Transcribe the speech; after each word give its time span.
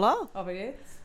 Klar. 0.00 0.28
Aber 0.32 0.50
jetzt? 0.52 0.98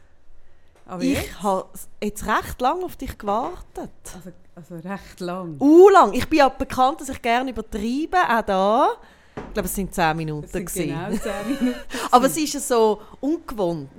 Aber 0.85 1.03
Ich 1.03 1.17
jetzt? 1.17 1.43
habe 1.43 1.67
jetzt 2.01 2.25
recht 2.25 2.61
lange 2.61 2.85
auf 2.85 2.95
dich 2.95 3.17
gewartet. 3.17 3.91
Also, 4.15 4.31
also 4.55 4.75
recht 4.87 5.19
lang. 5.19 5.57
Uh, 5.59 5.89
lang. 5.89 6.13
Ich 6.13 6.29
bin 6.29 6.39
ja 6.39 6.47
bekannt, 6.47 7.01
dass 7.01 7.09
ich 7.09 7.21
gerne 7.21 7.49
übertreibe, 7.51 8.17
auch 8.17 8.41
da. 8.43 8.89
Ich 9.35 9.53
glaube, 9.53 9.67
es 9.67 9.75
sind 9.75 9.93
10 9.93 10.15
Minuten. 10.15 10.43
Das 10.43 10.73
sind 10.73 10.87
genau 10.87 11.11
10 11.11 11.47
Minuten. 11.59 11.79
Aber 12.09 12.25
es 12.27 12.37
ist 12.37 12.53
ja 12.53 12.59
so 12.61 13.01
ungewohnt. 13.19 13.89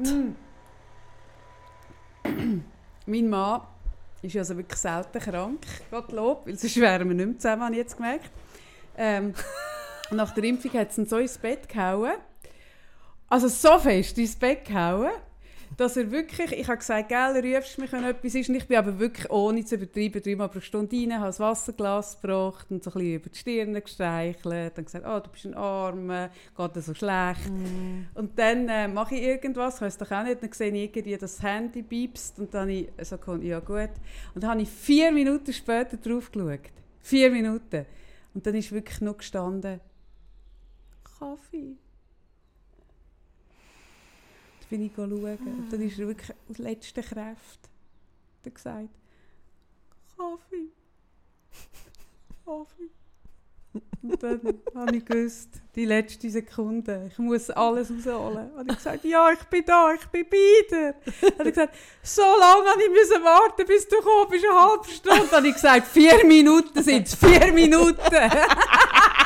Mein 3.07 3.29
Mann 3.29 3.61
ist 4.23 4.35
also 4.37 4.57
wirklich 4.57 4.81
selten 4.81 5.19
krank, 5.21 5.61
Gottlob, 5.91 6.47
weil 6.47 6.57
sonst 6.59 6.77
wären 6.79 7.07
wir 7.09 7.15
nicht 7.15 7.27
mehr 7.27 7.39
zusammen, 7.39 7.63
habe 7.65 7.73
ich 7.73 7.79
jetzt 7.81 7.97
gemerkt. 7.97 8.31
Ähm, 8.97 9.35
nach 10.11 10.33
der 10.33 10.45
Impfung 10.45 10.73
hat 10.73 10.91
es 10.91 10.97
ihn 10.99 11.07
so 11.07 11.19
ins 11.19 11.37
Bett 11.37 11.69
gehauen. 11.69 12.15
Also 13.29 13.49
so 13.49 13.79
fest 13.79 14.19
ins 14.19 14.37
Bett 14.37 14.65
gehauen, 14.65 15.11
dass 15.77 15.97
er 15.97 16.11
wirklich, 16.11 16.53
ich 16.53 16.69
habe 16.69 16.79
gesagt, 16.79 17.09
gell, 17.09 17.55
rufst 17.57 17.79
mich, 17.79 17.93
wenn 17.93 18.05
etwas 18.05 18.35
ist. 18.35 18.49
Und 18.49 18.55
ich 18.55 18.67
bin 18.67 18.79
aber 18.79 18.99
wirklich, 18.99 19.29
ohne 19.31 19.65
zu 19.65 19.75
übertreiben, 19.75 20.23
dreimal 20.23 20.49
pro 20.49 20.61
Stunde 20.61 20.97
rein, 20.97 21.19
habe 21.19 21.27
ein 21.27 21.39
Wasserglas 21.39 22.21
gebracht 22.21 22.67
und 22.71 22.83
so 22.83 22.91
ein 22.91 22.95
bisschen 22.95 23.15
über 23.15 23.29
die 23.29 23.39
Stirn 23.39 23.75
gestreichelt. 23.75 24.79
Dann 24.79 24.85
gesagt, 24.85 25.05
oh, 25.07 25.21
du 25.21 25.31
bist 25.31 25.45
ein 25.45 25.55
Armer, 25.55 26.31
geht 26.57 26.77
dir 26.77 26.83
so 26.83 26.95
schlecht. 26.95 27.51
Und 28.15 28.39
dann 28.39 28.69
äh, 28.69 28.89
mache 28.89 29.17
ich 29.17 29.23
irgendwas, 29.23 29.77
ich 29.77 29.81
weiß 29.83 29.99
doch 29.99 30.11
auch 30.13 30.23
nicht, 30.23 30.43
dann 30.43 30.53
sehe 30.53 30.71
ich 30.71 30.97
irgendwie, 30.97 31.17
das 31.17 31.43
Handy 31.43 31.83
piepst 31.83 32.39
und 32.39 32.55
dann 32.55 32.63
habe 32.63 32.73
ich 32.73 32.89
so 33.03 33.19
gedacht, 33.19 33.43
ja 33.43 33.61
gut. 33.61 33.91
Und 34.35 34.45
dann 34.45 34.51
habe 34.51 34.63
ich 34.63 34.71
vier 34.71 35.13
Minuten 35.13 35.53
später 35.53 35.97
drauf 35.97 36.31
geschaut. 36.31 36.71
Vier 37.01 37.31
Minuten. 37.31 37.87
Und 38.35 38.47
dann 38.47 38.55
ist 38.55 38.73
wirklich 38.73 39.01
nur 39.01 39.17
gestanden, 39.17 39.81
Kaffee. 41.19 41.77
Bin 44.69 44.83
ich 44.83 44.93
schauen. 44.95 45.11
Und 45.13 45.69
dann 45.71 45.81
ist 45.81 45.99
er 45.99 46.09
wirklich 46.09 46.37
aus 46.49 46.59
letzter 46.59 47.03
Kraft 47.03 47.71
hat 48.47 48.55
gesagt, 48.55 48.89
Kaffee. 50.17 50.69
Kaffee. 52.45 52.91
Und 54.03 54.23
dann 54.23 54.41
habe 54.75 54.97
ich 54.97 55.05
gewusst, 55.05 55.49
die 55.75 55.85
letzte 55.85 56.31
Sekunde, 56.31 57.11
ich 57.11 57.19
muss 57.19 57.51
alles 57.51 57.91
rausholen. 57.91 58.51
Und 58.53 58.71
ich 58.71 58.77
gesagt, 58.77 59.05
ja, 59.05 59.33
ich 59.33 59.43
bin 59.45 59.65
da, 59.67 59.93
ich 59.93 60.07
bin 60.07 60.27
dir. 60.31 60.95
Und 61.39 61.47
ich 61.47 61.55
gesagt, 61.55 61.75
so 62.03 62.23
lange 62.23 62.71
habe 62.71 62.83
ich 62.83 62.91
müssen 62.91 63.23
warten, 63.23 63.67
bis 63.67 63.87
du 63.89 63.97
gekommen 63.97 64.31
bist, 64.31 64.45
eine 64.45 64.61
halbe 64.61 64.89
Stunde. 64.89 65.37
Und 65.37 65.45
ich 65.45 65.55
gesagt, 65.55 65.87
vier 65.89 66.25
Minuten 66.25 66.83
sind 66.83 67.07
es, 67.07 67.15
vier 67.15 67.53
Minuten. 67.53 68.01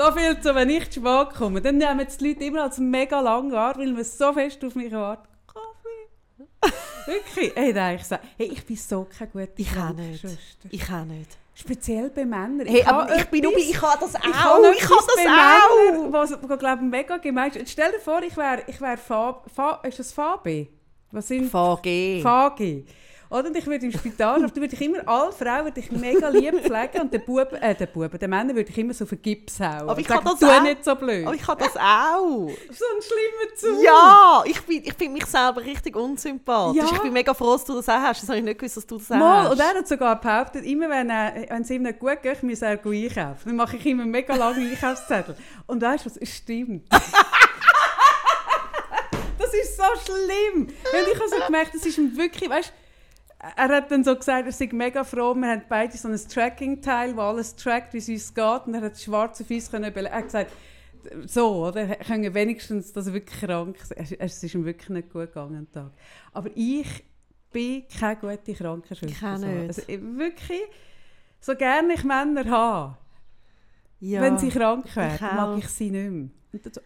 so 0.00 0.12
viel 0.12 0.40
zu, 0.40 0.54
wenn 0.54 0.70
ich 0.70 0.90
zu 0.90 1.00
spät 1.00 1.34
komme. 1.36 1.60
Dann 1.60 1.76
nehmen 1.76 2.06
die 2.18 2.28
Leute 2.28 2.44
immer 2.44 2.62
als 2.62 2.78
mega 2.78 3.20
lang 3.20 3.52
wahr, 3.52 3.76
weil 3.76 3.92
man 3.92 4.04
so 4.04 4.32
fest 4.32 4.64
auf 4.64 4.74
mich 4.74 4.92
wartet. 4.92 5.28
Kaffee. 5.46 6.72
Wirklich? 7.06 7.52
Hey, 7.54 7.72
nein, 7.72 7.96
ich 7.96 8.04
sage, 8.04 8.22
hey, 8.36 8.46
ich 8.46 8.64
bin 8.64 8.76
so 8.76 9.06
keine 9.16 9.30
gute 9.30 9.52
Ich 9.56 9.76
auch 9.76 9.92
nicht. 9.92 10.24
Ich 10.70 10.84
auch 10.90 11.04
nicht. 11.04 11.36
Speziell 11.54 12.08
bei 12.08 12.24
Männern. 12.24 12.66
Hey, 12.66 12.82
habe 12.82 13.02
aber 13.02 13.16
ich 13.16 13.26
bin 13.26 13.42
nur 13.42 13.54
ich 13.56 13.82
habe 13.82 13.98
das 14.00 14.14
auch. 14.14 14.24
ich 14.24 14.34
habe 14.34 14.72
Ich 14.74 14.82
etwas 14.82 15.06
das 15.06 15.16
bei 15.16 15.26
auch. 15.26 15.92
Männern, 15.92 16.12
was, 16.12 16.38
was 16.40 16.58
glaube 16.58 16.84
ich, 16.84 16.90
mega 16.90 17.16
gemein 17.18 17.50
ist. 17.52 17.70
Stell 17.70 17.92
dir 17.92 17.98
vor, 18.00 18.22
ich 18.22 18.34
wäre 18.36 18.62
ich 18.66 18.80
wär 18.80 18.96
Fa, 18.96 19.42
Fa, 19.54 19.80
ist 19.82 19.98
das 19.98 20.12
Fabi? 20.12 20.68
Was 21.10 21.28
sind 21.28 21.50
VG. 21.50 22.22
Fagi? 22.22 22.86
Oder? 23.30 23.46
Und 23.46 23.56
ich 23.56 23.64
würde 23.64 23.86
im 23.86 23.92
Spital, 23.92 24.42
da 24.42 24.56
würde 24.56 24.74
ich 24.74 24.80
immer, 24.80 25.06
alle 25.06 25.30
Frauen 25.30 25.66
würde 25.66 25.78
ich 25.78 25.92
mega 25.92 26.28
lieb 26.28 26.52
pflegen 26.64 27.02
und 27.02 27.14
den 27.14 27.24
Buben, 27.24 27.54
äh, 27.62 27.76
den 27.76 27.86
Buben, 27.86 28.18
den 28.18 28.28
Männern 28.28 28.56
würde 28.56 28.68
ich 28.68 28.76
immer 28.76 28.92
so 28.92 29.04
auf 29.04 29.10
den 29.10 29.22
Gips 29.22 29.60
hauen. 29.60 29.88
Aber 29.88 30.00
ich 30.00 30.08
kann 30.08 30.24
das 30.24 30.42
auch. 30.42 30.62
nicht 30.62 30.84
so 30.84 30.96
blöd. 30.96 31.24
Aber 31.24 31.36
ich 31.36 31.46
habe 31.46 31.62
das 31.62 31.76
auch. 31.76 32.48
so 32.70 32.84
ein 32.84 33.02
schlimmer 33.02 33.54
Zug. 33.54 33.84
Ja, 33.84 34.42
ich, 34.44 34.60
bin, 34.62 34.82
ich 34.84 34.94
finde 34.94 35.12
mich 35.12 35.26
selber 35.26 35.60
richtig 35.60 35.94
unsympathisch. 35.94 36.82
Ja. 36.82 36.88
Ich 36.92 36.98
bin 36.98 37.12
mega 37.12 37.32
froh, 37.32 37.52
dass 37.52 37.64
du 37.64 37.76
das 37.76 37.88
auch 37.88 38.00
hast. 38.00 38.20
Das 38.22 38.28
habe 38.28 38.38
ich 38.38 38.44
nicht 38.44 38.58
gewusst, 38.58 38.78
dass 38.78 38.86
du 38.86 38.98
das 38.98 39.12
auch 39.12 39.16
Mal, 39.16 39.44
hast. 39.44 39.52
und 39.52 39.60
er 39.60 39.74
hat 39.74 39.86
sogar 39.86 40.20
behauptet, 40.20 40.66
immer 40.66 40.88
wenn, 40.88 41.08
äh, 41.08 41.46
wenn 41.48 41.62
es 41.62 41.70
ihm 41.70 41.82
nicht 41.82 42.00
gut 42.00 42.20
geht, 42.22 42.42
muss 42.42 42.62
er 42.62 42.70
einkaufen. 42.70 43.42
Dann 43.44 43.56
mache 43.56 43.76
ich 43.76 43.86
immer 43.86 44.06
mega 44.06 44.34
lange 44.34 44.68
Einkaufszettel. 44.68 45.36
Und 45.68 45.80
weißt 45.80 46.04
du 46.04 46.10
was? 46.10 46.16
Es 46.16 46.36
stimmt. 46.36 46.84
das 49.38 49.54
ist 49.54 49.76
so 49.76 49.84
schlimm. 50.04 50.62
Und 50.62 50.72
ich 51.12 51.20
habe 51.20 51.28
so 51.28 51.36
gemerkt, 51.46 51.74
das 51.74 51.86
ist 51.86 51.96
wirklich, 52.16 52.50
weißt 52.50 52.72
er 53.56 53.68
hat 53.68 53.90
dann 53.90 54.04
so 54.04 54.14
gesagt, 54.14 54.46
er 54.46 54.52
sei 54.52 54.68
mega 54.72 55.02
froh, 55.02 55.34
wir 55.34 55.48
haben 55.48 55.62
beide 55.68 55.96
so 55.96 56.08
ein 56.08 56.16
Tracking-Teil, 56.16 57.16
wo 57.16 57.22
alles 57.22 57.56
trackt, 57.56 57.94
wie 57.94 57.98
es 57.98 58.08
uns 58.08 58.34
geht. 58.34 58.66
Und 58.66 58.74
er 58.74 58.82
hat 58.82 58.98
schwarze 58.98 59.44
Füße 59.44 59.70
können 59.70 59.94
Er 59.94 60.12
hat 60.12 60.24
gesagt, 60.24 60.52
so, 61.24 61.66
oder? 61.66 61.82
Er 61.82 61.96
können 61.96 62.34
wenigstens, 62.34 62.92
dass 62.92 63.06
er 63.06 63.14
wirklich 63.14 63.40
krank 63.40 63.78
ist. 63.80 64.12
Es 64.12 64.42
ist 64.42 64.54
ihm 64.54 64.66
wirklich 64.66 64.90
nicht 64.90 65.10
gut 65.10 65.28
gegangen 65.28 65.70
Tag. 65.72 65.92
Aber 66.32 66.50
ich 66.54 66.86
bin 67.50 67.84
keine 67.88 68.16
gute 68.16 68.52
Krankenschwester. 68.54 69.06
Ich 69.06 69.38
nicht. 69.38 69.68
Also, 69.68 69.82
ich- 69.86 70.02
wirklich, 70.02 70.60
so 71.40 71.54
gerne 71.56 71.94
ich 71.94 72.04
Männer 72.04 72.44
habe, 72.44 72.98
ja. 74.00 74.20
wenn 74.20 74.36
sie 74.36 74.50
krank 74.50 74.94
werden, 74.94 75.26
auch. 75.26 75.32
mag 75.32 75.58
ich 75.58 75.68
sie 75.68 75.90
nicht 75.90 76.10
mehr. 76.10 76.28
Und 76.52 76.66
dann 76.66 76.72
so, 76.74 76.80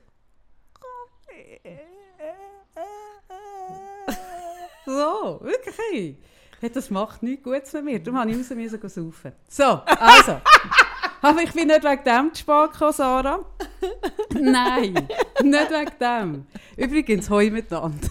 so, 4.87 5.41
wirklich. 5.43 6.19
Hey, 6.65 6.71
das 6.73 6.89
macht 6.89 7.23
nichts 7.23 7.43
Gutes 7.45 7.75
mit 7.75 7.85
mir. 7.85 7.99
Darum 7.99 8.27
musste 8.35 8.55
ich 8.55 8.73
raus 8.73 8.95
saufen. 8.95 9.33
So, 9.47 9.65
also. 9.65 10.41
Aber 11.21 11.43
ich 11.43 11.53
bin 11.53 11.67
nicht 11.67 11.85
wegen 11.85 12.05
dem 12.05 12.33
zu 12.33 12.41
spät 12.41 12.73
gekommen, 12.73 12.93
Sarah. 12.95 13.45
Nein, 14.33 14.95
nicht 15.43 15.71
wegen 15.71 15.93
dem. 16.01 16.47
Übrigens, 16.75 17.29
hoi 17.29 17.51
miteinander. 17.51 18.09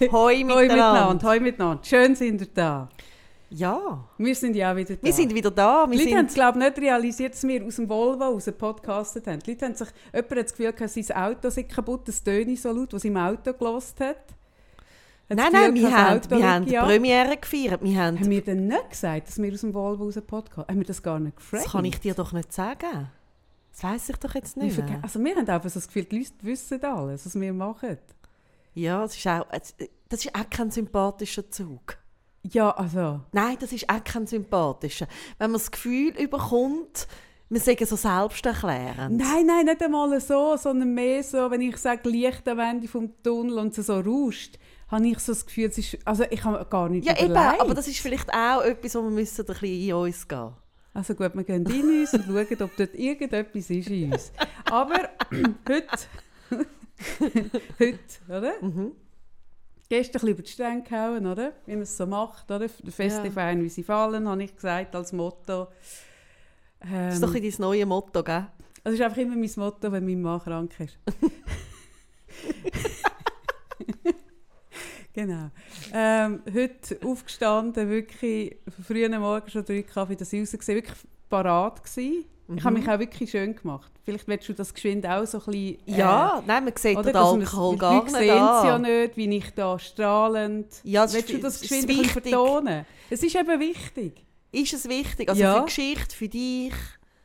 Hoi 0.00 0.08
Hoi 0.10 0.36
miteinander. 0.42 0.74
miteinander, 0.74 1.28
hoi 1.28 1.40
miteinander. 1.40 1.84
Schön 1.84 2.14
sind 2.14 2.40
ihr 2.40 2.46
da. 2.54 2.88
Ja, 3.50 4.08
Wir 4.16 4.34
sind 4.34 4.56
ja 4.56 4.72
auch 4.72 4.76
wieder 4.76 4.96
da. 4.96 5.02
wir 5.02 5.12
sind 5.12 5.34
wieder 5.34 5.50
da. 5.50 5.86
Wir 5.86 5.98
Die 5.98 6.04
Leute 6.04 6.16
haben 6.16 6.26
es, 6.26 6.34
glaube 6.34 6.58
ich, 6.60 6.64
nicht 6.64 6.78
realisiert, 6.78 7.34
dass 7.34 7.46
wir 7.46 7.62
aus 7.62 7.76
dem 7.76 7.90
Volvo 7.90 8.24
raus 8.24 8.46
gepodcastet 8.46 9.26
haben. 9.26 9.40
Die 9.40 9.50
Leute 9.50 9.66
haben 9.66 9.74
sich, 9.74 9.88
jemand 10.14 10.30
hat 10.30 10.44
das 10.44 10.52
Gefühl, 10.52 10.72
gehabt, 10.72 10.92
sein 10.94 11.14
Auto 11.14 11.50
sei 11.50 11.64
kaputt, 11.64 12.08
das 12.08 12.24
Töne 12.24 12.56
so 12.56 12.72
laut, 12.72 12.94
was 12.94 13.04
im 13.04 13.18
Auto 13.18 13.52
gelost 13.52 14.00
hat. 14.00 14.39
Nein, 15.32 15.52
nein, 15.52 15.74
wir 15.74 15.96
haben, 15.96 16.20
wir 16.28 16.50
haben 16.50 16.66
die. 16.66 16.74
Premiere 16.74 17.36
gefeiert. 17.36 17.82
Wir 17.82 18.02
haben, 18.02 18.18
Haben 18.18 18.30
wir 18.30 18.42
denn 18.42 18.66
nicht 18.66 18.90
gesagt, 18.90 19.28
dass 19.28 19.40
wir 19.40 19.52
aus 19.52 19.60
dem 19.60 19.72
Volvo 19.72 20.04
raus 20.04 20.18
Podcast 20.26 20.68
Haben 20.68 20.78
wir 20.78 20.86
das 20.86 21.02
gar 21.02 21.20
nicht 21.20 21.36
gefragt? 21.36 21.64
das 21.64 21.72
kann 21.72 21.84
ich 21.84 22.00
dir 22.00 22.14
doch 22.14 22.32
nicht 22.32 22.52
sagen. 22.52 23.08
Das 23.70 23.84
weiss 23.84 24.08
ich 24.08 24.16
doch 24.16 24.34
jetzt 24.34 24.56
Wir 24.56 24.64
nicht 24.64 24.78
mehr. 24.78 24.98
Also 25.02 25.22
wir 25.22 25.36
haben 25.36 25.48
einfach 25.48 25.70
so 25.70 25.78
das 25.78 25.86
Gefühl, 25.86 26.04
die 26.04 26.18
Leute 26.18 26.32
wissen 26.42 26.84
alles, 26.84 27.26
was 27.26 27.40
wir 27.40 27.52
machen. 27.52 27.98
Ja, 28.74 29.02
das 29.02 29.16
ist 29.16 29.26
auch, 29.26 29.46
das 30.08 30.24
ist 30.24 30.34
auch 30.34 30.50
kein 30.50 30.70
sympathischer 30.70 31.48
Zug. 31.48 31.96
Ja, 32.42 32.70
also... 32.70 33.20
Nein, 33.32 33.56
das 33.60 33.72
ist 33.72 33.88
auch 33.88 34.02
kein 34.02 34.26
sympathischer. 34.26 35.06
Wenn 35.38 35.52
man 35.52 35.60
das 35.60 35.70
Gefühl 35.70 36.10
überkommt, 36.18 37.06
wir 37.48 37.60
sagen 37.60 37.84
so 37.84 37.96
selbsterklärend. 37.96 39.16
Nein, 39.16 39.46
nein, 39.46 39.66
nicht 39.66 39.82
einmal 39.82 40.20
so, 40.20 40.56
sondern 40.56 40.94
mehr 40.94 41.22
so, 41.22 41.50
wenn 41.50 41.60
ich 41.60 41.76
sage, 41.76 42.08
Licht 42.08 42.48
am 42.48 42.58
Ende 42.58 42.88
vom 42.88 43.10
Tunnel 43.22 43.58
und 43.58 43.76
es 43.76 43.86
so 43.86 44.00
rauscht, 44.00 44.58
habe 44.90 45.06
ich 45.06 45.18
so 45.20 45.32
das 45.32 45.46
Gefühl, 45.46 45.66
es 45.68 45.78
ist... 45.78 45.98
Also 46.04 46.24
ich 46.30 46.42
habe 46.44 46.64
gar 46.68 46.88
nicht 46.88 47.06
Ja, 47.06 47.16
eben, 47.18 47.30
überlegt. 47.32 47.60
aber 47.60 47.74
das 47.74 47.86
ist 47.88 48.00
vielleicht 48.00 48.32
auch 48.32 48.62
etwas, 48.62 48.94
wo 48.96 49.02
wir 49.02 49.10
müssen 49.10 49.42
ein 49.42 49.46
bisschen 49.46 49.68
in 49.88 49.92
uns 49.94 50.26
gehen 50.26 50.52
Also 50.94 51.14
gut, 51.14 51.34
wir 51.34 51.44
gehen 51.44 51.64
in 51.66 52.00
uns 52.00 52.12
und 52.14 52.24
schauen, 52.24 52.62
ob 52.62 52.76
dort 52.76 52.94
irgendetwas 52.94 53.70
ist 53.70 53.88
in 53.88 54.12
uns. 54.12 54.32
Aber 54.70 55.08
heute, 55.68 55.86
heute, 57.78 57.98
oder? 58.28 58.52
Mhm. 58.60 58.92
Gestern 59.88 60.08
ein 60.08 60.12
bisschen 60.12 60.28
über 60.28 60.42
die 60.42 60.50
Stränge 60.50 60.82
gehauen, 60.82 61.26
oder? 61.26 61.52
Wie 61.66 61.72
man 61.72 61.82
es 61.82 61.96
so 61.96 62.06
macht, 62.06 62.50
oder? 62.50 62.68
Der 62.68 62.92
Feste 62.92 63.26
Ja. 63.28 63.58
wie 63.58 63.68
sie 63.68 63.82
fallen, 63.82 64.28
habe 64.28 64.42
ich 64.44 64.54
gesagt, 64.54 64.94
als 64.94 65.12
Motto. 65.12 65.68
Ähm, 66.82 67.06
Das 67.06 67.14
ist 67.14 67.22
doch 67.22 67.34
ein 67.34 67.40
bisschen 67.42 67.62
dein 67.62 67.70
neues 67.70 67.86
Motto, 67.86 68.22
gell? 68.22 68.46
das 68.84 68.94
ist 68.94 69.00
einfach 69.02 69.18
immer 69.18 69.36
mein 69.36 69.50
Motto, 69.56 69.92
wenn 69.92 70.04
mein 70.04 70.22
Mann 70.22 70.40
krank 70.40 70.72
ist. 70.80 70.98
genau. 75.12 75.50
Ähm, 75.92 76.42
heute 76.52 76.98
aufgestanden, 77.04 77.88
wirklich 77.88 78.56
früh 78.86 79.04
am 79.04 79.20
Morgen 79.20 79.48
schon 79.50 79.64
drei 79.64 79.82
Kaffee, 79.82 80.16
dass 80.16 80.32
ich 80.32 80.40
rausgesehen, 80.40 80.76
wirklich 80.78 80.98
parat 81.28 81.82
gewesen. 81.82 82.24
Ich 82.56 82.64
habe 82.64 82.76
mich 82.78 82.88
auch 82.88 82.98
wirklich 82.98 83.30
schön 83.30 83.54
gemacht. 83.54 83.92
Vielleicht 84.04 84.26
willst 84.26 84.48
du 84.48 84.52
das 84.54 84.74
geschwind 84.74 85.06
auch 85.06 85.24
so 85.24 85.38
ein 85.38 85.44
bisschen... 85.44 85.78
äh, 85.86 85.98
Ja, 85.98 86.42
nein, 86.44 86.64
man 86.64 86.72
sieht 86.76 86.96
oder, 86.96 87.12
den 87.12 87.22
man 87.22 87.40
Alkohol 87.42 87.74
die 87.74 87.78
gar 87.78 88.02
nicht 88.02 88.10
sehen 88.16 88.28
es 88.28 88.64
ja 88.64 88.78
nicht, 88.78 89.16
wie 89.16 89.36
ich 89.36 89.50
da 89.54 89.78
strahlend... 89.78 90.66
Ja, 90.82 91.02
das 91.02 91.14
ist 91.14 91.28
willst 91.28 91.34
du 91.34 91.38
das 91.38 91.60
geschwind 91.60 91.90
ein 91.90 92.04
vertonen? 92.06 92.86
Es 93.08 93.22
ist 93.22 93.36
eben 93.36 93.60
wichtig. 93.60 94.24
Ist 94.50 94.72
es 94.72 94.88
wichtig? 94.88 95.28
Also 95.28 95.40
Ja. 95.40 95.54
für 95.54 95.60
die 95.60 95.66
Geschichte, 95.66 96.16
für 96.16 96.28
dich? 96.28 96.74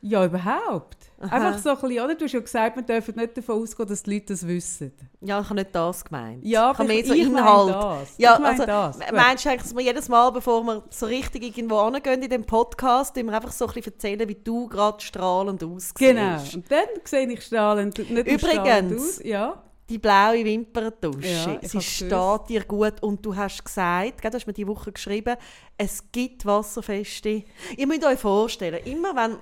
Ja, 0.02 0.24
überhaupt. 0.24 0.96
Aha. 1.20 1.34
Einfach 1.34 1.58
so 1.58 1.70
ein 1.70 1.76
bisschen, 1.80 2.04
oder? 2.04 2.14
Du 2.14 2.24
hast 2.26 2.32
ja 2.32 2.40
gesagt, 2.40 2.76
wir 2.76 2.82
dürfen 2.82 3.16
nicht 3.16 3.36
davon 3.36 3.62
ausgehen, 3.62 3.88
dass 3.88 4.02
die 4.02 4.14
Leute 4.14 4.26
das 4.26 4.46
wissen. 4.46 4.92
Ja, 5.22 5.40
ich 5.40 5.46
habe 5.46 5.54
nicht 5.54 5.74
das 5.74 6.04
gemeint. 6.04 6.44
Ja, 6.44 6.72
ich 6.72 6.78
habe 6.78 6.88
mehr 6.88 7.04
so 7.04 7.14
ich 7.14 7.22
Inhalt. 7.22 7.74
das. 7.74 8.14
Ja, 8.18 8.34
ich 8.34 8.38
meine 8.40 8.50
also, 8.50 8.66
das. 8.66 9.12
meinst 9.12 9.44
du 9.44 9.48
eigentlich, 9.48 9.62
dass 9.62 9.74
wir 9.74 9.82
jedes 9.82 10.08
Mal, 10.08 10.30
bevor 10.30 10.62
wir 10.62 10.82
so 10.90 11.06
richtig 11.06 11.42
irgendwo 11.42 11.84
hingehen 11.90 12.22
in 12.22 12.30
dem 12.30 12.44
Podcast, 12.44 13.16
wir 13.16 13.32
einfach 13.32 13.52
so 13.52 13.66
ein 13.66 13.72
bisschen 13.72 13.94
erzählen, 13.94 14.28
wie 14.28 14.34
du 14.34 14.68
gerade 14.68 15.00
strahlend 15.00 15.64
aussiehst? 15.64 15.94
Genau. 15.94 16.38
Und 16.54 16.70
dann 16.70 16.86
sehe 17.04 17.26
ich 17.32 17.42
strahlend, 17.42 17.98
nicht 17.98 18.10
nur 18.10 18.38
strahlend 18.38 18.92
Übrigens. 18.92 19.18
aus. 19.18 19.24
Ja. 19.24 19.62
Die 19.88 19.98
blaue 19.98 20.44
Wimperntusche, 20.44 21.28
Ja, 21.62 21.68
sie 21.68 21.80
steht 21.80 22.10
gewusst. 22.10 22.48
dir 22.48 22.64
gut 22.64 23.02
und 23.02 23.24
du 23.24 23.36
hast 23.36 23.64
gesagt, 23.64 24.20
gell, 24.20 24.30
du 24.30 24.36
hast 24.36 24.46
mir 24.46 24.52
die 24.52 24.66
Woche 24.66 24.90
geschrieben, 24.90 25.36
es 25.78 26.10
gibt 26.10 26.44
Wasserfeste. 26.44 27.44
Ihr 27.76 27.86
müsst 27.86 28.04
euch 28.04 28.18
vorstellen, 28.18 28.84
immer 28.84 29.14
wenn 29.14 29.36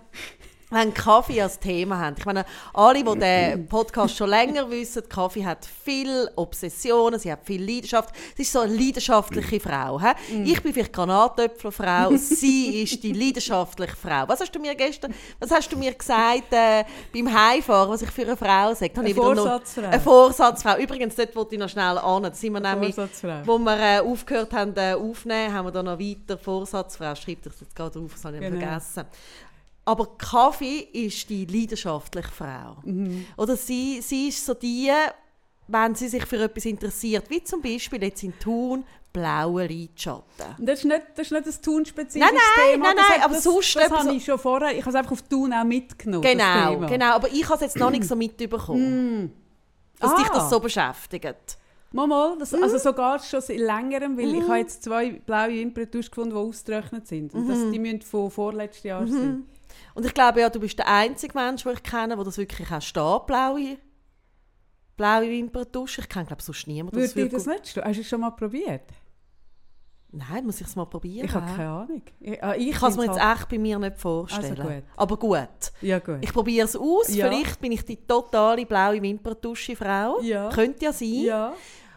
wenn 0.70 0.92
Kaffee 0.94 1.40
als 1.42 1.58
Thema 1.58 1.98
haben. 1.98 2.16
Ich 2.18 2.24
meine, 2.24 2.44
alle, 2.72 3.04
die 3.04 3.18
den 3.18 3.66
Podcast 3.68 4.16
schon 4.16 4.30
länger 4.30 4.68
wissen, 4.70 5.02
Kaffee 5.08 5.44
hat 5.44 5.66
viel 5.84 6.28
Obsessionen, 6.36 7.18
sie 7.20 7.30
hat 7.30 7.40
viel 7.44 7.62
Leidenschaft. 7.64 8.14
Sie 8.36 8.42
ist 8.42 8.52
so 8.52 8.60
eine 8.60 8.74
leidenschaftliche 8.74 9.60
Frau. 9.60 10.00
He? 10.00 10.42
Ich 10.44 10.62
bin 10.62 10.72
vielleicht 10.72 10.92
Granatöpfelfrau, 10.92 12.16
sie 12.16 12.82
ist 12.82 13.02
die 13.02 13.12
leidenschaftliche 13.12 13.96
Frau. 13.96 14.24
Was 14.26 14.40
hast 14.40 14.52
du 14.54 14.58
mir 14.58 14.74
gestern, 14.74 15.14
was 15.38 15.50
hast 15.50 15.70
du 15.72 15.76
mir 15.76 15.92
gesagt 15.92 16.52
äh, 16.52 16.84
beim 17.12 17.32
Heimfahren, 17.32 17.90
was 17.90 18.02
ich 18.02 18.10
für 18.10 18.22
eine 18.22 18.36
Frau 18.36 18.74
sage? 18.74 18.92
Eine 18.98 19.14
Vorsatzfrau. 19.14 19.82
Eine 19.84 20.00
Vorsatzfrau. 20.00 20.76
Übrigens, 20.78 21.14
dort 21.14 21.34
wollte 21.36 21.54
ich 21.54 21.60
noch 21.60 21.68
schnell 21.68 21.98
an. 21.98 22.22
Da 22.22 22.32
sind 22.32 22.52
wir 22.52 22.60
nämlich, 22.60 22.94
Vorsatzfrau. 22.94 23.42
wo 23.44 23.58
wir 23.58 23.78
äh, 23.78 23.98
aufgehört 24.00 24.52
haben 24.52 24.74
äh, 24.76 24.94
aufnehmen, 24.94 25.52
haben 25.52 25.66
wir 25.66 25.72
da 25.72 25.82
noch 25.82 25.98
weiter 25.98 26.38
Vorsatzfrau. 26.38 27.14
Schreibt 27.14 27.46
das 27.46 27.60
jetzt 27.60 27.74
gerade 27.76 27.98
drauf, 27.98 28.12
das 28.12 28.24
habe 28.24 28.36
ich 28.36 28.42
Genau. 28.42 28.58
vergessen. 28.60 29.04
Aber 29.86 30.06
Kaffee 30.16 30.78
ist 30.92 31.28
die 31.28 31.44
leidenschaftliche 31.44 32.28
Frau. 32.30 32.76
Mhm. 32.84 33.26
Oder 33.36 33.56
sie, 33.56 34.00
sie 34.00 34.28
ist 34.28 34.44
so 34.44 34.54
die, 34.54 34.90
wenn 35.68 35.94
sie 35.94 36.08
sich 36.08 36.24
für 36.24 36.42
etwas 36.42 36.64
interessiert, 36.64 37.28
wie 37.28 37.42
zum 37.44 37.60
Beispiel 37.60 38.02
jetzt 38.02 38.22
in 38.22 38.32
Thun, 38.38 38.84
blaue 39.12 39.66
Lidschatten. 39.66 40.24
Das 40.58 40.80
ist 40.80 40.84
nicht, 40.86 41.02
das 41.14 41.26
ist 41.26 41.32
nicht 41.32 41.46
ein 41.46 41.62
Thun-spezifisches 41.62 42.20
Nein, 42.32 42.34
nein, 42.56 42.72
Thema. 42.72 42.84
nein, 42.86 42.96
nein, 43.10 43.22
aber 43.22 43.34
das, 43.34 43.44
sonst 43.44 43.76
Das 43.76 43.90
habe 43.90 44.12
ich 44.14 44.24
schon 44.24 44.38
vorher, 44.38 44.72
ich 44.72 44.80
habe 44.80 44.90
es 44.90 44.96
einfach 44.96 45.12
auf 45.12 45.22
Thun 45.22 45.52
auch 45.52 45.62
mitgenommen, 45.64 46.22
Genau, 46.22 46.78
genau. 46.88 47.12
Aber 47.12 47.28
ich 47.30 47.44
habe 47.44 47.54
es 47.54 47.60
jetzt 47.60 47.76
noch 47.76 47.90
nicht 47.90 48.04
so 48.04 48.16
mitbekommen, 48.16 49.32
dass 50.00 50.10
Ah. 50.12 50.16
dich 50.16 50.28
das 50.28 50.50
so 50.50 50.58
beschäftigt. 50.58 51.58
Mal, 51.92 52.08
mal, 52.08 52.36
das, 52.38 52.50
Mhm. 52.50 52.64
also 52.64 52.76
sogar 52.78 53.20
schon 53.20 53.40
seit 53.40 53.56
längerem, 53.58 54.18
weil 54.18 54.34
ich 54.34 54.42
habe 54.42 54.56
jetzt 54.58 54.82
zwei 54.82 55.10
blaue 55.12 55.50
Wimperntusche 55.50 56.08
gefunden, 56.10 56.30
die 56.30 56.36
ausgetrocknet 56.36 57.06
sind. 57.06 57.32
Und 57.34 57.46
das, 57.48 57.58
Mhm. 57.58 57.72
die 57.72 57.78
müssen 57.78 58.02
von 58.02 58.30
vorletztes 58.32 58.82
Jahr 58.82 59.06
sein. 59.06 59.44
Und 59.94 60.04
ich 60.04 60.12
glaube 60.14 60.40
ja, 60.40 60.50
du 60.50 60.60
bist 60.60 60.78
der 60.78 60.88
einzige 60.88 61.36
Mensch, 61.38 61.62
den 61.62 61.72
ich 61.72 61.82
kenne, 61.82 62.16
der 62.16 62.24
das 62.24 62.36
wirklich 62.38 62.70
auch 62.70 62.82
steht, 62.82 63.26
blaue, 63.26 63.78
blaue 64.96 65.28
Wimperntusche. 65.30 66.00
Ich 66.02 66.08
kenne 66.08 66.26
glaube 66.26 66.42
sonst 66.42 66.66
niemanden, 66.66 66.96
Würde 66.96 67.22
ich 67.22 67.30
das 67.32 67.46
nicht 67.46 67.68
stehen? 67.68 67.84
Hast 67.84 67.96
du 67.96 68.00
es 68.00 68.08
schon 68.08 68.20
mal 68.20 68.30
probiert? 68.30 68.82
Nein, 70.16 70.46
muss 70.46 70.60
ich 70.60 70.66
es 70.68 70.76
mal 70.76 70.84
probieren. 70.84 71.26
Ich 71.26 71.34
habe 71.34 71.44
keine 71.46 71.68
Ahnung. 71.68 72.02
Ich, 72.20 72.42
ah, 72.42 72.54
ich 72.54 72.68
Ich 72.68 72.76
kann 72.76 72.90
es 72.92 72.96
mir 72.96 73.06
jetzt 73.06 73.20
halt- 73.20 73.38
echt 73.40 73.48
bei 73.48 73.58
mir 73.58 73.78
nicht 73.80 73.98
vorstellen. 73.98 74.60
Also 74.60 74.62
gut. 74.62 74.82
Aber 74.96 75.16
gut. 75.16 75.72
Ja, 75.80 75.98
gut. 75.98 76.18
Ich 76.20 76.32
probiere 76.32 76.66
es 76.66 76.76
aus. 76.76 77.08
Ja. 77.12 77.28
Vielleicht 77.28 77.60
bin 77.60 77.72
ich 77.72 77.84
die 77.84 77.96
totale 77.96 78.64
blaue 78.64 79.02
Wimperntusche-Frau. 79.02 80.20
Ja. 80.22 80.50
Könnte 80.50 80.84
ja 80.84 80.92
sein. 80.92 81.08
ja. 81.24 81.54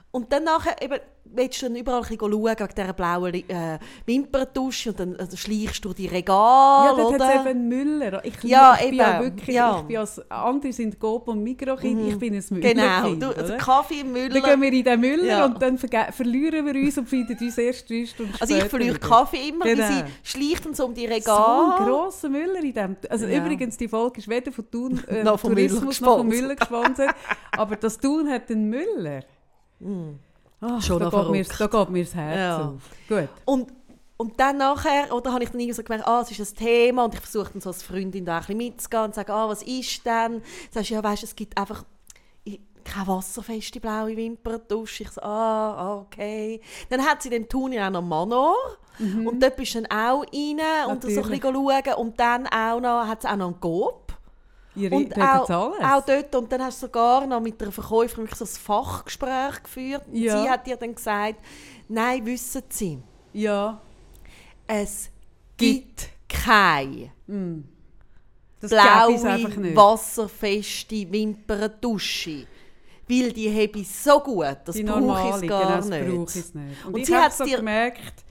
Und 0.10 0.32
dann 0.34 0.46
nachher 0.46 0.82
eben, 0.82 1.00
willst 1.34 1.62
du 1.62 1.68
dann 1.68 1.76
überall 1.76 2.02
ein 2.02 2.18
schauen 2.20 2.32
wegen 2.44 2.68
dieser 2.76 2.94
blauen 2.94 3.34
äh, 3.34 3.80
Wimperntusche 4.06 4.90
und 4.92 5.00
dann 5.00 5.16
äh, 5.16 5.28
schleichst 5.36 5.84
du 5.86 5.94
die 5.94 6.06
Ja, 6.06 6.12
Regale, 6.12 6.98
dort 6.98 7.14
hat 7.14 7.22
es 7.36 7.42
oder? 7.42 7.50
eben 7.52 7.68
Müller. 7.68 8.26
Ich, 8.26 8.44
Ja, 8.44 8.76
ich 8.80 8.90
bin 8.90 8.96
ja 9.00 9.16
eben, 9.22 9.24
wirklich, 9.36 9.56
ja. 9.56 9.78
ich 9.80 9.84
bin 9.88 9.98
als 9.98 10.32
andere 10.32 10.74
sind 10.74 11.00
Coop 11.00 11.28
und 11.28 11.44
Mikrokind, 11.44 12.08
ich 12.08 12.18
bin 12.18 12.34
ein 12.36 12.44
Müller. 12.50 12.74
Genau. 12.74 13.16
Du, 13.16 13.38
also 13.38 13.54
Kaffee 13.58 14.02
im 14.02 14.14
Dann 14.14 14.24
Müller. 14.24 14.42
gehen 14.42 14.62
wir 14.62 14.74
in 14.74 14.84
den 14.84 15.00
Müller 15.00 15.24
Ja. 15.26 15.46
und 15.46 15.62
dann 15.62 15.78
verlieren 15.78 16.66
wir 16.66 16.76
uns 16.76 16.98
und 16.98 17.08
finden 17.10 17.38
uns 17.40 17.58
erst 17.58 17.90
drei 17.90 18.06
Stunden 18.06 18.34
Also 18.40 18.56
ich 18.56 18.64
verliere. 18.66 19.00
Kaffee 19.00 19.50
immer, 19.50 19.66
Genau. 19.66 19.84
weil 19.84 19.92
sie 19.94 20.04
schleicht 20.24 20.66
dann 20.66 20.74
so 20.74 20.86
um 20.86 20.94
die 20.94 21.02
So 21.02 21.08
ein 21.08 21.14
Regale. 21.14 21.86
grosser 21.86 22.30
Müller 22.30 22.64
in 22.64 22.74
dem. 22.74 22.98
Also 23.10 23.26
Ja. 23.26 23.38
übrigens, 23.44 23.78
die 23.78 23.88
Folge 23.88 24.20
ist 24.20 24.28
weder 24.28 24.52
von 24.52 24.70
Thun 24.70 25.04
äh, 25.08 25.24
Noch 25.24 25.40
vom 25.40 25.52
Tourismus 25.52 26.00
Müller 26.02 26.12
noch 26.12 26.18
von 26.20 26.28
Müller 26.28 26.56
gesponsert. 26.56 27.16
aber 27.58 27.76
das 27.76 27.98
Thun 28.00 28.30
hat 28.30 28.50
einen 28.50 28.70
Müller. 28.70 29.22
Ach. 30.62 30.82
Schon 30.82 31.00
da, 31.00 31.10
geht 31.10 31.30
mir, 31.30 31.46
verrückt. 31.46 31.74
da 31.74 31.80
geht 31.80 31.90
mir 31.90 32.04
das 32.04 32.16
Herz 32.16 32.38
Ja. 32.38 32.66
auf. 32.70 32.82
Gut. 33.08 33.30
Und, 33.46 33.74
und 34.18 34.40
dann 34.40 34.58
nachher, 34.58 35.14
oder 35.14 35.32
habe 35.34 35.44
ich 35.44 35.50
dann 35.52 35.60
irgendwie 35.60 35.76
so 35.76 35.84
gemerkt, 35.84 36.08
ah, 36.08 36.22
es 36.22 36.32
ist 36.38 36.40
ein 36.54 36.58
Thema 36.66 37.06
und 37.06 37.14
ich 37.14 37.20
versuche 37.20 37.52
dann 37.54 37.62
so 37.62 37.70
als 37.70 37.84
Freundin 37.84 38.26
da 38.26 38.36
ein 38.36 38.40
bisschen 38.40 38.58
mitzugehen 38.58 39.04
und 39.04 39.16
sage, 39.16 39.32
ah, 39.34 39.48
was 39.48 39.62
ist 39.64 40.06
denn? 40.06 40.42
Sagst 40.72 40.90
ja, 40.90 41.04
weißt, 41.04 41.24
es 41.24 41.36
gibt 41.36 41.58
einfach 41.58 41.84
keine 42.84 43.08
wasserfeste 43.08 43.82
blaue 43.82 44.16
Wimperntusche. 44.16 45.04
Ich 45.04 45.12
so, 45.12 45.22
ah, 45.22 45.74
ah, 45.74 45.96
okay. 45.98 46.62
Dann 46.90 47.02
hat 47.06 47.22
sie 47.22 47.30
den 47.30 47.50
Tun 47.50 47.74
ja 47.74 47.88
auch 47.88 47.92
noch 47.92 48.02
Manor. 48.02 48.56
Und 48.98 49.44
dort 49.44 49.58
bist 49.58 49.76
du 49.76 49.82
dann 49.82 49.92
auch 49.92 50.22
rein 50.24 50.90
und 50.90 51.04
so 51.04 51.10
ein 51.10 51.14
Mhm. 51.14 51.20
Natürlich. 51.22 51.42
bisschen 51.42 51.54
schauen. 51.54 51.94
Und 51.98 52.20
dann 52.20 52.48
auch 52.48 52.80
noch, 52.80 53.06
hat 53.08 53.20
es 53.20 53.26
auch 53.30 53.36
noch 53.36 53.48
einen 53.48 53.60
Coop. 53.60 54.07
Ihr 54.78 54.92
Und 54.92 55.14
auch, 55.20 55.50
alles. 55.50 55.84
auch 55.84 56.06
dort, 56.06 56.36
und 56.36 56.52
dann 56.52 56.62
hast 56.64 56.82
du 56.84 56.86
sogar 56.88 57.26
noch 57.26 57.42
mit 57.42 57.62
einer 57.62 57.72
Verkäuferin 57.72 58.28
so 58.34 58.46
ein 58.46 58.48
Fachgespräch 58.48 59.64
geführt. 59.64 60.04
Ja. 60.12 60.42
Sie 60.44 60.50
hat 60.50 60.68
dir 60.68 60.78
dann 60.78 60.94
gesagt, 60.94 61.36
nein, 61.88 62.26
wissen 62.26 62.64
Sie, 62.70 63.00
ja. 63.34 63.82
es 64.68 65.10
gibt 65.58 66.10
keine 66.30 67.12
Das 68.62 68.70
gäbe 68.72 69.14
es 69.16 69.24
einfach 69.26 69.50
blaue, 69.56 69.76
wasserfeste 69.76 71.12
Wimperntusche. 71.12 72.46
Weil 73.10 73.32
die 73.32 73.50
habe 73.50 73.80
ich 73.80 73.90
so 73.90 74.20
gut, 74.20 74.58
das 74.66 74.76
brauche 74.84 75.40
ich 75.44 75.50
gar 75.50 75.82
genau, 75.82 75.98
nicht. 75.98 76.56
nicht. 76.56 76.86
Und, 76.86 76.94
Und 76.94 77.00
ich 77.00 77.06
sie 77.08 77.16
habe 77.16 77.34
so 77.34 77.46
dir- 77.46 77.58
gemerkt, 77.58 78.26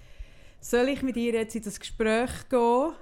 soll 0.61 0.89
ich 0.89 1.03
mit 1.03 1.17
ihr 1.17 1.33
jetzt 1.33 1.55
in 1.57 1.63
das 1.63 1.81
Gespräch 1.81 2.31
gehen? 2.51 2.93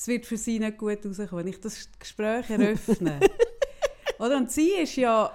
Es 0.00 0.08
wird 0.08 0.24
für 0.24 0.38
sie 0.38 0.58
nicht 0.58 0.78
gut 0.78 1.04
rauskommen, 1.04 1.44
wenn 1.44 1.48
ich 1.48 1.60
das 1.60 1.86
Gespräch 1.98 2.48
eröffne. 2.48 3.20
Oder? 4.18 4.38
Und 4.38 4.50
sie 4.50 4.70
ist 4.70 4.96
ja 4.96 5.30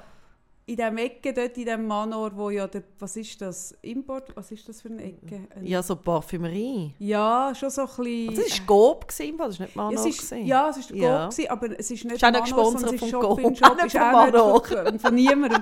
in 0.66 0.78
dem 0.78 0.98
Ecke 0.98 1.34
dort, 1.34 1.56
in 1.56 1.66
dem 1.66 1.86
Manor, 1.86 2.36
wo 2.36 2.50
ja 2.50 2.66
der, 2.66 2.82
was 2.98 3.16
ist 3.16 3.40
das, 3.40 3.76
Import, 3.84 4.36
was 4.36 4.50
ist 4.50 4.68
das 4.68 4.82
für 4.82 4.90
eine 4.90 5.04
Ecke? 5.04 5.48
Ein- 5.56 5.68
Ja, 5.68 5.84
so 5.84 5.96
Parfümerie. 5.96 6.96
ja, 6.98 7.54
schon 7.54 7.70
so 7.70 7.82
ein 7.82 7.88
bisschen... 7.96 8.30
Also, 8.30 8.42
das 8.42 8.60
war 8.60 8.66
Gob, 8.66 9.08
gewesen, 9.08 9.38
das 9.38 9.60
war 9.60 9.66
nicht 9.68 9.76
Manor. 9.76 9.94
Ja, 9.94 10.00
es 10.00 10.06
ist, 10.08 10.32
ja, 10.32 10.70
es 10.72 10.78
ist 10.78 10.90
der 10.90 10.98
Ja. 10.98 11.26
Gewesen, 11.30 11.50
aber 11.52 11.80
es 11.80 11.92
ist 11.92 12.04
nicht 12.06 12.16
Ist 12.16 12.22
Manor, 12.24 12.42
gesponsert 12.42 12.80
sondern 12.82 12.96
es 12.96 13.02
ist 13.04 13.10
Shop 13.12 13.40
in 13.40 13.56
Shop, 13.56 13.70
Auch 13.70 13.76
nicht 13.76 13.86
ist 13.86 13.96
auch 14.02 14.26
nicht 14.26 14.34
Manor. 14.34 14.66
von, 14.66 15.00
von 15.00 15.14
niemandem, 15.14 15.62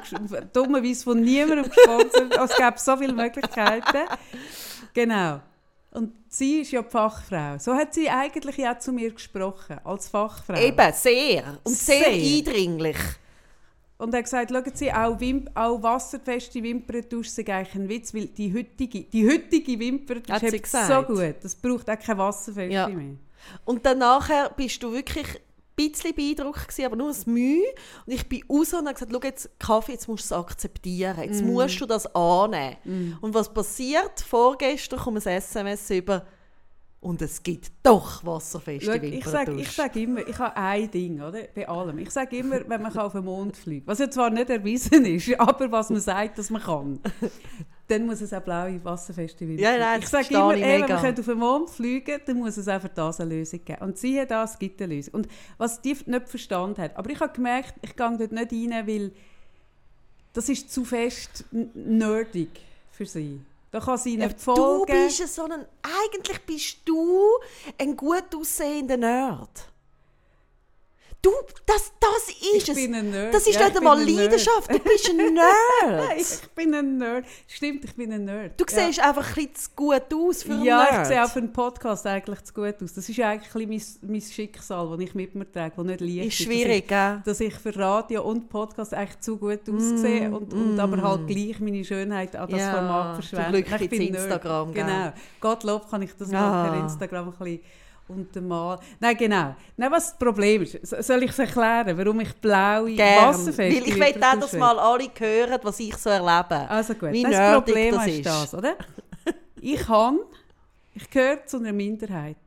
dummerweise 0.54 1.04
von 1.04 1.20
niemandem 1.20 1.66
gesponsert. 1.70 2.38
es 2.42 2.56
gäbe 2.56 2.74
so 2.78 2.96
viele 2.96 3.12
Möglichkeiten. 3.14 3.98
Genau. 4.94 5.42
Und 5.94 6.12
sie 6.28 6.62
ist 6.62 6.72
ja 6.72 6.82
die 6.82 6.90
Fachfrau. 6.90 7.58
So 7.60 7.76
hat 7.76 7.94
sie 7.94 8.10
eigentlich 8.10 8.58
ja 8.58 8.78
zu 8.80 8.92
mir 8.92 9.12
gesprochen, 9.12 9.78
als 9.84 10.10
Fachfrau. 10.10 10.56
Eben, 10.60 10.94
sehr. 10.94 11.60
Und 11.64 11.76
sehr, 11.76 12.00
Sehr. 12.06 12.38
eindringlich. 12.38 12.98
Und 14.00 14.14
er 14.14 14.18
hat 14.18 14.24
gesagt, 14.26 14.50
schauen 14.52 14.72
Sie, 14.74 14.92
auch, 14.92 15.20
Wim 15.20 15.48
auch 15.54 15.82
wasserfeste 15.84 16.62
Wimperntusche 16.64 17.30
sind 17.30 17.50
eigentlich 17.50 17.76
ein 17.76 17.90
Witz, 17.90 18.14
weil 18.14 18.26
die 18.26 18.54
heutige, 18.54 19.04
die 19.04 19.30
heutige 19.30 19.80
sie 19.80 20.46
hebt 20.48 20.68
so 20.68 21.04
gut. 21.04 21.36
Das 21.42 21.56
braucht 21.56 21.90
auch 21.90 22.00
keine 22.00 22.18
wasserfeste 22.18 22.74
Ja. 22.74 22.88
mehr. 22.90 23.16
Und 23.66 23.86
dann 23.86 24.00
nachher 24.00 24.50
bist 24.50 24.82
du 24.82 24.92
wirklich 24.92 25.28
bisschen 25.76 26.14
beeindruckt 26.16 26.68
gewesen, 26.68 26.86
aber 26.86 26.96
nur 26.96 27.10
ein 27.10 27.34
Mühe. 27.34 27.64
Und 28.06 28.14
ich 28.14 28.28
bin 28.30 28.44
raus 28.50 28.74
und 28.74 28.86
habe 28.88 28.94
gesagt, 28.94 29.12
schau 29.12 29.20
jetzt, 29.24 29.50
Kaffee, 29.60 29.92
jetzt 29.94 30.08
musst 30.08 30.30
du 30.30 30.36
es 30.36 30.40
akzeptieren. 30.40 31.22
Jetzt 31.22 31.42
Mm. 31.44 31.48
musst 31.48 31.80
du 31.82 31.86
das 31.86 32.06
annehmen. 32.16 33.18
Und 33.22 33.34
was 33.34 33.54
passiert? 33.54 34.22
Vorgestern 34.22 35.00
kommt 35.00 35.26
ein 35.26 35.38
SMS 35.38 35.90
über 35.90 36.26
und 37.00 37.22
es 37.22 37.44
gibt 37.44 37.70
doch 37.84 38.24
wasserfeste 38.26 38.86
Schau, 38.94 39.04
ich 39.04 39.26
sage 39.26 39.62
sag 39.66 39.94
immer, 39.98 40.26
ich 40.26 40.40
habe 40.40 40.56
ein 40.56 40.90
Ding, 40.90 41.22
oder? 41.22 41.44
Bei 41.54 41.68
allem. 41.68 41.98
Ich 42.00 42.12
sage 42.12 42.38
immer, 42.38 42.62
wenn 42.70 42.82
man 42.82 42.98
auf 42.98 43.12
den 43.12 43.26
Mond 43.26 43.58
fliegt, 43.58 43.86
was 43.88 44.00
ja 44.00 44.10
zwar 44.10 44.30
nicht 44.30 44.50
erwiesen 44.50 45.04
ist, 45.06 45.30
aber 45.40 45.70
was 45.70 45.90
man 45.90 46.00
sagt, 46.00 46.38
dass 46.38 46.50
man 46.50 46.62
kann, 46.62 47.00
dann 47.88 48.06
muss 48.06 48.22
es 48.22 48.34
auch 48.34 48.42
blaue 48.42 48.84
Wasserfeste 48.84 49.48
Wimpern 49.48 49.64
Ja, 49.64 49.78
nein, 49.78 50.00
Ich 50.00 50.10
das 50.10 50.12
sage 50.12 50.34
immer, 50.34 50.56
ich 50.56 50.64
ey, 50.64 50.82
wenn 50.82 50.98
könnte 50.98 51.22
auf 51.22 51.28
den 51.28 51.38
Mond 51.38 51.70
fliegen 51.70 52.20
dann 52.26 52.38
muss 52.38 52.58
es 52.58 52.68
auch 52.68 52.82
für 52.82 52.90
das 52.90 53.20
eine 53.20 53.36
Lösung 53.36 53.64
geben. 53.64 53.82
Und 53.82 53.98
siehe 53.98 54.26
das, 54.26 54.52
es 54.54 54.60
gibt 54.60 54.82
eine 54.82 54.96
Lösung. 54.96 55.14
Und 55.16 55.28
was 55.58 55.82
die 55.82 55.98
nicht 56.06 56.30
verstanden 56.30 56.82
hat, 56.82 56.96
aber 56.96 57.10
ich 57.10 57.20
habe 57.20 57.34
gemerkt, 57.34 57.74
ich 57.82 57.96
gehe 57.96 58.18
dort 58.18 58.32
nicht 58.32 58.52
rein, 58.52 58.88
weil 58.88 59.12
das 60.34 60.50
ist 60.50 60.72
zu 60.72 60.86
fest 60.86 61.46
nerdig 61.52 62.50
für 62.92 63.06
sie. 63.06 63.42
Da 63.72 63.80
kann 63.80 63.98
sie 63.98 64.18
Ja, 64.18 64.28
nicht 64.28 64.40
du 64.40 64.44
folgen. 64.44 64.86
bist 64.86 65.36
so 65.36 65.44
ein, 65.44 65.66
eigentlich 65.82 66.40
bist 66.46 66.78
du 66.86 67.20
ein 67.80 67.96
gut 67.96 68.26
aussehender 68.36 68.98
Nerd. 68.98 69.73
Du, 71.24 71.32
das, 71.66 71.94
das 72.02 72.28
ist 72.28 72.54
Ich 72.58 72.68
es. 72.70 72.76
bin 72.76 72.94
ein 72.94 73.10
Nerd. 73.10 73.34
Das 73.34 73.48
ist 73.48 73.56
Ja, 73.58 73.66
nicht 73.68 73.78
einmal 73.78 73.98
ein 73.98 74.06
Nerd. 74.06 74.18
Leidenschaft, 74.18 74.70
du 74.70 74.78
bist 74.80 75.10
ein 75.10 75.16
Nerd. 75.34 76.18
Ich 76.20 76.50
bin 76.54 76.74
ein 76.76 76.98
Nerd. 76.98 77.26
Stimmt, 77.48 77.86
ich 77.86 77.96
bin 77.96 78.12
ein 78.12 78.26
Nerd. 78.26 78.60
Du 78.60 78.66
siehst 78.68 79.00
einfach 79.00 79.26
ein 79.30 79.34
bisschen 79.34 79.56
zu 79.56 79.70
gut 79.74 80.04
aus 80.14 80.44
für 80.44 80.52
einen 80.52 80.66
ja, 80.66 80.84
Nerd. 80.84 81.02
ich 81.04 81.08
sehe 81.08 81.24
auch 81.24 81.30
für 81.30 81.40
einen 81.40 81.54
Podcast 81.54 82.06
eigentlich 82.06 82.44
zu 82.44 82.54
gut 82.54 82.76
aus. 82.84 82.92
Das 82.94 83.08
ist 83.08 83.16
ja 83.16 83.30
eigentlich 83.30 83.56
ein 83.56 83.70
bisschen 83.70 84.00
mein, 84.02 84.12
mein 84.12 84.22
Schicksal, 84.22 84.90
das 84.90 85.00
ich 85.00 85.16
mit 85.16 85.34
mir 85.34 85.50
trage, 85.50 85.74
das 85.78 85.86
nicht 85.86 86.02
leicht 86.02 86.28
ist 86.28 86.44
schwierig? 86.44 86.88
Dass 86.90 87.18
ich, 87.20 87.24
dass 87.24 87.40
ich 87.40 87.54
für 87.56 87.76
Radio 87.80 88.22
und 88.24 88.50
Podcast 88.50 88.94
eigentlich 88.94 89.22
zu 89.22 89.38
gut 89.38 89.62
aussehe 89.74 90.30
und, 90.30 90.54
und 90.54 90.78
aber 90.78 91.02
halt 91.02 91.28
gleich 91.28 91.58
meine 91.62 91.86
Schönheit 91.86 92.36
an 92.36 92.50
das 92.50 92.60
Mm, 92.60 92.64
Ja, 92.64 92.72
Format 92.74 93.16
zum 93.16 93.24
verschwende. 93.24 93.64
Glück 93.64 93.82
Ich 93.82 93.90
bin 93.90 94.00
Nerd. 94.12 94.16
Instagram, 94.24 94.74
gell? 94.74 94.84
Genau. 94.84 95.14
Gottlob 95.40 95.90
kann 95.90 96.02
ich 96.02 96.12
das 96.20 96.30
Ja. 96.32 96.42
machen, 96.42 96.82
Instagram 96.84 97.30
ein 97.30 97.32
bisschen. 97.40 97.62
Und 98.08 98.34
der 98.36 98.42
Mal. 98.42 98.80
Nein, 99.00 99.18
genau. 99.18 99.56
Nein, 99.78 99.92
was 99.92 100.10
das 100.12 100.18
Problem 100.20 100.62
ist, 100.64 100.86
so- 100.86 101.02
soll 101.02 101.24
ich 101.24 101.32
es 101.32 101.40
erklären, 101.40 101.98
warum 101.98 102.20
ich 102.20 102.34
blaue 102.36 102.94
Gern. 102.96 103.28
wasserfeste 103.30 103.60
Weil 103.82 103.88
ich 103.88 103.96
will 103.96 104.24
auch, 104.24 104.40
dass 104.40 104.54
mal 104.54 104.78
alle 104.80 105.10
hören, 105.18 105.60
was 105.64 105.80
ich 105.80 105.96
so 105.98 106.10
erlebe. 106.10 106.70
Also 106.70 106.94
gut, 106.96 107.12
wie 107.12 107.24
das 107.24 107.54
Problem 107.56 107.96
das 107.96 108.08
ist 108.08 108.18
ist. 108.18 108.26
das, 108.26 108.54
oder? 108.54 108.76
Ich 109.62 109.80
kann, 109.82 110.20
ich 110.94 111.10
gehöre 111.10 111.46
zu 111.46 111.58
einer 111.58 111.72
Minderheit. 111.72 112.38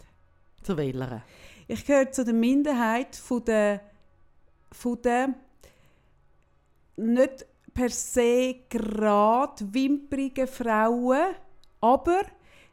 Zu 0.62 0.76
wählen. 0.76 1.22
Ich 1.68 1.84
gehöre 1.84 2.10
zu 2.12 2.24
der 2.24 2.34
Minderheit 2.34 3.16
von 3.16 3.44
der, 3.44 3.80
von 4.72 5.00
der 5.02 5.34
nicht 6.96 7.46
per 7.74 7.90
se 7.90 8.56
gerade 8.68 9.72
wimperigen 9.72 10.46
Frauen, 10.46 11.34
aber 11.80 12.20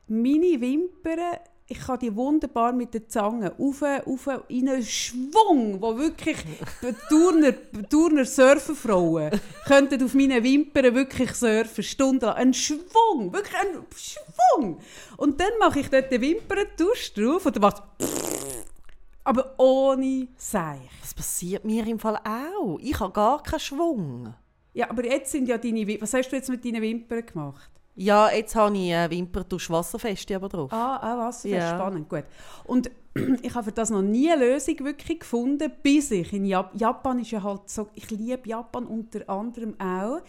meine 0.08 0.60
Wimpern, 0.62 1.38
ich 1.68 1.80
kann 1.80 2.00
die 2.00 2.16
wunderbar 2.16 2.74
mit 2.74 2.94
der 2.94 3.08
Zange 3.08 3.54
auf, 3.58 3.82
auf 3.82 4.44
in 4.50 4.68
einen 4.68 4.84
Schwung, 4.84 5.82
wo 5.82 5.98
wirklich 5.98 6.38
Turner, 7.10 7.54
Turner 7.90 8.26
Surferfrauen 8.26 9.40
könnten 9.66 10.04
auf 10.04 10.14
meinen 10.14 10.44
Wimpern 10.44 10.94
wirklich 10.94 11.34
surfen, 11.34 11.84
stundenlang. 11.84 12.36
Ein 12.36 12.54
Schwung, 12.54 13.32
wirklich 13.32 13.56
ein 13.56 13.86
Schwung. 13.96 14.80
Und 15.18 15.40
dann 15.40 15.52
mache 15.60 15.80
ich 15.80 15.90
dort 15.90 16.12
den 16.12 16.22
Wimperntusch 16.22 17.14
drauf 17.14 17.46
und 17.46 17.56
dann 17.56 17.62
macht 17.62 17.84
aber 19.24 19.56
ohne 19.58 20.28
Seich. 20.36 20.90
Das 21.02 21.14
passiert 21.14 21.64
mir 21.64 21.88
im 21.88 22.00
Fall 22.00 22.20
auch. 22.26 22.78
Ich 22.82 23.00
habe 23.00 23.14
gar 23.14 23.42
keinen 23.42 23.60
Schwung. 23.60 24.34
Ja, 24.74 24.90
aber 24.90 25.06
jetzt 25.06 25.32
sind 25.32 25.48
ja 25.48 25.58
deine 25.58 25.88
Wimpern. 25.88 26.02
Was 26.02 26.14
hast 26.14 26.30
du 26.30 26.36
jetzt 26.36 26.50
mit 26.50 26.66
deinen 26.66 26.82
Wimpern 26.82 27.26
gemacht? 27.26 27.70
Ja, 27.96 28.32
jetzt 28.32 28.56
habe 28.56 28.76
ich 28.76 28.94
eine 28.94 29.10
Wimperntusch 29.12 29.70
wasserfeste 29.70 30.36
aber 30.36 30.50
drauf. 30.50 30.74
Ah, 30.74 30.98
ah 30.98 31.28
was? 31.28 31.44
Ja. 31.44 31.76
Spannend, 31.76 32.10
gut. 32.10 32.24
Und 32.66 32.90
ich 33.44 33.54
habe 33.54 33.66
für 33.66 33.72
das 33.72 33.92
noch 33.92 34.02
nie 34.02 34.32
eine 34.32 34.46
Lösung 34.46 34.80
wirklich 34.80 35.20
gefunden, 35.20 35.72
bis 35.84 36.12
ich 36.12 36.34
in 36.34 36.46
Japan... 36.46 36.78
Japan 36.78 37.20
ist 37.20 37.32
ja 37.32 37.44
halt 37.44 37.70
so... 37.70 37.90
Ich 37.94 38.10
liebe 38.10 38.50
Japan 38.50 38.86
unter 38.86 39.30
anderem 39.30 39.80
auch, 39.80 40.22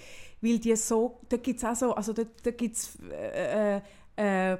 weil 0.43 0.59
die 0.59 0.77
so... 0.77 1.21
Da 1.29 1.39
gibt 1.39 1.59
es 1.59 1.65
auch 1.65 1.75
so... 1.75 1.95
Also 1.95 2.13
da, 2.13 2.23
da 2.43 2.51
gibt 2.51 2.77
es... 2.77 2.99
Äh, 3.11 3.81
äh, 4.17 4.53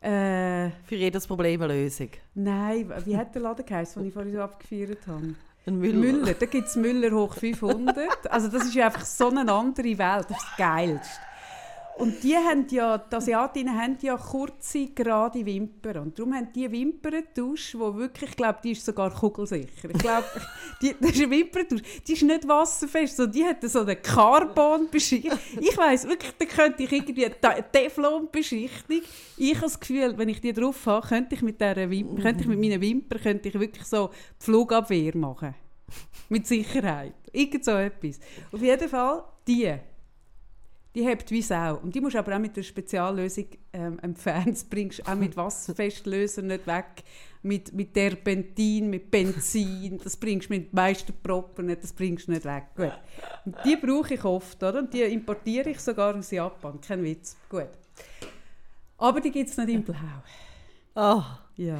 äh, 0.00 0.70
Für 0.84 0.96
jedes 0.96 1.26
Problem 1.26 1.62
eine 1.62 1.72
Lösung. 1.72 2.10
nein, 2.34 2.92
wie 3.04 3.16
hat 3.16 3.34
der 3.34 3.42
Laden 3.42 3.64
geheißen, 3.64 4.02
den 4.02 4.08
ich 4.08 4.14
vorhin 4.14 4.32
so 4.32 4.40
abgefeiert 4.42 5.06
habe? 5.06 5.34
Ein 5.66 5.78
Müller. 5.78 5.98
Müller, 5.98 6.34
da 6.34 6.46
gibt 6.46 6.68
es 6.68 6.76
Müller 6.76 7.10
hoch 7.10 7.34
500. 7.34 8.30
Also 8.30 8.48
das 8.48 8.66
ist 8.66 8.74
ja 8.74 8.86
einfach 8.86 9.04
so 9.04 9.30
eine 9.30 9.50
andere 9.50 9.98
Welt, 9.98 10.26
das 10.28 10.36
ist 10.36 10.46
das 10.50 10.56
Geilste. 10.58 11.08
Und 11.96 12.24
die 12.24 12.36
haben 12.36 12.66
ja, 12.70 12.98
die 12.98 13.14
Asiatinnen 13.14 13.80
haben 13.80 13.96
ja 14.02 14.16
kurze, 14.16 14.88
gerade 14.88 15.46
Wimpern. 15.46 15.98
Und 15.98 16.18
darum 16.18 16.34
haben 16.34 16.48
die 16.52 16.70
Wimperntusch, 16.70 17.76
wo 17.78 17.94
wirklich, 17.94 18.30
ich 18.30 18.36
glaube, 18.36 18.58
die 18.64 18.72
ist 18.72 18.84
sogar 18.84 19.12
kugelsicher. 19.12 19.90
Ich 19.90 19.98
glaube, 19.98 20.26
die, 20.82 20.94
das 21.00 21.12
ist 21.12 21.22
eine 21.22 21.30
Wimperntusch, 21.30 21.82
die 22.06 22.12
ist 22.12 22.22
nicht 22.22 22.48
wasserfest, 22.48 23.16
so, 23.16 23.26
die 23.26 23.44
hat 23.44 23.62
so 23.62 23.80
eine 23.80 23.94
Carbon-Beschichtung. 23.94 25.38
Ich 25.60 25.76
weiss, 25.76 26.06
wirklich, 26.08 26.32
da 26.36 26.44
könnte 26.46 26.82
ich 26.82 26.90
irgendwie 26.90 27.26
eine 27.26 27.70
Teflon-Beschichtung. 27.70 29.02
Ich 29.36 29.54
habe 29.54 29.66
das 29.66 29.78
Gefühl, 29.78 30.18
wenn 30.18 30.28
ich 30.28 30.40
die 30.40 30.52
drauf 30.52 30.84
habe, 30.86 31.06
könnte 31.06 31.36
ich 31.36 31.42
mit, 31.42 31.60
Wimper, 31.60 32.22
könnte 32.22 32.42
ich 32.42 32.48
mit 32.48 32.58
meinen 32.58 32.80
Wimpern 32.80 33.20
könnte 33.22 33.48
ich 33.48 33.58
wirklich 33.58 33.86
so 33.86 34.10
die 34.40 34.44
Flugabwehr 34.44 35.16
machen. 35.16 35.54
Mit 36.28 36.46
Sicherheit. 36.46 37.14
Irgend 37.32 37.64
so 37.64 37.72
etwas. 37.72 38.18
Auf 38.50 38.60
jeden 38.60 38.88
Fall, 38.88 39.22
die. 39.46 39.74
Die 40.94 41.04
hebt 41.04 41.30
wie 41.30 41.42
Sau. 41.42 41.76
Und 41.76 41.94
die 41.94 42.00
musst 42.00 42.14
du 42.14 42.18
aber 42.18 42.36
auch 42.36 42.38
mit 42.38 42.56
einer 42.56 42.62
Speziallösung 42.62 43.46
ähm, 43.72 43.98
entfernen. 43.98 44.52
Das 44.52 44.64
bringst 44.64 45.00
du 45.00 45.10
auch 45.10 45.16
mit 45.16 45.36
Wasserfestlöser 45.36 46.42
nicht 46.42 46.66
weg. 46.66 47.02
Mit, 47.42 47.72
mit 47.74 47.92
Terpentin, 47.92 48.88
mit 48.88 49.10
Benzin. 49.10 50.00
Das 50.02 50.16
bringst 50.16 50.48
du 50.48 50.54
mit 50.54 50.72
Meisterproppen 50.72 51.66
nicht, 51.66 51.82
das 51.82 51.92
bringst 51.92 52.28
du 52.28 52.32
nicht 52.32 52.44
weg. 52.44 52.64
Gut. 52.76 52.92
Und 53.44 53.56
die 53.64 53.76
brauche 53.76 54.14
ich 54.14 54.24
oft, 54.24 54.62
oder? 54.62 54.78
Und 54.78 54.94
die 54.94 55.02
importiere 55.02 55.70
ich 55.70 55.80
sogar 55.80 56.14
aus 56.14 56.30
Japan. 56.30 56.80
Kein 56.80 57.02
Witz. 57.02 57.36
Gut. 57.50 57.68
Aber 58.96 59.20
die 59.20 59.30
gibt 59.30 59.50
es 59.50 59.56
nicht 59.56 59.68
in 59.68 59.82
Blau. 59.82 59.98
Ah. 60.94 61.40
Ja. 61.56 61.78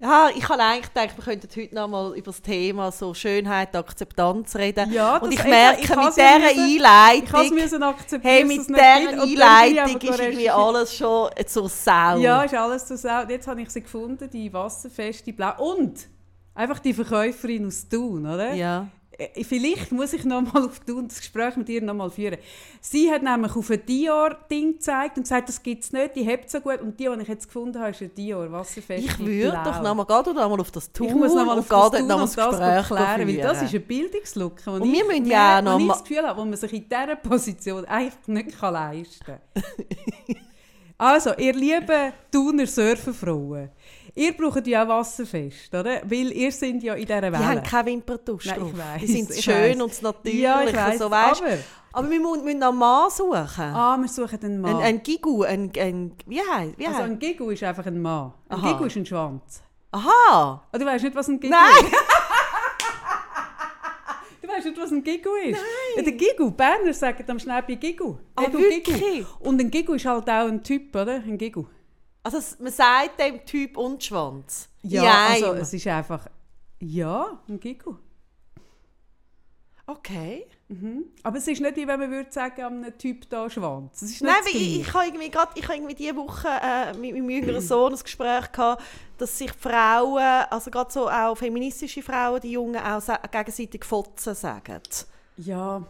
Ja, 0.00 0.28
ich 0.32 0.48
habe 0.48 0.62
eigentlich 0.62 0.92
gedacht, 0.94 1.16
wir 1.16 1.24
könnten 1.24 1.48
heute 1.60 1.74
noch 1.74 1.88
mal 1.88 2.16
über 2.16 2.26
das 2.30 2.40
Thema 2.40 2.92
so 2.92 3.14
Schönheit, 3.14 3.74
Akzeptanz 3.74 4.54
reden. 4.54 4.92
Ja, 4.92 5.16
und 5.16 5.32
das- 5.32 5.40
ich 5.40 5.44
ich- 5.44 5.50
merke, 5.50 5.80
ich 5.82 5.88
mit 5.88 5.98
has 5.98 6.14
dieser 6.14 6.50
Ich 6.52 6.58
Einleitung, 6.58 7.82
akzeptieren, 7.82 8.22
hey, 8.22 8.44
mit 8.44 8.68
dieser. 8.68 9.22
Und 9.22 9.28
ich 9.28 9.42
Einleitung 9.42 10.00
ist 10.00 10.20
irgendwie 10.20 10.50
alles 10.50 10.94
schon 10.96 11.30
zur 11.46 11.68
Sau. 11.68 12.18
Ja, 12.18 12.42
ist 12.42 12.54
alles 12.54 12.86
zusammen. 12.86 13.28
Jetzt 13.30 13.48
habe 13.48 13.60
ich 13.60 13.70
sie 13.70 13.82
gefunden, 13.82 14.30
die 14.30 14.52
wasserfeste 14.52 15.32
Blau. 15.32 15.54
Und 15.58 16.06
einfach 16.54 16.78
die 16.78 16.94
Verkäuferin 16.94 17.66
aus 17.66 17.88
Thun, 17.88 18.24
oder? 18.24 18.54
ja. 18.54 18.86
Äh, 19.18 19.42
Vielleicht 19.44 19.90
muss 19.90 20.12
ich 20.12 20.24
noch 20.24 20.40
mal 20.42 20.64
auf 20.64 20.80
das 20.86 21.18
Gespräch 21.18 21.56
mit 21.56 21.68
ihr 21.68 21.82
noch 21.82 21.94
mal 21.94 22.08
führen. 22.08 22.38
Sie 22.80 23.10
hat 23.10 23.22
nämlich 23.24 23.54
auf 23.56 23.68
ein 23.68 23.84
Dior-Ding 23.84 24.74
gezeigt 24.74 25.16
und 25.16 25.24
gesagt, 25.24 25.48
das 25.48 25.60
gibt 25.62 25.82
es 25.84 25.92
nicht, 25.92 26.14
die 26.14 26.22
hebt 26.22 26.48
so 26.48 26.60
gut. 26.60 26.80
Und 26.80 26.98
die, 27.00 27.08
die 27.08 27.22
ich 27.22 27.28
jetzt 27.28 27.46
gefunden 27.46 27.78
habe, 27.80 27.90
ist 27.90 28.00
ein 28.00 28.14
Dior 28.14 28.50
wasserfeste 28.52 28.94
Ich 29.10 29.18
würde 29.18 29.60
doch 29.64 29.82
noch 29.82 29.94
mal, 29.96 30.04
geh 30.04 30.22
du 30.22 30.32
noch 30.32 30.48
mal 30.48 30.60
auf 30.60 30.70
das 30.70 30.92
Tool 30.92 31.08
ich 31.08 31.14
muss 31.14 31.34
noch 31.34 31.44
mal 31.44 31.52
und 31.54 31.58
auf 31.58 31.68
geh 31.68 31.74
das 31.74 31.90
dort 31.90 31.98
tun 31.98 32.06
noch 32.06 32.16
mal 32.16 32.22
und 32.22 32.36
das 32.36 32.46
Gespräch 32.48 32.60
erklären, 32.90 33.28
weil 33.28 33.36
das 33.38 33.62
ist 33.62 33.74
ein 33.74 33.82
Bildungslücke, 33.82 34.62
wo 34.66 34.70
Und 34.76 34.92
wir 34.92 35.04
müssen 35.04 35.26
ja 35.26 35.62
noch 35.62 35.78
mal- 35.80 35.88
das 35.94 36.04
Gefühl 36.04 36.26
habe, 36.26 36.40
wo 36.40 36.44
man 36.44 36.56
sich 36.56 36.72
in 36.72 36.88
dieser 36.88 37.16
Position 37.16 37.84
einfach 37.86 38.26
nicht 38.28 38.58
kann 38.58 38.72
leisten 38.74 39.24
kann. 39.24 39.40
also, 40.98 41.32
ihr 41.38 41.52
lieben 41.54 42.12
Thuner 42.30 42.66
Surferfrauen, 42.66 43.70
ihr 44.14 44.32
braucht 44.36 44.66
ja 44.66 44.84
auch 44.84 44.88
wasserfest, 44.88 45.74
oder? 45.74 46.00
Weil 46.04 46.32
ihr 46.32 46.52
sind 46.52 46.82
ja 46.82 46.94
in 46.94 47.06
dieser 47.06 47.20
Die 47.20 47.32
Welle. 47.32 47.46
haben 47.48 47.62
keine 47.62 47.86
Wimperntusch 47.90 48.46
Nein, 48.46 48.60
drauf. 48.60 48.70
ich 48.72 48.78
weiss, 48.78 49.00
Die 49.00 49.06
sind 49.06 49.34
schön 49.42 49.54
weiss. 49.54 49.80
und 49.82 49.90
das 49.90 50.02
Natürliche. 50.02 50.42
ja, 50.42 50.62
ich 50.64 50.74
weiss, 50.76 50.98
so, 50.98 51.10
weißt? 51.10 51.42
aber... 51.42 51.58
Aber 51.90 52.10
wir 52.10 52.20
müssen, 52.20 52.62
einen 52.62 52.76
Mann 52.78 53.10
suchen. 53.10 53.34
Ah, 53.74 53.96
wir 53.98 54.08
suchen 54.08 54.38
einen 54.44 54.60
Mann. 54.60 54.76
Ein, 54.76 54.82
ein 54.82 55.02
Gigu, 55.02 55.42
ein, 55.42 55.72
ein, 55.78 56.12
wie 56.26 56.38
heißt 56.40 56.78
wie 56.78 56.86
also 56.86 57.00
ein 57.02 57.18
Gigu 57.18 57.50
ist 57.50 57.62
einfach 57.64 57.86
ein 57.86 58.00
Mann. 58.00 58.32
Ein 58.50 58.58
Aha. 58.58 58.72
Gigu 58.72 58.84
ist 58.84 58.96
ein 58.96 59.06
Schwanz. 59.06 59.62
Aha! 59.90 60.62
Ah, 60.70 60.78
du 60.78 60.84
weißt 60.84 61.02
nicht, 61.04 61.16
was 61.16 61.28
ein 61.28 61.40
Gigu 61.40 61.52
Nein! 61.52 61.86
ist? 61.86 61.92
Du 64.40 64.48
weißt 64.48 64.66
nicht, 64.66 64.78
was 64.80 64.90
ein 64.92 65.02
Gigu 65.02 65.30
ist? 65.46 65.52
Nein. 65.52 65.96
Ja, 65.96 66.02
der 66.02 66.12
Gigu, 66.12 66.50
Berner 66.50 66.92
sagen 66.94 67.24
am 67.28 67.38
Schnäppi 67.38 67.76
Gigu. 67.76 68.16
Ah, 68.36 68.42
Hey, 68.42 68.52
wirklich? 68.52 68.96
Gigu. 69.02 69.26
Und 69.40 69.60
ein 69.60 69.70
Gigu 69.70 69.92
ist 69.94 70.06
halt 70.06 70.28
auch 70.28 70.46
ein 70.48 70.62
Typ, 70.62 70.94
oder? 70.94 71.14
Ein 71.16 71.36
Gigu. 71.36 71.64
Also 72.22 72.38
man 72.58 72.72
sagt 72.72 73.20
dem 73.20 73.44
Typ 73.44 73.76
und 73.76 74.02
Schwanz. 74.02 74.68
Ja, 74.82 75.28
In 75.28 75.44
also 75.44 75.54
es 75.54 75.72
ist 75.72 75.86
einfach... 75.86 76.26
Ja, 76.80 77.40
ein 77.48 77.58
Gigu. 77.58 77.96
Okay. 79.86 80.46
Mhm. 80.68 81.06
Aber 81.22 81.38
es 81.38 81.48
ist 81.48 81.62
nicht 81.62 81.76
wie 81.76 81.88
wenn 81.88 81.98
man 81.98 82.10
würde 82.10 82.30
sagen, 82.30 82.62
an 82.62 82.84
einem 82.84 82.98
Typ 82.98 83.28
da 83.30 83.48
Schwanz. 83.48 84.02
Es 84.02 84.10
ist 84.10 84.22
Nein, 84.22 84.34
das 84.44 84.54
weil 84.54 84.60
ich, 84.60 84.80
ich 84.80 84.92
habe 84.92 85.06
irgendwie 85.06 85.30
gerade, 85.30 85.52
ich 85.54 85.64
habe 85.64 85.76
irgendwie 85.76 85.94
diese 85.94 86.14
Woche 86.14 86.46
äh, 86.46 86.92
mit 86.92 87.14
meinem 87.14 87.30
jüngeren 87.30 87.62
Sohn 87.62 87.94
ein 87.94 87.98
Gespräch 87.98 88.52
gehabt, 88.52 88.82
dass 89.16 89.38
sich 89.38 89.50
Frauen, 89.52 90.22
also 90.50 90.70
gerade 90.70 90.92
so 90.92 91.08
auch 91.08 91.34
feministische 91.36 92.02
Frauen, 92.02 92.40
die 92.40 92.52
Jungen 92.52 92.76
auch 92.76 93.02
gegenseitig 93.30 93.82
Fotzen 93.84 94.34
sagen. 94.34 94.80
Ja, 95.38 95.82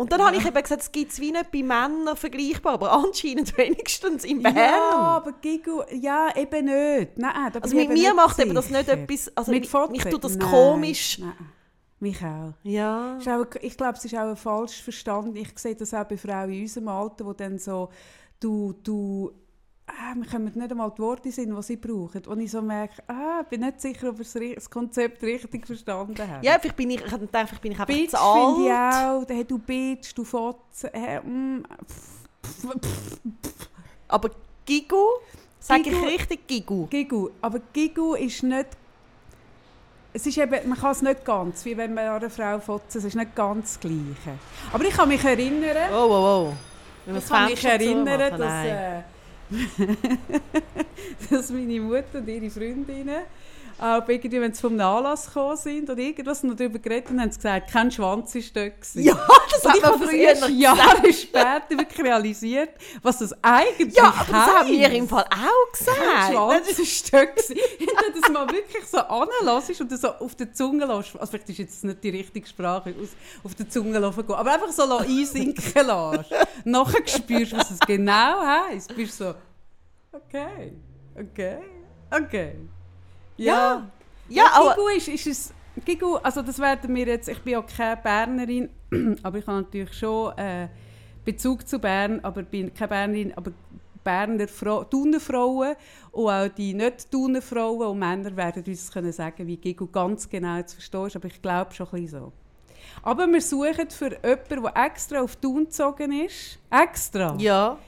Und 0.00 0.12
dann 0.12 0.22
habe 0.22 0.36
ich 0.36 0.46
eben 0.46 0.62
gesagt, 0.62 0.80
es 0.82 0.92
gibt 0.92 1.10
es 1.10 1.18
wie 1.18 1.32
nicht 1.32 1.50
bei 1.50 1.60
Männern 1.60 2.16
vergleichbar, 2.16 2.74
aber 2.74 2.92
anscheinend 2.92 3.58
wenigstens 3.58 4.22
in 4.24 4.40
Bern. 4.44 4.56
Ja, 4.56 4.90
aber 4.92 5.32
Gigu, 5.32 5.82
ja, 5.90 6.28
eben 6.36 6.66
nicht. 6.66 7.18
Nein, 7.18 7.52
also 7.60 7.76
ich 7.76 7.88
mit 7.88 7.98
mir 7.98 8.14
macht 8.14 8.38
eben 8.38 8.54
das 8.54 8.70
nicht 8.70 8.86
sicher. 8.86 8.92
etwas, 8.92 9.36
also 9.36 9.50
Mit 9.50 9.66
Fotzen? 9.66 9.92
mich 9.92 10.04
tut 10.04 10.22
das 10.22 10.36
Nein, 10.36 10.48
komisch. 10.48 11.18
Nein, 11.18 11.32
mich 11.98 12.22
auch. 12.22 12.52
Ja. 12.62 13.16
Ist 13.16 13.28
auch, 13.28 13.44
ich 13.60 13.76
glaube, 13.76 13.94
es 13.98 14.04
ist 14.04 14.14
auch 14.14 14.28
ein 14.28 14.36
falsch 14.36 14.80
verstanden. 14.84 15.34
Ich 15.34 15.58
sehe 15.58 15.74
das 15.74 15.92
auch 15.92 16.04
bei 16.04 16.16
Frauen 16.16 16.52
in 16.52 16.62
unserem 16.62 16.86
Alter, 16.86 17.24
die 17.24 17.36
dann 17.36 17.58
so, 17.58 17.88
du, 18.38 18.74
du, 18.84 19.32
ah, 19.88 20.14
wir 20.14 20.26
kommen 20.26 20.52
nicht 20.54 20.70
einmal 20.70 20.90
die 20.90 21.02
Worte 21.02 21.32
sind, 21.32 21.54
die 21.54 21.62
sie 21.62 21.76
brauchen. 21.76 22.24
Und 22.26 22.40
ich 22.40 22.50
so 22.50 22.62
merke, 22.62 23.02
ah, 23.08 23.40
ich 23.42 23.48
bin 23.48 23.60
nicht 23.60 23.80
sicher, 23.80 24.10
ob 24.10 24.20
ich 24.20 24.54
das 24.54 24.70
Konzept 24.70 25.22
richtig 25.22 25.66
verstanden 25.66 26.16
habe. 26.18 26.44
Ja, 26.44 26.58
vielleicht 26.58 26.76
bin 26.76 26.90
ich, 26.90 27.00
ich 27.00 27.10
gedacht, 27.10 27.48
vielleicht 27.48 27.62
bin 27.62 27.72
ich 27.72 27.80
einfach 27.80 27.94
Bitch 27.94 28.10
zu 28.10 28.18
alt. 28.18 28.54
finde 28.54 28.68
ich 28.68 28.74
auch. 28.74 29.24
Hey, 29.28 29.44
du 29.44 29.58
Bitch, 29.58 30.12
du 30.14 30.24
Fotze. 30.24 30.90
Hey, 30.92 31.20
mm, 31.20 31.64
Aber 34.08 34.30
Gigu, 34.64 35.04
sage 35.58 35.90
ich 35.90 36.02
richtig 36.02 36.46
Gigu? 36.46 36.86
Gigu. 36.86 37.30
Aber 37.40 37.60
Gigu 37.72 38.14
ist 38.14 38.42
nicht... 38.42 38.68
Es 40.12 40.26
ist 40.26 40.38
eben, 40.38 40.68
man 40.68 40.78
kann 40.78 40.92
es 40.92 41.02
nicht 41.02 41.24
ganz, 41.24 41.64
wie 41.64 41.76
wenn 41.76 41.94
man 41.94 42.04
an 42.04 42.16
einer 42.16 42.30
Frau 42.30 42.58
fotzt. 42.58 42.96
Es 42.96 43.04
ist 43.04 43.14
nicht 43.14 43.34
ganz 43.34 43.74
das 43.74 43.80
Gleiche. 43.80 44.38
Aber 44.72 44.84
ich 44.84 44.94
kann 44.94 45.08
mich 45.08 45.22
erinnern... 45.22 45.92
Oh, 45.92 46.06
oh, 46.08 46.50
oh. 46.50 46.52
Ich 47.16 47.26
kann 47.26 47.50
mich 47.50 47.64
erinnern, 47.64 48.38
dass, 48.38 48.66
äh, 48.66 49.02
dass 51.30 51.50
meine 51.50 51.80
Mutter 51.80 52.18
und 52.18 52.28
ihre 52.28 52.50
Freundinnen 52.50 53.22
auch 53.80 54.08
irgendwie, 54.08 54.40
wenn 54.40 54.52
sie 54.52 54.60
vom 54.60 54.78
Anlass 54.80 55.26
gekommen 55.26 55.56
sind 55.56 55.88
oder 55.88 56.00
irgendwas 56.00 56.42
und 56.42 56.58
darüber 56.58 56.78
geredet 56.80 57.10
haben, 57.10 57.20
haben 57.20 57.30
sie 57.30 57.38
gesagt, 57.38 57.70
kein 57.70 57.90
Schwanz 57.90 58.34
war 58.34 58.42
dort. 58.54 58.80
gewesen. 58.80 59.02
Ja, 59.04 59.28
das 59.50 59.64
hat 59.64 59.76
ich 59.76 59.82
man 59.82 59.92
habe 59.92 60.04
früher 60.04 60.18
erst 60.18 60.40
noch 60.42 60.48
Jahre 60.48 61.12
später 61.12 61.70
wirklich 61.70 62.04
realisiert, 62.04 62.70
was 63.02 63.18
das 63.18 63.32
eigentlich 63.40 63.96
Ja, 63.96 64.12
aber 64.18 64.32
das 64.32 64.46
haben 64.46 64.68
wir 64.68 64.90
im 64.90 65.08
Fall 65.08 65.24
auch 65.24 65.72
Kein 65.72 65.94
gesagt. 65.94 66.32
Schwanz 66.32 66.78
ist 66.78 67.06
Stück. 67.06 67.36
gewesen. 67.36 67.56
Wenn 67.78 68.12
du 68.12 68.20
das 68.20 68.30
mal 68.32 68.48
wirklich 68.48 68.84
so 68.84 68.98
anlässt 68.98 69.80
und 69.80 69.96
so 69.96 70.08
auf 70.08 70.34
der 70.34 70.52
Zunge 70.52 70.84
lässt, 70.84 71.14
also 71.14 71.26
vielleicht 71.26 71.50
ist 71.50 71.58
jetzt 71.58 71.84
nicht 71.84 72.02
die 72.02 72.10
richtige 72.10 72.48
Sprache, 72.48 72.92
auf 73.44 73.54
der 73.54 73.68
Zunge 73.70 73.98
laufen 74.00 74.26
gehen, 74.26 74.34
aber 74.34 74.54
einfach 74.54 74.72
so 74.72 74.82
einsinken 74.98 75.86
lässt. 75.86 76.30
Nachher 76.64 77.06
spürst, 77.06 77.56
was 77.56 77.70
es 77.70 77.78
genau 77.80 78.40
heisst. 78.40 78.94
Bist 78.96 79.18
so, 79.18 79.34
okay, 80.12 80.72
okay, 81.16 81.58
okay. 82.10 82.56
Ja, 83.36 83.90
Ja, 84.28 84.44
aber 84.54 84.74
Gigu 84.74 84.88
ist, 84.96 85.08
ist 85.08 85.26
es, 85.26 85.54
Gigu, 85.84 86.16
also 86.16 86.42
das 86.42 86.58
werden 86.58 86.94
wir 86.94 87.06
jetzt, 87.06 87.28
ich 87.28 87.40
bin 87.40 87.54
ja 87.54 87.62
keine 87.62 87.96
Bernerin, 87.96 88.68
aber 89.22 89.38
ich 89.38 89.46
habe 89.46 89.62
natürlich 89.62 89.92
schon 89.94 90.36
äh, 90.36 90.68
Bezug 91.24 91.66
zu 91.66 91.78
Bern, 91.78 92.20
aber 92.22 92.42
bin 92.42 92.72
keine 92.74 92.88
Bernerin, 92.88 93.32
aber 93.36 93.52
Berner 94.04 94.48
Frau, 94.48 94.84
Thuner 94.84 95.20
Frauen 95.20 95.74
und 96.12 96.28
auch 96.28 96.48
die 96.48 96.74
nicht 96.74 97.10
Thuner 97.10 97.42
Frauen 97.42 97.88
und 97.88 97.98
Männer 97.98 98.36
werden 98.36 98.64
uns 98.66 98.90
können 98.90 99.12
sagen, 99.12 99.46
wie 99.46 99.56
Gigu 99.56 99.86
ganz 99.86 100.28
genau 100.28 100.62
zu 100.62 100.76
verstehen 100.76 101.06
ist, 101.06 101.16
aber 101.16 101.26
ich 101.26 101.40
glaube 101.40 101.72
schon 101.74 101.86
ein 101.88 102.02
bisschen 102.02 102.20
so. 102.20 102.32
Aber 103.02 103.26
wir 103.26 103.40
suchen 103.40 103.90
für 103.90 104.12
jemanden, 104.12 104.62
der 104.62 104.86
extra 104.86 105.20
auf 105.20 105.36
Thun 105.36 105.64
gezogen 105.64 106.12
ist, 106.12 106.58
extra, 106.70 107.36
ja, 107.38 107.78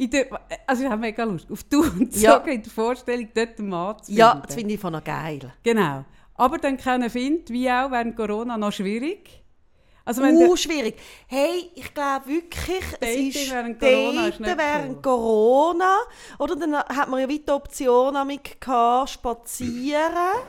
in 0.00 0.10
der, 0.10 0.26
also 0.66 0.82
ich 0.84 0.88
habe 0.90 1.00
mega 1.00 1.24
Lust, 1.24 1.50
auf 1.52 1.62
Thun 1.64 1.98
gezogen, 2.00 2.20
Ja. 2.22 2.36
in 2.38 2.62
der 2.62 2.72
Vorstellung, 2.72 3.28
dort 3.34 3.58
einen 3.58 3.68
Mann 3.68 4.02
zu 4.02 4.12
ja, 4.12 4.30
finden. 4.30 4.46
das 4.46 4.54
finde 4.56 4.74
ich 4.74 4.80
von 4.80 4.92
noch 4.94 5.04
geil. 5.04 5.52
Genau. 5.62 6.04
Aber 6.34 6.56
dann 6.56 6.78
können 6.78 7.10
finden, 7.10 7.52
wie 7.52 7.70
auch 7.70 7.90
während 7.90 8.16
Corona, 8.16 8.56
noch 8.56 8.72
schwierig. 8.72 9.42
Also 10.06 10.22
wenn 10.22 10.36
Uh, 10.36 10.56
schwierig. 10.56 10.96
Hey, 11.26 11.70
ich 11.74 11.92
glaube 11.92 12.26
wirklich, 12.26 12.82
Dating 12.98 13.28
es 13.28 13.36
ist 13.36 13.50
während 13.50 13.78
Corona 13.78 14.26
ist 14.28 14.40
Daten 14.40 14.42
nicht 14.42 14.58
während 14.58 14.96
cool. 14.96 15.02
Corona. 15.02 15.96
Oder 16.38 16.56
dann 16.56 16.76
hat 16.76 17.08
man 17.10 17.20
ja 17.20 17.28
wieder 17.28 17.44
die 17.44 17.52
Option 17.52 18.14
damit 18.14 18.40
spazieren 19.06 19.06
spazieren. 19.06 20.42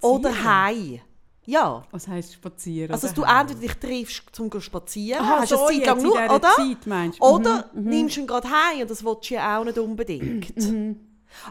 oder 0.00 0.44
heim. 0.44 1.00
Ja. 1.44 1.82
Was 1.90 2.06
heisst 2.06 2.34
spazieren? 2.34 2.92
Also, 2.92 3.06
dass 3.08 3.14
du 3.14 3.22
entweder 3.22 3.60
dich 3.60 3.74
triffst, 3.74 4.22
zum 4.32 4.50
zu 4.50 4.60
spazieren, 4.60 5.22
Aha, 5.22 5.40
hast 5.40 5.48
so 5.48 5.66
eine 5.66 5.78
Zeit 5.78 5.86
lang 5.86 6.02
nur, 6.02 6.14
oder? 6.14 6.50
Zeit? 6.56 7.20
Oder 7.20 7.70
Mhm, 7.72 7.82
mhm. 7.82 7.88
nimmst 7.90 8.16
du 8.16 8.20
ihn 8.20 8.26
gerade 8.26 8.48
heim 8.48 8.82
und 8.82 8.90
das 8.90 9.04
willst 9.04 9.30
du 9.30 9.34
ja 9.34 9.58
auch 9.58 9.64
nicht 9.64 9.78
unbedingt. 9.78 10.54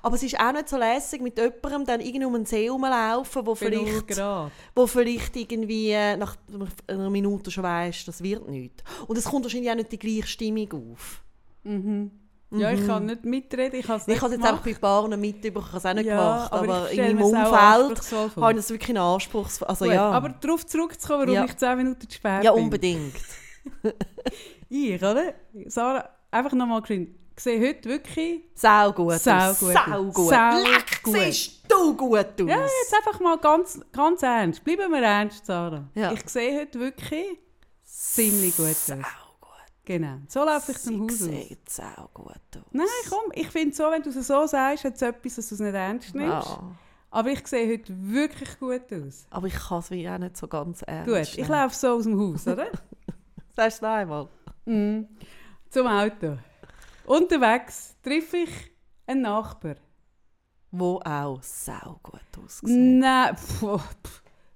Aber 0.04 0.16
es 0.16 0.22
ist 0.24 0.40
auch 0.40 0.52
nicht 0.52 0.70
so 0.70 0.78
lässig, 0.78 1.22
mit 1.22 1.38
jemandem 1.40 1.86
dann 1.86 2.02
irgendwie 2.02 2.26
um 2.26 2.36
einen 2.36 2.46
See 2.46 2.70
rumlaufen, 2.70 3.46
wo 3.46 3.56
vielleicht, 3.56 4.22
wo 4.76 4.86
vielleicht 4.88 5.36
irgendwie 5.36 5.94
nach 6.18 6.36
einer 6.88 7.10
Minute 7.10 7.50
schon 7.50 7.64
weißt, 7.64 8.08
das 8.08 8.22
wird 8.22 8.48
nicht. 8.48 8.84
Und 9.08 9.18
es 9.18 9.26
kommt 9.26 9.44
wahrscheinlich 9.44 9.72
auch 9.72 9.76
nicht 9.76 9.92
die 9.92 9.98
gleiche 10.00 10.28
Stimmung 10.28 10.94
auf. 10.94 11.24
Ja, 12.54 12.72
ich 12.72 12.86
kann 12.86 13.06
nicht 13.06 13.24
mitreden, 13.24 13.80
ich 13.80 13.88
habe 13.88 14.00
es 14.00 14.08
nicht 14.08 14.18
Ich 14.18 14.22
habe 14.22 14.34
es 14.34 14.40
jetzt 14.42 14.50
einfach 14.50 14.64
bei 14.64 14.74
Paaren 14.74 15.20
mitbekommen, 15.20 15.66
ich 15.66 15.72
habe 15.72 15.78
es 15.78 15.86
auch 15.86 15.94
nicht 15.94 16.06
Ja, 16.06 16.16
gemacht, 16.18 16.52
aber 16.52 16.76
aber, 16.76 16.92
in 16.92 16.98
meinem 17.02 17.22
Umfeld 17.22 17.46
habe 17.46 17.94
ich 18.52 18.56
das 18.58 18.70
wirklich 18.70 18.90
einen 18.90 18.98
Anspruchs... 18.98 19.64
Also 19.64 19.86
Gut, 19.86 19.94
ja, 19.94 20.10
Aber 20.12 20.30
darauf 20.30 20.66
zurückzukommen, 20.66 21.22
warum 21.22 21.34
Ja. 21.34 21.46
ich 21.46 21.56
10 21.56 21.78
Minuten 21.78 22.10
zu 22.10 22.16
spät 22.16 22.44
ja 22.44 22.52
bin. 22.52 22.64
unbedingt. 22.64 23.16
Ich, 24.74 24.96
oder? 25.04 25.34
Sarah, 25.66 26.08
einfach 26.32 26.54
nochmal. 26.54 26.82
Ich 26.90 27.10
sehe 27.44 27.60
heute 27.68 27.90
wirklich... 27.90 28.42
Sau 28.56 28.94
gut 28.94 29.16
Sau 29.20 29.50
gut 29.54 29.74
Sau 29.74 30.04
gut. 30.06 30.30
Sau 30.30 30.64
gut. 31.04 31.14
siehst 31.14 31.64
du 31.70 31.98
gut 31.98 32.16
aus. 32.20 32.48
Ja, 32.48 32.62
jetzt 32.62 32.96
einfach 32.96 33.20
mal 33.20 33.38
ganz, 33.38 33.82
ganz 33.92 34.24
ernst. 34.24 34.64
Bleiben 34.64 34.90
wir 34.92 35.02
ernst, 35.02 35.46
Sarah. 35.46 35.84
Ja. 35.94 36.14
Ich 36.14 36.28
sehe 36.30 36.58
heute 36.62 36.80
wirklich 36.80 37.38
ziemlich 37.84 38.56
gut 38.56 38.68
aus. 38.68 38.92
Genau. 39.92 40.18
So 40.28 40.44
laufe 40.46 40.72
ich 40.72 40.78
zum 40.80 41.02
Haus 41.02 41.12
aus. 41.14 41.20
sieht 41.20 41.70
sau 41.70 42.10
gut 42.14 42.28
aus. 42.56 42.62
Nein, 42.72 42.86
komm, 43.10 43.32
ich 43.34 43.48
finde 43.48 43.76
so, 43.76 43.84
wenn 43.92 44.02
du 44.02 44.10
es 44.10 44.28
so 44.28 44.46
sagst, 44.48 44.86
hat 44.86 44.96
es 44.96 45.02
etwas, 45.02 45.36
dass 45.36 45.50
du 45.50 45.56
es 45.56 45.60
nicht 45.62 45.74
ernst 45.74 46.16
nimmst. 46.16 46.48
Ja. 46.48 46.76
Aber 47.10 47.30
ich 47.30 47.46
sehe 47.46 47.74
heute 47.74 47.94
wirklich 47.98 48.58
gut 48.60 48.84
aus. 48.94 49.26
Aber 49.30 49.48
ich 49.48 49.54
kann 49.56 49.80
es 49.80 49.92
wie 49.92 50.08
auch 50.08 50.18
nicht 50.18 50.38
so 50.38 50.48
ganz 50.48 50.82
ernst 50.84 51.10
Gut, 51.36 51.44
ich 51.44 51.48
laufe 51.50 51.76
so 51.76 51.88
aus 51.90 52.04
dem 52.04 52.18
Haus, 52.18 52.48
oder? 52.48 52.68
Sagst 53.56 53.82
du 53.82 53.86
noch 53.86 53.94
einmal? 53.94 54.28
Mhm. 54.66 55.08
Zum 55.70 55.88
Auto. 55.88 56.38
Unterwegs 57.06 57.96
treffe 58.02 58.38
ich 58.38 58.72
einen 59.08 59.24
Nachbar. 59.24 59.76
Wo 60.72 61.02
auch 61.04 61.44
sau 61.44 62.00
gut 62.02 62.22
aussieht. 62.42 62.70
Nein, 62.70 63.36
pff, 63.36 63.64
oh, 63.64 63.82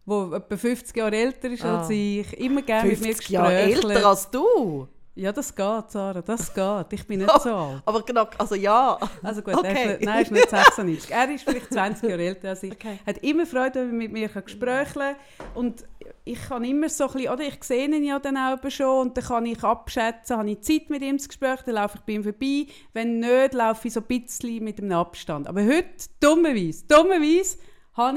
wo 0.05 0.33
etwa 0.33 0.55
50 0.55 0.95
Jahre 0.95 1.17
älter 1.17 1.49
ist 1.49 1.65
Ah. 1.65 1.79
als 1.81 1.89
ich, 1.89 2.31
immer 2.39 2.61
gerne 2.61 2.87
mit 2.89 2.99
mir 3.01 3.07
50 3.07 3.29
Jahre 3.29 3.53
älter 3.53 4.05
als 4.05 4.31
du. 4.31 4.87
Ja, 5.17 5.31
das 5.31 5.55
geht, 5.55 5.91
Sarah, 5.91 6.21
das 6.21 6.53
geht. 6.53 6.85
Ich 6.91 7.07
bin 7.07 7.19
nicht 7.19 7.41
so 7.41 7.55
alt. 7.55 7.81
Aber 7.85 8.01
genau, 8.01 8.27
also 8.37 8.53
ja. 8.55 8.99
Also 9.23 9.41
gut, 9.41 9.55
Okay. 9.55 9.73
er 9.73 9.93
ist, 9.99 10.05
nein, 10.05 10.15
er 10.15 10.21
ist 10.23 10.31
nicht 10.31 10.49
96. 10.49 11.11
Er 11.11 11.33
ist 11.33 11.43
vielleicht 11.45 11.73
20 11.73 12.09
Jahre 12.09 12.21
älter 12.27 12.49
als 12.49 12.63
ich. 12.63 12.73
Okay. 12.73 12.99
Hat 13.07 13.19
immer 13.19 13.45
Freude, 13.45 13.79
wenn 13.79 13.89
er 13.91 13.93
mit 13.93 14.11
mir 14.11 14.27
gesprächeln 14.27 15.15
kann. 15.15 15.45
Und 15.53 15.85
ich 16.25 16.41
kann 16.41 16.65
immer 16.65 16.89
so 16.89 17.07
ein 17.07 17.13
bisschen, 17.13 17.31
oder 17.31 17.43
ich 17.43 17.63
sehe 17.63 17.85
ihn 17.85 18.03
ja 18.03 18.19
dann 18.19 18.35
auch 18.35 18.69
schon 18.69 19.07
und 19.07 19.17
dann 19.17 19.23
kann 19.23 19.45
ich 19.45 19.63
abschätzen, 19.63 20.37
habe 20.37 20.49
ich 20.51 20.61
Zeit 20.61 20.89
mit 20.89 21.01
ihm 21.01 21.17
zu 21.17 21.29
Gespräch, 21.29 21.61
dann 21.65 21.75
laufe 21.75 21.97
ich 21.97 22.03
bei 22.03 22.13
ihm 22.13 22.23
vorbei. 22.23 22.67
Wenn 22.91 23.19
nicht, 23.19 23.53
laufe 23.53 23.87
ich 23.87 23.93
so 23.93 24.01
ein 24.01 24.07
bisschen 24.07 24.65
mit 24.65 24.79
einem 24.79 24.91
Abstand. 24.91 25.47
Aber 25.47 25.63
heute, 25.63 26.09
dummerweise, 26.19 26.83
dummerweise, 26.89 27.57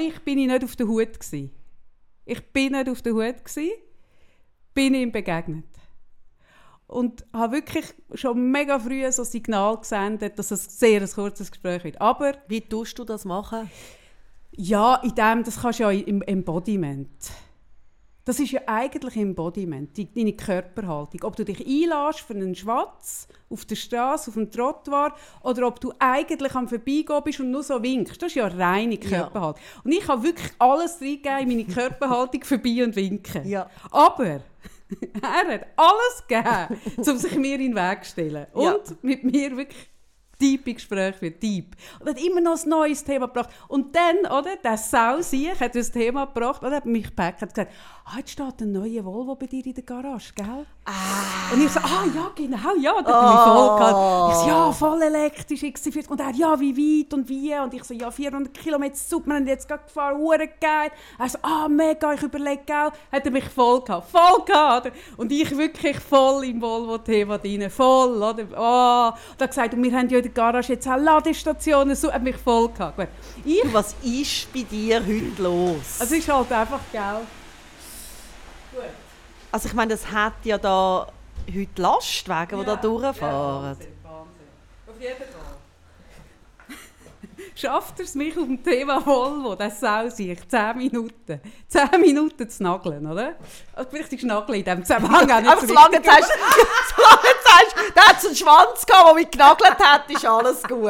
ich, 0.01 0.19
bin 0.25 0.39
ich 0.39 0.49
nicht 0.49 0.65
auf 0.65 0.75
der 0.75 0.89
Hut 0.89 1.21
gewesen. 1.21 1.53
Ich 2.25 2.53
bin 2.53 2.73
nicht 2.73 2.89
auf 2.89 3.03
der 3.03 3.13
Hut 3.13 3.45
gewesen, 3.45 3.71
bin 4.75 4.95
ihm 4.95 5.13
begegnet 5.13 5.65
und 6.89 7.25
habe 7.33 7.57
wirklich 7.57 7.85
schon 8.15 8.51
mega 8.51 8.79
früh 8.79 9.11
so 9.13 9.23
ein 9.23 9.27
Signal 9.27 9.77
gesendet, 9.79 10.39
dass 10.39 10.51
es 10.51 10.79
sehr 10.81 11.01
ein 11.03 11.09
kurzes 11.11 11.51
Gespräch 11.51 11.85
wird. 11.85 12.01
Aber 12.01 12.33
Wie 12.49 12.61
tust 12.63 12.99
du 12.99 13.05
das 13.05 13.25
machen? 13.25 13.71
ja, 14.53 14.97
in 14.97 15.15
dem, 15.15 15.45
das 15.45 15.61
kannst 15.61 15.79
du 15.79 15.85
ja 15.85 15.91
im 15.93 16.21
Embodiment. 16.23 17.09
Das 18.25 18.41
ist 18.41 18.51
ja 18.53 18.61
eigentlich 18.67 19.17
Embodiment, 19.17 19.97
die- 19.97 20.13
deine 20.13 20.35
Körperhaltung. 20.35 21.23
Ob 21.23 21.35
du 21.37 21.45
dich 21.47 21.61
einlässt 21.67 22.21
für 22.21 22.35
einen 22.35 22.55
Schwatz 22.55 23.27
auf 23.49 23.65
der 23.65 23.77
Straße, 23.77 24.29
auf 24.31 24.35
dem 24.35 24.51
Trottoir, 24.51 25.15
oder 25.43 25.67
ob 25.67 25.81
du 25.81 25.93
eigentlich 25.99 26.55
am 26.55 26.69
Vorbeigehen 26.69 27.23
bist 27.25 27.41
und 27.41 27.51
nur 27.51 27.63
so 27.63 27.83
winkst. 27.83 28.21
Das 28.21 28.29
ist 28.29 28.35
ja 28.35 28.47
reine 28.49 28.99
Körperhaltung. 28.99 29.63
Und 29.85 29.93
ich 29.93 30.07
habe 30.09 30.23
wirklich 30.25 30.51
alles 30.59 31.01
reingegeben 31.01 31.39
in 31.39 31.49
meine 31.49 31.65
Körperhaltung, 31.65 32.45
vorbei 32.45 32.85
und 32.85 32.97
winken. 32.97 33.49
Ja. 33.49 33.71
Aber 33.91 34.41
er 35.23 35.55
hat 35.55 35.67
alles 35.77 36.25
gegeben, 36.27 36.81
um 36.97 37.19
sich 37.19 37.37
mir 37.37 37.55
in 37.61 37.75
den 37.75 37.77
Weg 37.77 38.05
zu 38.05 38.11
stellen. 38.13 38.47
Und 38.53 38.65
Ja. 38.65 38.79
mit 39.03 39.25
mir 39.25 39.57
wirklich 39.57 39.91
deep 40.41 40.69
in 40.69 40.75
Gespräch 40.75 41.21
wird, 41.21 41.43
deep. 41.43 41.75
Und 42.01 42.09
hat 42.09 42.23
immer 42.23 42.41
noch 42.41 42.63
ein 42.63 42.69
neues 42.69 43.03
Thema 43.03 43.27
gebracht. 43.27 43.51
Und 43.67 43.95
dann, 43.95 44.19
oder, 44.31 44.57
der 44.63 44.77
Sausiech 44.77 45.59
hat 45.61 45.75
das 45.75 45.91
Thema 45.91 46.27
gebracht, 46.27 46.63
oder, 46.63 46.77
hat 46.77 46.87
mich 46.87 47.07
gepackt, 47.07 47.43
hat 47.43 47.55
gesagt, 47.55 47.73
ah, 48.11 48.19
jetzt 48.19 48.31
steht 48.31 48.61
ein 48.61 48.73
neuer 48.73 49.05
Volvo 49.05 49.35
bei 49.35 49.47
dir 49.47 49.65
in 49.65 49.75
der 49.75 49.85
Garage, 49.85 50.33
gell? 50.35 50.67
Ah. 50.85 51.53
Und 51.53 51.65
ich 51.65 51.71
so, 51.71 51.81
ah, 51.81 52.05
ja, 52.15 52.31
genau, 52.35 52.75
ja. 52.81 52.97
Hat 52.97 53.07
er 53.07 53.23
mich 53.23 53.41
voll 53.41 53.79
gehabt. 53.79 54.33
Ich 54.33 54.39
so, 54.39 54.49
ja, 54.49 54.73
voll 54.73 55.03
elektrisch, 55.03 55.63
XC40. 55.63 56.09
Und 56.09 56.21
er, 56.21 56.31
ja, 56.31 56.59
wie 56.59 56.77
weit 56.77 57.15
und 57.15 57.29
wie? 57.29 57.55
Und 57.55 57.75
ich 57.75 57.85
so, 57.85 57.95
ja, 57.95 58.11
400 58.11 58.55
Kilometer, 58.55 58.97
super, 58.97 59.29
wir 59.29 59.37
haben 59.37 59.47
jetzt 59.47 59.69
gerade 59.69 59.85
gefahren, 59.85 60.19
hure 60.19 60.49
geil. 60.61 60.91
Er 61.19 61.29
so, 61.29 61.39
ah, 61.43 61.69
mega, 61.69 62.13
ich 62.15 62.23
überlege 62.23 62.63
auch. 62.69 62.93
Hat 63.13 63.25
er 63.25 63.31
mich 63.31 63.45
voll 63.45 63.83
gehabt, 63.83 64.11
voll 64.11 64.45
gehabt? 64.47 64.93
Und 65.17 65.31
ich 65.33 65.57
wirklich 65.57 65.99
voll 65.99 66.45
im 66.45 66.61
Volvo-Thema 66.61 67.39
drin, 67.39 67.69
voll, 67.71 68.23
oder? 68.23 68.45
Oh. 68.57 69.13
Und 69.33 69.41
er 69.41 69.45
hat 69.45 69.51
gesagt, 69.51 69.75
und 69.75 69.83
wir 69.83 69.93
haben 69.93 70.09
ja 70.09 70.19
in 70.19 70.23
der 70.23 70.33
Garage 70.33 70.73
jetzt 70.73 70.89
auch 70.89 70.97
Ladestationen, 70.97 71.95
so, 71.95 72.13
hat 72.13 72.23
mich 72.23 72.37
voll 72.37 72.69
gehabt. 72.69 73.09
Ich, 73.45 73.63
Was 73.73 73.95
ist 74.03 74.53
bei 74.53 74.63
dir 74.63 75.01
heute 75.01 75.43
los? 75.43 76.01
es 76.01 76.13
ist 76.13 76.29
halt 76.29 76.51
einfach, 76.53 76.81
gell. 76.93 77.21
Also 79.51 79.69
ich 79.69 79.75
meine, 79.75 79.93
das 79.93 80.11
hat 80.11 80.35
ja 80.45 80.59
da 80.59 81.07
heute 81.49 81.83
Lastwagen, 81.83 82.59
die 82.61 82.65
da 82.65 82.73
Ja, 82.73 82.77
durchfahren. 82.77 83.15
Ja, 83.21 83.63
Wahnsinn, 83.71 83.93
Wahnsinn. 84.03 84.47
Auf 84.87 85.01
jeden 85.01 85.17
Fall. 85.17 85.48
Schafft 87.59 87.99
er 87.99 88.05
es 88.05 88.15
mich 88.15 88.37
auf 88.39 88.45
dem 88.45 88.63
Thema 88.63 89.05
Volvo, 89.05 89.57
das 89.57 89.81
Sausiech, 89.81 90.47
10 90.49 90.77
Minuten. 90.77 91.41
10 91.67 92.01
Minuten 92.01 92.49
zu 92.49 92.63
nageln, 92.63 93.05
oder? 93.05 93.35
Also 93.75 93.91
vielleicht 93.91 94.13
ist 94.13 94.23
Nageln 94.23 94.61
in 94.61 94.65
diesem 94.65 94.85
Zusammenhang 94.85 95.29
auch 95.29 95.41
nicht 95.41 95.51
Aber 95.51 95.61
so 95.63 95.67
solange 95.67 95.95
wichtig. 95.95 96.13
sagst, 96.13 96.31
solange 96.97 97.23
du 97.23 97.49
sagst, 97.49 97.97
der 97.97 98.03
hat 98.05 98.19
hat 98.19 98.27
einen 98.27 98.37
Schwanz 98.37 98.87
gehabt, 98.87 99.07
der 99.07 99.15
mich 99.15 99.31
genagelt 99.31 99.79
hat, 99.79 100.11
ist 100.11 100.25
alles 100.25 100.63
gut. 100.63 100.81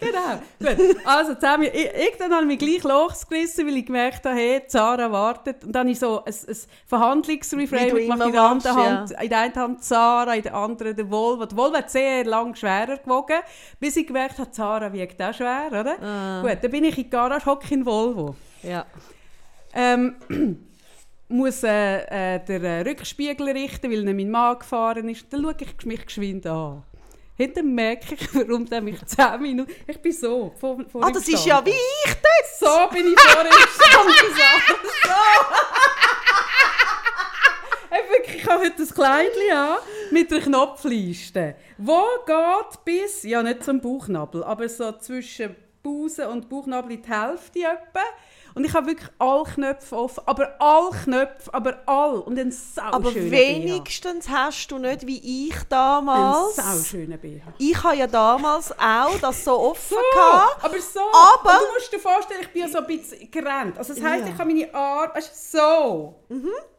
genau. 0.00 0.40
Gut. 0.58 0.96
Also, 1.04 1.34
zusammen, 1.34 1.64
ich, 1.64 1.90
irgendwann 1.94 2.32
habe 2.32 2.42
ich 2.42 2.48
mich 2.48 2.58
gleich 2.58 2.82
losgerissen, 2.84 3.66
weil 3.66 3.76
ich 3.76 3.86
gemerkt 3.86 4.24
habe, 4.24 4.36
hey, 4.36 4.62
Zara 4.66 5.10
wartet. 5.10 5.64
Und 5.64 5.72
dann 5.72 5.80
habe 5.80 5.90
ich 5.90 5.98
so 5.98 6.24
ein, 6.24 6.34
ein 6.34 6.56
du 7.90 7.96
gemacht. 7.96 8.26
In 8.26 8.32
der, 8.32 8.42
machst, 8.42 8.66
Hand, 8.74 9.10
in 9.22 9.28
der 9.28 9.38
einen 9.38 9.54
Hand 9.54 9.84
Zara, 9.84 10.34
in 10.34 10.42
der 10.42 10.54
anderen 10.54 10.96
der 10.96 11.10
Volvo. 11.10 11.46
Die 11.46 11.56
Volvo 11.56 11.76
hat 11.76 11.90
sehr 11.90 12.24
lang 12.24 12.54
schwerer 12.54 12.98
gewogen, 12.98 13.40
bis 13.80 13.96
ich 13.96 14.06
gemerkt 14.06 14.38
habe, 14.38 14.50
Zara 14.50 14.92
wiegt 14.92 15.20
auch 15.20 15.34
schwer, 15.34 15.70
oder? 15.84 16.02
Ah. 16.02 16.42
Gut, 16.42 16.58
dann 16.62 16.70
bin 16.70 16.84
ich 16.84 16.96
in 16.96 17.04
die 17.04 17.10
Garage, 17.10 17.44
hocke 17.46 17.74
in 17.74 17.84
Volvo. 17.84 18.34
Ja. 18.62 18.86
Ähm, 19.74 20.16
muss 21.28 21.62
äh, 21.64 22.36
äh, 22.36 22.44
den 22.44 22.64
äh, 22.64 22.80
Rückspiegel 22.80 23.48
richten, 23.50 23.90
weil 23.90 24.02
nicht 24.04 24.16
mein 24.16 24.30
Mann 24.30 24.58
gefahren 24.58 25.08
ist. 25.08 25.26
Dann 25.30 25.42
schaue 25.42 25.54
ich 25.58 25.84
mich 25.86 26.06
geschwind 26.06 26.46
an. 26.46 26.82
Hinterher 27.36 27.64
merke 27.68 28.14
ich, 28.14 28.34
warum 28.34 28.64
der 28.66 28.80
mich 28.80 29.04
10 29.04 29.42
Minuten... 29.42 29.72
Ich 29.86 30.00
bin 30.00 30.12
so 30.12 30.54
vor, 30.58 30.78
vor 30.88 31.04
Ah, 31.04 31.10
das 31.10 31.26
ist 31.26 31.44
ja 31.44 31.60
gestanden. 31.60 31.72
wie 31.72 32.08
ich 32.08 32.14
das. 32.14 32.58
So 32.60 32.88
bin 32.92 33.06
ich 33.12 33.20
vor 33.20 33.42
ihm 33.42 33.50
gestanden. 33.50 34.36
So. 35.02 35.10
Wirklich, 38.10 38.36
ich 38.36 38.46
habe 38.48 38.64
heute 38.64 38.82
ein 38.82 38.88
Kleidchen 38.88 39.56
an 39.56 39.76
mit 40.10 40.32
einer 40.32 40.42
Knopfleiste. 40.42 41.54
Wo 41.78 42.02
geht 42.26 42.84
bis, 42.84 43.22
ja 43.24 43.42
nicht 43.42 43.64
zum 43.64 43.80
Bauchnabel, 43.80 44.44
aber 44.44 44.68
so 44.68 44.92
zwischen 44.92 45.54
Busen 45.84 46.26
und 46.26 46.48
Bauchnabel 46.48 46.96
die 46.96 47.08
Hälfte 47.08 47.60
etwa. 47.60 48.00
Und 48.56 48.64
ich 48.64 48.72
habe 48.72 48.86
wirklich 48.86 49.08
alle 49.18 49.42
Knöpfe 49.42 49.96
offen, 49.96 50.22
aber 50.26 50.54
alle 50.60 50.90
Knöpfe, 50.90 51.52
aber 51.52 51.76
all 51.86 52.14
und 52.20 52.38
ein 52.38 52.54
Aber 52.76 53.08
sauschöner 53.10 53.30
wenigstens 53.32 54.28
hast 54.28 54.68
du 54.70 54.78
nicht, 54.78 55.04
wie 55.08 55.48
ich 55.48 55.54
BH. 55.54 55.60
Ein 55.62 55.66
damals. 55.68 56.56
sauschöner 56.56 57.16
BH. 57.16 57.42
Ich 57.58 57.82
habe 57.82 57.96
ja 57.96 58.06
damals 58.06 58.70
auch 58.78 59.18
das 59.20 59.44
so 59.44 59.58
offen 59.58 59.96
So, 59.96 60.18
gehabt. 60.18 60.64
aber 60.64 60.80
so. 60.80 61.00
Aber- 61.00 61.50
Und 61.50 61.68
du 61.68 61.74
musst 61.74 61.92
dir 61.92 61.98
vorstellen, 61.98 62.40
ich 62.42 62.52
bin 62.52 62.62
ja 62.62 62.68
so 62.68 62.78
ein 62.78 62.86
bisschen 62.86 63.28
gerannt. 63.30 63.76
Also 63.76 63.92
das 63.94 64.02
heisst, 64.04 64.20
Ja. 64.20 64.26
Mhm, 64.26 64.32
ich 64.34 64.38
habe 64.38 64.52
meine 64.54 64.74
Arme, 64.74 65.14
weißt 65.16 65.54
du, 65.54 66.14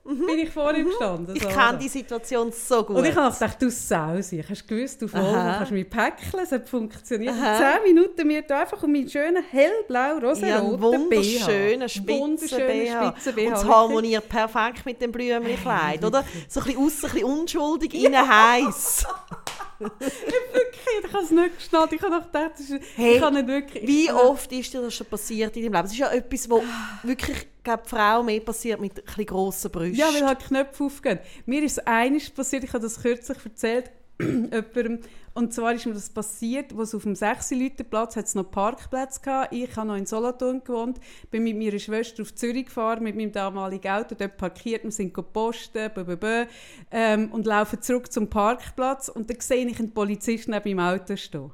so 0.08 0.26
bin 0.28 0.40
ich 0.40 0.52
vor 0.52 0.72
ihm 0.76 0.86
gestanden. 0.86 1.36
Ich 1.36 1.42
so. 1.42 1.50
kenne 1.50 1.80
die 1.80 1.90
Situation 1.90 2.52
so 2.52 2.84
gut. 2.84 2.98
Und 2.98 3.06
ich 3.06 3.16
habe 3.16 3.34
gedacht, 3.34 3.60
du 3.60 3.72
Sausi, 3.72 4.44
hast 4.48 4.70
du 4.70 4.76
gewusst, 4.76 5.02
du 5.02 5.08
Aha. 5.12 5.56
kannst 5.58 5.72
mich 5.72 5.90
päckeln, 5.90 6.44
es 6.44 6.52
hat 6.52 6.70
funktioniert. 6.70 7.34
Aha. 7.34 7.80
10 7.82 7.94
Minuten 7.94 8.28
mir 8.28 8.44
da 8.44 8.62
einfach 8.62 8.84
um 8.84 8.92
meinen 8.92 9.10
schönen 9.10 9.44
hellblau 9.44 9.98
ja, 9.98 10.14
rosaroten 10.14 10.46
einen 10.46 10.82
wunderschönen 10.82 11.90
spitzen 11.90 12.20
Wunderschönen 12.20 12.86
BH. 12.86 13.14
spitzen 13.14 13.36
BH. 13.36 13.48
Und 13.48 13.54
es 13.54 13.66
harmoniert 13.66 14.30
perfekt 14.30 14.86
mit 14.86 15.02
dem 15.02 15.12
Blümchenkleid, 15.12 16.06
oder? 16.06 16.24
So 16.48 16.60
ein 16.60 16.66
bisschen 16.68 16.86
aussen, 16.86 17.06
ein 17.06 17.12
bisschen 17.12 17.26
unschuldig, 17.26 17.94
innen 17.96 18.30
heiß. 18.30 19.08
Ich 19.80 21.14
habe 21.14 21.24
es 21.24 21.32
nicht 21.32 21.56
geschnallt. 21.58 21.94
Ich 21.94 22.02
habe 22.02 22.26
gedacht, 22.26 22.52
das 22.54 22.70
ist, 22.70 22.84
Hey, 22.96 23.16
ich 23.16 23.20
kann 23.20 23.34
nicht 23.34 23.48
wirklich... 23.48 23.88
Wie 23.88 24.12
oft 24.12 24.52
ist 24.52 24.74
dir 24.74 24.82
das 24.82 24.94
schon 24.94 25.08
passiert 25.08 25.56
in 25.58 25.64
deinem 25.64 25.74
Leben? 25.74 25.86
Es 25.86 25.92
ist 25.92 25.98
ja 26.00 26.12
etwas, 26.12 26.50
wo 26.50 26.64
wirklich, 27.04 27.48
glaube 27.64 27.84
Frau 27.86 28.24
mehr 28.24 28.40
passiert 28.40 28.80
mit 28.80 28.98
ein 28.98 29.04
bisschen 29.04 29.26
grossen 29.26 29.72
Brüsten. 29.72 29.96
Ja, 29.96 30.14
weil 30.14 30.26
halt 30.26 30.40
Knöpfe 30.40 30.84
aufgehen. 30.84 31.20
Mir 31.46 31.64
ist 31.64 31.86
eines 31.88 32.30
passiert, 32.30 32.64
ich 32.64 32.74
habe 32.74 32.84
das 32.84 33.02
kürzlich 33.02 33.38
erzählt, 33.44 33.92
jemandem. 34.20 35.00
Und 35.34 35.54
zwar 35.54 35.74
ist 35.74 35.86
mir 35.86 35.94
das 35.94 36.10
passiert, 36.10 36.76
wo 36.76 36.84
es 36.84 36.96
auf 36.96 37.04
dem 37.04 37.16
6 37.16 37.54
Platz 37.90 38.16
hat 38.16 38.26
es 38.26 38.36
noch 38.36 38.50
Parkplätze 38.50 39.20
gehabt. 39.20 39.54
Ich 39.54 39.76
habe 39.76 39.88
noch 39.88 39.98
in 39.98 40.06
Solothurn 40.06 40.64
gewohnt, 40.64 41.00
bin 41.30 41.44
mit 41.44 41.58
meiner 41.58 41.78
Schwester 41.78 42.22
auf 42.22 42.34
Zürich 42.34 42.68
gefahren, 42.68 43.04
mit 43.04 43.18
meinem 43.18 43.34
damaligen 43.34 43.92
Auto, 43.92 44.16
dort 44.18 44.38
parkiert, 44.38 44.86
wir 44.86 44.92
sind 44.92 45.14
gepostet, 45.14 45.94
bö, 45.94 46.46
ähm, 46.92 47.32
und 47.34 47.46
laufen 47.46 47.82
zurück 47.82 48.12
zum 48.14 48.30
Parkplatz 48.30 49.10
und 49.10 49.30
dann 49.30 49.42
sehe 49.42 49.68
ich 49.68 49.78
einen 49.78 49.94
Polizisten 49.94 50.52
neben 50.52 50.76
meinem 50.76 51.00
Auto 51.02 51.18
stehen. 51.18 51.52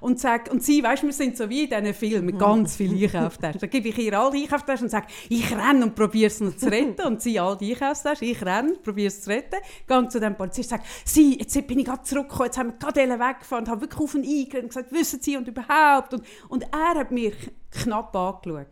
Und, 0.00 0.18
sag, 0.18 0.50
und 0.50 0.62
sie, 0.62 0.82
weißt, 0.82 1.02
wir 1.02 1.12
sind 1.12 1.36
so 1.36 1.48
wie 1.48 1.64
in 1.64 1.70
diesen 1.70 1.94
Filmen, 1.94 2.26
mit 2.26 2.38
ganz 2.38 2.76
viel 2.76 2.92
Einkaufstaschen. 2.92 3.60
Dann 3.60 3.70
gebe 3.70 3.88
ich 3.88 3.98
ihr 3.98 4.18
alle 4.18 4.36
Einkaufstaschen 4.36 4.84
und 4.84 4.90
sage, 4.90 5.06
ich 5.28 5.50
renne 5.52 5.84
und 5.84 5.94
probiere 5.94 6.28
es 6.28 6.40
noch 6.40 6.56
zu 6.56 6.70
retten. 6.70 7.06
Und 7.06 7.22
sie 7.22 7.38
alle 7.38 7.58
Einkaufstaschen, 7.60 8.28
ich 8.28 8.44
renne, 8.44 8.74
probiere 8.82 9.08
es 9.08 9.22
zu 9.22 9.30
retten. 9.30 9.56
Gehe 9.86 10.08
zu 10.08 10.20
dem 10.20 10.36
Polizisten 10.36 10.74
und 10.74 10.80
sage, 10.80 10.90
sie, 11.04 11.38
jetzt 11.38 11.66
bin 11.66 11.78
ich 11.78 11.86
gerade 11.86 12.02
zurückgekommen, 12.02 12.46
jetzt 12.46 12.58
haben 12.58 12.74
wir 12.78 12.78
gerade 12.78 13.20
weggefahren 13.20 13.64
und 13.64 13.70
habe 13.70 13.80
wirklich 13.82 14.00
auf 14.00 14.14
ihn 14.14 14.22
eingeredet 14.22 14.62
und 14.62 14.68
gesagt, 14.68 14.92
wissen 14.92 15.20
Sie 15.20 15.36
und 15.36 15.48
überhaupt. 15.48 16.14
Und, 16.14 16.24
und 16.48 16.64
er 16.72 17.00
hat 17.00 17.10
mich 17.10 17.34
knapp 17.70 18.14
angeschaut. 18.14 18.66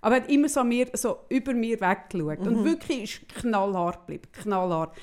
Aber 0.00 0.16
er 0.16 0.22
hat 0.22 0.30
immer 0.30 0.48
so, 0.48 0.62
mir, 0.62 0.88
so 0.92 1.20
über 1.30 1.54
mir 1.54 1.80
weggeschaut. 1.80 2.46
Und 2.46 2.64
wirklich 2.64 3.04
ist 3.04 3.28
knallhart 3.40 4.00
geblieben, 4.00 4.28
knallhart. 4.32 4.94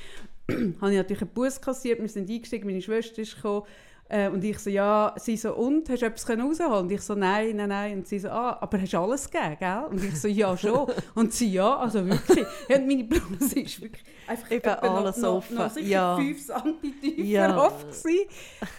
habe 0.82 0.92
ich 0.92 0.98
natürlich 0.98 1.22
einen 1.22 1.34
Bus 1.34 1.60
kassiert, 1.60 2.00
wir 2.00 2.10
sind 2.10 2.30
eingestiegen, 2.30 2.68
meine 2.68 2.82
Schwester 2.82 3.22
ist 3.22 3.36
gekommen. 3.36 3.66
Äh, 4.14 4.28
und 4.28 4.44
ich 4.44 4.60
so, 4.60 4.70
ja, 4.70 5.14
sie 5.16 5.38
so, 5.38 5.56
und, 5.56 5.88
hast 5.90 6.02
du 6.02 6.06
etwas 6.06 6.26
können 6.26 6.46
rausholen? 6.46 6.74
Und 6.74 6.92
ich 6.92 7.00
so, 7.00 7.16
nein, 7.16 7.56
nein, 7.56 7.70
nein. 7.70 7.98
Und 8.00 8.08
sie 8.10 8.20
so, 8.20 8.28
ah, 8.28 8.58
aber 8.60 8.82
hast 8.82 8.92
du 8.92 8.98
alles 9.00 9.30
gegeben, 9.32 9.56
gell? 9.58 9.84
Und 9.90 10.04
ich 10.04 10.20
so, 10.20 10.28
ja, 10.28 10.58
schon. 10.58 10.92
Und 11.16 11.34
sie, 11.34 11.54
ja, 11.54 11.78
also 11.78 12.06
wirklich. 12.06 12.46
Ja, 12.68 12.76
und 12.76 12.88
meine 12.88 13.06
Bluse 13.06 13.60
ist 13.62 13.82
wirklich 13.82 14.04
einfach 14.28 14.52
Eben 14.52 14.68
alles 14.70 15.16
noch, 15.16 15.36
offen. 15.36 15.56
Noch, 15.56 15.64
noch 15.64 15.72
sicher 15.72 15.88
Ja. 15.88 16.16
5 16.18 16.46
cm 16.46 16.82
tiefer 17.02 17.22
Ja. 17.24 17.58
offen 17.58 17.90
gewesen. 17.90 18.28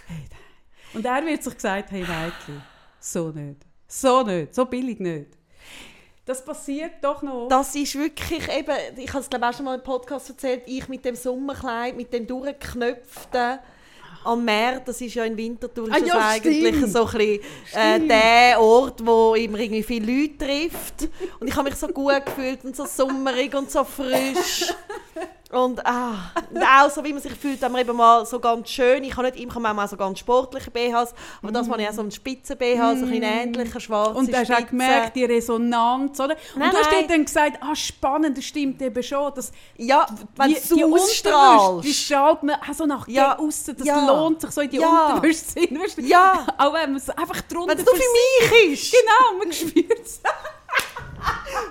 Hey, 0.06 0.28
und 0.92 1.06
er 1.06 1.24
wird 1.24 1.42
sich 1.42 1.54
gesagt, 1.54 1.90
hey 1.92 2.00
Mädchen, 2.00 2.62
so 3.00 3.30
nicht. 3.30 3.62
So 3.88 4.22
nicht, 4.24 4.54
so 4.54 4.66
billig 4.66 5.00
nicht. 5.00 5.30
Das 6.26 6.44
passiert 6.44 6.92
doch 7.00 7.22
noch. 7.22 7.48
Das 7.48 7.74
ist 7.74 7.94
wirklich 7.94 8.46
eben, 8.54 8.76
ich 8.98 9.08
habe 9.08 9.20
es 9.20 9.30
glaube 9.30 9.48
auch 9.48 9.54
schon 9.54 9.64
mal 9.64 9.76
im 9.76 9.82
Podcast 9.82 10.28
erzählt, 10.28 10.64
ich 10.66 10.88
mit 10.88 11.06
dem 11.06 11.14
Sommerkleid, 11.16 11.96
mit 11.96 12.12
dem 12.12 12.26
durchgeknöpften 12.26 13.58
am 14.24 14.44
Meer, 14.44 14.80
das 14.84 15.00
ist 15.00 15.14
ja 15.14 15.24
in 15.24 15.36
Winterthur 15.36 15.88
Ah, 15.90 15.98
ja, 15.98 16.28
eigentlich 16.28 16.76
stimmt. 16.76 16.92
so 16.92 17.06
ein 17.06 17.12
bisschen, 17.18 17.40
äh, 17.74 18.00
der 18.08 18.60
Ort, 18.60 19.04
wo 19.04 19.34
immer 19.34 19.58
irgendwie 19.58 19.82
viele 19.82 20.06
Leute 20.22 20.38
trifft. 20.38 21.08
Und 21.40 21.48
ich 21.48 21.56
habe 21.56 21.68
mich 21.68 21.78
so 21.78 21.88
gut 21.88 22.24
gefühlt 22.26 22.64
und 22.64 22.74
so 22.76 22.84
sommerig 22.86 23.54
und 23.54 23.70
so 23.70 23.84
frisch. 23.84 24.72
Und, 25.52 25.84
ah, 25.84 26.14
und 26.50 26.62
auch 26.62 26.88
so, 26.90 27.04
wie 27.04 27.12
man 27.12 27.20
sich 27.20 27.34
fühlt, 27.34 27.60
wenn 27.60 27.72
man 27.72 27.82
eben 27.82 27.94
mal 27.94 28.24
so 28.24 28.40
ganz 28.40 28.70
schön, 28.70 29.04
ich 29.04 29.14
habe 29.14 29.30
nicht 29.30 29.38
immer 29.38 29.60
manchmal 29.60 29.86
so 29.86 29.98
ganz 29.98 30.18
sportliche 30.18 30.70
BHs, 30.70 31.12
aber 31.42 31.52
das 31.52 31.68
habe 31.68 31.82
ich 31.82 31.88
auch 31.88 31.92
so 31.92 32.00
einen 32.00 32.10
spitzen 32.10 32.56
BH, 32.56 32.96
so 32.96 33.04
ein 33.04 33.10
bisschen 33.10 33.22
ähnlicher, 33.22 33.78
schwarze 33.78 34.14
Und 34.14 34.32
du 34.32 34.36
hast 34.38 34.50
auch 34.50 34.54
Spitze. 34.56 34.70
gemerkt, 34.70 35.14
die 35.16 35.24
Resonanz, 35.26 36.18
oder? 36.20 36.36
Nein, 36.56 36.68
und 36.68 36.72
du 36.72 36.78
hast 36.78 36.90
nein. 36.90 37.02
dir 37.02 37.08
dann 37.08 37.24
gesagt, 37.26 37.58
ah, 37.60 37.76
spannend, 37.76 38.38
das 38.38 38.44
stimmt 38.46 38.80
eben 38.80 39.02
schon. 39.02 39.34
Dass 39.34 39.52
Ja, 39.76 40.06
wenn 40.36 40.48
die, 40.54 40.68
du 40.70 40.94
ausstrahlst. 40.94 41.94
strahlt 41.94 42.42
man 42.44 42.56
auch 42.56 42.74
so 42.74 42.86
nach 42.86 43.06
Ja, 43.08 43.38
außen. 43.38 43.76
Das 43.76 43.86
ja, 43.86 44.06
lohnt 44.06 44.40
sich 44.40 44.50
so 44.52 44.62
in 44.62 44.70
die 44.70 44.78
ja. 44.78 45.08
Unterwäsche 45.14 45.46
zu 45.46 45.60
du? 45.60 46.02
Ja. 46.02 46.46
Auch 46.56 46.72
wenn 46.72 46.92
man 46.92 46.96
es 46.96 47.10
einfach 47.10 47.40
drunter 47.42 47.72
Wenn 47.72 47.78
es 47.78 47.84
nur 47.84 47.94
für 47.94 48.00
mich 48.62 48.72
ist. 48.72 48.92
Genau, 48.92 49.38
man 49.38 49.52
spürt 49.52 50.00
es. 50.02 50.20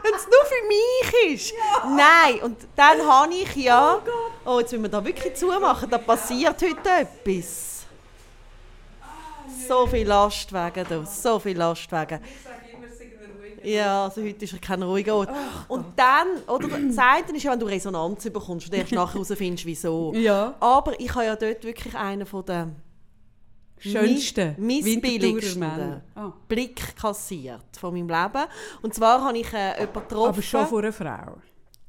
Wenn 0.03 0.13
es 0.13 0.25
nur 0.25 0.45
für 0.45 0.67
mich 0.67 1.33
ist. 1.33 1.53
Nein, 1.85 2.41
und 2.43 2.57
dann 2.75 3.01
habe 3.05 3.33
ich 3.33 3.55
ja... 3.55 4.01
Oh, 4.45 4.59
jetzt 4.59 4.71
müssen 4.71 4.83
wir 4.83 4.89
da 4.89 5.03
wirklich 5.03 5.35
zumachen. 5.35 5.89
Da 5.89 5.97
passiert 5.97 6.61
heute 6.61 6.89
etwas. 6.89 7.85
So 9.67 9.85
viel 9.87 10.07
Lastwagen 10.07 10.85
da, 10.89 11.05
so 11.05 11.39
viel 11.39 11.57
Lastwagen. 11.57 12.19
Ja, 13.63 14.05
also 14.05 14.23
heute 14.23 14.43
ist 14.45 14.53
er 14.53 14.59
kein 14.59 14.81
ruhiger 14.81 15.15
Ort. 15.15 15.29
Und 15.67 15.85
dann, 15.95 16.27
oder 16.47 16.67
das 16.67 16.97
eine 16.97 17.37
ist 17.37 17.43
ja, 17.43 17.51
wenn 17.51 17.59
du 17.59 17.67
Resonanz 17.67 18.23
bekommst 18.23 18.67
und 18.67 18.73
erst 18.73 18.91
nachher 18.91 19.13
herausfindest, 19.13 19.65
wieso. 19.65 20.13
Ja. 20.15 20.55
Aber 20.59 20.99
ich 20.99 21.13
habe 21.13 21.25
ja 21.25 21.35
dort 21.35 21.63
wirklich 21.63 21.95
einen 21.95 22.25
von 22.25 22.43
den 22.45 22.75
Schönsten 23.81 24.55
missbilligsten 24.57 25.59
Männer. 25.59 26.01
Ah. 26.15 26.31
Blick 26.47 26.95
kassiert 26.95 27.65
von 27.79 27.93
meinem 27.93 28.07
Leben. 28.09 28.45
Und 28.81 28.93
zwar 28.93 29.23
habe 29.23 29.37
ich 29.37 29.51
äh, 29.53 29.79
jemanden 29.79 29.93
getroffen. 30.07 30.27
Aber 30.29 30.41
schon 30.41 30.67
von 30.67 30.79
einer 30.83 30.93
Frau. 30.93 31.37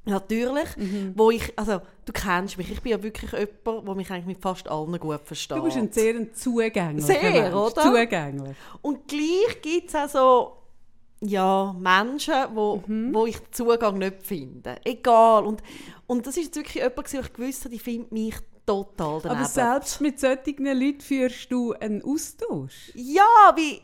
Natürlich, 0.05 0.77
Mhm. 0.77 1.13
wo 1.15 1.31
ich, 1.31 1.57
also 1.57 1.81
du 2.05 2.13
kennst 2.13 2.59
mich, 2.59 2.71
ich 2.73 2.81
bin 2.83 2.91
ja 2.91 3.03
wirklich 3.03 3.31
jemand, 3.31 3.87
der 3.87 3.95
mich 3.95 4.11
eigentlich 4.11 4.27
mit 4.27 4.43
fast 4.43 4.69
allen 4.69 4.99
gut 4.99 5.21
versteht. 5.25 5.57
Du 5.59 5.63
bist 5.63 5.77
ein 5.77 5.93
sehr 5.93 6.17
ein 6.17 6.35
zugänglicher 6.35 7.07
Sehr, 7.07 7.31
Mensch. 7.31 7.55
oder? 7.55 7.83
Zugänglich. 7.83 8.57
Und 8.81 9.07
gleich 9.07 9.63
gibt 9.63 9.89
es 9.91 9.95
auch 9.95 10.09
so, 10.09 10.57
ja, 11.25 11.73
Menschen, 11.79 12.35
wo, 12.55 12.83
Mhm. 12.85 13.15
wo 13.15 13.27
ich 13.27 13.39
den 13.39 13.53
Zugang 13.53 13.99
nicht 13.99 14.23
finde. 14.25 14.75
Egal. 14.85 15.45
Und, 15.47 15.63
und 16.09 16.27
das 16.27 16.37
ist 16.37 16.47
jetzt 16.47 16.57
wirklich 16.57 16.83
jemand, 16.83 16.97
wo 17.15 17.19
ich 17.21 17.33
gewusst 17.33 17.65
habe, 17.65 17.75
die 17.75 17.79
findet 17.79 18.11
mich 18.11 18.35
total 18.67 19.21
daneben. 19.23 19.41
Aber 19.41 19.49
selbst 19.49 20.01
mit 20.01 20.19
solchen 20.21 20.65
Leuten 20.65 21.01
führst 21.01 21.51
du 21.51 21.73
einen 21.75 22.03
Austausch. 22.05 22.91
Ja, 22.95 23.25
wie, 23.57 23.81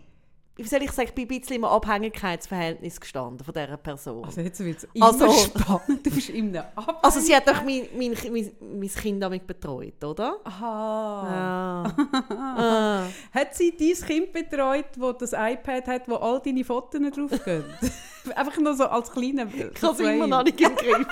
wie 0.57 0.65
soll 0.69 0.83
ich 0.83 0.91
sagen, 0.93 1.09
ich 1.09 1.15
bin 1.15 1.25
ein 1.29 1.41
bisschen 1.41 1.57
im 1.57 1.65
Abhängigkeitsverhältnis 1.65 3.01
gestanden 3.01 3.45
von 3.45 3.55
dieser 3.55 3.77
Person. 3.77 4.25
Also 4.25 4.41
jetzt 4.41 4.59
wird 4.61 4.79
es 4.79 4.89
immer 4.93 5.07
Also- 5.07 5.31
spannend. 5.33 6.05
Du 6.07 6.11
bist 6.11 6.31
in 6.31 6.57
einem 6.57 6.65
Ab 6.75 6.99
Also 7.03 7.21
sie 7.21 7.35
hat 7.35 7.47
doch 7.49 7.63
mein, 7.63 7.89
mein, 7.97 8.17
mein, 8.33 8.51
mein 8.79 8.89
Kind 8.89 9.23
damit 9.23 9.47
betreut, 9.47 10.03
oder? 10.03 10.37
Aha. 10.45 11.85
Ja. 11.95 13.05
äh. 13.05 13.09
Hat 13.39 13.55
sie 13.55 13.77
dein 13.77 14.07
Kind 14.09 14.33
betreut, 14.33 14.87
wo 14.97 15.13
das 15.13 15.33
iPad 15.33 15.87
hat, 15.87 16.09
wo 16.09 16.17
all 16.17 16.41
deine 16.41 16.65
Fotos 16.65 17.01
drauf 17.15 17.45
gehen? 17.45 17.65
Einfach 18.35 18.59
nur 18.59 18.75
so 18.75 18.85
als 18.87 19.11
kleiner 19.11 19.47
Ich 19.55 19.83
habe 19.83 19.93
es 19.95 20.01
immer 20.01 20.27
noch 20.27 20.43
nicht 20.43 20.61
im 20.61 20.75
Griff. 20.75 21.07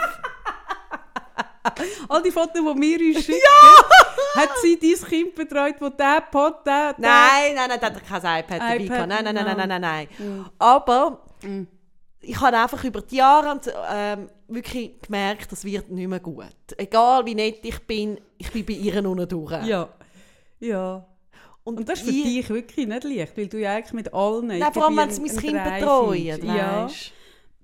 All 2.08 2.22
die 2.22 2.30
Fotos, 2.30 2.52
die 2.54 2.60
wir 2.80 3.16
uns 3.16 3.24
schicken. 3.24 3.40
Ja! 3.42 4.40
Hat 4.42 4.50
sie 4.62 4.78
dein 4.78 5.08
Kind 5.08 5.34
betreut, 5.34 5.74
wo 5.80 5.88
der 5.88 6.20
Pod, 6.30 6.64
der, 6.66 6.92
der 6.94 6.98
Nein, 6.98 7.54
nein, 7.54 7.68
nein, 7.68 7.80
der 7.80 7.88
hat 7.94 8.06
kein 8.06 8.18
iPad 8.40 8.60
dabei 8.60 8.76
iPad, 8.76 8.88
gehabt. 8.88 9.08
Nein, 9.08 9.24
nein, 9.24 9.34
nein, 9.34 9.56
nein, 9.56 9.68
nein, 9.68 9.80
nein, 9.80 10.08
Mhm. 10.18 10.46
Aber 10.58 11.22
Mhm. 11.42 11.66
ich 12.20 12.40
habe 12.40 12.56
einfach 12.58 12.82
über 12.84 13.00
die 13.02 13.16
Jahre 13.16 13.52
und, 13.52 13.72
ähm, 13.92 14.28
wirklich 14.48 15.00
gemerkt, 15.02 15.50
das 15.52 15.64
wird 15.64 15.90
nicht 15.90 16.08
mehr 16.08 16.20
gut. 16.20 16.46
Egal 16.76 17.24
wie 17.26 17.34
nett 17.34 17.60
ich 17.62 17.78
bin, 17.86 18.18
ich 18.38 18.50
bin 18.52 18.64
bei 18.66 18.74
ihr 18.74 19.04
unten 19.04 19.28
durch. 19.28 19.64
Ja. 19.66 19.88
Ja. 20.60 21.06
Und 21.64 21.88
das 21.88 21.98
ist 22.00 22.04
für 22.08 22.14
ich- 22.14 22.22
dich 22.24 22.50
wirklich 22.50 22.86
nicht 22.86 23.04
leicht, 23.04 23.36
weil 23.36 23.48
du 23.48 23.58
ja 23.58 23.72
eigentlich 23.74 23.92
mit 23.92 24.14
allen... 24.14 24.46
Nein, 24.48 24.72
vor 24.72 24.84
allem, 24.86 24.96
wenn 24.98 25.10
sie 25.10 25.20
mein 25.22 25.36
Kind 25.36 25.64
betreuen. 25.64 26.44
Ja. 26.46 26.88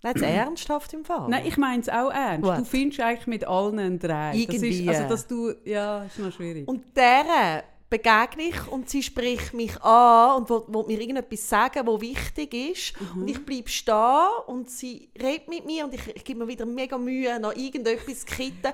Nein, 0.02 0.14
jetzt 0.16 0.22
ernsthaft 0.26 0.92
im 0.92 1.04
Fall. 1.04 1.28
Nein, 1.28 1.46
ich 1.46 1.56
meine 1.56 1.80
es 1.80 1.88
auch 1.88 2.10
ernst. 2.10 2.48
Gut. 2.48 2.58
Du 2.58 2.64
findest 2.64 3.00
eigentlich 3.00 3.26
mit 3.26 3.44
allen 3.46 3.78
einen 3.78 3.98
Drei. 3.98 4.32
Das 4.46 4.56
ist, 4.56 4.62
Irgendwie. 4.62 4.88
also, 4.88 5.08
dass 5.08 5.26
du... 5.26 5.54
Ja, 5.64 6.04
ist 6.04 6.18
noch 6.18 6.32
schwierig. 6.32 6.66
Und 6.68 6.96
der 6.96 7.64
begegne 7.92 8.44
ich 8.44 8.68
und 8.68 8.88
sie 8.88 9.02
spricht 9.02 9.52
mich 9.52 9.80
an 9.82 10.38
und 10.38 10.48
will, 10.48 10.62
will 10.68 10.84
mir 10.86 10.98
irgendetwas 10.98 11.46
sagen, 11.46 11.86
was 11.86 12.00
wichtig 12.00 12.54
ist. 12.54 12.94
Mhm. 12.98 13.22
Und 13.22 13.28
ich 13.28 13.44
bleibe 13.44 13.68
stehen 13.68 14.28
und 14.46 14.70
sie 14.70 15.10
redet 15.20 15.48
mit 15.48 15.66
mir 15.66 15.84
und 15.84 15.92
ich, 15.92 16.08
ich 16.08 16.24
gebe 16.24 16.40
mir 16.40 16.48
wieder 16.48 16.64
mega 16.64 16.96
Mühe, 16.96 17.38
noch 17.38 17.54
irgendetwas 17.54 18.20
zu 18.20 18.26
kitten. 18.26 18.72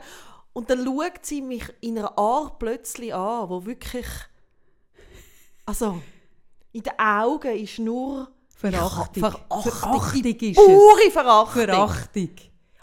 Und 0.52 0.70
dann 0.70 0.84
schaut 0.84 1.26
sie 1.26 1.42
mich 1.42 1.64
in 1.80 1.98
einer 1.98 2.16
Art 2.16 2.58
plötzlich 2.60 3.12
an, 3.12 3.48
wo 3.48 3.66
wirklich... 3.66 4.06
Also, 5.66 6.00
in 6.72 6.82
den 6.82 6.98
Augen 6.98 7.56
ist 7.56 7.80
nur... 7.80 8.30
Verachtung. 8.58 9.20
Verachtung. 9.20 9.72
Verachtung 9.72 10.24
ist 10.24 10.42
es. 10.42 10.56
Pure 10.56 11.10
Verachtung. 11.12 11.62
Verachtung. 11.62 12.30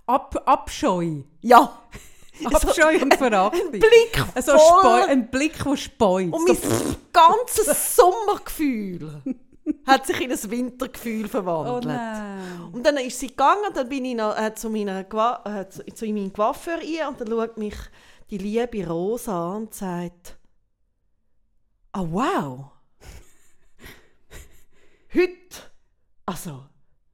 Ab, 0.05 0.43
Abscheu. 0.45 1.23
Ja. 1.41 1.81
Abscheu 2.45 3.01
und 3.01 3.13
Verachtung. 3.13 3.61
Ein 3.61 3.71
Blick 3.71 4.23
Also 4.33 4.57
voll 4.57 5.01
ein 5.01 5.29
Blick, 5.29 5.61
der 5.61 5.75
speut. 5.75 6.31
Und 6.31 6.47
mein 6.47 6.95
ganzes 7.11 7.95
Sommergefühl 7.95 9.21
hat 9.85 10.05
sich 10.05 10.21
in 10.21 10.31
ein 10.31 10.51
Wintergefühl 10.51 11.25
oh 11.25 11.29
verwandelt. 11.29 11.85
nein. 11.85 12.69
und 12.71 12.85
dann 12.85 12.95
ist 12.97 13.19
sie 13.19 13.27
gegangen, 13.27 13.73
dann 13.73 13.89
bin 13.89 14.05
ich 14.05 14.15
noch, 14.15 14.37
äh, 14.37 14.53
zu, 14.55 14.69
meiner 14.69 14.99
äh, 15.01 15.69
zu, 15.69 15.83
zu 15.93 16.05
meinem 16.05 16.31
Coiffeur 16.31 16.77
ein 16.77 17.07
und 17.09 17.19
dann 17.19 17.27
schaut 17.27 17.57
mich 17.57 17.75
die 18.29 18.37
liebe 18.37 18.87
Rosa 18.87 19.55
an 19.55 19.63
und 19.63 19.73
sagt 19.73 20.37
«Ah, 21.91 22.05
wow! 22.09 22.74
Heute, 25.13 25.57
also, 26.25 26.65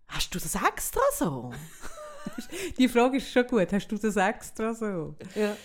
hast 0.08 0.34
du 0.34 0.40
das 0.40 0.56
extra 0.56 1.02
so?» 1.18 1.52
Die 2.78 2.88
Frage 2.88 3.18
ist 3.18 3.32
schon 3.32 3.46
gut. 3.48 3.74
Hast 3.74 3.88
du 3.88 3.98
das 3.98 4.16
extra 4.16 4.74
so? 4.74 5.16
Ja. 5.36 5.56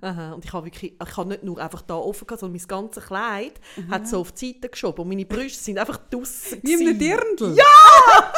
Aha. 0.00 0.32
Und 0.32 0.44
ich 0.44 0.52
habe 0.52 0.66
wirklich, 0.66 0.94
ich 1.00 1.16
habe 1.16 1.28
nicht 1.28 1.42
nur 1.42 1.58
einfach 1.58 1.82
da 1.82 1.94
offen 1.96 2.26
gehabt, 2.26 2.40
sondern 2.40 2.58
mein 2.58 2.66
ganzes 2.68 3.04
Kleid 3.06 3.60
hat 3.90 4.08
so 4.08 4.20
auf 4.20 4.32
die 4.32 4.52
Seite 4.54 4.68
geschoben 4.70 5.02
und 5.02 5.08
meine 5.08 5.26
Brüste 5.26 5.62
sind 5.62 5.78
einfach 5.78 5.98
draussen. 6.08 6.60
Wie 6.62 6.72
in 6.72 6.88
einem. 6.88 6.98
Dirndl? 6.98 7.54
Ja! 7.54 7.64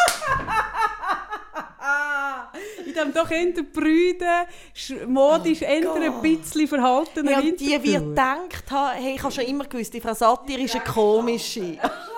in 2.84 2.94
dem 2.94 3.12
doch 3.12 3.30
eher 3.30 3.52
brüden, 3.62 4.46
sch- 4.74 5.06
modisch 5.06 5.62
eher 5.62 5.92
ein 5.94 6.20
bisschen 6.22 6.66
verhaltenen 6.66 7.32
Ja, 7.32 7.40
die 7.42 7.82
wird 7.82 8.04
gedacht 8.08 8.70
haben, 8.70 8.96
hey, 8.98 9.14
ich 9.14 9.22
habe 9.22 9.32
schon 9.32 9.44
immer 9.44 9.64
gewusst, 9.66 9.94
die 9.94 10.00
Frau 10.00 10.14
Satir 10.14 10.58
ist 10.58 10.74
eine 10.74 10.84
komische. 10.84 11.78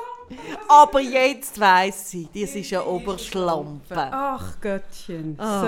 Aber 0.68 1.00
jetzt 1.00 1.58
weiss 1.58 2.10
sie, 2.10 2.28
das 2.32 2.54
ist 2.54 2.72
eine 2.72 2.84
Oberschlampe. 2.84 3.94
Ach 3.96 4.60
Göttchen. 4.60 5.34
Ach. 5.38 5.62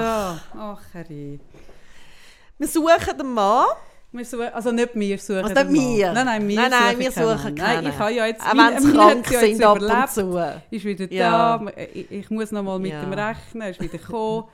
So. 0.52 0.58
Ach 0.58 0.80
Herr. 0.92 1.08
Wir 1.08 2.68
suchen 2.68 3.18
den 3.18 3.32
Mann. 3.32 3.66
Wir 4.12 4.24
suchen, 4.26 4.48
also 4.52 4.70
nicht 4.70 4.94
wir 4.94 5.18
suchen 5.18 5.42
Also 5.42 5.54
den 5.54 5.72
nicht 5.72 5.96
wir. 5.98 6.12
Nein, 6.12 6.26
nein, 6.26 6.48
wir 6.48 6.56
Nein, 6.56 6.70
nein, 6.70 6.80
suchen 6.90 6.98
wir 7.00 7.10
keinen 7.10 7.28
suchen 7.38 7.44
Mann. 7.44 7.54
Nein, 7.54 7.74
keinen. 7.76 7.86
ich 7.92 7.98
habe 7.98 8.12
ja 8.12 8.26
jetzt... 8.26 8.42
Auch 8.42 8.52
wenn 8.56 8.82
sie 8.82 8.92
krank 8.92 9.30
ja 9.30 9.40
sind 9.40 9.62
ab 9.64 9.80
und 9.80 10.10
zu. 10.10 10.62
Ist 10.70 10.84
wieder 10.84 11.12
Ja. 11.12 11.58
da. 11.58 11.72
Ich, 11.94 12.10
ich 12.10 12.30
muss 12.30 12.52
noch 12.52 12.62
mal 12.62 12.78
mit 12.78 12.92
Ja. 12.92 13.00
dem 13.00 13.12
rechnen. 13.12 13.68
Ist 13.68 13.80
wieder 13.80 13.98
gekommen. 13.98 14.44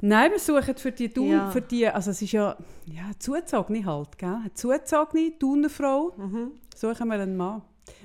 Nein, 0.00 0.30
wir 0.30 0.38
suchen 0.38 0.76
für 0.76 0.92
die, 0.92 1.08
Thun, 1.12 1.30
Ja. 1.30 1.50
für 1.50 1.60
die 1.60 1.88
also 1.88 2.12
es 2.12 2.22
ist 2.22 2.30
ja, 2.30 2.56
ja 2.86 3.02
eine 3.06 3.18
zugezogene 3.18 3.84
halt, 3.84 4.16
gell? 4.16 4.28
Eine 4.28 4.54
zugezogene 4.54 5.36
Thunerfrau. 5.36 6.12
Mhm. 6.16 6.52
Suchen 6.76 7.08
wir 7.08 7.14
einen 7.14 7.36
Mann. 7.36 7.62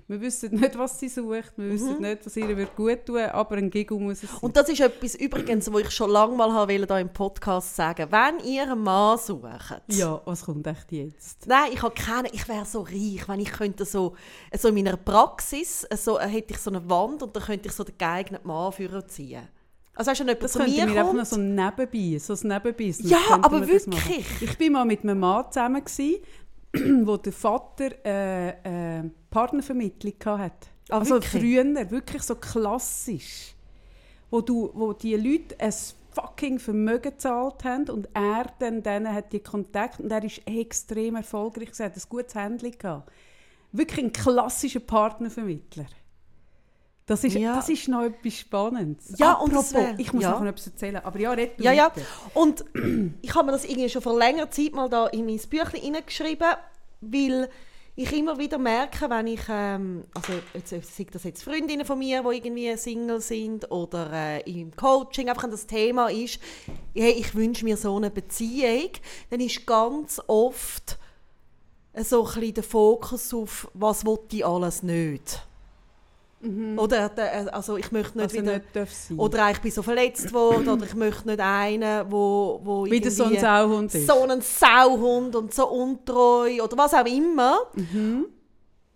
Wir 0.07 0.19
wissen 0.21 0.53
nicht, 0.55 0.77
was 0.77 0.99
sie 0.99 1.07
sucht, 1.07 1.53
wir 1.57 1.71
wissen 1.71 1.95
Mhm. 1.95 2.01
nicht, 2.01 2.25
was 2.25 2.35
ihr 2.35 2.57
wird 2.57 2.75
gut 2.75 3.05
tun 3.05 3.19
aber 3.21 3.55
ein 3.55 3.69
Giggle 3.69 3.97
muss 3.97 4.21
es 4.23 4.29
sein. 4.29 4.39
Und 4.41 4.57
das 4.57 4.67
ist 4.69 4.81
etwas 4.81 5.15
übrigens, 5.15 5.71
was 5.71 5.81
ich 5.81 5.91
schon 5.91 6.09
lange 6.11 6.35
mal 6.35 6.51
habe 6.51 6.73
hier 6.73 6.89
im 6.97 7.09
Podcast 7.13 7.75
sagen. 7.75 8.07
Wenn 8.11 8.45
ihr 8.45 8.63
einen 8.63 8.83
Mann 8.83 9.17
sucht, 9.17 9.81
ja, 9.87 10.21
was 10.25 10.43
kommt 10.45 10.67
echt 10.67 10.91
jetzt? 10.91 11.47
Nein, 11.47 11.71
ich 11.73 11.81
habe 11.81 11.93
keine. 11.95 12.29
Ich 12.33 12.47
wäre 12.47 12.65
so 12.65 12.81
reich, 12.81 13.27
wenn 13.27 13.39
ich 13.39 13.51
könnte 13.51 13.85
so, 13.85 14.15
so 14.57 14.67
in 14.67 14.75
meiner 14.75 14.97
Praxis 14.97 15.87
so, 15.95 16.19
äh, 16.19 16.27
hätte 16.27 16.53
ich 16.53 16.59
so 16.59 16.69
eine 16.69 16.87
Wand 16.89 17.23
und 17.23 17.35
dann 17.35 17.43
könnte 17.43 17.69
ich 17.69 17.73
so 17.73 17.83
den 17.83 17.97
geeigneten 17.97 18.47
Mann 18.47 18.71
führen 18.71 19.07
ziehen. 19.07 19.47
Also 19.95 20.09
weißt 20.09 20.21
du, 20.21 20.23
jemand 20.25 20.43
Das 20.43 20.51
zu 20.53 20.57
könnte 20.59 20.71
mir 20.75 20.87
mir 20.87 20.99
einfach 21.01 21.13
noch 21.13 21.25
so 21.25 21.35
ein 21.35 21.53
Nebenbei, 21.53 22.17
so 22.17 22.33
ein 22.33 22.47
Nebenbusiness. 22.47 23.11
Ja, 23.11 23.19
aber 23.41 23.67
wirklich. 23.67 24.25
Ich 24.41 24.57
bin 24.57 24.73
mal 24.73 24.85
mit 24.85 25.03
einem 25.03 25.19
Mann 25.19 25.45
zusammen, 25.51 25.83
gewesen, 25.83 26.17
wo 27.03 27.17
der 27.17 27.33
Vater 27.33 27.91
äh, 28.03 28.99
äh, 28.99 29.03
Partnervermittlung 29.29 30.15
hatte. 30.25 30.67
Ah, 30.89 30.99
also 30.99 31.15
wirklich? 31.15 31.31
früher, 31.31 31.91
wirklich 31.91 32.23
so 32.23 32.35
klassisch. 32.35 33.53
Wo, 34.31 34.41
du, 34.41 34.71
wo 34.73 34.93
die 34.93 35.15
Leute 35.15 35.59
ein 35.59 35.73
fucking 36.13 36.59
Vermögen 36.59 37.11
gezahlt 37.11 37.63
haben 37.63 37.89
und 37.89 38.09
er 38.13 38.45
dann 38.59 38.81
denen 38.81 39.13
hat 39.13 39.31
die 39.33 39.39
Kontakt 39.39 39.99
und 39.99 40.11
er 40.11 40.23
ist 40.23 40.41
extrem 40.47 41.15
erfolgreich, 41.15 41.69
er 41.77 41.87
hat 41.87 41.95
ein 41.95 42.03
gutes 42.09 42.35
Handling 42.35 42.77
gehabt. 42.77 43.11
Wirklich 43.71 44.05
ein 44.05 44.13
klassischer 44.13 44.79
Partnervermittler. 44.79 45.85
Das 47.05 47.23
ist, 47.25 47.33
Ja. 47.35 47.55
das 47.55 47.67
ist 47.67 47.87
noch 47.89 48.03
etwas 48.03 48.33
Spannendes. 48.35 49.13
Ja, 49.17 49.33
und 49.33 49.49
Apropos, 49.51 49.71
das 49.71 49.73
wär- 49.73 49.95
ich 49.99 50.13
muss 50.13 50.23
ja. 50.23 50.39
noch 50.39 50.45
etwas 50.45 50.67
erzählen, 50.67 50.97
aber 51.03 51.19
ja, 51.19 51.31
red 51.33 51.59
du 51.59 51.63
Ja, 51.63 51.71
ja. 51.73 51.91
Und 52.33 52.63
ich 53.21 53.35
habe 53.35 53.47
mir 53.47 53.51
das 53.51 53.65
irgendwie 53.65 53.89
schon 53.89 54.01
vor 54.01 54.17
längerer 54.17 54.49
Zeit 54.49 54.73
mal 54.73 54.87
da 54.89 55.07
in 55.07 55.25
mein 55.25 55.37
Büchlein 55.37 55.81
hineingeschrieben, 55.81 56.47
weil 57.01 57.49
ich 57.95 58.11
immer 58.11 58.39
wieder 58.39 58.57
merke, 58.57 59.07
wenn 59.09 59.27
ich, 59.27 59.41
ähm, 59.49 60.05
also 60.15 60.33
jetzt, 60.53 60.69
sei 60.95 61.05
das 61.11 61.23
jetzt 61.25 61.43
Freundinnen 61.43 61.85
von 61.85 61.99
mir, 61.99 62.23
die 62.23 62.37
irgendwie 62.37 62.75
Single 62.77 63.21
sind 63.21 63.69
oder 63.69 64.09
äh, 64.11 64.39
im 64.49 64.75
Coaching, 64.75 65.29
einfach 65.29 65.43
wenn 65.43 65.51
das 65.51 65.67
Thema 65.67 66.07
ist, 66.09 66.39
hey, 66.95 67.11
ich 67.11 67.35
wünsche 67.35 67.65
mir 67.65 67.77
so 67.77 67.95
eine 67.97 68.09
Beziehung, 68.09 68.89
dann 69.29 69.41
ist 69.41 69.67
ganz 69.67 70.19
oft 70.25 70.97
so 71.97 72.25
ein 72.25 72.33
bisschen 72.33 72.53
der 72.55 72.63
Fokus 72.63 73.31
auf, 73.33 73.69
was 73.75 74.05
will 74.05 74.17
ich 74.31 74.43
alles 74.43 74.81
nicht. 74.81 75.45
Oder, 76.77 77.09
der- 77.09 77.53
also 77.55 77.77
ich 77.77 77.91
möchte 77.91 78.17
nicht 78.17 78.33
Mhm. 78.33 78.39
Also 78.39 78.51
wieder... 78.73 78.85
nicht. 79.09 79.19
Oder 79.19 79.51
ich 79.51 79.59
bin 79.59 79.71
so 79.71 79.81
verletzt 79.81 80.33
worden 80.33 80.67
oder 80.69 80.85
ich 80.85 80.93
möchte 80.95 81.27
nicht 81.27 81.39
einen, 81.39 82.11
wo, 82.11 82.59
wo 82.63 82.85
Wieder 82.85 83.09
so 83.11 83.23
ein 83.25 83.39
Sauhund 83.39 83.95
ist. 83.95 84.07
so 84.07 84.23
ein 84.23 84.41
Sauhund 84.41 85.35
und 85.35 85.53
so 85.53 85.67
untreu 85.69 86.61
oder 86.61 86.77
was 86.77 86.93
auch 86.93 87.05
immer. 87.05 87.59
Mhm. 87.75 88.25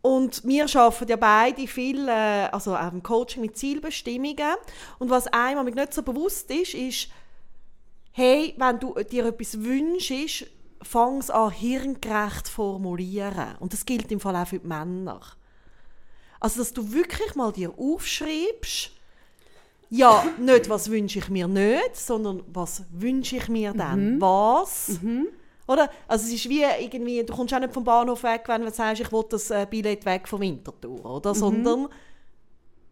Und 0.01 0.43
wir 0.45 0.65
arbeiten 0.73 1.07
ja 1.09 1.15
beide 1.15 1.67
viel, 1.67 2.07
äh, 2.07 2.47
also 2.51 2.75
auch 2.75 2.91
im 2.91 3.01
Coaching 3.03 3.41
mit 3.41 3.57
Zielbestimmungen. 3.57 4.55
Und 4.99 5.09
was 5.09 5.27
einem 5.27 5.65
nicht 5.65 5.93
so 5.93 6.01
bewusst 6.03 6.49
ist, 6.51 6.73
ist, 6.73 7.09
hey, 8.11 8.53
wenn 8.57 8.79
du 8.79 8.93
dir 9.09 9.25
etwas 9.25 9.61
wünschst, 9.63 10.47
fang 10.81 11.17
es 11.19 11.29
an, 11.29 11.51
hirngerecht 11.51 12.47
zu 12.47 12.53
formulieren. 12.53 13.55
Und 13.59 13.73
das 13.73 13.85
gilt 13.85 14.11
im 14.11 14.19
Fall 14.19 14.35
auch 14.35 14.47
für 14.47 14.59
die 14.59 14.67
Männer. 14.67 15.19
Also, 16.39 16.59
dass 16.59 16.73
du 16.73 16.91
wirklich 16.93 17.35
mal 17.35 17.51
dir 17.51 17.73
aufschreibst, 17.77 18.91
ja, 19.89 20.25
nicht, 20.37 20.69
was 20.69 20.91
wünsche 20.91 21.19
ich 21.19 21.29
mir 21.29 21.47
nicht, 21.47 21.95
sondern 21.95 22.43
was 22.47 22.83
wünsche 22.91 23.37
ich 23.37 23.47
mir 23.47 23.73
dann? 23.73 24.19
Was? 24.19 24.89
Oder? 25.67 25.89
Also 26.07 26.27
es 26.27 26.33
ist 26.33 26.49
wie 26.49 26.63
irgendwie, 26.63 27.23
du 27.23 27.33
kommst 27.33 27.53
auch 27.53 27.59
nicht 27.59 27.73
vom 27.73 27.83
Bahnhof 27.83 28.23
weg, 28.23 28.43
wenn 28.47 28.61
du 28.63 28.71
sagst, 28.71 29.01
ich 29.01 29.11
will 29.11 29.23
das 29.29 29.49
äh, 29.49 29.65
Billett 29.69 30.05
weg 30.05 30.27
vom 30.27 30.41
Winterthur, 30.41 31.05
oder? 31.05 31.33
Sondern 31.35 31.87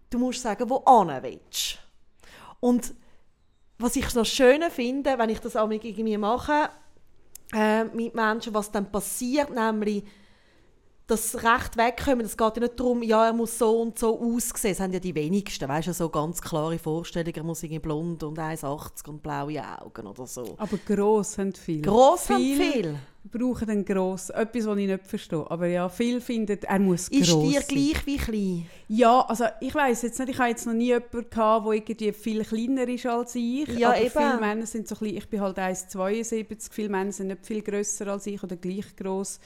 du 0.09 0.19
musst 0.19 0.41
sagen, 0.41 0.69
wo 0.69 0.79
du 0.79 1.23
willst. 1.23 1.79
Und 2.59 2.93
was 3.77 3.95
ich 3.95 4.13
noch 4.13 4.25
schöner 4.25 4.71
finde, 4.71 5.17
wenn 5.17 5.29
ich 5.29 5.39
das 5.39 5.55
auch 5.55 5.69
irgendwie 5.69 6.17
mache, 6.17 6.69
äh, 7.53 7.85
mit 7.85 8.15
Menschen, 8.15 8.53
was 8.53 8.71
dann 8.71 8.91
passiert, 8.91 9.53
nämlich 9.53 10.03
das 11.07 11.35
Recht 11.35 11.77
wegkommen, 11.77 12.25
es 12.25 12.35
geht 12.35 12.55
ja 12.57 12.63
nicht 12.63 12.79
darum, 12.79 13.03
ja, 13.03 13.27
er 13.27 13.33
muss 13.33 13.59
so 13.59 13.81
und 13.81 13.99
so 13.99 14.19
aussehen. 14.19 14.71
Das 14.71 14.79
haben 14.79 14.91
ja 14.93 14.99
die 14.99 15.13
wenigsten, 15.13 15.69
weißt 15.69 15.89
du, 15.89 15.93
so 15.93 16.09
ganz 16.09 16.41
klare 16.41 16.79
Vorstellungen, 16.79 17.35
er 17.35 17.43
muss 17.43 17.61
irgendwie 17.61 17.79
blond 17.79 18.23
und 18.23 18.39
1,80 18.39 19.09
und 19.09 19.21
blaue 19.21 19.61
Augen 19.81 20.07
oder 20.07 20.25
so. 20.25 20.55
Aber 20.57 20.77
gross 20.77 21.37
haben 21.37 21.53
viele. 21.53 21.81
Gross 21.81 22.29
haben 22.29 22.39
Viel- 22.41 22.71
viel. 22.71 22.95
brauchen 23.31 23.69
einen 23.69 23.85
gross, 23.85 24.31
etwas, 24.31 24.65
was 24.65 24.77
ich 24.77 24.87
nicht 24.87 25.05
verstehe. 25.05 25.45
Aber 25.49 25.67
ja, 25.67 25.89
viele 25.89 26.21
finden, 26.21 26.57
er 26.63 26.79
muss 26.79 27.07
Ist 27.09 27.29
gross 27.31 27.43
dir 27.51 27.61
sein. 27.61 27.67
gleich 27.67 28.05
wie 28.07 28.17
klein? 28.17 28.65
Ja, 28.87 29.21
also 29.21 29.45
ich 29.61 29.75
weiß 29.75 30.01
jetzt 30.03 30.17
nicht, 30.19 30.29
ich 30.29 30.39
habe 30.39 30.49
jetzt 30.49 30.65
noch 30.65 30.73
nie 30.73 30.85
jemanden 30.87 31.29
gehabt, 31.29 31.65
der 31.67 31.73
irgendwie 31.73 32.13
viel 32.13 32.43
kleiner 32.43 32.87
ist 32.87 33.05
als 33.05 33.35
ich. 33.35 33.67
Ja, 33.77 33.89
aber 33.89 34.01
eben. 34.01 34.09
viele 34.09 34.37
Männer 34.39 34.65
sind 34.65 34.87
so 34.87 34.95
klein, 34.95 35.17
ich 35.17 35.29
bin 35.29 35.39
halt 35.41 35.57
1,72, 35.59 36.71
viele 36.71 36.89
Männer 36.89 37.11
sind 37.11 37.27
nicht 37.27 37.45
viel 37.45 37.61
grösser 37.61 38.07
als 38.07 38.25
ich 38.27 38.41
oder 38.43 38.55
gleich 38.55 38.95
gross. 38.95 39.39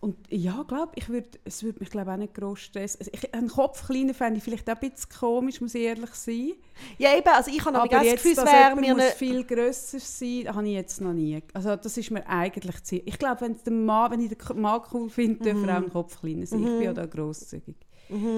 Und 0.00 0.16
ja, 0.30 0.62
glaube 0.68 0.92
ich, 0.96 1.08
würd, 1.08 1.40
es 1.44 1.62
würde 1.62 1.78
mich 1.80 1.88
glaube 1.88 2.12
auch 2.12 2.18
nicht 2.18 2.34
gross 2.34 2.60
stressen. 2.60 3.00
Also 3.00 3.10
ich, 3.14 3.32
einen 3.34 3.48
Kopf 3.48 3.86
kleiner 3.86 4.12
fände 4.12 4.36
ich 4.36 4.44
vielleicht 4.44 4.68
auch 4.68 4.74
ein 4.74 4.90
bisschen 4.90 5.08
komisch, 5.18 5.62
muss 5.62 5.74
ich 5.74 5.82
ehrlich 5.82 6.10
sein. 6.14 6.52
Ja, 6.98 7.16
eben, 7.16 7.26
also 7.26 7.50
ich 7.50 7.64
habe 7.64 7.78
aber 7.78 7.88
das 7.88 8.02
Gefühl, 8.12 8.32
es 8.32 8.44
wäre 8.44 8.76
mir 8.76 8.94
muss 8.94 9.12
viel 9.12 9.44
grösser 9.44 9.98
sein, 10.00 10.54
habe 10.54 10.66
ich 10.66 10.74
jetzt 10.74 11.00
noch 11.00 11.14
nie. 11.14 11.42
Also 11.54 11.76
das 11.76 11.96
ist 11.96 12.10
mir 12.10 12.26
eigentlich 12.28 12.82
ziemlich... 12.82 13.08
Ich 13.08 13.18
glaube, 13.18 13.40
wenn, 13.42 13.56
der 13.64 13.72
Mann, 13.72 14.10
wenn 14.12 14.20
ich 14.20 14.36
den 14.36 14.60
Mann 14.60 14.82
cool 14.92 15.08
finde, 15.08 15.40
dürfen 15.42 15.62
Mhm. 15.62 15.66
wir 15.66 15.72
auch 15.72 15.76
einen 15.78 15.90
Kopf 15.90 16.20
kleiner 16.20 16.46
sein. 16.46 16.60
Ich 16.60 16.66
bin 16.66 16.82
ja 16.82 16.92
da 16.92 17.06
grosszügig. 17.06 17.76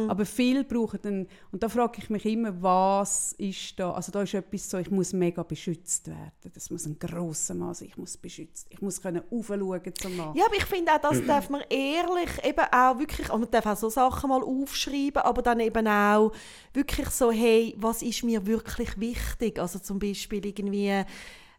Aber 0.08 0.24
viele 0.24 0.64
brauchen 0.64 1.00
dann... 1.02 1.26
Und 1.52 1.62
da 1.62 1.68
frage 1.68 1.98
ich 1.98 2.10
mich 2.10 2.24
immer, 2.24 2.62
was 2.62 3.32
ist 3.32 3.78
da... 3.78 3.92
Also 3.92 4.12
da 4.12 4.22
ist 4.22 4.34
etwas 4.34 4.70
so, 4.70 4.78
ich 4.78 4.90
muss 4.90 5.12
mega 5.12 5.42
beschützt 5.42 6.08
werden. 6.08 6.52
Das 6.54 6.70
muss 6.70 6.86
ein 6.86 6.98
grosser 6.98 7.54
Mann 7.54 7.74
sein, 7.74 7.88
ich 7.88 7.96
muss 7.96 8.16
beschützt... 8.16 8.66
Ich 8.70 8.80
muss 8.80 9.02
können 9.02 9.22
aufschauen 9.30 9.92
zum 10.00 10.16
Mann. 10.16 10.34
Ja, 10.36 10.46
aber 10.46 10.56
ich 10.56 10.64
finde 10.64 10.92
auch, 10.92 11.00
das 11.00 11.24
darf 11.26 11.50
man 11.50 11.62
ehrlich 11.68 12.44
eben 12.44 12.64
auch 12.72 12.98
wirklich, 12.98 13.30
und 13.30 13.40
man 13.40 13.50
darf 13.50 13.66
auch 13.66 13.76
so 13.76 13.88
Sachen 13.88 14.30
mal 14.30 14.42
aufschreiben, 14.42 15.22
aber 15.22 15.42
dann 15.42 15.60
eben 15.60 15.86
auch 15.86 16.32
wirklich 16.72 17.08
so, 17.10 17.30
hey, 17.30 17.74
was 17.76 18.02
ist 18.02 18.22
mir 18.22 18.46
wirklich 18.46 18.98
wichtig? 18.98 19.58
Also 19.58 19.78
zum 19.78 19.98
Beispiel 19.98 20.46
irgendwie, 20.46 21.04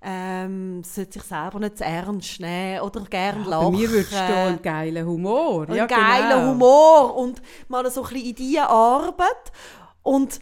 ähm, 0.01 0.83
sollte 0.83 1.13
sich 1.19 1.23
selber 1.23 1.59
nicht 1.59 1.77
zu 1.77 1.83
ernst 1.83 2.39
nehmen 2.39 2.81
oder 2.81 3.01
gerne 3.01 3.43
Bei 3.43 3.49
lachen. 3.49 3.71
mir 3.75 3.89
würdest 3.89 4.11
du 4.13 4.17
einen 4.17 4.61
geilen 4.61 5.05
Humor. 5.05 5.63
einen 5.67 5.75
ja, 5.75 5.85
geilen 5.85 6.29
genau. 6.29 6.51
Humor 6.51 7.15
und 7.17 7.41
mal 7.67 7.89
so 7.89 8.03
ein 8.03 8.09
bisschen 8.09 8.29
in 8.29 8.35
diese 8.35 8.69
Arbeit 8.69 9.51
und 10.03 10.39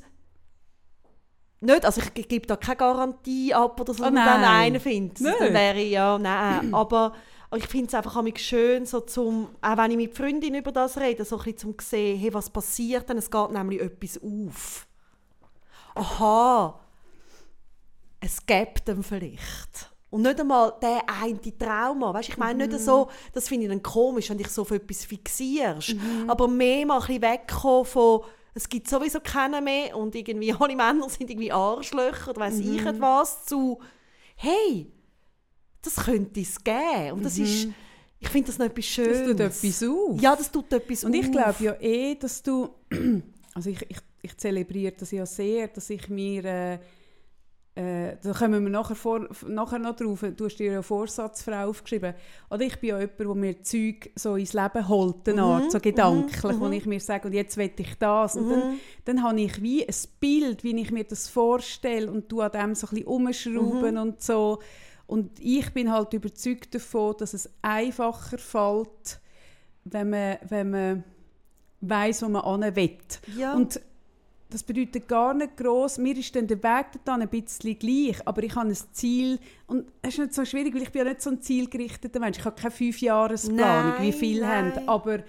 nicht, 1.61 1.85
also 1.85 2.01
ich 2.13 2.27
gebe 2.27 2.45
da 2.45 2.57
keine 2.57 2.75
Garantie 2.75 3.53
ab 3.53 3.79
oder 3.79 3.93
so, 3.93 4.03
Oh 4.03 4.07
wenn 4.07 4.13
man 4.13 4.25
dann 4.25 4.41
nein. 4.41 4.73
einen 4.73 4.79
findet. 4.79 5.21
Dann 5.25 5.53
wäre 5.53 5.79
ich, 5.79 5.91
ja, 5.91 6.17
nein, 6.17 6.73
aber 6.73 7.13
ich 7.55 7.67
finde 7.67 7.87
es 7.87 7.93
einfach 7.93 8.21
schön, 8.37 8.85
so 8.85 8.99
zum, 8.99 9.47
auch 9.61 9.77
wenn 9.77 9.91
ich 9.91 9.97
mit 9.97 10.15
Freundinnen 10.15 10.59
über 10.61 10.71
das 10.71 10.97
rede, 10.97 11.23
so 11.23 11.37
ein 11.37 11.43
bisschen 11.43 11.57
zum 11.57 11.75
sehen, 11.79 12.19
hey, 12.19 12.33
was 12.33 12.49
passiert 12.49 13.09
denn, 13.09 13.17
es 13.17 13.31
geht 13.31 13.51
nämlich 13.51 13.81
etwas 13.81 14.19
auf. 14.21 14.85
Aha, 15.95 16.79
es 18.25 18.45
gibt 18.45 18.87
dann 18.87 19.03
vielleicht. 19.03 19.91
Und 20.09 20.23
nicht 20.23 20.39
einmal 20.39 20.73
der 20.81 21.01
eine 21.21 21.39
Trauma. 21.57 22.13
Weißt, 22.13 22.29
ich 22.29 22.37
meine 22.37 22.67
nicht 22.67 22.79
so, 22.79 23.09
das 23.33 23.47
finde 23.47 23.65
ich 23.65 23.69
dann 23.69 23.83
komisch, 23.83 24.29
wenn 24.29 24.37
dich 24.37 24.47
so 24.47 24.61
auf 24.63 24.71
etwas 24.71 25.05
fixierst. 25.05 25.95
Aber 26.27 26.47
mehr 26.47 26.85
mal 26.85 26.95
ein 27.01 27.05
bisschen 27.05 27.21
wegkommen 27.21 27.85
von, 27.85 28.21
es 28.53 28.69
gibt 28.69 28.87
sowieso 28.89 29.19
keinen 29.19 29.63
mehr 29.63 29.95
und 29.95 30.15
irgendwie 30.15 30.53
alle 30.59 30.75
Männer 30.75 31.09
sind 31.09 31.29
irgendwie 31.29 31.51
Arschlöcher 31.51 32.31
oder 32.31 32.41
weiss 32.41 32.57
ich 32.59 32.65
nicht 32.65 33.01
was, 33.01 33.45
zu, 33.45 33.79
hey, 34.37 34.91
das 35.81 35.97
könnte 35.97 36.39
es 36.39 36.63
geben. 36.63 37.11
Und 37.11 37.25
das 37.25 37.37
ist, 37.37 37.67
ich 38.19 38.29
finde 38.29 38.47
das 38.47 38.57
noch 38.57 38.65
etwas 38.67 38.85
Das 38.85 38.93
Schönes. 38.93 39.27
tut 39.27 39.39
etwas 39.39 39.83
auf. 39.83 40.21
Ja, 40.21 40.35
das 40.35 40.51
tut 40.51 40.73
etwas 40.73 41.03
Und 41.03 41.13
ich 41.13 41.31
glaube 41.31 41.63
ja 41.63 41.73
eh, 41.81 42.15
dass 42.15 42.41
du, 42.41 42.69
also 43.53 43.69
ich, 43.69 43.81
ich, 43.89 43.97
ich 44.21 44.37
zelebriere 44.37 44.93
das 44.97 45.11
ja 45.11 45.25
sehr, 45.25 45.67
dass 45.67 45.89
ich 45.89 46.07
mir, 46.09 46.45
äh, 46.45 46.79
äh, 47.75 48.15
da 48.21 48.31
kommen 48.31 48.63
wir 48.63 48.69
nachher, 48.69 48.95
vor, 48.95 49.27
nachher 49.47 49.79
noch 49.79 49.97
drauf, 49.97 50.23
du 50.35 50.45
hast 50.45 50.55
dir 50.55 50.71
eine 50.71 50.83
Vorsatzfrau 50.83 51.67
aufgeschrieben, 51.67 52.13
oder 52.49 52.61
ich 52.61 52.79
bin 52.79 52.91
ja 52.91 52.99
jemand, 52.99 53.19
der 53.19 53.35
mir 53.35 53.61
Zeug 53.63 54.11
so 54.15 54.37
ins 54.37 54.53
Leben 54.53 54.87
holt, 54.87 55.27
eine 55.27 55.43
Art, 55.43 55.71
so 55.71 55.79
gedanklich, 55.81 56.59
wo 56.59 56.69
ich 56.69 56.85
mir 56.85 57.01
sage, 57.01 57.27
und 57.27 57.33
jetzt 57.33 57.57
will 57.57 57.71
ich 57.75 57.95
das. 57.99 58.37
Und 58.37 58.49
dann, 58.49 58.79
dann 59.03 59.23
habe 59.23 59.41
ich 59.41 59.61
wie 59.61 59.85
ein 59.85 59.95
Bild, 60.21 60.63
wie 60.63 60.79
ich 60.79 60.91
mir 60.91 61.03
das 61.03 61.27
vorstelle 61.27 62.09
und 62.09 62.31
du 62.31 62.39
an 62.39 62.51
dem 62.51 62.75
so 62.75 62.87
ein 62.87 62.95
bisschen 62.95 63.07
umschrauben 63.57 63.97
und 63.97 64.21
so. 64.21 64.59
Und 65.05 65.37
ich 65.39 65.69
bin 65.73 65.91
halt 65.91 66.13
überzeugt 66.13 66.73
davon, 66.73 67.15
dass 67.17 67.33
es 67.33 67.49
einfacher 67.61 68.37
fällt, 68.37 69.19
wenn 69.83 70.11
man, 70.11 70.37
wenn 70.47 70.69
man 70.71 71.03
weiss, 71.81 72.21
wo 72.21 72.29
man 72.29 72.63
hin 72.63 72.75
will. 72.75 72.97
Ja. 73.37 73.53
Und 73.53 73.81
das 74.49 74.63
bedeutet 74.63 75.07
gar 75.07 75.33
nicht 75.33 75.57
gross. 75.57 75.97
Mir 75.97 76.15
ist 76.17 76.35
dann 76.35 76.47
der 76.47 76.61
Weg 76.61 76.85
dann 77.03 77.21
ein 77.21 77.27
bisschen 77.27 77.77
gleich, 77.77 78.17
aber 78.25 78.43
ich 78.43 78.55
habe 78.55 78.69
ein 78.69 78.77
Ziel 78.91 79.39
und 79.67 79.85
es 80.01 80.13
ist 80.13 80.19
nicht 80.19 80.33
so 80.33 80.45
schwierig, 80.45 80.73
weil 80.75 80.83
ich 80.83 80.91
bin 80.91 81.05
ja 81.05 81.09
nicht 81.09 81.21
so 81.21 81.31
ein 81.31 81.41
zielgerichteter 81.41 82.19
Mensch. 82.19 82.37
Ich 82.37 82.45
habe 82.45 82.55
keine 82.55 82.71
Fünfjahresplanung, 82.71 84.01
wie 84.01 84.11
viele 84.11 84.41
nein. 84.41 84.75
haben. 84.75 84.89
Aber, 84.89 85.19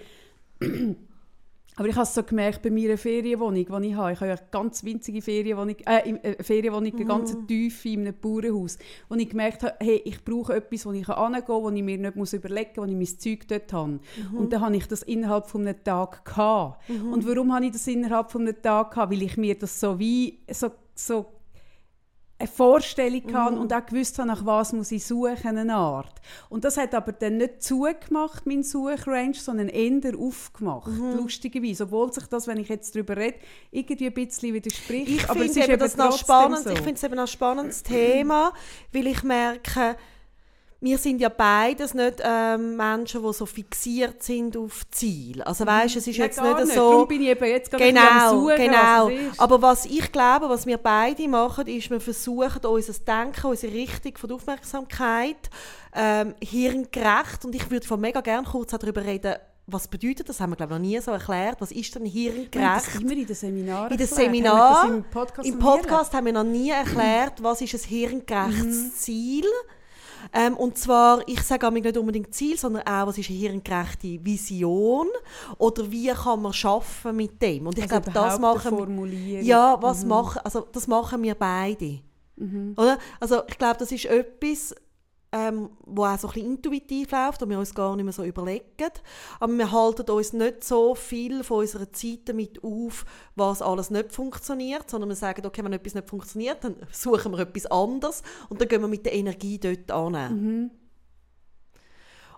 aber 1.77 1.87
ich 1.87 1.95
habe 1.95 2.03
es 2.03 2.13
so 2.13 2.23
gemerkt 2.23 2.61
bei 2.63 2.71
meiner 2.71 2.97
Ferienwohnung, 2.97 3.53
die 3.81 3.87
ich 3.87 3.95
habe. 3.95 4.11
Ich 4.11 4.19
habe 4.19 4.31
ja 4.31 4.35
eine 4.35 4.47
ganz 4.51 4.83
winzige 4.83 5.21
Ferienwohnung, 5.21 5.75
äh, 5.85 6.09
äh, 6.09 6.43
Ferienwohnung, 6.43 6.93
eine 6.93 7.05
ganz 7.05 7.33
Mhm. 7.35 7.47
tiefe 7.47 7.89
in 7.89 8.01
einem 8.01 8.15
Bauernhaus. 8.19 8.77
Wo 9.07 9.15
ich 9.15 9.29
gemerkt 9.29 9.63
habe, 9.63 9.75
hey, 9.79 10.01
ich 10.03 10.25
brauche 10.25 10.55
etwas, 10.55 10.85
wo 10.85 10.91
ich 10.91 11.05
hingehen 11.05 11.45
kann, 11.45 11.47
wo 11.47 11.69
ich 11.69 11.83
mir 11.83 11.97
nicht 11.97 12.15
muss 12.15 12.33
überlegen 12.33 12.71
muss, 12.75 12.87
wo 12.87 12.91
ich 12.91 12.97
mein 12.97 13.19
Zeug 13.19 13.47
dort 13.47 13.71
habe. 13.73 13.91
Mhm. 13.91 14.37
Und 14.37 14.51
dann 14.53 14.61
habe 14.61 14.75
ich 14.75 14.87
das 14.87 15.03
innerhalb 15.03 15.45
von 15.47 15.67
einem 15.67 15.83
Tag 15.83 16.25
gehabt. 16.25 16.89
Und 16.89 17.27
warum 17.27 17.53
habe 17.53 17.65
ich 17.65 17.71
das 17.71 17.87
innerhalb 17.87 18.31
von 18.31 18.41
einem 18.41 18.61
Tag 18.61 18.91
gehabt? 18.91 19.11
Weil 19.11 19.21
ich 19.21 19.37
mir 19.37 19.55
das 19.55 19.79
so 19.79 19.99
wie 19.99 20.39
so, 20.51 20.71
so 20.95 21.25
eine 22.39 22.47
Vorstellung 22.47 23.33
hatte 23.33 23.55
und 23.55 23.73
auch 23.73 23.85
gewusst 23.85 24.19
habe, 24.19 24.27
nach 24.27 24.45
was 24.45 24.71
muss 24.71 24.91
ich 24.91 25.05
suchen, 25.05 25.57
eine 25.57 25.73
Art. 25.73 26.21
Und 26.49 26.65
das 26.65 26.77
hat 26.77 26.93
aber 26.93 27.11
dann 27.11 27.37
nicht 27.37 27.63
zugemacht, 27.63 28.45
mein 28.45 28.61
Suchrange, 28.63 29.33
sondern 29.33 29.69
eher 29.69 30.17
aufgemacht, 30.17 30.91
lustigerweise. 31.15 31.85
Obwohl 31.85 32.13
sich 32.13 32.27
das, 32.27 32.45
wenn 32.45 32.57
ich 32.57 32.69
jetzt 32.69 32.95
darüber 32.95 33.17
rede, 33.17 33.37
irgendwie 33.71 34.07
ein 34.07 34.13
bisschen 34.13 34.53
widerspricht. 34.53 35.09
Ich 35.09 35.23
es 35.23 35.31
finde 35.31 35.45
ist 35.45 35.57
eben 35.57 35.79
das 35.79 35.97
noch 35.97 36.09
trotzdem 36.09 36.25
spannend. 36.25 36.63
so. 36.63 36.69
Ich 36.69 36.79
finde 36.79 36.93
es 36.93 37.03
eben 37.03 37.15
noch 37.15 37.23
ein 37.23 37.27
spannendes 37.27 37.83
Thema, 37.83 38.53
weil 38.93 39.07
ich 39.07 39.23
merke, 39.23 39.95
wir 40.79 40.97
sind 40.99 41.19
ja 41.21 41.29
beides 41.29 41.93
nicht 41.95 42.21
ähm, 42.23 42.75
Menschen, 42.77 43.23
die 43.23 43.33
so 43.33 43.45
fixiert 43.47 44.21
sind 44.21 44.55
auf 44.55 44.83
Ziel. 44.91 45.41
Also 45.41 45.65
weißt, 45.65 45.95
es 45.95 46.05
ist 46.07 46.17
Ja, 46.17 46.25
jetzt 46.25 46.39
nicht 46.41 46.57
nicht. 46.59 46.73
so. 46.75 46.91
Darum 46.91 47.07
bin 47.07 47.21
ich 47.23 47.29
eben 47.29 47.45
jetzt 47.45 47.71
gerade 47.71 47.83
Genau, 47.85 48.29
Suchen, 48.41 48.55
genau. 48.57 49.07
was 49.07 49.11
ist. 49.13 49.39
Aber 49.39 49.61
was 49.61 49.85
ich 49.85 50.11
glaube, 50.11 50.49
was 50.49 50.65
wir 50.67 50.77
beide 50.77 51.27
machen, 51.27 51.65
ist, 51.67 51.89
wir 51.89 51.99
versuchen 51.99 52.63
unser 52.65 52.93
Denken, 52.93 53.47
unsere 53.47 53.73
Richtung 53.73 54.17
von 54.17 54.27
der 54.29 54.35
Aufmerksamkeit 54.35 55.49
ähm, 55.95 56.35
hirngerecht. 56.43 57.43
Und 57.43 57.55
ich 57.55 57.69
würde 57.71 57.87
von 57.87 57.99
mega 57.99 58.21
gerne 58.21 58.45
kurz 58.47 58.71
darüber 58.71 59.03
reden, 59.03 59.35
was 59.69 59.87
bedeutet 59.87 60.29
das? 60.29 60.39
Haben 60.39 60.51
wir 60.51 60.55
glaube 60.57 60.75
ich 60.75 60.79
noch 60.79 60.87
nie 60.87 60.99
so 61.01 61.11
erklärt. 61.11 61.59
Was 61.59 61.71
ist 61.71 61.93
denn 61.95 62.03
Wir 62.05 62.11
hirngerecht? 62.31 62.53
das 62.87 62.95
immer 63.01 63.11
in 63.13 63.25
den 63.25 63.35
Seminaren 63.35 63.91
In 63.91 63.97
den 63.97 64.07
wir 64.09 64.15
Seminaren, 64.15 64.95
im 64.97 65.03
Podcast 65.03 65.49
Im 65.49 65.59
Podcast 65.59 66.13
haben 66.13 66.25
wir 66.27 66.33
noch 66.33 66.43
nie 66.45 66.69
erklärt, 66.69 67.41
was 67.43 67.61
ist 67.61 67.73
ein 67.73 67.81
hirngerechtes 67.89 68.63
Mhm. 68.63 68.91
Ziel. 68.95 69.45
Ähm, 70.33 70.55
und 70.57 70.77
zwar, 70.77 71.27
ich 71.27 71.41
sage 71.41 71.67
auch 71.67 71.71
nicht 71.71 71.97
unbedingt 71.97 72.33
Ziel, 72.33 72.57
sondern 72.57 72.83
auch, 72.83 73.07
was 73.07 73.17
ist 73.17 73.29
eine 73.29 73.39
hirngerechte 73.39 74.23
Vision 74.23 75.07
oder 75.57 75.89
wie 75.91 76.07
kann 76.07 76.41
man 76.41 76.53
schaffen 76.53 77.15
mit 77.15 77.41
dem. 77.41 77.67
Und 77.67 77.77
ich 77.77 77.83
Also 77.83 78.01
glaube, 78.01 78.11
das 78.11 78.39
machen 78.39 78.77
wir. 79.11 79.41
Ja, 79.41 79.77
was 79.81 80.05
machen, 80.05 80.39
also 80.43 80.67
das 80.71 80.87
machen 80.87 81.23
wir 81.23 81.35
beide. 81.35 81.99
Oder? 82.77 82.99
Also 83.19 83.41
ich 83.47 83.57
glaube, 83.57 83.77
das 83.79 83.91
ist 83.91 84.05
etwas, 84.05 84.75
ähm, 85.31 85.69
wo 85.85 86.05
auch 86.05 86.17
so 86.17 86.29
ein 86.29 86.39
intuitiv 86.39 87.11
läuft 87.11 87.43
und 87.43 87.49
wir 87.49 87.59
uns 87.59 87.73
gar 87.75 87.95
nicht 87.95 88.05
mehr 88.05 88.13
so 88.13 88.23
überlegen. 88.23 88.65
Aber 89.39 89.53
wir 89.53 89.71
halten 89.71 90.09
uns 90.09 90.33
nicht 90.33 90.63
so 90.63 90.95
viel 90.95 91.43
von 91.43 91.59
unserer 91.59 91.91
Zeit 91.91 92.21
damit 92.25 92.63
auf, 92.63 93.05
was 93.35 93.61
alles 93.61 93.89
nicht 93.89 94.11
funktioniert, 94.13 94.89
sondern 94.89 95.09
wir 95.09 95.15
sagen, 95.15 95.45
okay, 95.45 95.63
wenn 95.63 95.73
etwas 95.73 95.95
nicht 95.95 96.09
funktioniert, 96.09 96.63
dann 96.63 96.75
suchen 96.91 97.33
wir 97.33 97.39
etwas 97.39 97.65
anderes 97.65 98.23
und 98.49 98.61
dann 98.61 98.67
gehen 98.67 98.81
wir 98.81 98.87
mit 98.87 99.05
der 99.05 99.13
Energie 99.13 99.59
dort 99.59 99.91
an. 99.91 100.71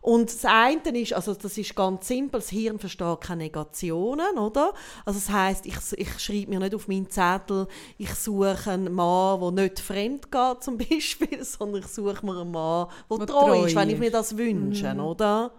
Und 0.01 0.29
das 0.29 0.45
eine 0.45 0.99
ist, 0.99 1.13
also 1.13 1.33
das 1.33 1.57
ist 1.57 1.75
ganz 1.75 2.07
simpel, 2.07 2.39
das 2.39 2.49
Hirn 2.49 2.79
versteht 2.79 3.21
keine 3.21 3.43
Negationen, 3.43 4.37
oder? 4.37 4.73
Also 5.05 5.19
das 5.19 5.29
heißt, 5.29 5.65
ich, 5.65 5.75
ich 5.97 6.19
schreibe 6.19 6.49
mir 6.49 6.59
nicht 6.59 6.75
auf 6.75 6.87
meinen 6.87 7.09
Zettel, 7.09 7.67
ich 7.97 8.13
suche 8.15 8.71
einen 8.71 8.93
Mann, 8.93 9.39
der 9.41 9.63
nicht 9.63 9.79
fremd 9.79 10.31
geht 10.31 10.63
zum 10.63 10.77
Beispiel, 10.89 11.43
sondern 11.43 11.81
ich 11.81 11.87
suche 11.87 12.25
mir 12.25 12.39
einen 12.41 12.51
Mann, 12.51 12.87
der 13.09 13.19
Wo 13.19 13.25
treu 13.25 13.25
treu 13.25 13.65
ist, 13.65 13.75
wenn 13.75 13.89
ich 13.89 13.99
mir 13.99 14.11
das 14.11 14.37
wünsche, 14.37 14.93
oder? 14.95 15.51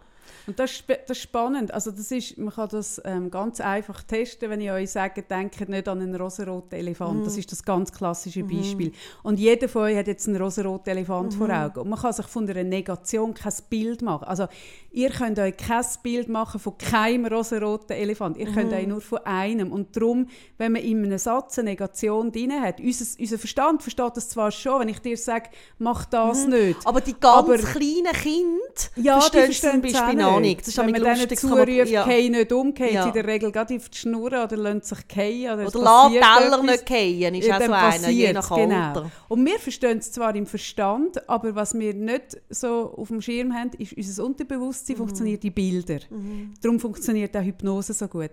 Und 0.50 0.58
das 0.58 0.72
ist, 0.72 0.84
das 0.88 1.16
ist 1.16 1.22
spannend. 1.22 1.72
Also 1.72 1.92
das 1.92 2.10
ist, 2.10 2.36
man 2.36 2.52
kann 2.52 2.68
das 2.70 3.00
ähm, 3.04 3.30
ganz 3.30 3.60
einfach 3.60 4.02
testen, 4.02 4.50
wenn 4.50 4.60
ich 4.60 4.72
euch 4.72 4.90
sage, 4.90 5.22
denkt 5.22 5.68
nicht 5.68 5.86
an 5.86 6.00
einen 6.00 6.16
rosaroten 6.16 6.76
Elefant. 6.76 7.20
Mm. 7.20 7.24
Das 7.24 7.38
ist 7.38 7.52
das 7.52 7.62
ganz 7.62 7.92
klassische 7.92 8.42
mhm. 8.42 8.48
Beispiel. 8.48 8.88
Mm. 8.88 8.94
Und 9.22 9.38
jeder 9.38 9.68
von 9.68 9.82
euch 9.82 9.96
hat 9.96 10.08
jetzt 10.08 10.26
einen 10.26 10.42
rosaroten 10.42 10.90
Elefant 10.90 11.34
mm. 11.34 11.38
vor 11.38 11.46
mhm. 11.46 11.54
Augen. 11.54 11.80
Und 11.82 11.88
man 11.88 12.00
kann 12.00 12.12
sich 12.12 12.26
von 12.26 12.50
einer 12.50 12.64
Negation 12.64 13.32
kein 13.32 13.52
Bild 13.68 14.02
machen. 14.02 14.24
Also 14.24 14.48
ihr 14.90 15.10
könnt 15.10 15.38
euch 15.38 15.56
kein 15.56 15.84
Bild 16.02 16.28
machen 16.28 16.58
von 16.58 16.76
keinem 16.76 17.26
rosaroten 17.26 17.94
Elefant. 17.96 18.36
Ihr 18.36 18.52
könnt 18.52 18.72
euch 18.72 18.88
nur 18.88 19.00
von 19.00 19.18
einem. 19.18 19.70
Und 19.70 19.96
darum, 19.96 20.26
wenn 20.58 20.72
man 20.72 20.82
in 20.82 21.04
einem 21.04 21.16
Satz 21.16 21.60
eine 21.60 21.70
Negation 21.70 22.32
drin 22.32 22.60
hat, 22.60 22.80
unser, 22.80 23.04
unser 23.20 23.38
Verstand 23.38 23.82
versteht 23.82 24.16
das 24.16 24.28
zwar 24.30 24.50
schon, 24.50 24.80
wenn 24.80 24.88
ich 24.88 24.98
dir 24.98 25.16
sage, 25.16 25.50
mach 25.78 26.06
das 26.06 26.48
nicht. 26.48 26.84
Aber 26.84 27.00
die 27.00 27.14
ganz 27.14 27.36
Aber, 27.36 27.56
kleinen 27.56 28.12
Kinder 28.14 28.58
ja, 28.96 29.20
verstehen 29.20 29.52
zum 29.52 29.80
Beispiel 29.80 30.39
auch 30.40 30.46
nicht. 30.46 30.61
Das 30.61 30.68
ist 30.68 30.79
wenn 30.79 30.90
man 30.90 31.03
denen 31.03 31.37
zuruft, 31.37 31.88
ja. 31.88 32.07
nicht 32.07 32.53
um, 32.53 32.74
ja. 32.76 33.07
in 33.07 33.12
der 33.12 33.26
Regel 33.26 33.53
gerade 33.53 33.76
auf 33.76 33.88
die 33.88 33.98
Schnur 33.98 34.26
oder 34.26 34.57
lassen 34.57 34.83
sich 34.83 34.98
fallen. 35.12 35.66
Oder, 35.66 35.66
oder 35.66 35.81
lassen 35.81 36.14
Teller 36.14 36.62
nicht 36.62 36.88
fallen, 36.88 37.35
ist 37.35 37.50
auch 37.50 37.61
so 37.61 37.72
einer, 37.72 38.09
je 38.11 38.33
nach 38.33 38.55
genau. 38.55 39.07
Und 39.29 39.44
wir 39.44 39.59
verstehen 39.59 39.99
es 39.99 40.12
zwar 40.12 40.34
im 40.34 40.47
Verstand, 40.47 41.28
aber 41.28 41.55
was 41.55 41.78
wir 41.78 41.95
nicht 41.95 42.41
so 42.49 42.95
auf 42.97 43.09
dem 43.09 43.20
Schirm 43.20 43.55
haben, 43.55 43.70
ist 43.78 43.97
unser 43.97 44.24
Unterbewusstsein, 44.24 44.95
mhm. 44.95 44.99
funktioniert 44.99 45.43
die 45.43 45.51
Bilder. 45.51 46.01
Mhm. 46.11 46.55
Darum 46.61 46.80
funktioniert 46.80 47.36
auch 47.36 47.43
Hypnose 47.43 47.93
so 47.93 48.09
gut. 48.09 48.30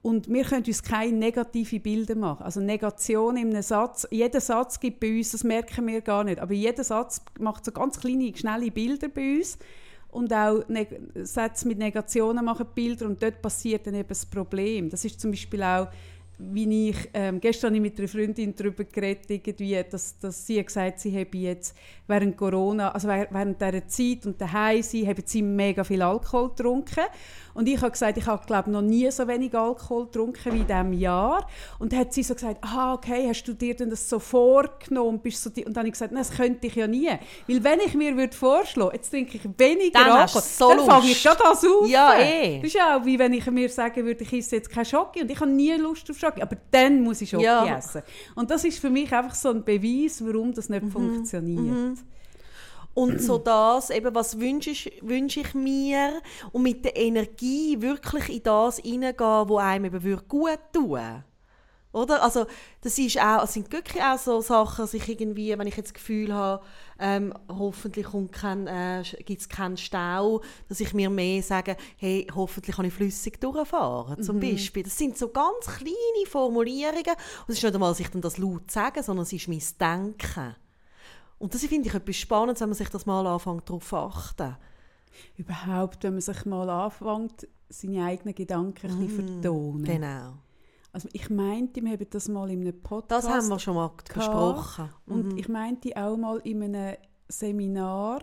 Und 0.00 0.28
wir 0.28 0.44
können 0.44 0.64
uns 0.64 0.82
keine 0.82 1.12
negativen 1.12 1.82
Bilder 1.82 2.14
machen. 2.14 2.44
Also 2.44 2.60
Negation 2.60 3.36
in 3.36 3.50
einem 3.50 3.62
Satz, 3.62 4.06
jeder 4.10 4.40
Satz 4.40 4.78
gibt 4.78 5.00
bei 5.00 5.16
uns, 5.16 5.32
das 5.32 5.42
merken 5.42 5.86
wir 5.86 6.00
gar 6.02 6.22
nicht, 6.22 6.38
aber 6.38 6.54
jeder 6.54 6.84
Satz 6.84 7.20
macht 7.40 7.64
so 7.64 7.72
ganz 7.72 7.98
kleine, 7.98 8.32
schnelle 8.36 8.70
Bilder 8.70 9.08
bei 9.08 9.38
uns 9.38 9.58
und 10.18 10.32
auch 10.32 10.64
Sätze 11.14 11.66
mit 11.68 11.78
Negationen 11.78 12.44
machen 12.44 12.66
Bilder 12.74 13.06
und 13.06 13.22
dort 13.22 13.40
passiert 13.40 13.86
dann 13.86 13.94
eben 13.94 14.08
das 14.08 14.26
Problem. 14.26 14.90
Das 14.90 15.04
ist 15.04 15.20
zum 15.20 15.30
Beispiel 15.30 15.62
auch 15.62 15.88
wie 16.38 16.90
ich, 16.90 16.96
ähm, 17.14 17.40
gestern 17.40 17.74
habe 17.74 17.76
ich 17.76 17.82
mit 17.82 17.98
einer 17.98 18.06
Freundin 18.06 18.54
darüber 18.54 18.84
geredet, 18.84 19.28
irgendwie, 19.28 19.82
dass, 19.90 20.18
dass 20.20 20.46
sie 20.46 20.62
gesagt 20.62 21.00
sie 21.00 21.12
habe 21.18 21.36
jetzt 21.36 21.76
während 22.06 22.36
Corona, 22.36 22.92
also 22.92 23.08
während 23.08 23.60
dieser 23.60 23.88
Zeit 23.88 24.24
und 24.24 24.40
daheim 24.40 24.82
sie 24.82 25.06
haben 25.06 25.22
sie 25.24 25.42
mega 25.42 25.82
viel 25.82 26.00
Alkohol 26.00 26.50
getrunken. 26.50 27.04
Und 27.58 27.68
ich 27.68 27.80
habe 27.80 27.90
gesagt, 27.90 28.16
ich 28.16 28.26
habe 28.26 28.46
glaube 28.46 28.70
noch 28.70 28.82
nie 28.82 29.10
so 29.10 29.26
wenig 29.26 29.52
Alkohol 29.52 30.04
getrunken 30.04 30.52
wie 30.52 30.60
in 30.60 30.66
diesem 30.68 30.92
Jahr. 30.92 31.44
Und 31.80 31.92
dann 31.92 31.98
hat 31.98 32.12
sie 32.14 32.22
so 32.22 32.34
gesagt, 32.34 32.58
ah, 32.60 32.94
okay, 32.94 33.26
hast 33.28 33.42
du 33.48 33.52
dir 33.52 33.74
denn 33.74 33.90
das 33.90 34.08
so 34.08 34.20
vorgenommen? 34.20 35.18
Bist 35.18 35.42
so 35.42 35.50
und 35.50 35.66
dann 35.66 35.78
habe 35.78 35.88
ich 35.88 35.94
gesagt, 35.94 36.12
nein, 36.12 36.22
das 36.22 36.30
könnte 36.30 36.68
ich 36.68 36.76
ja 36.76 36.86
nie. 36.86 37.10
Weil 37.48 37.64
wenn 37.64 37.80
ich 37.80 37.94
mir 37.94 38.16
würde 38.16 38.32
vorschlagen, 38.32 38.92
jetzt 38.94 39.10
trinke 39.10 39.38
ich 39.38 39.44
weniger 39.58 39.98
dann 39.98 40.12
Alkohol, 40.12 40.42
so 40.42 40.68
dann 40.68 40.86
fange 40.86 41.10
ich 41.10 41.20
gerade 41.20 41.44
an 41.44 41.50
auf. 41.50 41.88
Ja, 41.88 42.16
eh. 42.20 42.60
Das 42.60 42.72
ist 42.72 42.80
auch 42.80 43.04
wie 43.04 43.18
wenn 43.18 43.32
ich 43.32 43.50
mir 43.50 43.68
sagen 43.68 44.04
würde, 44.04 44.22
ich 44.22 44.32
esse 44.32 44.54
jetzt 44.54 44.70
kein 44.70 44.84
Schoki 44.84 45.22
und 45.22 45.28
ich 45.28 45.40
habe 45.40 45.50
nie 45.50 45.72
Lust 45.72 46.08
auf 46.12 46.16
Schoki, 46.16 46.40
aber 46.40 46.56
dann 46.70 47.00
muss 47.00 47.20
ich 47.22 47.30
Schoki 47.30 47.42
ja. 47.42 47.76
essen. 47.76 48.02
Und 48.36 48.52
das 48.52 48.62
ist 48.62 48.78
für 48.78 48.88
mich 48.88 49.12
einfach 49.12 49.34
so 49.34 49.50
ein 49.50 49.64
Beweis, 49.64 50.24
warum 50.24 50.54
das 50.54 50.68
nicht 50.68 50.84
mhm. 50.84 50.92
funktioniert. 50.92 51.60
Mhm. 51.60 51.98
Und 52.98 53.22
so 53.22 53.38
das, 53.38 53.90
eben, 53.90 54.12
was 54.12 54.40
wünsche 54.40 54.70
ich, 54.70 55.00
wünsche 55.02 55.38
ich 55.40 55.54
mir 55.54 56.20
und 56.50 56.64
mit 56.64 56.84
der 56.84 56.96
Energie 56.96 57.80
wirklich 57.80 58.28
in 58.28 58.42
das 58.42 58.78
hineingehen, 58.78 59.48
wo 59.48 59.58
einem 59.58 59.94
eben 59.94 60.22
gut 60.26 60.58
tun 60.72 61.22
oder? 61.92 62.22
Also 62.22 62.46
das 62.80 62.98
ist 62.98 63.18
auch, 63.20 63.44
es 63.44 63.54
sind 63.54 63.72
wirklich 63.72 64.02
auch 64.02 64.18
so 64.18 64.40
Sachen, 64.40 64.82
dass 64.82 64.94
ich 64.94 65.08
irgendwie, 65.08 65.56
wenn 65.56 65.66
ich 65.66 65.76
jetzt 65.76 65.88
das 65.88 65.94
Gefühl 65.94 66.34
habe, 66.34 66.62
ähm, 66.98 67.32
hoffentlich 67.48 68.06
kein, 68.32 68.66
äh, 68.66 69.02
gibt 69.24 69.40
es 69.40 69.48
keinen 69.48 69.76
Stau, 69.76 70.42
dass 70.68 70.80
ich 70.80 70.92
mir 70.92 71.08
mehr 71.08 71.42
sage, 71.42 71.76
hey, 71.96 72.26
hoffentlich 72.34 72.76
kann 72.76 72.84
ich 72.84 72.92
flüssig 72.92 73.40
durchfahren, 73.40 74.22
zum 74.22 74.36
mhm. 74.36 74.40
Beispiel. 74.40 74.82
Das 74.82 74.98
sind 74.98 75.16
so 75.16 75.28
ganz 75.28 75.66
kleine 75.66 76.26
Formulierungen 76.28 77.04
und 77.06 77.48
es 77.48 77.58
ist 77.58 77.62
nicht 77.62 77.74
einmal, 77.74 77.90
dass 77.90 78.00
ich 78.00 78.10
dann 78.10 78.22
das 78.22 78.38
laut 78.38 78.70
sage, 78.70 79.02
sondern 79.02 79.22
es 79.22 79.32
ist 79.32 79.48
mein 79.48 79.62
Denken. 79.80 80.56
Und 81.38 81.54
das 81.54 81.64
finde 81.64 81.88
ich 81.88 81.94
etwas 81.94 82.16
Spannendes, 82.16 82.60
wenn 82.60 82.68
man 82.68 82.76
sich 82.76 82.88
das 82.88 83.06
mal 83.06 83.26
anfängt, 83.26 83.68
darauf 83.68 83.88
zu 83.88 83.96
achten. 83.96 84.56
Überhaupt, 85.36 86.02
wenn 86.02 86.14
man 86.14 86.20
sich 86.20 86.44
mal 86.44 86.68
anfängt, 86.68 87.48
seine 87.68 88.04
eigenen 88.04 88.34
Gedanken 88.34 88.90
ein 88.90 89.06
bisschen 89.06 89.24
mm, 89.24 89.42
vertonen. 89.42 89.84
Genau. 89.84 90.34
Also 90.92 91.08
ich 91.12 91.30
meinte, 91.30 91.82
wir 91.82 91.92
haben 91.92 92.06
das 92.10 92.28
mal 92.28 92.50
in 92.50 92.62
einem 92.62 92.80
Podcast 92.80 93.26
Das 93.26 93.32
haben 93.32 93.48
wir 93.48 93.58
schon 93.58 93.74
mal 93.74 93.90
besprochen. 94.12 94.90
Und 95.06 95.32
mhm. 95.32 95.38
ich 95.38 95.48
meinte 95.48 95.90
auch 95.96 96.16
mal 96.16 96.38
in 96.38 96.62
einem 96.62 96.96
Seminar, 97.28 98.22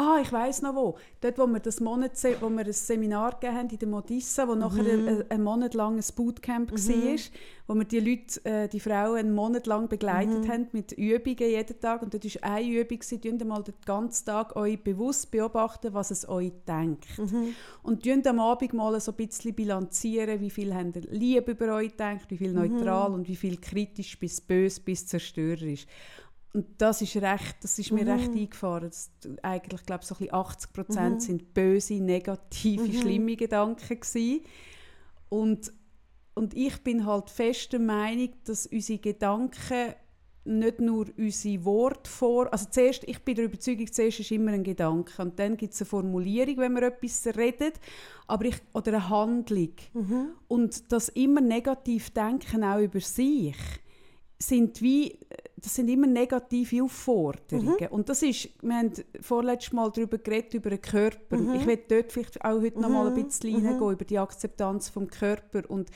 Ah, 0.00 0.20
ich 0.22 0.30
weiß 0.30 0.62
noch 0.62 0.76
wo. 0.76 0.96
Dort, 1.20 1.38
wo 1.38 1.46
wir, 1.48 1.58
das 1.58 1.80
Monat, 1.80 2.12
wo 2.40 2.48
wir 2.50 2.64
ein 2.64 2.72
Seminar 2.72 3.32
gegeben 3.32 3.56
haben 3.56 3.68
in 3.68 3.78
der 3.80 3.88
Modissa, 3.88 4.46
wo 4.46 4.54
mhm. 4.54 4.60
nachher 4.60 4.84
ein, 4.84 5.24
ein 5.28 5.42
Monat 5.42 5.74
lang 5.74 5.96
ein 5.96 6.04
Bootcamp 6.14 6.70
mhm. 6.70 6.76
war, 6.76 7.18
wo 7.66 7.74
wir 7.74 7.84
die 7.84 7.98
Leute, 7.98 8.44
äh, 8.44 8.68
die 8.68 8.78
Frauen 8.78 9.18
einen 9.18 9.34
Monat 9.34 9.66
lang 9.66 9.88
begleitet 9.88 10.44
mhm. 10.44 10.48
haben 10.48 10.68
mit 10.70 10.92
Übungen 10.92 11.50
jeden 11.50 11.80
Tag. 11.80 12.02
Und 12.02 12.14
dort 12.14 12.24
war 12.24 12.48
eine 12.48 12.68
Übung, 12.68 13.00
ihr 13.10 13.44
mal 13.44 13.64
den 13.64 13.74
ganzen 13.84 14.24
Tag 14.24 14.54
euch 14.54 14.80
bewusst 14.80 15.32
beobachten, 15.32 15.92
was 15.92 16.12
es 16.12 16.28
euch 16.28 16.52
denkt. 16.68 17.18
Mhm. 17.18 17.56
Und 17.82 18.06
ihr 18.06 18.22
am 18.24 18.38
Abend 18.38 18.74
mal 18.74 19.00
so 19.00 19.10
ein 19.10 19.16
bisschen 19.16 19.52
bilanzieren, 19.52 20.38
wie 20.40 20.50
viel 20.50 20.76
habt 20.76 20.94
ihr 20.94 21.02
Liebe 21.10 21.50
über 21.50 21.74
euch 21.74 21.90
gedacht, 21.90 22.26
wie 22.28 22.36
viel 22.36 22.52
mhm. 22.52 22.76
neutral 22.76 23.12
und 23.12 23.26
wie 23.26 23.34
viel 23.34 23.56
kritisch 23.56 24.16
bis 24.20 24.40
böse 24.40 24.80
bis 24.80 25.08
zerstörerisch. 25.08 25.86
Und 26.54 26.66
das 26.78 27.02
ist, 27.02 27.16
recht, 27.16 27.56
das 27.62 27.78
ist 27.78 27.92
mir 27.92 28.04
mhm. 28.04 28.10
recht 28.10 28.30
eingefahren. 28.30 28.88
Dass 28.88 29.10
eigentlich, 29.42 29.84
glaube 29.84 30.04
so 30.04 30.14
80 30.14 30.72
Prozent 30.72 31.14
mhm. 31.16 31.20
sind 31.20 31.54
böse, 31.54 31.94
negative, 31.94 32.84
mhm. 32.84 32.92
schlimme 32.92 33.36
Gedanken 33.36 34.00
gewesen. 34.00 34.40
Und, 35.28 35.72
und 36.34 36.56
ich 36.56 36.82
bin 36.82 37.04
halt 37.04 37.30
fest 37.30 37.72
der 37.72 37.80
Meinung, 37.80 38.30
dass 38.44 38.66
unsere 38.66 38.98
Gedanken 38.98 39.94
nicht 40.48 40.80
nur 40.80 41.06
unsere 41.18 41.64
Worte 41.64 42.10
vor, 42.10 42.50
also 42.50 42.66
zuerst, 42.70 43.04
ich 43.04 43.22
bin 43.22 43.34
der 43.34 43.44
Überzeugung, 43.44 43.92
zuerst 43.92 44.20
ist 44.20 44.30
immer 44.30 44.52
ein 44.52 44.64
Gedanke 44.64 45.20
und 45.20 45.38
dann 45.38 45.58
gibt 45.58 45.74
es 45.74 45.82
eine 45.82 45.86
Formulierung, 45.88 46.56
wenn 46.56 46.72
man 46.72 46.84
etwas 46.84 47.26
redet, 47.36 47.74
aber 48.26 48.46
ich, 48.46 48.56
oder 48.72 48.94
eine 48.94 49.08
Handlung. 49.10 49.72
Mhm. 49.92 50.28
Und 50.48 50.90
das 50.90 51.10
immer 51.10 51.42
negativ 51.42 52.10
denken 52.10 52.64
auch 52.64 52.80
über 52.80 53.00
sich 53.00 53.56
sind 54.38 54.80
wie, 54.80 55.18
das 55.56 55.74
sind 55.74 55.88
immer 55.88 56.06
negative 56.06 56.84
Aufforderungen. 56.84 57.76
Mhm. 57.80 57.86
Und 57.90 58.08
das 58.08 58.22
ist, 58.22 58.48
wir 58.62 58.76
haben 58.76 58.92
vorletztes 59.20 59.72
Mal 59.72 59.90
darüber 59.90 60.18
geredet, 60.18 60.54
über 60.54 60.70
den 60.70 60.80
Körper. 60.80 61.36
Mhm. 61.36 61.54
Ich 61.54 61.66
werde 61.66 61.82
dort 61.88 62.12
vielleicht 62.12 62.44
auch 62.44 62.60
heute 62.60 62.76
mhm. 62.76 62.82
noch 62.82 62.88
mal 62.88 63.06
ein 63.08 63.14
mhm. 63.14 63.24
bisschen 63.24 63.50
mhm. 63.50 63.56
hineingehen, 63.56 63.92
über 63.92 64.04
die 64.04 64.18
Akzeptanz 64.18 64.88
vom 64.88 65.08
Körper. 65.08 65.68
Und 65.68 65.90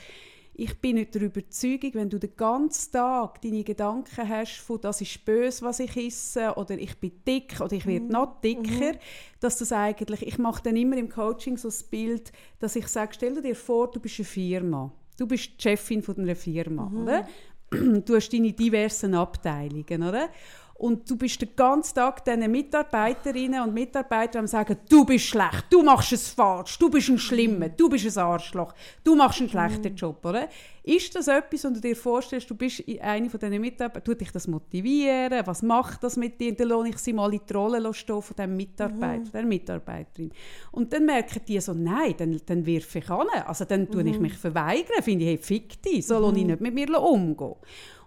ich 0.55 0.79
bin 0.79 0.95
nicht 0.97 1.15
der 1.15 1.23
Überzeugung, 1.23 1.93
wenn 1.95 2.09
du 2.09 2.19
den 2.19 2.35
ganzen 2.35 2.91
Tag 2.91 3.41
deine 3.41 3.63
Gedanken 3.63 4.29
hast 4.29 4.57
von 4.57 4.79
«das 4.81 5.01
ist 5.01 5.25
böse, 5.25 5.63
was 5.65 5.79
ich 5.79 5.95
esse» 5.97 6.53
oder 6.55 6.77
«ich 6.77 6.97
bin 6.99 7.11
dick» 7.25 7.59
oder 7.59 7.73
«ich 7.73 7.85
werde 7.85 8.05
mhm. 8.05 8.11
noch 8.11 8.41
dicker», 8.41 8.97
dass 9.39 9.57
das 9.57 9.71
eigentlich, 9.71 10.27
ich 10.27 10.37
mache 10.37 10.61
dann 10.63 10.75
immer 10.75 10.97
im 10.97 11.09
Coaching 11.09 11.57
so 11.57 11.69
das 11.69 11.83
Bild, 11.83 12.31
dass 12.59 12.75
ich 12.75 12.87
sage, 12.87 13.13
stell 13.15 13.41
dir 13.41 13.55
vor, 13.55 13.89
du 13.89 13.99
bist 13.99 14.19
eine 14.19 14.25
Firma. 14.25 14.91
Du 15.17 15.27
bist 15.27 15.51
die 15.57 15.61
Chefin 15.61 16.01
von 16.01 16.17
einer 16.17 16.35
Firma, 16.35 16.89
mhm. 16.89 17.03
oder? 17.03 17.27
du 18.05 18.15
hast 18.15 18.29
deine 18.29 18.53
diversen 18.53 19.13
Abteilungen, 19.15 20.03
oder? 20.03 20.29
Und 20.75 21.09
du 21.09 21.15
bist 21.15 21.41
den 21.41 21.55
ganzen 21.55 21.95
Tag 21.95 22.25
diesen 22.25 22.51
Mitarbeiterinnen 22.51 23.61
und 23.61 23.73
Mitarbeitern 23.73 24.41
am 24.41 24.47
sagen, 24.47 24.75
du 24.89 25.05
bist 25.05 25.25
schlecht, 25.25 25.67
du 25.69 25.83
machst 25.83 26.11
es 26.11 26.29
falsch, 26.29 26.77
du 26.79 26.89
bist 26.89 27.09
ein 27.09 27.19
Schlimmer, 27.19 27.69
du 27.69 27.87
bist 27.87 28.17
ein 28.17 28.23
Arschloch, 28.23 28.73
du 29.03 29.15
machst 29.15 29.39
einen 29.39 29.49
schlechten 29.49 29.93
mm. 29.93 29.95
Job, 29.95 30.25
oder? 30.25 30.49
Ist 30.85 31.15
das 31.15 31.29
etwas, 31.29 31.63
und 31.63 31.77
du 31.77 31.79
dir 31.79 31.95
vorstellst, 31.95 32.49
du 32.49 32.55
bist 32.55 32.83
eine 32.99 33.29
von 33.29 33.39
diesen 33.39 33.61
Mitarbeitern, 33.61 34.03
tut 34.03 34.19
dich 34.19 34.31
das 34.31 34.47
motivieren, 34.47 35.41
was 35.45 35.61
macht 35.61 36.03
das 36.03 36.17
mit 36.17 36.41
dir, 36.41 36.53
dann 36.53 36.67
lohne 36.67 36.89
ich 36.89 36.97
sie 36.97 37.13
mal 37.13 37.33
in 37.33 37.39
die 37.47 37.53
Rolle 37.53 37.93
stehen 37.93 38.21
von 38.21 38.35
diesem 38.35 38.57
Mitarbeiter, 38.57 39.19
mhm. 39.19 39.31
der 39.31 39.45
Mitarbeiterin. 39.45 40.31
Und 40.71 40.91
dann 40.91 41.05
merken 41.05 41.41
die 41.47 41.59
so, 41.61 41.73
nein, 41.73 42.15
dann, 42.17 42.39
dann 42.45 42.65
wirf 42.65 42.95
ich 42.95 43.09
an, 43.09 43.27
also 43.45 43.63
dann 43.63 43.89
tue 43.89 44.03
mhm. 44.03 44.09
ich 44.09 44.19
mich 44.19 44.33
verweigern, 44.33 45.01
finde 45.01 45.23
ich, 45.23 45.29
hey, 45.29 45.37
fick 45.37 45.81
dich, 45.81 46.05
so 46.05 46.19
mhm. 46.19 46.37
ich 46.37 46.45
nicht 46.45 46.61
mit 46.61 46.73
mir 46.73 47.01
umgehen. 47.01 47.55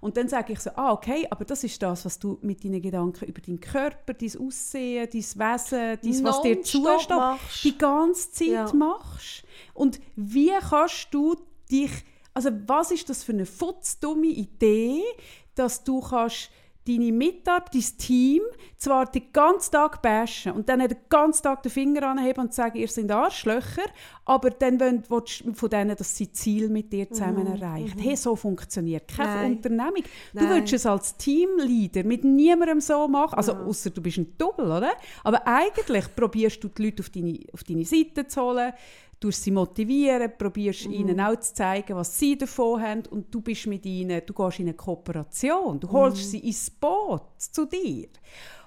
Und 0.01 0.17
dann 0.17 0.29
sage 0.29 0.53
ich 0.53 0.61
so, 0.61 0.71
ah, 0.77 0.93
okay, 0.93 1.27
aber 1.31 1.45
das 1.45 1.65
ist 1.65 1.83
das, 1.83 2.05
was 2.05 2.19
du 2.19 2.39
mit 2.43 2.63
deinen 2.63 2.83
Gedanken 2.83 3.25
über 3.25 3.41
deinen 3.41 3.59
Körper, 3.59 4.15
dein 4.15 4.39
Aussehen, 4.39 5.09
dein 5.11 5.21
Wesen, 5.21 5.99
dein, 6.03 6.25
was 6.25 6.43
dir 6.43 6.63
zusteht, 6.63 7.19
die 7.65 7.79
ganze 7.79 8.31
Zeit 8.33 8.49
ja. 8.49 8.73
machst. 8.75 9.43
Und 9.75 9.99
wie 10.15 10.53
kannst 10.69 11.09
du 11.11 11.37
dich, 11.71 11.91
also 12.37 12.51
was 12.67 12.91
ist 12.91 13.09
das 13.09 13.25
für 13.25 13.33
eine 13.33 13.47
futzdumme 13.47 14.27
Idee, 14.27 15.03
dass 15.55 15.83
du 15.83 16.01
kannst 16.01 16.51
deine 16.87 17.11
Mitarbeiter, 17.11 17.71
dein 17.73 17.99
Team 17.99 18.43
zwar 18.77 19.07
den 19.07 19.33
ganzen 19.33 19.73
Tag 19.73 20.01
bashen 20.03 20.53
und 20.53 20.69
dann 20.69 20.79
den 20.79 20.97
ganzen 21.09 21.43
Tag 21.43 21.63
den 21.65 21.73
Finger 21.73 22.05
anheben 22.05 22.45
und 22.45 22.55
sagen, 22.55 22.79
ihr 22.79 22.87
seid 22.87 23.11
Arschlöcher, 23.11 23.83
aber 24.25 24.51
dann 24.51 24.79
willst 24.81 25.45
du 25.45 25.53
von 25.55 25.69
denen, 25.71 25.97
dass 25.97 26.17
sie 26.17 26.31
Ziel 26.31 26.69
mit 26.69 26.93
dir 26.93 27.11
zusammen 27.11 27.45
Mhm. 27.49 27.55
erreichen. 27.61 27.99
Hey, 27.99 28.15
so 28.15 28.37
funktioniert 28.37 29.09
keine 29.09 29.35
Nein. 29.35 29.53
Unternehmung. 29.57 30.03
Du 30.33 30.45
Nein. 30.45 30.51
willst 30.51 30.75
es 30.75 30.87
als 30.87 31.17
Teamleader 31.17 32.05
mit 32.05 32.23
niemandem 32.23 32.81
so 32.81 33.09
machen, 33.09 33.35
also 33.35 33.55
außer 33.55 33.91
du 33.91 34.01
bist 34.01 34.19
ein 34.19 34.37
Double, 34.39 34.67
oder? 34.67 34.93
Aber 35.25 35.45
eigentlich 35.45 36.05
probierst 36.15 36.63
du 36.63 36.69
die 36.69 36.85
Leute 36.85 37.03
auf 37.03 37.11
deine, 37.11 37.41
auf 37.53 37.65
deine 37.65 37.85
Seite 37.85 38.29
zu 38.29 38.41
holen, 38.43 38.73
du 39.21 39.31
sie 39.31 39.51
motivieren, 39.51 40.33
probierst 40.37 40.87
Mhm. 40.87 40.93
ihnen 40.93 41.21
auch 41.21 41.39
zu 41.41 41.55
zeigen, 41.55 41.97
was 41.97 42.19
sie 42.19 42.37
davon 42.37 42.81
haben 42.83 43.03
und 43.11 43.35
du 43.35 43.41
bist 43.41 43.67
mit 43.67 43.87
ihnen, 43.87 44.21
du 44.27 44.33
gehst 44.35 44.59
in 44.61 44.67
eine 44.67 44.75
Kooperation, 44.75 45.81
du 45.81 45.91
holst 45.91 46.19
Mhm. 46.19 46.23
sie 46.31 46.39
ins 46.41 46.71
Boot 46.71 47.23
zu 47.39 47.65
dir. 47.67 48.09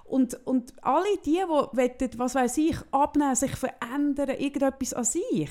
Und, 0.05 0.39
und 0.47 0.73
alle 0.83 1.17
die, 1.23 1.33
die 1.33 1.37
wollen, 1.47 2.09
was 2.17 2.33
weiß 2.33 2.57
ich, 2.57 2.75
abnehmen, 2.91 3.35
sich 3.35 3.55
verändern, 3.55 4.29
irgendetwas 4.39 4.93
an 4.95 5.03
sich, 5.03 5.49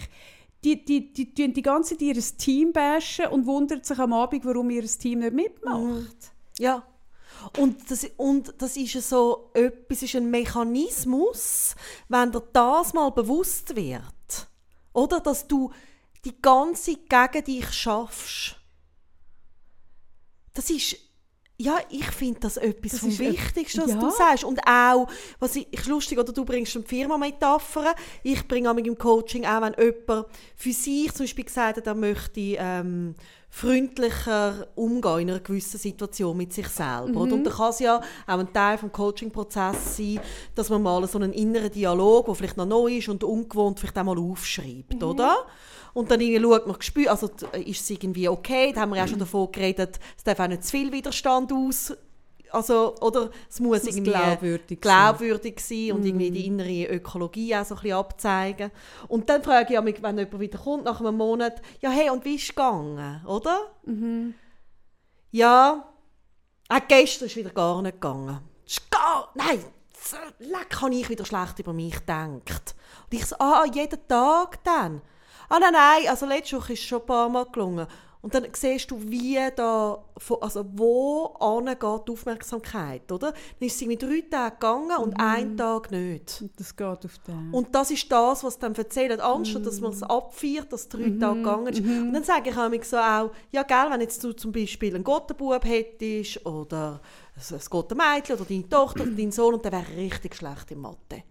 die, 0.64 0.84
die, 0.84 1.12
die, 1.12 1.32
die, 1.32 1.52
die 1.52 1.62
ganze 1.62 1.94
Zeit 1.96 2.02
ihr 2.02 2.20
Team 2.36 2.72
bashen 2.72 3.26
und 3.26 3.46
wundern 3.46 3.84
sich 3.84 3.98
am 4.00 4.12
Abend, 4.12 4.44
warum 4.44 4.70
ihr 4.70 4.84
Team 4.84 5.20
nicht 5.20 5.32
mitmacht. 5.32 6.32
Ja. 6.58 6.82
Und 7.56 7.88
das, 7.88 8.04
und 8.16 8.52
das 8.58 8.76
ist 8.76 9.08
so 9.08 9.50
etwas, 9.54 10.02
ist 10.02 10.16
ein 10.16 10.28
Mechanismus, 10.28 11.76
wenn 12.08 12.32
dir 12.32 12.42
das 12.52 12.92
mal 12.94 13.10
bewusst 13.10 13.76
wird. 13.76 14.47
Oder? 14.98 15.20
Dass 15.20 15.46
du 15.46 15.72
die 16.24 16.40
ganze 16.42 16.96
gegen 16.96 17.44
dich 17.44 17.72
schaffst. 17.72 18.56
Das 20.54 20.70
ist, 20.70 20.96
ja, 21.60 21.78
ich 21.90 22.06
finde 22.06 22.38
das 22.40 22.56
etwas 22.56 22.92
Das 22.92 23.00
vom 23.00 23.18
Wichtigsten, 23.18 23.82
was 23.82 23.90
ja. 23.90 23.98
du 23.98 24.10
sagst. 24.10 24.44
Und 24.44 24.60
auch, 24.64 25.08
was 25.40 25.56
ich, 25.56 25.66
ich 25.72 25.86
lustig, 25.86 26.16
oder 26.16 26.32
du 26.32 26.44
bringst 26.44 26.76
eine 26.76 26.84
Firma-Metaphern. 26.84 27.94
Ich 28.22 28.46
bringe 28.46 28.70
auch 28.70 28.76
im 28.76 28.96
Coaching 28.96 29.44
auch, 29.44 29.62
wenn 29.62 29.74
jemand 29.76 30.26
für 30.54 30.72
sich 30.72 31.12
zum 31.12 31.24
Beispiel 31.24 31.44
gesagt 31.44 31.78
hat, 31.78 31.86
er 31.86 31.94
möchte 31.96 32.40
ähm, 32.40 33.16
freundlicher 33.50 34.68
umgehen 34.76 35.20
in 35.20 35.30
einer 35.30 35.40
gewissen 35.40 35.78
Situation 35.78 36.36
mit 36.36 36.52
sich 36.52 36.68
selber. 36.68 37.22
oder? 37.22 37.34
Und 37.34 37.42
da 37.42 37.50
kann 37.50 37.70
es 37.70 37.80
ja 37.80 37.98
auch 37.98 38.38
ein 38.38 38.52
Teil 38.52 38.78
des 38.78 38.92
Coaching-Prozesses 38.92 39.96
sein, 39.96 40.20
dass 40.54 40.70
man 40.70 40.80
mal 40.80 41.08
so 41.08 41.18
einen 41.18 41.32
inneren 41.32 41.72
Dialog, 41.72 42.26
der 42.26 42.34
vielleicht 42.36 42.56
noch 42.56 42.66
neu 42.66 42.98
ist 42.98 43.08
und 43.08 43.24
ungewohnt, 43.24 43.80
vielleicht 43.80 43.98
auch 43.98 44.04
mal 44.04 44.18
aufschreibt, 44.18 45.02
oder? 45.02 45.46
Und 45.98 46.10
dann 46.12 46.20
irgendwie 46.20 46.42
schaut 46.42 46.66
man, 46.68 46.80
spürt, 46.80 47.08
also 47.08 47.26
t- 47.26 47.60
ist 47.62 47.80
es 47.80 47.90
irgendwie 47.90 48.28
okay, 48.28 48.72
da 48.72 48.82
haben 48.82 48.90
wir 48.90 48.98
ja 48.98 49.08
schon 49.08 49.18
davon 49.18 49.50
geredet, 49.50 49.98
es 50.16 50.22
darf 50.22 50.38
auch 50.38 50.46
nicht 50.46 50.62
zu 50.62 50.70
viel 50.70 50.92
Widerstand 50.92 51.52
aus, 51.52 51.92
also, 52.52 52.94
oder 53.00 53.30
es 53.50 53.58
muss, 53.58 53.82
muss 53.82 53.86
irgendwie 53.96 54.12
glaubwürdig 54.12 54.78
sein. 54.80 54.80
glaubwürdig 54.80 55.58
sein 55.58 55.92
und 55.92 56.04
irgendwie 56.04 56.30
die 56.30 56.46
innere 56.46 56.84
Ökologie 56.94 57.56
auch 57.56 57.64
so 57.64 57.74
ein 57.74 57.80
bisschen 57.82 57.96
abzeigen. 57.98 58.70
Und 59.08 59.28
dann 59.28 59.42
frage 59.42 59.74
ich 59.74 59.80
mich, 59.80 60.00
wenn 60.00 60.18
jemand 60.18 60.38
wieder 60.40 60.58
kommt 60.58 60.84
nach 60.84 61.00
einem 61.00 61.16
Monat, 61.16 61.60
ja 61.80 61.90
hey, 61.90 62.10
und 62.10 62.24
wie 62.24 62.36
ist 62.36 62.44
es 62.44 62.48
gegangen, 62.50 63.20
oder? 63.26 63.72
Ja, 65.32 65.88
auch 66.68 66.80
gestern 66.86 67.26
ist 67.26 67.36
wieder 67.36 67.50
gar 67.50 67.82
nicht 67.82 67.94
gegangen. 67.94 68.38
Es 68.64 68.74
Ist 68.74 68.90
gar, 68.90 69.32
nein, 69.34 69.64
leck, 70.38 70.80
habe 70.80 70.94
ich 70.94 71.08
wieder 71.08 71.24
schlecht 71.24 71.58
über 71.58 71.72
mich 71.72 71.94
gedacht. 71.94 72.76
Und 73.10 73.18
ich 73.18 73.26
so, 73.26 73.36
ah, 73.40 73.64
jeden 73.64 74.06
Tag 74.06 74.62
dann? 74.62 75.02
Ah 75.48 75.58
nein, 75.58 75.72
nein, 75.72 76.08
also 76.08 76.26
letzte 76.26 76.56
Woche 76.56 76.74
ist 76.74 76.80
es 76.80 76.86
schon 76.86 77.00
ein 77.00 77.06
paar 77.06 77.28
Mal 77.28 77.46
gelungen. 77.46 77.86
Und 78.20 78.34
dann 78.34 78.46
siehst 78.52 78.90
du, 78.90 79.00
wie 79.00 79.38
da, 79.54 80.04
also 80.40 80.66
wo 80.72 81.26
angeht 81.38 81.78
die 81.80 82.12
Aufmerksamkeit, 82.12 83.10
oder? 83.12 83.30
Dann 83.30 83.66
ist 83.66 83.76
es 83.76 83.82
irgendwie 83.82 83.96
drei 83.96 84.24
Tage 84.28 84.56
gegangen 84.56 84.96
und 84.98 85.20
ein 85.20 85.56
Tag 85.56 85.92
nicht. 85.92 86.40
Und 86.42 86.58
das 86.58 86.74
geht 86.74 86.86
auf 86.86 87.18
den. 87.26 87.50
Und 87.52 87.72
das 87.74 87.92
ist 87.92 88.10
das, 88.10 88.42
was 88.42 88.58
dann 88.58 88.74
erzählt, 88.74 89.20
anstatt 89.20 89.64
dass 89.64 89.80
man 89.80 89.92
es 89.92 90.02
abfeiert, 90.02 90.72
dass 90.72 90.88
drei 90.88 91.10
Tage 91.18 91.36
gegangen 91.36 91.66
ist. 91.68 91.80
Und 91.80 92.12
dann 92.12 92.24
sage 92.24 92.50
ich 92.50 92.56
auch 92.56 92.84
so 92.84 92.96
auch, 92.96 93.30
ja 93.52 93.62
gell, 93.62 93.90
wenn 93.90 94.00
jetzt 94.00 94.22
du 94.24 94.32
zum 94.32 94.50
Beispiel 94.50 94.96
einen 94.96 95.04
Gottenbub 95.04 95.64
hättest 95.64 96.44
oder 96.44 97.00
ein 97.36 97.60
Gottenmädchen 97.70 98.34
oder 98.34 98.44
deine 98.44 98.68
Tochter 98.68 99.02
oder 99.02 99.12
dein 99.12 99.30
Sohn 99.30 99.54
und 99.54 99.64
der 99.64 99.72
wäre 99.72 99.96
richtig 99.96 100.34
schlecht 100.34 100.72
in 100.72 100.80
Mathe. 100.80 101.22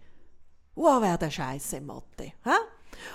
Wow, 0.74 1.02
wäre 1.02 1.18
der 1.18 1.30
Scheiße 1.30 1.76
in 1.76 1.86
Mathe. 1.86 2.32
Hä? 2.44 2.56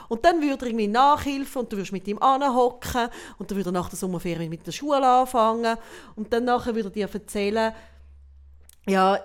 Und 0.10 0.26
dann 0.26 0.42
würde 0.42 0.66
er 0.66 0.68
irgendwie 0.68 0.88
nachhelfen 0.88 1.62
und 1.62 1.72
du 1.72 1.78
würdest 1.78 1.92
mit 1.92 2.08
ihm 2.08 2.20
anhocken 2.20 3.10
und 3.38 3.50
dann 3.50 3.58
würde 3.58 3.70
er 3.70 3.74
nach 3.74 3.90
der 3.90 3.98
Sommerferien 3.98 4.50
mit 4.50 4.66
der 4.66 4.72
Schule 4.72 5.06
anfangen 5.06 5.78
und 6.16 6.32
dann 6.32 6.46
nachher 6.46 6.76
würde 6.76 6.90
er 6.90 6.92
dir 6.92 7.10
erzählen, 7.12 7.74
ja, 8.88 9.20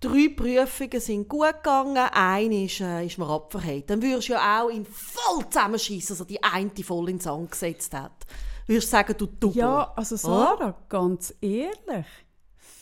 drei 0.00 0.28
Prüfungen 0.34 1.00
sind 1.00 1.28
gut 1.28 1.54
gegangen, 1.54 1.96
eine 1.96 2.64
ist, 2.64 2.80
äh, 2.80 3.06
ist 3.06 3.18
mir 3.18 3.28
abverhängt. 3.28 3.90
Dann 3.90 4.02
würdest 4.02 4.28
du 4.28 4.32
ja 4.32 4.62
auch 4.62 4.70
ihn 4.70 4.86
voll 4.86 5.48
zusammenschießen, 5.48 6.16
dass 6.16 6.20
er 6.20 6.26
die 6.26 6.42
eine 6.42 6.70
voll 6.82 7.10
ins 7.10 7.24
Sand 7.24 7.50
gesetzt 7.50 7.94
hat. 7.94 8.26
Würdest 8.66 8.88
du 8.88 8.90
sagen, 8.90 9.14
du 9.16 9.26
Double. 9.26 9.58
ja, 9.58 9.92
also 9.96 10.16
Sarah, 10.16 10.74
ganz 10.88 11.34
ehrlich, 11.40 12.06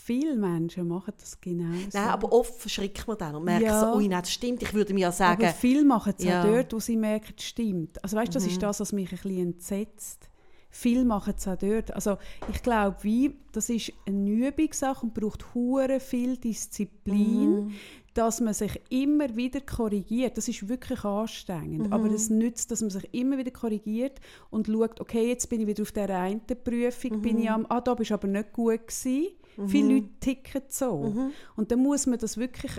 viele 0.09 0.36
Menschen 0.36 0.88
machen 0.88 1.12
das 1.20 1.38
genau 1.38 1.74
so. 1.90 1.98
Nein, 1.98 2.09
aber 2.09 2.32
oft 2.32 2.54
verschrickt 2.59 3.06
man 3.06 3.18
dann 3.18 3.34
und 3.34 3.44
merkt 3.44 3.66
Ja. 3.66 3.92
so, 3.92 3.98
ui, 3.98 4.09
nein, 4.09 4.22
das 4.22 4.32
stimmt. 4.32 4.62
Ich 4.62 4.72
würde 4.72 4.94
mir 4.94 5.00
ja 5.00 5.12
sagen, 5.12 5.42
Aber 5.44 5.52
viele 5.52 5.84
machen 5.84 6.14
es 6.16 6.24
Ja. 6.24 6.40
auch 6.40 6.46
dort, 6.46 6.72
wo 6.72 6.80
sie 6.80 6.96
merken, 6.96 7.34
es 7.36 7.44
stimmt. 7.44 8.02
Also 8.02 8.16
weißt, 8.16 8.34
das 8.34 8.46
ist 8.46 8.62
das, 8.62 8.80
was 8.80 8.92
mich 8.92 9.11
ein 9.12 9.18
bisschen 9.18 9.38
entsetzt. 9.38 10.30
Viele 10.70 11.04
machen 11.04 11.34
es 11.36 11.46
auch 11.46 11.56
dort. 11.56 11.92
Also 11.94 12.16
ich 12.50 12.62
glaube, 12.62 12.96
wie, 13.02 13.36
das 13.52 13.68
ist 13.68 13.92
eine 14.06 14.30
Übungssache 14.30 15.04
und 15.04 15.12
braucht 15.12 15.54
hure 15.54 16.00
viel 16.00 16.38
Disziplin, 16.38 17.66
dass 18.14 18.40
man 18.40 18.54
sich 18.54 18.80
immer 18.88 19.34
wieder 19.36 19.61
korrigiert. 19.61 20.38
Das 20.38 20.48
ist 20.48 20.68
wirklich 20.68 21.04
anstrengend. 21.04 21.92
Aber 21.92 22.11
es 22.11 22.30
nützt, 22.30 22.70
dass 22.70 22.80
man 22.80 22.90
sich 22.90 23.12
immer 23.12 23.36
wieder 23.36 23.50
korrigiert 23.50 24.20
und 24.50 24.68
schaut, 24.68 25.00
okay, 25.00 25.28
jetzt 25.28 25.48
bin 25.50 25.61
ich 25.61 25.66
wieder 25.66 25.82
auf 25.82 25.92
der 25.92 26.09
einen 26.18 26.40
Prüfung, 26.64 27.20
bin 27.20 27.38
ich 27.38 27.50
am, 27.50 27.66
ah, 27.68 27.80
da 27.82 27.94
bist 27.94 28.11
aber 28.12 28.26
nicht 28.28 28.52
gut 28.54 28.86
gewesen. 28.86 29.28
Viele 29.66 29.94
Leute 29.94 30.09
ticken 30.20 30.62
so. 30.68 31.30
Und 31.56 31.70
dann 31.72 31.80
muss 31.80 32.06
man 32.06 32.18
das 32.18 32.36
wirklich 32.36 32.72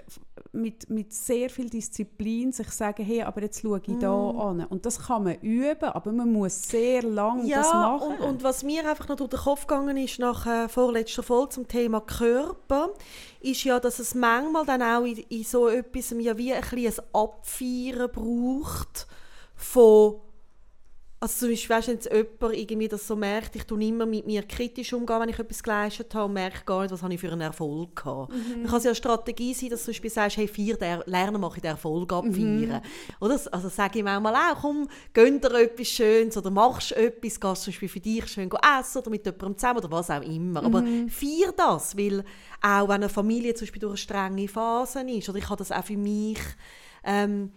mit, 0.51 0.89
mit 0.89 1.13
sehr 1.13 1.49
viel 1.49 1.69
Disziplin 1.69 2.51
sich 2.51 2.69
sagen, 2.69 3.03
hey, 3.03 3.21
aber 3.23 3.41
jetzt 3.41 3.61
schaue 3.61 3.81
ich 3.85 3.97
da 3.99 4.29
an. 4.29 4.63
Und 4.65 4.85
das 4.85 5.07
kann 5.07 5.23
man 5.23 5.35
üben, 5.41 5.89
aber 5.89 6.11
man 6.11 6.31
muss 6.31 6.63
sehr 6.63 7.03
lange 7.03 7.41
das 7.41 7.49
Ja, 7.49 7.73
machen. 7.73 8.15
und, 8.15 8.21
und 8.21 8.43
was 8.43 8.63
mir 8.63 8.89
einfach 8.89 9.07
noch 9.09 9.17
durch 9.17 9.29
den 9.29 9.39
Kopf 9.39 9.67
gegangen 9.67 9.97
ist 9.97 10.19
nach 10.19 10.45
äh, 10.47 10.69
vorletzter 10.69 11.23
Folge 11.23 11.49
zum 11.49 11.67
Thema 11.67 11.99
Körper, 12.01 12.89
ist 13.41 13.63
ja, 13.63 13.79
dass 13.79 13.99
es 13.99 14.15
manchmal 14.15 14.65
dann 14.65 14.81
auch 14.81 15.03
in, 15.05 15.17
in 15.17 15.43
so 15.43 15.67
etwas 15.67 16.15
ja 16.17 16.37
wie 16.37 16.53
ein, 16.53 16.63
ein 16.63 16.93
Abfeiern 17.13 18.09
braucht 18.11 19.07
von 19.55 20.21
also 21.21 21.39
zum 21.39 21.49
Beispiel, 21.49 21.75
weißt 21.75 21.87
wenn 21.89 21.95
jetzt 21.95 22.11
jemand 22.13 22.55
irgendwie 22.57 22.87
das 22.87 23.05
so 23.05 23.15
merkt, 23.15 23.53
ich 23.55 23.65
tue 23.65 23.83
immer 23.83 24.05
mit 24.05 24.25
mir 24.25 24.41
kritisch 24.43 24.93
umgehen, 24.93 25.19
wenn 25.19 25.27
ich 25.27 25.37
etwas 25.37 25.61
geleistet 25.61 26.15
habe 26.15 26.25
und 26.25 26.33
merke 26.33 26.63
gar 26.65 26.83
nicht, 26.83 26.91
was 26.91 27.03
habe 27.03 27.13
ich 27.13 27.19
für 27.19 27.29
einen 27.29 27.41
Erfolg 27.41 27.93
gehabt. 27.97 28.31
Dann 28.31 28.65
kann 28.67 28.77
es 28.77 28.85
ja 28.85 28.91
eine 28.91 28.95
Strategie 28.95 29.53
sein, 29.53 29.69
dass 29.69 29.81
du 29.81 29.85
zum 29.85 29.91
Beispiel 29.91 30.09
sagst, 30.11 30.37
hey, 30.37 30.47
feier 30.47 30.77
den, 30.77 31.03
lerne 31.07 31.37
mal 31.37 31.49
den 31.49 31.65
Erfolg 31.65 32.13
abfeiern. 32.13 32.81
Oder? 33.19 33.39
Also 33.51 33.67
sage 33.67 33.99
ich 33.99 34.05
manchmal 34.05 34.33
auch, 34.33 34.61
komm, 34.61 34.87
gönn 35.13 35.41
dir 35.41 35.53
etwas 35.55 35.87
Schönes 35.89 36.37
oder 36.37 36.51
machst 36.51 36.93
etwas, 36.93 37.39
gehst 37.39 37.63
zum 37.63 37.73
Beispiel 37.73 37.89
für 37.89 37.99
dich 37.99 38.27
schön 38.27 38.49
essen 38.79 38.97
oder 38.99 39.09
mit 39.09 39.25
jemandem 39.25 39.57
zusammen 39.57 39.79
oder 39.79 39.91
was 39.91 40.09
auch 40.09 40.21
immer. 40.21 40.63
Aber 40.63 40.85
feier 41.09 41.51
das, 41.57 41.97
weil 41.97 42.23
auch 42.61 42.87
wenn 42.87 42.95
eine 42.95 43.09
Familie 43.09 43.53
zum 43.55 43.65
Beispiel 43.65 43.81
durch 43.81 43.91
eine 43.91 43.97
strenge 43.97 44.47
Phase 44.47 45.01
ist, 45.01 45.27
oder 45.27 45.37
ich 45.37 45.49
habe 45.49 45.57
das 45.57 45.71
auch 45.73 45.83
für 45.83 45.97
mich, 45.97 46.39
ähm, 47.03 47.51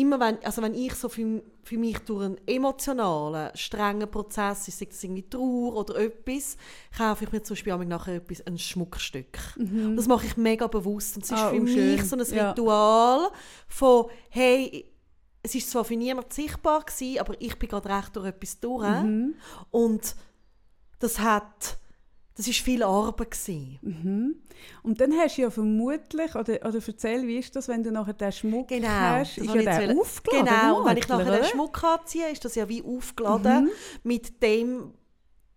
immer 0.00 0.20
wenn, 0.20 0.44
also 0.44 0.62
wenn 0.62 0.74
ich 0.74 0.94
so 0.94 1.08
für, 1.08 1.42
für 1.62 1.78
mich 1.78 1.98
durch 2.00 2.24
einen 2.24 2.38
emotionalen, 2.46 3.50
strengen 3.56 4.10
Prozess, 4.10 4.66
sei 4.66 4.84
das 4.86 5.02
irgendwie 5.02 5.28
Trauer 5.28 5.76
oder 5.76 5.96
etwas, 5.98 6.56
kaufe 6.96 7.24
ich 7.24 7.32
mir 7.32 7.42
zum 7.42 7.54
Beispiel 7.54 7.76
nachher 7.86 8.16
etwas, 8.16 8.46
ein 8.46 8.58
Schmuckstück. 8.58 9.38
Und 9.56 9.96
Das 9.96 10.06
mache 10.06 10.26
ich 10.26 10.36
mega 10.36 10.66
bewusst. 10.66 11.16
Und 11.16 11.24
es 11.24 11.30
ist 11.30 11.38
Ah, 11.38 11.50
für 11.50 11.60
mich 11.60 12.02
so 12.04 12.16
ein 12.16 12.24
Ja. 12.34 12.50
Ritual 12.50 13.30
von, 13.68 14.06
hey, 14.30 14.92
es 15.42 15.54
ist 15.54 15.70
zwar 15.70 15.84
für 15.84 15.96
niemanden 15.96 16.30
sichtbar 16.30 16.82
gewesen, 16.84 17.20
aber 17.20 17.40
ich 17.40 17.58
bin 17.58 17.68
gerade 17.68 17.88
recht 17.88 18.14
durch 18.16 18.26
etwas 18.26 18.60
durch. 18.60 18.86
Mhm. 19.02 19.34
Und 19.70 20.14
das 20.98 21.18
hat, 21.20 21.78
das 22.36 22.46
ist 22.48 22.58
viel 22.60 22.82
Arbeit 22.82 23.30
gewesen. 23.30 23.78
Mhm. 23.82 24.34
Und 24.82 25.00
dann 25.00 25.12
hast 25.14 25.38
du 25.38 25.42
ja 25.42 25.50
vermutlich, 25.50 26.34
oder, 26.34 26.54
oder 26.66 26.78
erzähl, 26.86 27.26
wie 27.26 27.38
ist 27.38 27.54
das, 27.56 27.68
wenn 27.68 27.82
du 27.82 27.90
nachher 27.90 28.12
den 28.14 28.32
Schmuck 28.32 28.68
Genau. 28.68 28.88
hast, 28.88 29.38
ist 29.38 29.46
ja 29.46 29.54
der 29.62 29.80
jetzt 29.82 29.98
aufgeladen. 29.98 30.46
Genau, 30.46 30.84
wenn 30.84 30.96
ich 30.96 31.08
nachher 31.08 31.24
den 31.24 31.34
oder? 31.34 31.44
Schmuck 31.44 31.82
anziehe, 31.84 32.30
ist 32.30 32.44
das 32.44 32.54
ja 32.54 32.68
wie 32.68 32.82
aufgeladen 32.82 33.70
mit 34.02 34.42
dem, 34.42 34.92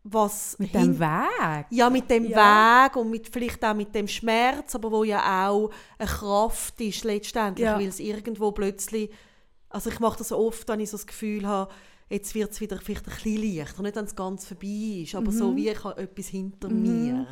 was 0.04 0.58
Mit 0.58 0.74
dem 0.74 0.98
Weg. 1.00 1.66
ja, 1.72 1.90
mit 1.90 2.10
dem 2.10 2.26
Ja. 2.30 2.86
Weg 2.86 2.96
und 2.96 3.10
mit, 3.10 3.28
vielleicht 3.28 3.64
auch 3.66 3.74
mit 3.76 3.94
dem 3.94 4.08
Schmerz, 4.08 4.74
aber 4.76 4.92
wo 4.92 5.04
ja 5.04 5.48
auch 5.50 5.72
eine 5.98 6.08
Kraft 6.10 6.80
ist 6.82 7.04
letztendlich, 7.04 7.66
Ja. 7.66 7.78
weil 7.78 7.88
es 7.88 8.00
irgendwo 8.00 8.52
plötzlich, 8.54 9.10
also 9.70 9.90
ich 9.90 10.00
mache 10.00 10.18
das 10.20 10.32
oft, 10.32 10.68
wenn 10.70 10.80
ich 10.80 10.90
so 10.90 10.98
das 10.98 11.06
Gefühl 11.08 11.46
habe, 11.46 11.70
jetzt 12.10 12.36
wird 12.36 12.52
es 12.52 12.62
wieder 12.62 12.78
vielleicht 12.78 13.08
ein 13.08 13.14
bisschen 13.14 13.58
leichter, 13.58 13.82
nicht 13.84 13.96
wenn 13.96 14.06
es 14.06 14.16
ganz 14.16 14.46
vorbei 14.48 15.02
ist, 15.04 15.16
aber 15.16 15.32
Mhm. 15.32 15.38
so 15.38 15.56
wie 15.56 15.70
ich 15.70 15.84
habe 15.84 16.02
etwas 16.02 16.28
hinter 16.28 16.70
mir. 16.70 17.26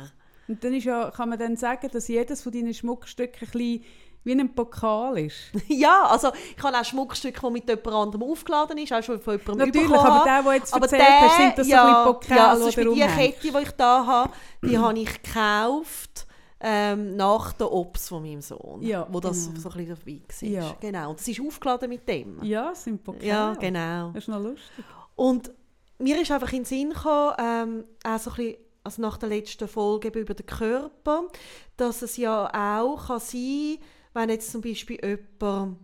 Und 0.46 0.64
dann 0.64 0.72
ist 0.72 0.84
ja, 0.84 1.10
kann 1.10 1.28
man 1.28 1.38
dann 1.38 1.56
sagen, 1.56 1.88
dass 1.92 2.08
jedes 2.08 2.42
von 2.42 2.52
deinen 2.52 2.72
Schmuckstücken 2.72 3.48
ein 3.48 3.50
bisschen 3.50 3.84
wie 4.24 4.32
ein 4.32 4.54
Pokal 4.54 5.18
ist. 5.18 5.36
ja, 5.68 6.02
also 6.04 6.32
ich 6.56 6.62
habe 6.62 6.76
auch 6.76 6.84
Schmuckstücke, 6.84 7.40
die 7.46 7.52
mit 7.52 7.68
jemand 7.68 7.86
anderem 7.88 8.22
aufgeladen 8.30 8.76
ist, 8.78 8.92
auch 8.92 9.02
schon 9.02 9.20
von 9.20 9.38
jemandem 9.38 9.68
Natürlich, 9.68 9.98
aber 9.98 10.24
der, 10.24 10.42
der 10.42 10.52
jetzt 10.54 10.74
Aber 10.74 10.84
erzählt 10.84 11.02
der, 11.02 11.20
hast, 11.20 11.36
sind 11.36 11.58
das 11.58 11.68
ja, 11.68 12.04
so 12.04 12.10
ein 12.12 12.18
bisschen 12.18 12.36
ja, 12.36 12.44
Pokal, 12.44 12.50
also 12.50 12.94
die. 12.94 13.00
Kette, 13.00 13.52
die 13.52 13.62
ich 13.62 13.70
da 13.72 14.06
habe, 14.06 14.32
die 14.62 14.78
habe 14.78 14.98
ich 14.98 15.22
gekauft 15.22 16.26
ähm, 16.60 17.14
nach 17.16 17.52
der 17.52 17.70
Ops 17.72 18.08
von 18.08 18.22
meinem 18.22 18.40
Sohn, 18.40 18.82
Ja, 18.82 19.06
wo 19.10 19.20
das 19.20 19.46
genau. 19.46 19.60
so 19.60 19.68
ein 19.70 19.86
bisschen 19.86 19.96
dabei 20.04 20.20
war. 20.42 20.48
Ja. 20.48 20.76
Genau, 20.80 21.10
und 21.10 21.20
das 21.20 21.28
ist 21.28 21.40
aufgeladen 21.40 21.88
mit 21.88 22.08
dem. 22.08 22.42
Ja, 22.42 22.72
es 22.72 22.84
sind 22.84 23.02
Pokal. 23.04 23.24
Ja, 23.24 23.54
genau. 23.54 24.08
Das 24.12 24.24
ist 24.24 24.28
noch 24.28 24.40
lustig. 24.42 24.84
Und 25.14 25.50
mir 25.98 26.20
ist 26.20 26.30
einfach 26.30 26.52
in 26.52 26.60
den 26.60 26.64
Sinn 26.64 26.90
gekommen, 26.90 27.32
ähm, 27.38 27.84
auch 28.04 28.18
so 28.18 28.30
ein 28.30 28.36
bisschen, 28.36 28.56
also 28.84 29.02
nach 29.02 29.16
der 29.18 29.28
letzten 29.28 29.68
Folge 29.68 30.08
über 30.08 30.34
den 30.34 30.46
Körper, 30.46 31.24
dass 31.76 32.02
es 32.02 32.16
ja 32.16 32.46
auch 32.80 33.06
kann 33.06 33.20
sein 33.20 33.78
wenn 34.14 34.30
jetzt 34.30 34.50
zum 34.50 34.62
Beispiel 34.62 34.98
jemand 35.04 35.76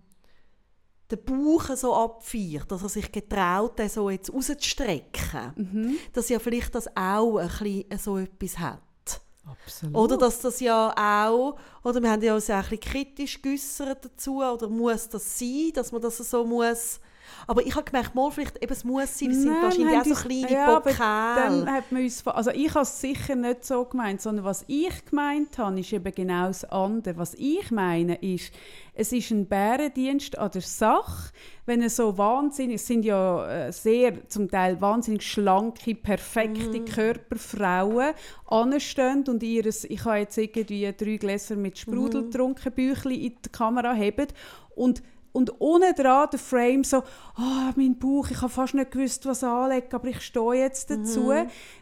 den 1.11 1.25
Bauch 1.25 1.65
so 1.77 1.95
abfeiert, 1.95 2.69
dass 2.73 2.83
er 2.83 2.89
sich 2.89 3.13
getraut, 3.13 3.79
den 3.79 3.89
so 3.89 4.09
jetzt 4.11 4.33
rauszustrecken, 4.33 5.53
Mhm. 5.55 5.97
dass 6.13 6.29
ja 6.31 6.39
vielleicht 6.39 6.75
das 6.75 6.89
auch 6.97 7.37
ein 7.37 7.47
bisschen 7.49 7.99
so 7.99 8.19
etwas 8.19 8.59
hat. 8.59 8.81
Absolut. 9.47 9.97
Oder 9.97 10.17
dass 10.17 10.41
das 10.41 10.61
ja 10.61 10.95
auch, 10.97 11.59
oder 11.83 12.03
wir 12.03 12.11
haben 12.11 12.23
ja 12.23 12.33
auch 12.33 12.41
ein 12.49 12.69
bisschen 12.69 12.81
kritisch 12.81 13.43
geäussert 13.43 14.05
dazu, 14.05 14.43
oder 14.43 14.69
muss 14.69 15.09
das 15.09 15.39
sein, 15.39 15.71
dass 15.75 15.93
man 15.93 16.03
das 16.03 16.19
so 16.19 16.45
muss... 16.45 17.01
Aber 17.47 17.63
ich 17.67 17.75
habe 17.75 17.85
gemerkt, 17.85 18.15
mal 18.15 18.31
vielleicht 18.31 18.63
eben, 18.63 18.73
es 18.73 18.85
muss 18.85 19.19
sein, 19.19 19.31
es 19.31 19.43
sind 19.43 19.53
Nein, 19.53 19.63
wahrscheinlich 19.63 19.93
wir 19.93 20.01
auch 20.01 20.05
so 20.05 20.29
kleine 20.29 20.53
ja, 20.53 20.81
Pokale. 20.81 21.41
Dann 21.65 21.73
hat 21.73 21.93
man 21.93 22.03
uns, 22.03 22.27
also 22.27 22.51
ich 22.51 22.71
habe 22.71 22.83
es 22.83 23.01
sicher 23.01 23.35
nicht 23.35 23.65
so 23.65 23.85
gemeint, 23.85 24.21
sondern 24.21 24.45
was 24.45 24.65
ich 24.67 25.05
gemeint 25.07 25.57
habe, 25.59 25.81
ist 25.81 25.93
eben 25.93 26.13
genau 26.15 26.47
das 26.47 26.65
andere. 26.65 27.17
Was 27.19 27.35
ich 27.35 27.71
meine 27.71 28.17
ist, 28.17 28.53
es 28.95 29.13
ist 29.13 29.31
ein 29.31 29.47
Bärendienst 29.47 30.39
an 30.39 30.51
der 30.53 30.63
Sache, 30.63 31.33
wenn 31.67 31.83
es 31.83 31.97
so 31.97 32.17
wahnsinnig, 32.17 32.77
es 32.77 32.87
sind 32.87 33.05
ja 33.05 33.47
äh, 33.67 33.73
sehr 33.73 34.29
zum 34.29 34.51
Teil 34.51 34.81
wahnsinnig 34.81 35.23
schlanke, 35.23 35.95
perfekte 35.95 36.81
Mhm. 36.81 36.85
Körperfrauen 36.85 38.13
anstehen 38.47 39.25
und 39.29 39.43
ihres, 39.43 39.85
ich 39.85 40.05
habe 40.05 40.19
jetzt 40.19 40.37
irgendwie 40.39 40.93
drei 40.97 41.17
Gläser 41.17 41.57
mit 41.57 41.79
Sprudel 41.79 42.23
Mhm. 42.23 42.31
getrunken, 42.31 42.73
Büchli 42.73 43.27
in 43.27 43.37
die 43.45 43.49
Kamera 43.51 43.95
haben 43.95 44.27
und 44.77 45.03
und 45.35 45.53
ohne 45.59 45.93
dran 45.95 46.29
der 46.31 46.39
Frame 46.39 46.85
so, 46.85 47.03
ah, 47.35 47.73
mein 47.75 47.99
Bauch, 47.99 48.31
ich 48.31 48.41
habe 48.41 48.49
fast 48.49 48.75
nicht 48.75 48.93
gewusst, 48.93 49.27
was 49.27 49.43
anlegen, 49.43 49.89
aber 49.91 50.07
ich 50.07 50.21
stehe 50.21 50.55
jetzt 50.55 50.91
dazu. 50.91 51.31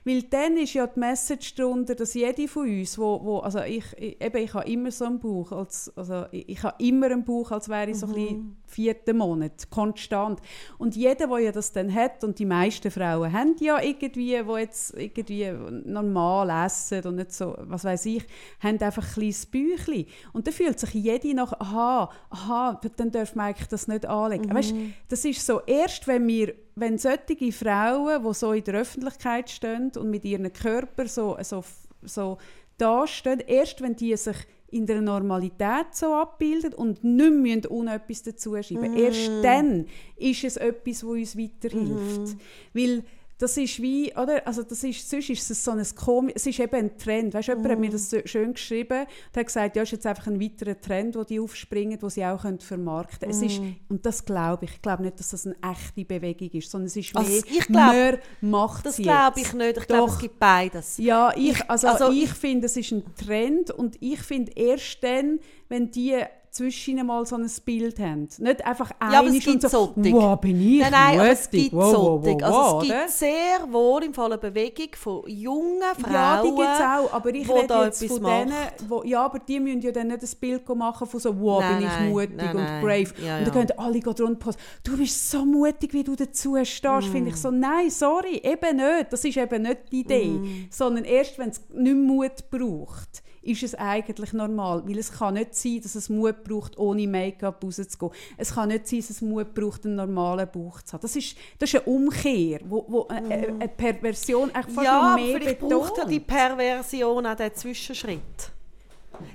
Weil 0.04 0.22
dann 0.22 0.56
ist 0.56 0.72
ja 0.72 0.86
die 0.86 0.98
Message 0.98 1.54
darunter, 1.54 1.94
dass 1.94 2.14
jede 2.14 2.48
von 2.48 2.66
uns, 2.66 2.96
wo, 2.96 3.22
wo 3.22 3.38
also 3.40 3.60
ich, 3.60 3.84
ich, 3.98 4.18
eben, 4.22 4.36
ich 4.38 4.54
habe 4.54 4.70
immer 4.70 4.90
so 4.90 5.04
einen 5.04 5.20
Bauch, 5.20 5.52
als, 5.52 5.92
also 5.94 6.24
ich, 6.32 6.48
ich 6.48 6.62
habe 6.62 6.82
immer 6.82 7.06
einen 7.06 7.24
Bauch, 7.24 7.50
als 7.50 7.68
wäre 7.68 7.90
ich 7.90 7.98
so 7.98 8.06
ein 8.06 8.14
bisschen 8.14 8.56
vierten 8.72 9.18
Monat, 9.18 9.70
konstant. 9.70 10.40
Und 10.78 10.96
jeder, 10.96 11.26
der 11.26 11.38
ja 11.38 11.52
das 11.52 11.72
dann 11.72 11.92
hat, 11.92 12.24
und 12.24 12.38
die 12.38 12.46
meisten 12.46 12.90
Frauen 12.90 13.32
haben 13.32 13.56
ja 13.60 13.80
irgendwie, 13.80 14.44
wo 14.46 14.56
jetzt 14.56 14.94
irgendwie 14.96 15.52
normal 15.84 16.66
essen 16.66 17.04
und 17.04 17.16
nicht 17.16 17.32
so, 17.32 17.54
was 17.58 17.84
weiß 17.84 18.06
ich, 18.06 18.24
haben 18.60 18.80
einfach 18.80 19.06
ein 19.06 19.12
kleines 19.12 19.46
Bäuchli. 19.46 20.06
Und 20.32 20.46
dann 20.46 20.54
fühlt 20.54 20.78
sich 20.78 20.94
jede 20.94 21.34
nach, 21.34 21.52
aha, 21.52 22.10
aha, 22.30 22.80
dann 22.96 23.10
darf 23.10 23.34
man 23.34 23.46
eigentlich 23.46 23.68
das 23.68 23.88
nicht 23.88 24.06
anlegen. 24.06 24.52
Weißt, 24.52 24.74
das 25.08 25.24
ist 25.24 25.44
so, 25.44 25.60
erst 25.66 26.06
wenn 26.06 26.26
wir, 26.26 26.54
wenn 26.74 26.98
solche 26.98 27.52
Frauen, 27.52 28.24
die 28.24 28.34
so 28.34 28.52
in 28.52 28.64
der 28.64 28.74
Öffentlichkeit 28.74 29.50
stehen 29.50 29.92
und 29.96 30.10
mit 30.10 30.24
ihrem 30.24 30.52
Körper 30.52 31.06
so, 31.06 31.36
so, 31.42 31.64
so 32.02 32.38
dastehen, 32.78 33.40
erst 33.40 33.80
wenn 33.82 33.96
die 33.96 34.16
sich 34.16 34.36
in 34.72 34.86
der 34.86 35.00
Normalität 35.00 35.86
so 35.92 36.14
abbilden 36.14 36.74
und 36.74 37.04
nicht 37.04 37.32
mehr 37.32 37.70
unetwas 37.70 38.22
dazu 38.22 38.60
schreiben. 38.62 38.96
Erst 38.96 39.30
dann 39.42 39.86
ist 40.16 40.44
es 40.44 40.56
etwas, 40.56 41.04
was 41.04 41.10
uns 41.10 41.38
weiterhilft. 41.38 42.36
Weil 42.72 43.04
das 43.38 43.56
ist 43.56 43.82
wie, 43.82 44.12
oder? 44.14 44.46
Also 44.46 44.62
das 44.62 44.84
ist, 44.84 45.08
sonst 45.10 45.28
ist 45.30 45.50
es 45.50 45.64
so 45.64 45.72
ein 45.72 45.84
komisch, 45.96 46.34
es 46.36 46.46
ist 46.46 46.60
eben 46.60 46.74
ein 46.76 46.96
Trend. 46.96 47.34
Weißt, 47.34 47.48
jemand 47.48 47.68
hat 47.70 47.78
mir 47.80 47.90
das 47.90 48.08
so 48.08 48.18
schön 48.24 48.52
geschrieben 48.54 49.00
und 49.00 49.36
hat 49.36 49.46
gesagt, 49.46 49.74
ja, 49.74 49.82
es 49.82 49.88
ist 49.88 49.92
jetzt 49.92 50.06
einfach 50.06 50.28
ein 50.28 50.40
weiterer 50.40 50.80
Trend, 50.80 51.16
wo 51.16 51.24
die 51.24 51.40
aufspringen, 51.40 52.00
wo 52.00 52.08
sie 52.08 52.24
auch 52.24 52.42
können 52.42 52.60
vermarkten 52.60 53.30
können. 53.30 53.32
Es 53.32 53.42
ist, 53.52 53.60
und 53.88 54.06
das 54.06 54.24
glaube 54.24 54.66
ich. 54.66 54.74
Ich 54.74 54.82
glaube 54.82 55.02
nicht, 55.02 55.18
dass 55.18 55.30
das 55.30 55.44
eine 55.46 55.56
echte 55.72 56.04
Bewegung 56.04 56.50
ist, 56.52 56.70
sondern 56.70 56.86
es 56.86 56.96
ist 56.96 57.16
Also 57.16 57.28
mehr, 57.30 57.42
ich 57.46 57.66
glaub- 57.66 57.92
mehr 57.92 58.18
macht 58.42 58.86
Das 58.86 58.96
glaube 58.98 59.40
ich 59.40 59.52
nicht. 59.52 59.76
Ich 59.78 59.86
glaube, 59.88 60.12
es 60.12 60.18
gibt 60.18 60.38
beides. 60.38 60.98
Ja, 60.98 61.32
ich, 61.36 61.68
also, 61.68 61.88
also 61.88 62.10
ich, 62.12 62.24
ich- 62.24 62.30
finde, 62.30 62.66
es 62.66 62.76
ist 62.76 62.92
ein 62.92 63.02
Trend 63.16 63.70
und 63.72 63.96
ich 64.00 64.20
finde 64.20 64.52
erst 64.54 65.02
dann, 65.02 65.40
wenn 65.68 65.90
die 65.90 66.16
zwischen 66.52 67.04
mal 67.06 67.24
so 67.24 67.36
ein 67.36 67.50
Bild 67.64 67.98
haben. 67.98 68.28
Nicht 68.38 68.64
einfach 68.64 68.90
Ja, 69.00 69.20
aber 69.20 69.28
es 69.28 69.34
und 69.34 69.40
gibt 69.44 69.62
so, 69.62 69.68
solche. 69.96 70.12
wow, 70.12 70.38
bin 70.38 70.60
ich 70.60 70.80
Nein, 70.82 70.90
nein, 70.92 71.18
aber 71.20 71.30
es 71.30 71.48
gibt 71.50 71.72
wow, 71.72 71.82
wow, 71.94 72.22
solche. 72.24 72.36
wow, 72.40 72.42
Also 72.42 72.60
es 72.60 72.72
wow, 72.74 72.82
gibt 72.82 73.10
sehr 73.10 73.72
wohl 73.72 74.04
im 74.04 74.14
Fall 74.14 74.26
eine 74.32 74.38
Bewegung 74.38 74.88
von 74.94 75.22
jungen 75.28 75.80
Frauen, 75.98 76.12
Ja, 76.12 76.42
die 76.42 76.48
gibt 76.50 76.60
es 76.60 76.80
auch, 76.80 77.12
aber 77.14 77.34
ich 77.34 77.48
rede 77.50 77.74
jetzt 77.84 78.04
von 78.06 78.22
denen, 78.22 78.48
macht. 78.50 78.84
wo, 78.88 79.02
ja, 79.02 79.24
aber 79.24 79.38
die 79.38 79.60
müssen 79.60 79.80
ja 79.80 79.92
dann 79.92 80.08
nicht 80.08 80.22
ein 80.22 80.28
Bild 80.40 80.68
machen 80.68 81.06
von 81.08 81.20
so, 81.20 81.40
wow, 81.40 81.60
Nein, 81.60 81.78
bin 81.78 81.86
ich 81.88 82.10
mutig 82.10 82.36
nein, 82.36 82.56
und 82.56 82.66
brave. 82.82 83.14
Ja, 83.24 83.38
und 83.38 83.46
dann 83.46 83.46
ja. 83.46 83.50
können 83.50 83.70
alle 83.78 84.00
drunter 84.00 84.34
posten, 84.34 84.62
du 84.84 84.96
bist 84.98 85.30
so 85.30 85.44
mutig, 85.46 85.92
wie 85.94 86.04
du 86.04 86.14
dazu 86.14 86.56
stehst, 86.62 87.06
finde 87.08 87.30
Mm. 87.30 87.34
ich 87.34 87.36
so, 87.36 87.50
nein, 87.50 87.88
sorry, 87.90 88.36
eben 88.44 88.76
nicht, 88.76 89.10
das 89.10 89.24
ist 89.24 89.36
eben 89.38 89.62
nicht 89.62 89.78
die 89.90 90.00
Idee, 90.00 90.26
Mm. 90.28 90.66
sondern 90.70 91.04
erst, 91.04 91.38
wenn 91.38 91.48
es 91.48 91.62
nicht 91.72 91.96
Mut 91.96 92.50
braucht, 92.50 93.22
ist 93.42 93.62
es 93.62 93.74
eigentlich 93.74 94.32
normal, 94.32 94.82
weil 94.86 94.98
es 94.98 95.12
kann 95.12 95.34
nicht 95.34 95.54
sein, 95.54 95.80
dass 95.82 95.94
es 95.94 96.08
Mut 96.08 96.44
braucht, 96.44 96.78
ohne 96.78 97.06
Make-up 97.08 97.62
rauszugehen. 97.62 98.12
Es 98.36 98.54
kann 98.54 98.68
nicht 98.68 98.86
sein, 98.88 99.00
dass 99.00 99.10
es 99.10 99.20
Mut 99.20 99.52
braucht, 99.54 99.84
einen 99.84 99.96
normalen 99.96 100.48
Bauch 100.50 100.80
zu 100.82 100.92
haben. 100.94 101.02
Das 101.02 101.16
ist, 101.16 101.36
das 101.58 101.72
ist 101.72 101.76
eine 101.86 101.94
Umkehr, 101.94 102.60
wo, 102.64 102.84
wo 102.88 103.08
eine, 103.08 103.48
eine 103.48 103.68
Perversion 103.68 104.50
eigentlich 104.54 104.74
fast 104.74 104.86
Mm. 104.86 104.90
ja, 104.90 105.14
mehr 105.16 105.36
vielleicht 105.40 105.60
betont. 105.60 105.72
braucht 105.86 105.98
ja 105.98 106.04
die 106.04 106.20
Perversion 106.20 107.26
auch 107.26 107.34
diesen 107.36 107.54
Zwischenschritt. 107.54 108.20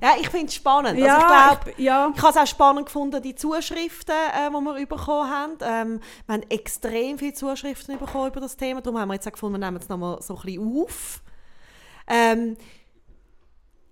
Ja, 0.02 0.14
ich 0.20 0.28
finde 0.30 0.48
es 0.48 0.56
spannend. 0.56 0.98
Ja, 1.00 1.16
also 1.16 1.22
ich 1.22 1.28
glaube, 1.66 1.72
ich- 1.78 1.86
ja. 1.86 2.12
ich 2.16 2.22
habe 2.22 2.32
es 2.32 2.38
auch 2.44 2.48
spannend 2.48 2.86
gefunden, 2.88 3.22
die 3.22 3.36
Zuschriften, 3.36 4.16
äh, 4.34 4.50
die 4.50 4.54
wir 4.54 4.86
bekommen 4.88 5.30
haben. 5.30 5.54
Ähm, 5.62 6.00
wir 6.26 6.34
haben 6.34 6.44
extrem 6.50 7.18
viele 7.20 7.34
Zuschriften 7.34 7.98
bekommen 8.00 8.28
über 8.32 8.40
das 8.42 8.58
Thema. 8.58 8.82
Darum 8.82 9.00
haben 9.00 9.10
wir 9.10 9.14
jetzt 9.14 9.28
auch 9.28 9.32
gefunden, 9.34 9.60
wir 9.62 9.66
nehmen 9.66 9.78
es 9.82 9.88
nochmal 9.88 10.22
so 10.22 10.36
ein 10.36 10.42
bisschen 10.42 10.78
auf. 10.84 11.22
Ähm, 12.08 12.58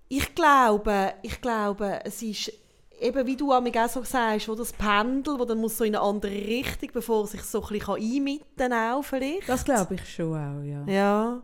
ich 0.08 0.34
glaube, 0.34 1.14
ich 1.22 1.40
glaube, 1.40 2.00
es 2.04 2.22
ist 2.22 2.52
eben, 3.00 3.26
wie 3.26 3.36
du 3.36 3.52
auch 3.52 3.88
so 3.88 4.02
sagst, 4.04 4.48
oder 4.48 4.58
das 4.58 4.72
Pendel, 4.72 5.36
das 5.36 5.46
dann 5.48 5.58
muss 5.58 5.76
so 5.76 5.84
in 5.84 5.94
eine 5.94 6.04
andere 6.04 6.32
Richtung, 6.32 6.90
bevor 6.92 7.24
es 7.24 7.32
sich 7.32 7.42
so 7.42 7.62
ein 7.62 7.78
bisschen 7.78 7.94
einmitten 7.94 8.70
kann, 8.70 8.72
auch 8.72 9.02
vielleicht. 9.02 9.48
Das 9.48 9.64
glaube 9.64 9.94
ich 9.94 10.14
schon 10.14 10.34
auch, 10.34 10.62
ja. 10.62 10.84
Ja. 10.86 11.42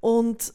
Und 0.00 0.52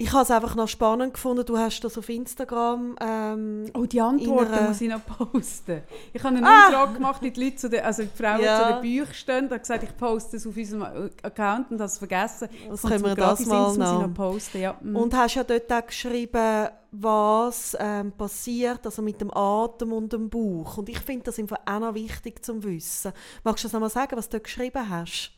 ich 0.00 0.12
habe 0.12 0.22
es 0.22 0.30
einfach 0.30 0.54
noch 0.54 0.68
spannend 0.68 1.12
gefunden, 1.14 1.44
du 1.44 1.58
hast 1.58 1.80
das 1.80 1.98
auf 1.98 2.08
Instagram 2.08 2.94
ähm, 3.00 3.64
Oh, 3.74 3.84
die 3.84 4.00
Antworten 4.00 4.52
In 4.52 4.58
einer- 4.58 4.68
muss 4.68 4.80
ich 4.80 4.88
noch 4.88 5.04
posten. 5.04 5.82
Ich 6.12 6.22
habe 6.22 6.36
einen 6.36 6.44
Ah! 6.46 6.66
Auftrag 6.68 6.94
gemacht, 6.94 7.20
wie 7.22 7.32
die 7.32 7.44
Leute 7.44 7.56
zu 7.56 7.68
den, 7.68 7.82
also 7.84 8.04
die 8.04 8.08
Frauen 8.16 8.40
Ja. 8.40 8.58
zu 8.68 8.72
den 8.74 8.80
Büchern 8.82 9.14
stehen. 9.14 9.44
Ich 9.46 9.50
habe 9.50 9.58
gesagt, 9.60 9.82
ich 9.82 9.96
poste 9.96 10.36
es 10.36 10.46
auf 10.46 10.56
unserem 10.56 10.82
Account 11.22 11.70
und 11.72 11.78
habe 11.78 11.84
es 11.84 11.98
vergessen. 11.98 12.48
Das 12.70 12.82
können 12.82 13.04
wir 13.04 13.14
das 13.16 13.44
mal 13.46 13.76
noch. 13.76 14.02
noch 14.06 14.14
posten. 14.14 14.60
Ja. 14.60 14.76
mhm. 14.80 14.94
Und 14.96 15.14
hast 15.16 15.34
ja 15.34 15.42
dort 15.42 15.72
auch 15.72 15.86
geschrieben, 15.86 16.68
was 16.92 17.76
ähm, 17.80 18.12
passiert 18.12 18.86
also 18.86 19.02
mit 19.02 19.20
dem 19.20 19.30
Atem 19.36 19.92
und 19.92 20.12
dem 20.12 20.30
Bauch. 20.30 20.78
Und 20.78 20.88
ich 20.88 21.00
finde 21.00 21.24
das 21.24 21.38
einfach 21.40 21.58
auch 21.66 21.80
noch 21.80 21.94
wichtig 21.94 22.44
zum 22.44 22.62
Wissen. 22.62 23.12
Magst 23.42 23.64
du 23.64 23.66
das 23.66 23.72
nochmal 23.72 23.90
sagen, 23.90 24.16
was 24.16 24.28
du 24.28 24.36
dort 24.36 24.44
geschrieben 24.44 24.88
hast? 24.88 25.32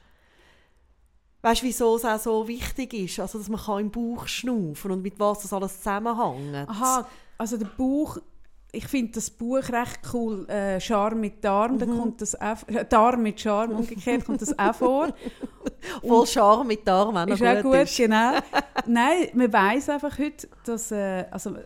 Weißt 1.42 1.62
du, 1.62 1.66
wieso 1.66 1.96
es 1.96 2.04
auch 2.04 2.18
so 2.18 2.46
wichtig 2.48 2.92
ist? 2.92 3.18
Also, 3.20 3.38
dass 3.38 3.48
man 3.48 3.60
kann 3.60 3.80
im 3.80 3.90
Bauch 3.90 4.26
schnaufen 4.26 4.90
und 4.90 5.02
mit 5.02 5.18
was 5.18 5.40
das 5.40 5.52
alles 5.52 5.78
zusammenhängt. 5.78 6.68
Aha, 6.68 7.06
also 7.38 7.56
der 7.56 7.66
Bauch, 7.78 8.18
ich 8.72 8.86
finde 8.86 9.12
das 9.12 9.30
Buch 9.30 9.62
recht 9.70 10.00
cool, 10.12 10.46
äh, 10.48 10.78
Charme 10.80 11.20
mit 11.20 11.42
Darm, 11.42 11.74
Mhm. 11.74 11.78
da 11.78 11.86
kommt 11.86 12.20
das 12.20 12.38
auch, 12.40 12.56
äh, 12.68 12.84
Darm 12.86 13.22
mit 13.22 13.40
Charme, 13.40 13.72
umgekehrt 13.72 14.26
kommt 14.26 14.42
das 14.42 14.56
auch 14.58 14.74
vor. 14.74 15.08
Voll 16.06 16.26
Charme 16.26 16.68
mit 16.68 16.86
Darm, 16.86 17.14
noch 17.14 17.26
ist 17.28 17.42
auch 17.42 17.62
gut, 17.62 17.74
ist. 17.76 17.96
genau. 17.96 18.32
Nein, 18.86 19.28
man 19.32 19.50
weiß 19.52 19.88
einfach 19.88 20.18
heute, 20.18 20.46
dass 20.64 20.92
äh, 20.92 21.24
also, 21.30 21.56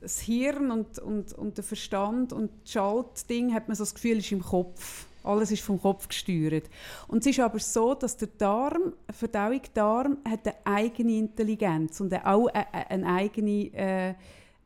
das 0.00 0.20
Hirn 0.20 0.70
und, 0.70 1.00
und, 1.00 1.32
und 1.32 1.56
der 1.56 1.64
Verstand 1.64 2.32
und 2.32 2.50
das 2.62 2.70
Schaltding, 2.72 3.52
hat 3.52 3.66
man 3.66 3.74
so 3.76 3.82
das 3.82 3.92
Gefühl, 3.94 4.18
ist 4.18 4.30
im 4.30 4.42
Kopf. 4.42 5.05
Alles 5.26 5.50
ist 5.50 5.62
vom 5.62 5.80
Kopf 5.80 6.08
gesteuert. 6.08 6.70
Und 7.08 7.20
es 7.20 7.26
ist 7.26 7.40
aber 7.40 7.58
so, 7.58 7.94
dass 7.94 8.16
der 8.16 8.28
Darm, 8.38 8.94
Verdauung 9.10 9.60
Darm, 9.74 10.18
hat 10.28 10.46
eine 10.46 10.56
eigene 10.64 11.18
Intelligenz 11.18 12.00
und 12.00 12.14
auch 12.24 12.46
eine, 12.46 13.06
eigene 13.06 13.74
äh, 13.74 14.14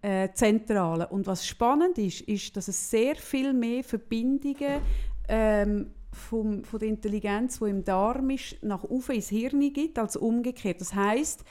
äh, 0.03 0.33
Zentrale. 0.33 1.09
Und 1.09 1.27
was 1.27 1.47
spannend 1.47 1.99
ist, 1.99 2.23
ist, 2.23 2.57
dass 2.57 2.69
es 2.69 2.91
sehr 2.91 3.17
viel 3.17 3.53
mehr 3.53 3.85
Verbindungen 3.85 4.81
ähm, 5.29 5.91
vom, 6.13 6.65
von 6.65 6.81
der 6.81 6.89
Intelligenz, 6.89 7.59
die 7.59 7.71
im 7.71 7.85
Darm 7.85 8.31
ist, 8.31 8.63
nach 8.63 8.85
oben 8.85 9.13
ins 9.13 9.29
Hirn 9.29 9.73
gibt, 9.73 9.99
als 9.99 10.17
umgekehrt. 10.17 10.81
Das 10.81 10.95
heißt, 10.95 11.45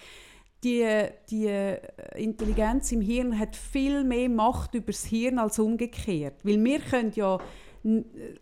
die, 0.63 0.85
die 1.29 1.77
Intelligenz 2.15 2.91
im 2.91 3.01
Hirn 3.01 3.37
hat 3.39 3.55
viel 3.55 4.03
mehr 4.03 4.29
Macht 4.29 4.73
über 4.73 4.91
das 4.91 5.05
Hirn 5.05 5.39
als 5.39 5.57
umgekehrt. 5.57 6.35
Weil 6.43 6.63
wir 6.63 6.79
können 6.79 7.13
ja 7.15 7.37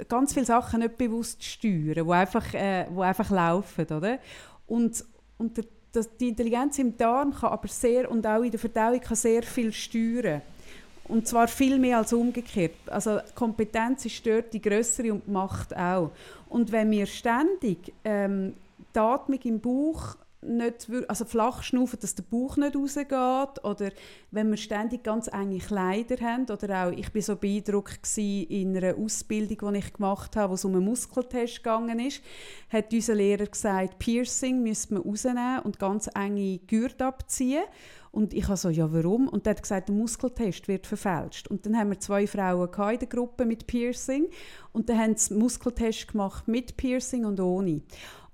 ganz 0.08 0.34
viele 0.34 0.46
Sachen 0.46 0.80
nicht 0.80 0.98
bewusst 0.98 1.44
steuern, 1.44 2.06
wo 2.06 2.12
einfach, 2.12 2.54
äh, 2.54 2.88
wo 2.90 3.02
einfach 3.02 3.30
laufen, 3.30 3.86
oder? 3.86 4.20
Und, 4.68 5.04
und 5.38 5.58
der, 5.58 5.66
das, 5.92 6.10
die 6.18 6.30
Intelligenz 6.30 6.80
im 6.80 6.98
Darm 6.98 7.34
kann 7.34 7.52
aber 7.52 7.68
sehr, 7.68 8.10
und 8.10 8.26
auch 8.26 8.42
in 8.42 8.52
der 8.52 8.60
Verdauung 8.60 9.00
kann 9.00 9.16
sehr 9.16 9.44
viel 9.44 9.72
steuern. 9.72 10.42
Und 11.08 11.28
zwar 11.28 11.48
viel 11.48 11.80
mehr 11.80 12.00
als 12.00 12.12
umgekehrt. 12.12 12.76
Also 12.88 13.20
Kompetenz 13.34 14.06
ist 14.06 14.26
dort 14.26 14.54
die 14.54 14.62
größere 14.62 15.14
und 15.14 15.26
die 15.26 15.32
Macht 15.32 15.76
auch. 15.76 16.12
Und 16.50 16.72
wenn 16.72 16.92
wir 16.92 17.06
ständig 17.06 17.94
ähm, 18.04 18.54
die 18.94 19.00
Atmung 19.00 19.40
im 19.44 19.60
Bauch 19.60 20.18
nicht, 20.42 20.88
also 21.08 21.26
flach 21.26 21.64
schnaufen, 21.64 22.00
dass 22.00 22.16
der 22.16 22.24
Bauch 22.24 22.58
nicht 22.58 22.76
rausgeht 22.76 23.64
oder 23.64 23.92
wenn 24.32 24.50
wir 24.50 24.58
ständig 24.58 25.04
ganz 25.04 25.28
enge 25.28 25.58
Kleider 25.58 26.24
haben 26.24 26.44
oder 26.44 26.88
auch, 26.88 26.92
ich 26.92 27.14
war 27.14 27.22
so 27.22 27.36
beeindruckt 27.36 28.00
in 28.18 28.78
einer 28.78 28.98
Ausbildung, 28.98 29.74
die 29.74 29.80
ich 29.80 29.94
gemacht 29.94 30.36
habe, 30.36 30.52
wo 30.52 30.54
es 30.56 30.66
um 30.66 30.76
einen 30.76 30.86
Muskeltest 30.86 31.58
gegangen 31.58 32.00
ist, 32.00 32.22
hat 32.70 32.94
unser 32.94 33.16
Lehrer 33.16 33.48
gesagt, 33.48 34.00
Piercing 34.00 34.62
müsste 34.62 34.94
man 34.94 35.04
rausnehmen 35.04 35.60
und 35.60 35.80
ganz 35.80 36.08
enge 36.14 36.60
Gürtel 36.60 37.08
abziehen 37.08 37.64
und 38.12 38.34
ich 38.34 38.48
habe 38.48 38.58
so, 38.58 38.70
ja 38.70 38.92
warum? 38.92 39.28
Und 39.28 39.46
er 39.46 39.52
hat 39.52 39.62
gesagt, 39.62 39.90
der 39.90 39.96
Muskeltest 39.96 40.68
wird 40.68 40.88
verfälscht. 40.88 41.48
Und 41.50 41.66
dann 41.66 41.78
haben 41.78 41.92
wir 41.92 42.00
zwei 42.00 42.26
Frauen 42.26 42.68
in 42.94 43.00
der 43.00 43.08
Gruppe 43.08 43.46
mit 43.46 43.68
Piercing 43.68 44.28
und 44.74 44.90
dann 44.90 44.98
haben 44.98 45.16
sie 45.18 45.36
Muskeltest 45.36 46.08
gemacht 46.08 46.48
mit 46.48 46.78
Piercing 46.78 47.26
und 47.26 47.40
ohne. 47.40 47.82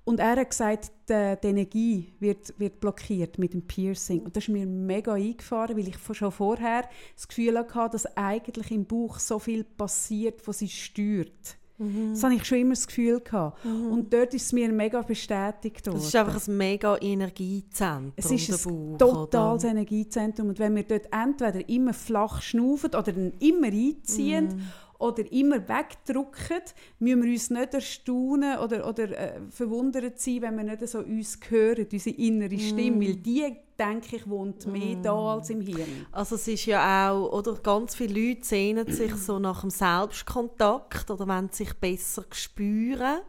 Und 0.04 0.20
er 0.20 0.36
hat 0.36 0.50
gesagt, 0.50 0.92
die, 1.08 1.36
die, 1.42 1.46
Energie 1.46 2.12
wird, 2.20 2.52
wird 2.58 2.78
blockiert 2.78 3.38
mit 3.38 3.54
dem 3.54 3.62
Piercing. 3.62 4.20
Und 4.20 4.36
das 4.36 4.44
ist 4.44 4.50
mir 4.50 4.66
mega 4.66 5.14
eingefahren, 5.14 5.76
weil 5.76 5.88
ich 5.88 5.96
schon 6.12 6.30
vorher 6.30 6.84
das 7.14 7.26
Gefühl 7.26 7.58
hatte, 7.58 7.92
dass 7.92 8.16
eigentlich 8.16 8.70
im 8.70 8.84
Bauch 8.84 9.18
so 9.18 9.38
viel 9.38 9.64
passiert, 9.64 10.46
was 10.46 10.58
sie 10.58 10.68
steuert. 10.68 11.56
Mhm. 11.78 12.10
Das 12.12 12.22
hatte 12.22 12.34
ich 12.34 12.44
schon 12.44 12.58
immer 12.58 12.74
das 12.74 12.86
Gefühl. 12.86 13.20
Gehabt. 13.20 13.64
Mhm. 13.64 13.92
Und 13.92 14.12
dort 14.12 14.34
ist 14.34 14.44
es 14.44 14.52
mir 14.52 14.70
mega 14.70 15.00
bestätigt. 15.00 15.86
Worden. 15.86 15.96
Das 15.96 16.06
ist 16.06 16.16
einfach 16.16 16.46
ein 16.46 16.56
mega 16.56 16.96
Energiezentrum. 16.98 18.12
Es 18.16 18.30
ist 18.30 18.66
ein 18.66 18.98
totales? 18.98 19.64
Energiezentrum. 19.64 20.48
Und 20.48 20.58
wenn 20.58 20.76
wir 20.76 20.84
dort 20.84 21.08
entweder 21.10 21.66
immer 21.68 21.94
flach 21.94 22.42
schnaufen 22.42 22.94
oder 22.94 23.12
immer 23.40 23.68
einziehen, 23.68 24.48
mhm 24.48 24.62
oder 25.04 25.30
immer 25.32 25.68
wegdrücken, 25.68 26.62
müssen 26.98 27.22
wir 27.22 27.32
uns 27.32 27.50
nicht 27.50 27.74
erstaunen 27.74 28.58
oder, 28.58 28.88
oder 28.88 29.10
äh, 29.10 29.40
verwundert 29.50 30.18
sein, 30.18 30.42
wenn 30.42 30.56
wir 30.56 30.64
nicht 30.64 30.88
so 30.88 30.98
uns 31.00 31.38
hören, 31.48 31.86
unsere 31.90 32.16
innere 32.16 32.58
Stimme, 32.58 32.96
mm. 32.96 33.00
weil 33.00 33.16
die, 33.16 33.56
denke 33.78 34.16
ich, 34.16 34.28
wohnt 34.28 34.66
mehr 34.66 34.96
mm. 34.96 35.02
da 35.02 35.34
als 35.34 35.50
im 35.50 35.60
Hirn. 35.60 36.06
Also 36.12 36.36
es 36.36 36.48
ist 36.48 36.66
ja 36.66 37.10
auch, 37.10 37.32
oder 37.32 37.54
ganz 37.54 37.94
viele 37.94 38.28
Leute 38.28 38.44
sehnen 38.44 38.90
sich 38.90 39.14
so 39.14 39.38
nach 39.38 39.60
dem 39.60 39.70
Selbstkontakt 39.70 41.10
oder 41.10 41.28
wollen 41.28 41.50
sich 41.50 41.74
besser 41.74 42.24
spüren 42.32 43.20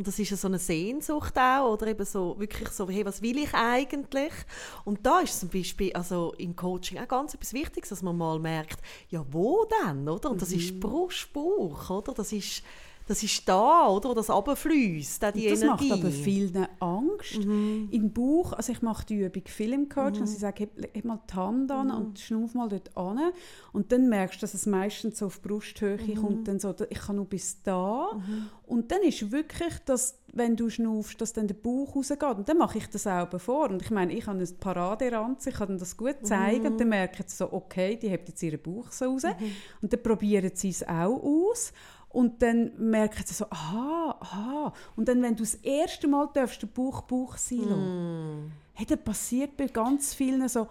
und 0.00 0.06
das 0.06 0.18
ist 0.18 0.30
ja 0.30 0.36
so 0.38 0.48
eine 0.48 0.58
Sehnsucht 0.58 1.36
auch, 1.36 1.74
oder 1.74 1.88
eben 1.88 2.06
so, 2.06 2.34
wirklich 2.38 2.70
so, 2.70 2.88
hey, 2.88 3.04
was 3.04 3.20
will 3.20 3.36
ich 3.36 3.52
eigentlich? 3.52 4.32
Und 4.86 5.04
da 5.04 5.20
ist 5.20 5.38
zum 5.38 5.50
Beispiel, 5.50 5.92
also 5.92 6.32
im 6.38 6.56
Coaching 6.56 6.98
auch 6.98 7.06
ganz 7.06 7.34
etwas 7.34 7.52
Wichtiges, 7.52 7.90
dass 7.90 8.00
man 8.00 8.16
mal 8.16 8.38
merkt, 8.38 8.80
ja, 9.10 9.22
wo 9.30 9.66
denn, 9.84 10.08
oder? 10.08 10.30
Und 10.30 10.40
das 10.40 10.52
mhm. 10.52 10.56
ist 10.56 10.80
Brust, 10.80 11.30
Bauch, 11.34 11.90
oder? 11.90 12.14
Das 12.14 12.32
ist 12.32 12.62
das 13.10 13.24
ist 13.24 13.48
da, 13.48 13.88
oder? 13.88 14.14
Das 14.14 14.30
runterfließt, 14.30 15.20
die 15.34 15.48
das 15.48 15.62
Energie. 15.62 15.88
macht 15.88 16.00
aber 16.00 16.12
vielen 16.12 16.68
Angst. 16.78 17.44
Mhm. 17.44 17.88
Im 17.90 18.12
Bauch, 18.12 18.52
also 18.52 18.70
ich 18.70 18.82
mache 18.82 19.04
die 19.04 19.16
Übung 19.16 19.42
viel 19.46 19.72
im 19.72 19.88
Coaching, 19.88 20.18
mhm. 20.18 20.22
also 20.22 20.34
ich 20.34 20.38
sage, 20.38 20.60
heb, 20.60 20.94
heb, 20.94 21.04
mal 21.04 21.18
die 21.28 21.34
Hand 21.34 21.72
an 21.72 21.88
mhm. 21.88 21.94
und 21.94 22.20
schnuff 22.20 22.54
mal 22.54 22.68
dort 22.68 22.96
an 22.96 23.18
und 23.72 23.90
dann 23.90 24.08
merkst 24.08 24.36
du, 24.36 24.40
dass 24.42 24.54
es 24.54 24.64
meistens 24.64 25.18
so 25.18 25.26
auf 25.26 25.42
Brusthöhe 25.42 25.98
mhm. 25.98 26.14
kommt, 26.14 26.46
dann 26.46 26.60
so, 26.60 26.72
ich 26.88 27.00
kann 27.00 27.16
nur 27.16 27.24
bis 27.24 27.60
da 27.64 28.12
mhm. 28.14 28.46
und 28.68 28.92
dann 28.92 29.02
ist 29.02 29.32
wirklich, 29.32 29.74
dass 29.86 30.20
wenn 30.32 30.54
du 30.54 30.70
schnaufst, 30.70 31.20
dass 31.20 31.32
dann 31.32 31.48
der 31.48 31.56
Bauch 31.56 31.96
rausgeht 31.96 32.22
und 32.22 32.48
dann 32.48 32.58
mache 32.58 32.78
ich 32.78 32.86
das 32.86 33.08
auch 33.08 33.40
vor 33.40 33.70
und 33.70 33.82
ich 33.82 33.90
meine, 33.90 34.12
ich 34.12 34.28
habe 34.28 34.38
eine 34.38 34.46
Paraderanze, 34.46 35.50
ich 35.50 35.56
kann 35.56 35.78
das 35.78 35.96
gut 35.96 36.18
zeigen 36.22 36.64
und 36.64 36.78
dann 36.78 36.86
mhm. 36.86 36.90
merken 36.90 37.24
sie 37.26 37.34
so, 37.34 37.52
okay, 37.52 37.96
die 37.96 38.08
hebt 38.08 38.28
jetzt 38.28 38.40
ihren 38.40 38.62
Bauch 38.62 38.92
so 38.92 39.06
raus 39.06 39.24
und 39.82 39.92
dann 39.92 40.00
probieren 40.00 40.52
sie 40.54 40.68
es 40.68 40.86
auch 40.86 41.20
aus 41.20 41.72
und 42.10 42.42
dann 42.42 42.72
merken 42.76 43.22
sie 43.24 43.34
so, 43.34 43.46
aha, 43.50 44.16
aha. 44.20 44.72
Und 44.96 45.08
dann, 45.08 45.22
wenn 45.22 45.36
du 45.36 45.44
das 45.44 45.54
erste 45.56 46.08
Mal 46.08 46.28
darfst, 46.34 46.60
den 46.60 46.68
Bauch 46.68 47.02
Bauch 47.02 47.36
sein 47.36 47.58
mm. 47.58 48.52
hey, 48.74 48.86
dann 48.86 49.02
passiert 49.02 49.56
bei 49.56 49.66
ganz 49.66 50.12
vielen 50.12 50.46
so, 50.48 50.66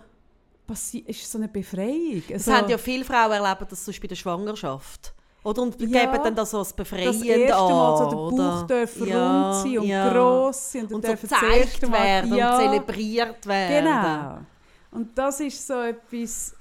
ist 1.05 1.31
so 1.31 1.37
eine 1.37 1.47
Befreiung. 1.47 2.23
Das 2.29 2.47
also, 2.47 2.53
haben 2.53 2.69
ja 2.69 2.77
viele 2.77 3.05
Frauen 3.05 3.31
erlebt, 3.31 3.71
das 3.71 3.85
sonst 3.85 4.01
bei 4.01 4.07
der 4.07 4.15
Schwangerschaft. 4.15 5.13
Oder? 5.43 5.61
Und 5.61 5.79
ja, 5.79 6.05
geben 6.05 6.23
dann 6.23 6.35
das 6.35 6.51
so 6.51 6.59
als 6.59 6.73
befreiend 6.73 7.07
das 7.07 7.21
erste 7.21 7.55
Mal 7.55 7.97
so 7.97 8.09
der 8.09 8.43
Bauch 8.43 8.67
darf 8.67 9.07
ja, 9.07 9.51
rund 9.51 9.55
sein 9.55 9.79
und 9.79 9.87
ja. 9.87 10.13
gross 10.13 10.71
sein. 10.71 10.85
Und, 10.85 10.93
und 10.93 11.05
so 11.05 11.11
gezeigt 11.13 11.91
werden 11.91 12.35
ja, 12.35 12.57
und 12.57 12.63
zelebriert 12.65 13.45
werden. 13.47 13.85
Genau. 13.85 14.37
Und 14.91 15.17
das 15.17 15.39
ist 15.39 15.65
so 15.65 15.81
etwas 15.81 16.53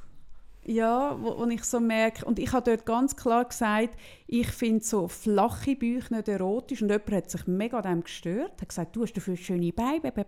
ja, 0.69 1.17
wo, 1.21 1.39
wo, 1.39 1.47
ich 1.47 1.65
so 1.65 1.81
merke, 1.81 2.25
und 2.27 2.39
ich 2.39 2.53
habe 2.53 2.71
dort 2.71 2.85
ganz 2.85 3.17
klar 3.17 3.47
gesagt, 3.47 3.97
ich 4.27 4.49
finde 4.49 4.85
so 4.85 5.09
flache 5.09 5.75
Bäuche 5.75 6.15
nicht 6.15 6.29
erotisch 6.29 6.83
und 6.83 6.91
jemand 6.91 7.11
hat 7.11 7.31
sich 7.31 7.47
mega 7.47 7.81
dem 7.81 8.03
gestört, 8.03 8.61
hat 8.61 8.69
gesagt, 8.69 8.95
du 8.95 9.03
hast 9.03 9.15
dafür 9.15 9.37
schöne 9.37 9.73
Beine, 9.73 10.13
bäh. 10.13 10.25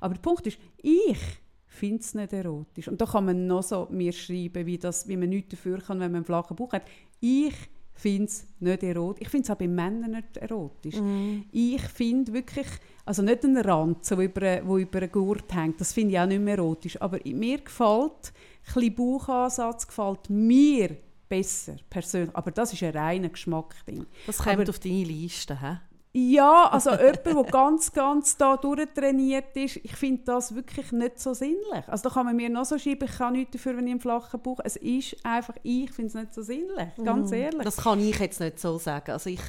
aber 0.00 0.14
der 0.14 0.20
Punkt 0.20 0.46
ist, 0.46 0.58
ich 0.80 1.18
finde 1.66 2.00
es 2.00 2.14
nicht 2.14 2.32
erotisch. 2.32 2.88
Und 2.88 3.00
da 3.00 3.06
kann 3.06 3.24
man 3.24 3.46
noch 3.46 3.62
so 3.62 3.88
mir 3.90 4.12
schreiben, 4.12 4.66
wie, 4.66 4.78
das, 4.78 5.08
wie 5.08 5.16
man 5.16 5.28
nichts 5.28 5.50
dafür 5.50 5.78
kann, 5.78 5.98
wenn 5.98 6.12
man 6.12 6.18
einen 6.18 6.24
flachen 6.24 6.56
Bauch 6.56 6.72
hat. 6.72 6.82
Ich 7.20 7.54
finde 7.94 8.24
es 8.24 8.46
nicht 8.60 8.82
erotisch. 8.82 9.22
Ich 9.22 9.28
finde 9.28 9.44
es 9.44 9.50
auch 9.50 9.56
bei 9.56 9.68
Männern 9.68 10.12
nicht 10.12 10.36
erotisch. 10.36 10.96
Mm. 10.96 11.42
Ich 11.52 11.82
finde 11.82 12.32
wirklich, 12.32 12.66
also 13.04 13.22
nicht 13.22 13.44
einen 13.44 13.58
Ranzen, 13.58 14.16
der 14.16 14.24
über, 14.24 14.68
wo 14.68 14.78
über 14.78 14.98
einen 14.98 15.12
Gurt 15.12 15.54
hängt, 15.54 15.80
das 15.80 15.92
finde 15.92 16.14
ich 16.14 16.20
auch 16.20 16.26
nicht 16.26 16.42
mehr 16.42 16.58
erotisch. 16.58 17.00
Aber 17.00 17.18
mir 17.24 17.58
gefällt 17.58 18.32
bisschen 18.64 18.94
Bauchansatz 18.94 19.86
gefällt 19.86 20.30
mir 20.30 20.96
besser, 21.28 21.76
persönlich. 21.88 22.34
Aber 22.34 22.50
das 22.50 22.72
ist 22.72 22.82
ein 22.82 22.96
reiner 22.96 23.28
Geschmackding. 23.28 24.06
Das 24.26 24.38
kommt 24.38 24.60
Aber, 24.60 24.68
auf 24.68 24.78
deine 24.78 25.04
Liste, 25.04 25.60
hä? 25.60 25.78
Ja, 26.12 26.68
also 26.70 26.90
jemand, 26.90 27.24
der 27.24 27.44
ganz, 27.44 27.92
ganz 27.92 28.36
da 28.36 28.56
durchtrainiert 28.56 29.56
ist, 29.56 29.76
ich 29.76 29.94
finde 29.94 30.22
das 30.24 30.54
wirklich 30.54 30.90
nicht 30.90 31.20
so 31.20 31.34
sinnlich. 31.34 31.86
Also 31.86 32.08
da 32.08 32.14
kann 32.14 32.26
man 32.26 32.36
mir 32.36 32.50
noch 32.50 32.64
so 32.64 32.78
schreiben, 32.78 33.04
ich 33.04 33.16
kann 33.16 33.34
nichts 33.34 33.52
dafür, 33.52 33.76
wenn 33.76 33.86
ich 33.86 33.92
einen 33.92 34.00
flachen 34.00 34.40
Bauch 34.40 34.58
Es 34.64 34.76
ist 34.76 35.24
einfach, 35.24 35.54
ich 35.62 35.90
finde 35.92 36.08
es 36.08 36.14
nicht 36.14 36.34
so 36.34 36.42
sinnlich, 36.42 36.88
ganz 37.04 37.30
mhm. 37.30 37.36
ehrlich. 37.36 37.62
Das 37.62 37.76
kann 37.76 38.00
ich 38.00 38.18
jetzt 38.18 38.40
nicht 38.40 38.58
so 38.58 38.78
sagen. 38.78 39.12
Also 39.12 39.30
ich 39.30 39.40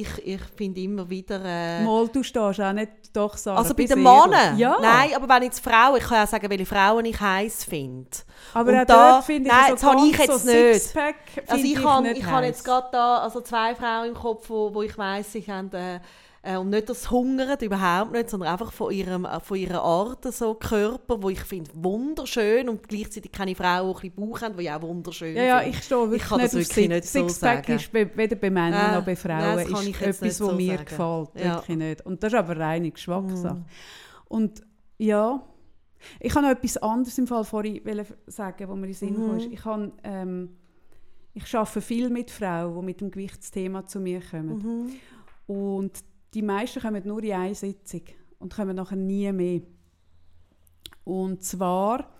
ich, 0.00 0.26
ich 0.26 0.40
finde 0.56 0.80
immer 0.80 1.08
wieder... 1.08 1.40
Äh, 1.44 1.82
Mal, 1.82 2.08
du 2.08 2.22
stehst 2.22 2.60
auch 2.60 2.72
nicht 2.72 2.90
doch 3.12 3.36
Sarah, 3.36 3.58
Also 3.58 3.74
bei 3.74 3.84
den 3.84 4.02
Männern? 4.02 4.56
Ja. 4.56 4.78
Nein, 4.80 5.10
aber 5.14 5.28
wenn 5.28 5.42
jetzt 5.44 5.60
Frauen, 5.60 5.96
ich 5.96 6.04
kann 6.04 6.18
ja 6.18 6.26
sagen, 6.26 6.48
welche 6.48 6.66
Frauen 6.66 7.04
ich 7.04 7.20
heiß 7.20 7.64
finde. 7.64 8.08
Aber 8.54 8.70
Und 8.70 8.78
auch 8.78 8.84
da, 8.84 9.12
dort 9.12 9.24
finde 9.24 9.50
ich 9.50 9.56
nein, 9.56 9.76
so 9.76 9.86
habe 9.86 10.06
ich 10.06 10.18
jetzt 10.18 10.44
so 10.44 10.50
nicht. 10.50 10.96
Also 11.46 11.64
ich, 11.64 11.72
ich 11.72 11.84
habe 11.84 12.26
hab 12.26 12.44
jetzt 12.44 12.64
gerade 12.64 12.88
da 12.92 13.18
also 13.18 13.40
zwei 13.40 13.74
Frauen 13.74 14.08
im 14.08 14.14
Kopf, 14.14 14.48
wo, 14.48 14.72
wo 14.72 14.82
ich 14.82 14.96
weiss, 14.96 15.32
sie 15.32 15.42
haben... 15.42 15.72
Äh, 15.72 16.00
äh, 16.48 16.56
und 16.56 16.70
nicht 16.70 16.88
das 16.88 17.10
Hungern, 17.10 17.58
überhaupt 17.60 18.12
nicht, 18.12 18.30
sondern 18.30 18.50
einfach 18.50 18.72
von, 18.72 18.90
ihrem, 18.90 19.26
äh, 19.26 19.38
von 19.40 19.58
ihrer 19.58 19.82
Art, 19.82 20.24
so 20.32 20.54
Körper, 20.54 21.22
wo 21.22 21.28
ich 21.28 21.40
finde 21.40 21.70
wunderschön 21.74 22.70
und 22.70 22.88
gleichzeitig 22.88 23.30
keine 23.30 23.54
Frau, 23.54 23.92
die 24.00 24.08
ein 24.08 24.14
Bauch 24.14 24.40
haben, 24.40 24.56
die 24.56 24.70
auch 24.70 24.80
wunderschön 24.80 25.36
ja, 25.36 25.42
ja, 25.42 25.62
ich 25.62 25.82
stehe 25.82 26.00
wirklich 26.00 26.22
ich 26.22 26.28
kann 26.28 26.40
nicht 26.40 26.54
das 26.54 26.68
wirklich 26.68 26.88
nicht 26.88 27.04
so 27.04 27.28
sagen. 27.28 27.72
ist 27.72 27.92
weder 27.92 28.36
bei 28.36 28.50
Männern 28.50 28.92
äh, 28.92 28.96
noch 28.96 29.04
bei 29.04 29.14
Frauen 29.14 29.58
ist 29.58 30.00
etwas, 30.00 30.22
was 30.22 30.36
so 30.38 30.52
mir 30.52 30.76
sagen. 30.76 30.84
gefällt, 30.86 31.28
ja. 31.34 31.56
wirklich 31.56 31.76
nicht. 31.76 32.06
Und 32.06 32.22
das 32.22 32.32
ist 32.32 32.38
aber 32.38 32.56
reine 32.56 32.90
Geschmackssache. 32.90 33.54
Mm. 33.54 33.64
Und 34.28 34.62
ja, 34.96 35.42
ich 36.18 36.34
habe 36.34 36.46
noch 36.46 36.52
etwas 36.52 36.78
anderes 36.78 37.18
im 37.18 37.26
Fall 37.26 37.44
vorhin 37.44 37.82
sagen, 38.26 38.68
wo 38.68 38.74
mir 38.74 38.86
in 38.86 38.92
den 38.92 38.94
Sinn 38.94 39.32
mhm. 39.32 39.52
Ich, 39.52 39.64
habe, 39.64 39.92
ähm, 40.02 40.56
ich 41.34 41.54
arbeite 41.54 41.80
viel 41.82 42.08
mit 42.08 42.30
Frauen, 42.30 42.74
die 42.74 42.86
mit 42.86 43.00
dem 43.02 43.10
Gewichtsthema 43.10 43.84
zu 43.84 44.00
mir 44.00 44.20
kommen. 44.20 44.56
Mhm. 44.58 45.54
Und 45.54 46.04
die 46.38 46.42
meisten 46.42 46.80
kommen 46.80 47.02
nur 47.04 47.20
in 47.24 47.32
eine 47.32 47.54
Sitzung 47.54 48.02
und 48.38 48.54
kommen 48.54 48.76
nachher 48.76 48.94
nie 48.94 49.32
mehr. 49.32 49.62
Und 51.02 51.42
zwar, 51.42 52.12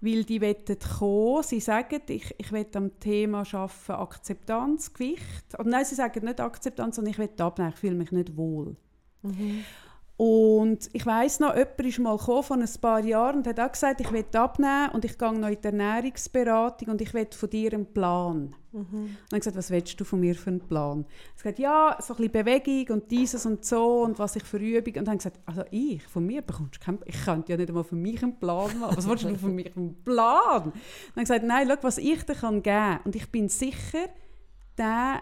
weil 0.00 0.24
die 0.24 0.40
wollen 0.40 0.78
kommen, 0.98 1.42
sie 1.42 1.60
sagen, 1.60 2.00
ich, 2.08 2.34
ich 2.38 2.52
will 2.52 2.66
am 2.72 2.98
Thema 2.98 3.40
arbeiten, 3.40 3.92
Akzeptanz, 3.92 4.94
Gewicht. 4.94 5.58
Oder 5.58 5.68
nein, 5.68 5.84
sie 5.84 5.94
sagen 5.94 6.24
nicht 6.24 6.40
Akzeptanz, 6.40 6.96
sondern 6.96 7.12
ich 7.12 7.18
will 7.18 7.28
abnehmen, 7.38 7.72
ich 7.74 7.78
fühle 7.78 7.96
mich 7.96 8.12
nicht 8.12 8.34
wohl. 8.34 8.76
Mhm. 9.20 9.62
Und 10.18 10.88
ich 10.94 11.04
weiß 11.04 11.40
noch, 11.40 11.54
jemand 11.54 11.80
ist 11.80 11.98
mal 11.98 12.16
gekommen 12.16 12.42
von 12.42 12.62
ein 12.62 12.80
paar 12.80 13.04
Jahren 13.04 13.36
und 13.36 13.46
hat 13.46 13.60
auch 13.60 13.70
gesagt, 13.70 14.00
ich 14.00 14.10
will 14.12 14.24
abnehmen 14.32 14.88
und 14.94 15.04
ich 15.04 15.18
gehe 15.18 15.38
noch 15.38 15.48
in 15.48 15.60
die 15.60 15.66
Ernährungsberatung 15.66 16.88
und 16.88 17.02
ich 17.02 17.12
will 17.12 17.28
von 17.30 17.50
dir 17.50 17.74
einen 17.74 17.92
Plan. 17.92 18.54
Mhm. 18.72 18.82
Und 18.82 19.10
dann 19.28 19.40
gesagt, 19.40 19.58
was 19.58 19.70
willst 19.70 20.00
du 20.00 20.04
von 20.04 20.20
mir 20.20 20.34
für 20.34 20.48
einen 20.48 20.66
Plan? 20.66 21.04
Er 21.04 21.28
hat 21.28 21.36
gesagt, 21.36 21.58
ja, 21.58 21.98
so 22.00 22.14
ein 22.14 22.30
bisschen 22.30 22.32
Bewegung 22.32 22.96
und 22.96 23.10
dieses 23.10 23.44
und 23.44 23.66
so 23.66 24.04
und 24.04 24.18
was 24.18 24.36
ich 24.36 24.44
für 24.44 24.56
Übungen. 24.56 25.00
Und 25.00 25.04
dann 25.04 25.18
gesagt, 25.18 25.38
also 25.44 25.64
ich, 25.70 26.02
von 26.06 26.24
mir 26.24 26.40
bekommst 26.40 26.76
du 26.76 26.80
keinen 26.80 27.00
Ich 27.04 27.22
könnte 27.22 27.52
ja 27.52 27.58
nicht 27.58 27.68
einmal 27.68 27.84
für 27.84 27.96
mich 27.96 28.22
einen 28.22 28.38
Plan 28.38 28.78
machen. 28.78 28.96
Was 28.96 29.06
willst 29.06 29.24
du 29.24 29.36
von 29.36 29.54
mir 29.54 29.70
einen 29.76 30.02
Plan? 30.02 30.62
Und 30.62 30.74
dann 31.14 31.24
gesagt, 31.24 31.44
nein, 31.44 31.68
schau, 31.68 31.76
was 31.82 31.98
ich 31.98 32.22
dir 32.22 32.34
geben 32.34 32.62
kann. 32.62 33.00
Und 33.04 33.16
ich 33.16 33.30
bin 33.30 33.50
sicher, 33.50 34.06
der 34.78 35.20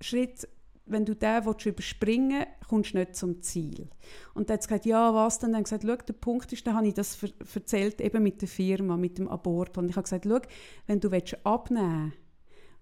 Schritt 0.00 0.48
wenn 0.86 1.04
du 1.04 1.14
den 1.14 1.42
überspringen 1.42 2.40
willst, 2.40 2.68
kommst 2.68 2.94
du 2.94 2.98
nicht 2.98 3.16
zum 3.16 3.42
Ziel. 3.42 3.88
Und 4.34 4.48
dann 4.48 4.54
hat 4.54 4.66
gesagt, 4.66 4.86
ja, 4.86 5.14
was 5.14 5.38
denn? 5.38 5.50
Dann 5.50 5.56
habe 5.56 5.64
gesagt, 5.64 5.84
schau, 5.86 5.96
der 5.96 6.12
Punkt 6.14 6.52
ist, 6.52 6.66
dann 6.66 6.74
habe 6.74 6.88
ich 6.88 6.94
das 6.94 7.18
erzählt, 7.54 8.00
eben 8.00 8.22
mit 8.22 8.40
der 8.40 8.48
Firma, 8.48 8.96
mit 8.96 9.18
dem 9.18 9.28
Abort. 9.28 9.78
Und 9.78 9.88
ich 9.88 9.96
habe 9.96 10.04
gesagt, 10.04 10.26
schau, 10.28 10.40
wenn 10.86 11.00
du 11.00 11.10
abnehmen 11.44 12.12
willst, 12.12 12.22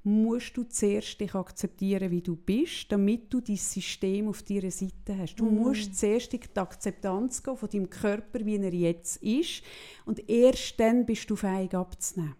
musst 0.03 0.57
du 0.57 0.65
zuerst 0.65 1.21
dich 1.21 1.35
akzeptieren, 1.35 2.11
wie 2.11 2.23
du 2.23 2.35
bist, 2.35 2.91
damit 2.91 3.33
du 3.33 3.41
dein 3.41 3.57
System 3.57 4.29
auf 4.29 4.43
deiner 4.43 4.71
Seite 4.71 5.19
hast. 5.19 5.37
Du 5.37 5.45
mm. 5.45 5.55
musst 5.55 5.99
zuerst 5.99 6.33
in 6.33 6.41
die 6.41 6.59
Akzeptanz 6.59 7.43
gehen 7.43 7.57
von 7.57 7.69
deinem 7.69 7.91
Körper, 7.91 8.45
wie 8.47 8.57
er 8.57 8.73
jetzt 8.73 9.23
ist. 9.23 9.63
Und 10.07 10.27
erst 10.29 10.81
dann 10.81 11.05
bist 11.05 11.29
du 11.29 11.37
fähig 11.37 11.75
abzunehmen. 11.75 12.35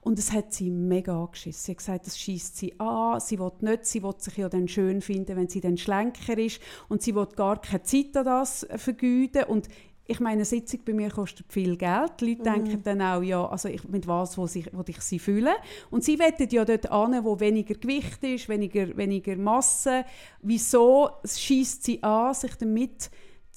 Und 0.00 0.18
es 0.18 0.32
hat 0.32 0.52
sie 0.52 0.70
mega 0.70 1.22
angeschissen. 1.22 1.62
Sie 1.64 1.72
hat 1.72 1.78
gesagt, 1.78 2.06
das 2.06 2.18
schießt 2.18 2.56
sie 2.56 2.80
an, 2.80 3.20
sie 3.20 3.38
will 3.38 3.52
nicht, 3.60 3.86
sie 3.86 4.02
will 4.02 4.14
sich 4.18 4.36
ja 4.36 4.48
dann 4.48 4.68
schön 4.68 5.00
finden, 5.00 5.36
wenn 5.36 5.48
sie 5.48 5.60
dann 5.60 5.76
schlanker 5.76 6.36
ist 6.38 6.60
und 6.88 7.02
sie 7.02 7.14
will 7.14 7.26
gar 7.36 7.60
keine 7.60 7.82
Zeit 7.82 8.16
an 8.16 8.24
das 8.24 8.66
vergeuden 8.76 9.44
und 9.44 9.68
ich 10.04 10.20
meine, 10.20 10.34
eine 10.34 10.44
Sitzung 10.44 10.80
bei 10.84 10.92
mir 10.92 11.10
kostet 11.10 11.52
viel 11.52 11.76
Geld. 11.76 12.20
Die 12.20 12.34
Leute 12.34 12.42
mm. 12.42 12.54
denken 12.54 12.82
dann 12.82 13.02
auch, 13.02 13.22
ja, 13.22 13.46
also 13.46 13.68
ich, 13.68 13.88
mit 13.88 14.06
was 14.06 14.36
wo, 14.36 14.46
sie, 14.46 14.66
wo 14.72 14.82
ich 14.86 15.00
sie 15.00 15.18
fühle. 15.18 15.52
Und 15.90 16.02
sie 16.02 16.18
wettet 16.18 16.52
ja 16.52 16.64
dort 16.64 16.90
an, 16.90 17.24
wo 17.24 17.38
weniger 17.38 17.74
Gewicht 17.74 18.22
ist, 18.24 18.48
weniger, 18.48 18.96
weniger 18.96 19.36
Masse. 19.36 20.04
Wieso 20.42 21.10
schießt 21.24 21.84
sie 21.84 22.02
an, 22.02 22.34
sich 22.34 22.54
damit 22.56 23.10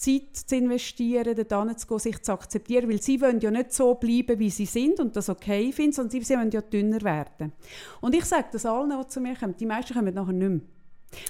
Zeit 0.06 0.36
zu 0.36 0.56
investieren, 0.56 1.36
dort 1.36 1.80
zu 1.80 1.88
gehen, 1.88 2.00
sich 2.00 2.22
zu 2.22 2.32
akzeptieren, 2.34 2.90
weil 2.90 3.02
sie 3.02 3.20
wollen 3.22 3.40
ja 3.40 3.52
nicht 3.52 3.74
so 3.74 3.96
bleiben, 3.96 4.40
wie 4.40 4.50
sie 4.50 4.66
sind 4.66 5.00
und 5.00 5.16
das 5.16 5.30
okay 5.30 5.72
finden, 5.72 5.94
sondern 5.94 6.24
sie 6.24 6.36
wollen 6.36 6.52
ja 6.52 6.62
dünner 6.62 7.02
werden. 7.02 7.54
Und 8.02 8.16
ich 8.16 8.26
sage 8.26 8.48
das 8.52 8.66
allen, 8.66 8.94
die 9.02 9.08
zu 9.08 9.20
mir 9.20 9.36
kommen, 9.36 9.56
die 9.58 9.66
meisten 9.66 9.94
kommen 9.94 10.14
nachher 10.14 10.34
nicht 10.34 10.50
mehr. 10.50 10.62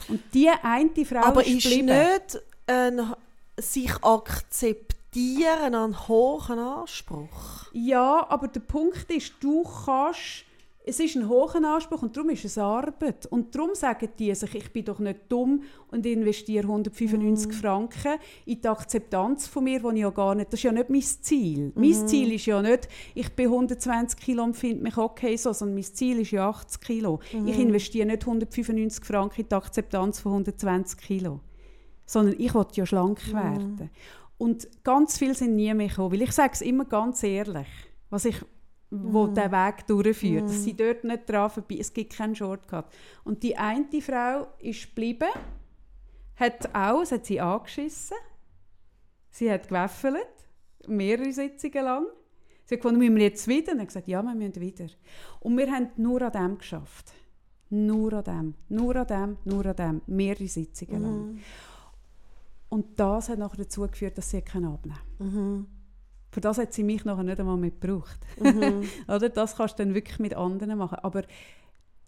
Und 0.09 0.21
die 0.33 0.49
eine 0.49 1.05
Frau 1.05 1.19
Aber 1.19 1.45
ist, 1.45 1.65
ist 1.65 1.81
nicht 1.81 2.43
ein 2.67 3.15
sich 3.57 3.91
akzeptieren 4.03 5.75
ein 5.75 6.07
hohen 6.07 6.59
Anspruch? 6.59 7.67
Ja, 7.71 8.25
aber 8.29 8.47
der 8.47 8.59
Punkt 8.59 9.09
ist, 9.11 9.33
du 9.39 9.63
kannst 9.63 10.45
es 10.87 10.99
ist 10.99 11.15
ein 11.15 11.27
hoher 11.27 11.55
Anspruch 11.55 12.03
und 12.03 12.15
darum 12.15 12.29
ist 12.29 12.45
es 12.45 12.59
Arbeit. 12.59 13.25
Und 13.25 13.55
darum 13.55 13.73
sagen 13.73 14.07
die 14.19 14.33
sich, 14.35 14.53
ich 14.53 14.71
bin 14.71 14.85
doch 14.85 14.99
nicht 14.99 15.21
dumm 15.29 15.63
und 15.89 16.05
investiere 16.05 16.63
195 16.63 17.47
mm. 17.47 17.51
Franken 17.51 18.13
in 18.45 18.61
die 18.61 18.67
Akzeptanz 18.67 19.47
von 19.47 19.63
mir, 19.63 19.79
die 19.79 19.95
ich 19.95 20.01
ja 20.01 20.09
gar 20.11 20.35
nicht, 20.35 20.53
das 20.53 20.59
ist 20.59 20.63
ja 20.63 20.71
nicht 20.71 20.89
mein 20.91 21.01
Ziel. 21.01 21.69
Mm. 21.69 21.79
Mein. 21.79 22.07
Ziel 22.07 22.33
ist 22.33 22.45
ja 22.45 22.61
nicht, 22.61 22.87
ich 23.15 23.29
bin 23.33 23.47
120 23.47 24.19
Kilo 24.19 24.43
und 24.43 24.55
finde 24.55 24.83
mich 24.83 24.95
okay 24.97 25.35
so, 25.37 25.53
sondern 25.53 25.73
mein 25.73 25.83
Ziel 25.83 26.19
ist 26.19 26.31
ja 26.31 26.47
80 26.49 26.81
Kilo. 26.81 27.19
Mm. 27.33 27.47
Ich 27.47 27.59
investiere 27.59 28.05
nicht 28.05 28.21
195 28.21 29.03
Franken 29.03 29.41
in 29.41 29.49
die 29.49 29.55
Akzeptanz 29.55 30.19
von 30.19 30.33
120 30.33 30.99
Kilo, 30.99 31.39
sondern 32.05 32.35
ich 32.37 32.53
will 32.53 32.67
ja 32.73 32.85
schlank 32.85 33.19
mhm. 33.27 33.33
werden. 33.33 33.89
Und 34.37 34.67
ganz 34.83 35.17
viele 35.17 35.33
sind 35.33 35.55
nie 35.55 35.73
mehr 35.73 35.87
gekommen, 35.87 36.11
weil 36.11 36.21
ich 36.21 36.31
sage 36.31 36.51
es 36.53 36.61
immer 36.61 36.85
ganz 36.85 37.23
ehrlich, 37.23 37.67
was 38.09 38.25
ich 38.25 38.35
wo 39.03 39.27
mm. 39.27 39.33
der 39.33 39.51
Weg 39.51 39.87
durchführt. 39.87 40.45
Mm. 40.45 40.47
Sie 40.47 40.75
dort 40.75 41.03
nicht 41.03 41.29
dran 41.29 41.49
vorbei. 41.49 41.77
Es 41.79 41.93
gibt 41.93 42.13
keinen 42.13 42.35
Shortcut. 42.35 42.85
Und 43.23 43.43
die 43.43 43.57
eine 43.57 44.01
Frau 44.01 44.47
ist 44.59 44.89
geblieben, 44.89 45.29
hat 46.35 46.73
auch, 46.75 47.01
es 47.01 47.11
hat 47.11 47.25
sie 47.25 47.39
angeschissen, 47.39 48.17
sie 49.29 49.51
hat 49.51 49.67
gewäffelt, 49.67 50.27
mehrere 50.87 51.31
Sitzungen 51.31 51.85
lang. 51.85 52.05
Sie 52.65 52.75
hat 52.75 52.81
gefunden, 52.81 52.99
müssen 52.99 53.15
wir 53.15 53.23
jetzt 53.23 53.47
wieder? 53.47 53.73
Und 53.73 53.79
hat 53.81 53.87
gesagt, 53.87 54.07
ja, 54.07 54.21
wir 54.23 54.33
müssen 54.33 54.59
wieder. 54.59 54.87
Und 55.39 55.57
wir 55.57 55.71
haben 55.71 55.89
nur 55.97 56.21
an 56.21 56.31
dem 56.31 56.57
geschafft. 56.57 57.13
Nur 57.69 58.13
an 58.13 58.23
dem, 58.23 58.53
nur 58.69 58.95
an 58.95 59.07
dem, 59.07 59.37
nur 59.45 59.65
an 59.65 59.75
dem. 59.75 60.01
Mehrere 60.07 60.47
Sitzungen 60.47 61.01
lang. 61.01 61.33
Mm. 61.33 61.39
Und 62.69 62.99
das 62.99 63.29
hat 63.29 63.39
nachher 63.39 63.57
dazu 63.57 63.81
geführt, 63.87 64.17
dass 64.17 64.31
sie 64.31 64.37
abnehmen 64.37 64.79
konnte. 65.17 65.65
Für 66.35 66.41
das 66.41 66.57
hat 66.57 66.73
sie 66.73 66.83
mich 66.83 67.05
nachher 67.05 67.23
nicht 67.23 67.39
einmal 67.39 67.55
mehr 67.55 67.71
gebraucht. 67.71 68.19
Mhm. 68.41 68.83
Oder? 69.07 69.29
Das 69.29 69.55
kannst 69.55 69.79
du 69.79 69.83
dann 69.85 69.95
wirklich 69.95 70.19
mit 70.19 70.35
anderen 70.35 70.77
machen. 70.77 70.97
Aber 71.01 71.23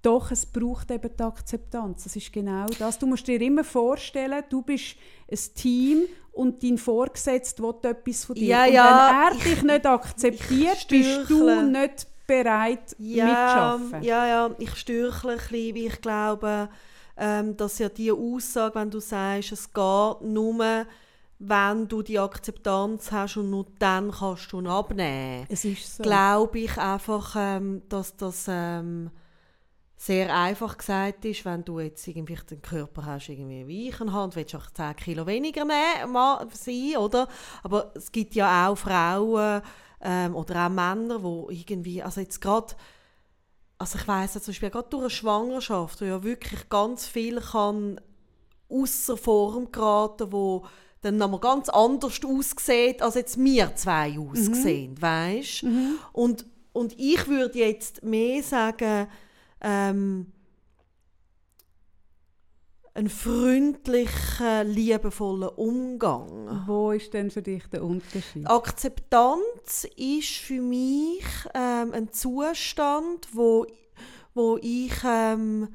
doch, 0.02 0.32
es 0.32 0.46
braucht 0.46 0.92
eben 0.92 1.10
die 1.18 1.24
Akzeptanz. 1.24 2.04
Das 2.04 2.14
ist 2.14 2.34
genau 2.34 2.66
das. 2.78 3.00
Du 3.00 3.08
musst 3.08 3.26
dir 3.26 3.40
immer 3.40 3.64
vorstellen, 3.64 4.44
du 4.50 4.64
bist 4.64 4.98
ein 5.32 5.40
Team 5.56 6.04
und 6.34 6.62
dein 6.62 6.78
Vorgesetzter 6.78 7.64
will 7.64 7.90
etwas 7.90 8.26
von 8.26 8.36
dir. 8.36 8.48
Ja, 8.48 8.66
und 8.66 8.74
ja, 8.74 9.32
wenn 9.32 9.40
er 9.40 9.46
dich 9.46 9.64
nicht 9.64 9.86
akzeptiert, 9.86 10.88
bist 10.90 11.30
du 11.30 11.62
nicht 11.62 12.08
bereit 12.28 12.98
ja, 13.00 13.78
mitzuarbeiten. 13.78 14.04
Ja, 14.04 14.28
ja, 14.28 14.56
ich 14.60 14.76
stürchle 14.76 15.32
ein 15.32 15.38
bisschen, 15.38 15.76
ich 15.78 16.02
glaube, 16.02 16.68
ähm, 17.16 17.56
dass 17.56 17.80
ja 17.80 17.88
die 17.88 18.12
Aussage, 18.12 18.76
wenn 18.76 18.92
du 18.92 19.00
sagst, 19.00 19.54
es 19.54 19.72
geht 19.74 20.22
nur 20.22 20.86
wenn 21.40 21.88
du 21.88 22.02
die 22.02 22.20
Akzeptanz 22.20 23.12
hast 23.12 23.38
und 23.38 23.50
nur 23.50 23.66
dann 23.80 24.12
kannst 24.12 24.52
du 24.52 24.60
ihn 24.60 24.68
abnehmen. 24.68 25.46
Es 25.50 25.66
ist 25.66 25.98
so. 25.98 26.04
Glaube 26.04 26.60
ich 26.60 26.78
einfach, 26.78 27.36
ähm, 27.38 27.84
dass 27.90 28.18
das 28.18 28.46
ähm, 28.50 29.12
sehr 29.96 30.36
einfach 30.36 30.78
gesagt 30.78 31.26
ist, 31.26 31.46
wenn 31.46 31.64
du 31.64 31.80
jetzt 31.80 32.08
irgendwie 32.08 32.38
den 32.50 32.62
Körper 32.62 33.06
hast, 33.06 33.30
irgendwie 33.30 33.92
weichen 33.92 34.14
hast, 34.14 34.36
willst 34.36 34.54
du 34.54 34.58
auch 34.58 34.72
10 34.72 34.96
Kilo 34.96 35.28
weniger 35.28 35.66
nehmen, 35.66 36.50
sein, 36.52 36.98
oder? 36.98 37.28
Aber 37.64 37.92
es 37.96 38.12
gibt 38.12 38.36
ja 38.36 38.68
auch 38.68 38.78
Frauen 38.78 39.62
ähm, 40.02 40.36
oder 40.36 40.66
auch 40.66 40.70
Männer, 40.70 41.20
die 41.20 41.62
irgendwie, 41.62 42.02
also 42.02 42.22
jetzt 42.22 42.42
gerade 42.42 42.76
also 43.80 44.00
ich 44.00 44.08
weiss 44.08 44.34
zum 44.34 44.42
Beispiel 44.48 44.70
gerade 44.70 44.90
durch 44.90 45.04
eine 45.04 45.10
Schwangerschaft, 45.12 46.02
wo 46.02 46.06
ja 46.06 46.24
wirklich 46.24 46.68
ganz 46.70 47.06
viel 47.06 47.40
kann 47.40 48.02
außer 48.70 49.18
Form 49.18 49.72
geraten, 49.72 50.32
wo 50.32 50.66
dann 51.02 51.18
nochmal 51.18 51.40
ganz 51.40 51.70
anders 51.70 52.20
aussieht, 52.24 53.02
als 53.02 53.16
jetzt 53.16 53.38
wir 53.38 53.76
zwei 53.76 54.18
aussehen, 54.18 54.94
mhm. 54.94 55.02
weißt? 55.02 55.64
Mhm. 55.64 56.00
Und, 56.14 56.46
und 56.74 57.00
ich 57.00 57.28
würde 57.28 57.60
jetzt 57.60 58.04
mehr 58.04 58.42
sagen, 58.44 59.08
ähm, 59.62 60.32
ein 62.98 63.10
freundlicher, 63.10 64.64
liebevoller 64.64 65.60
Umgang. 65.60 66.64
Wo 66.66 66.92
ist 66.92 67.14
denn 67.14 67.30
für 67.30 67.44
dich 67.44 67.68
der 67.68 67.84
Unterschied? 67.84 68.50
Akzeptanz 68.50 69.88
ist 69.96 70.38
für 70.38 70.62
mich 70.62 71.24
ähm, 71.54 71.94
ein 71.94 72.12
Zustand, 72.12 73.28
wo, 73.34 73.68
wo 74.34 74.58
ich 74.60 74.94
ähm, 75.06 75.68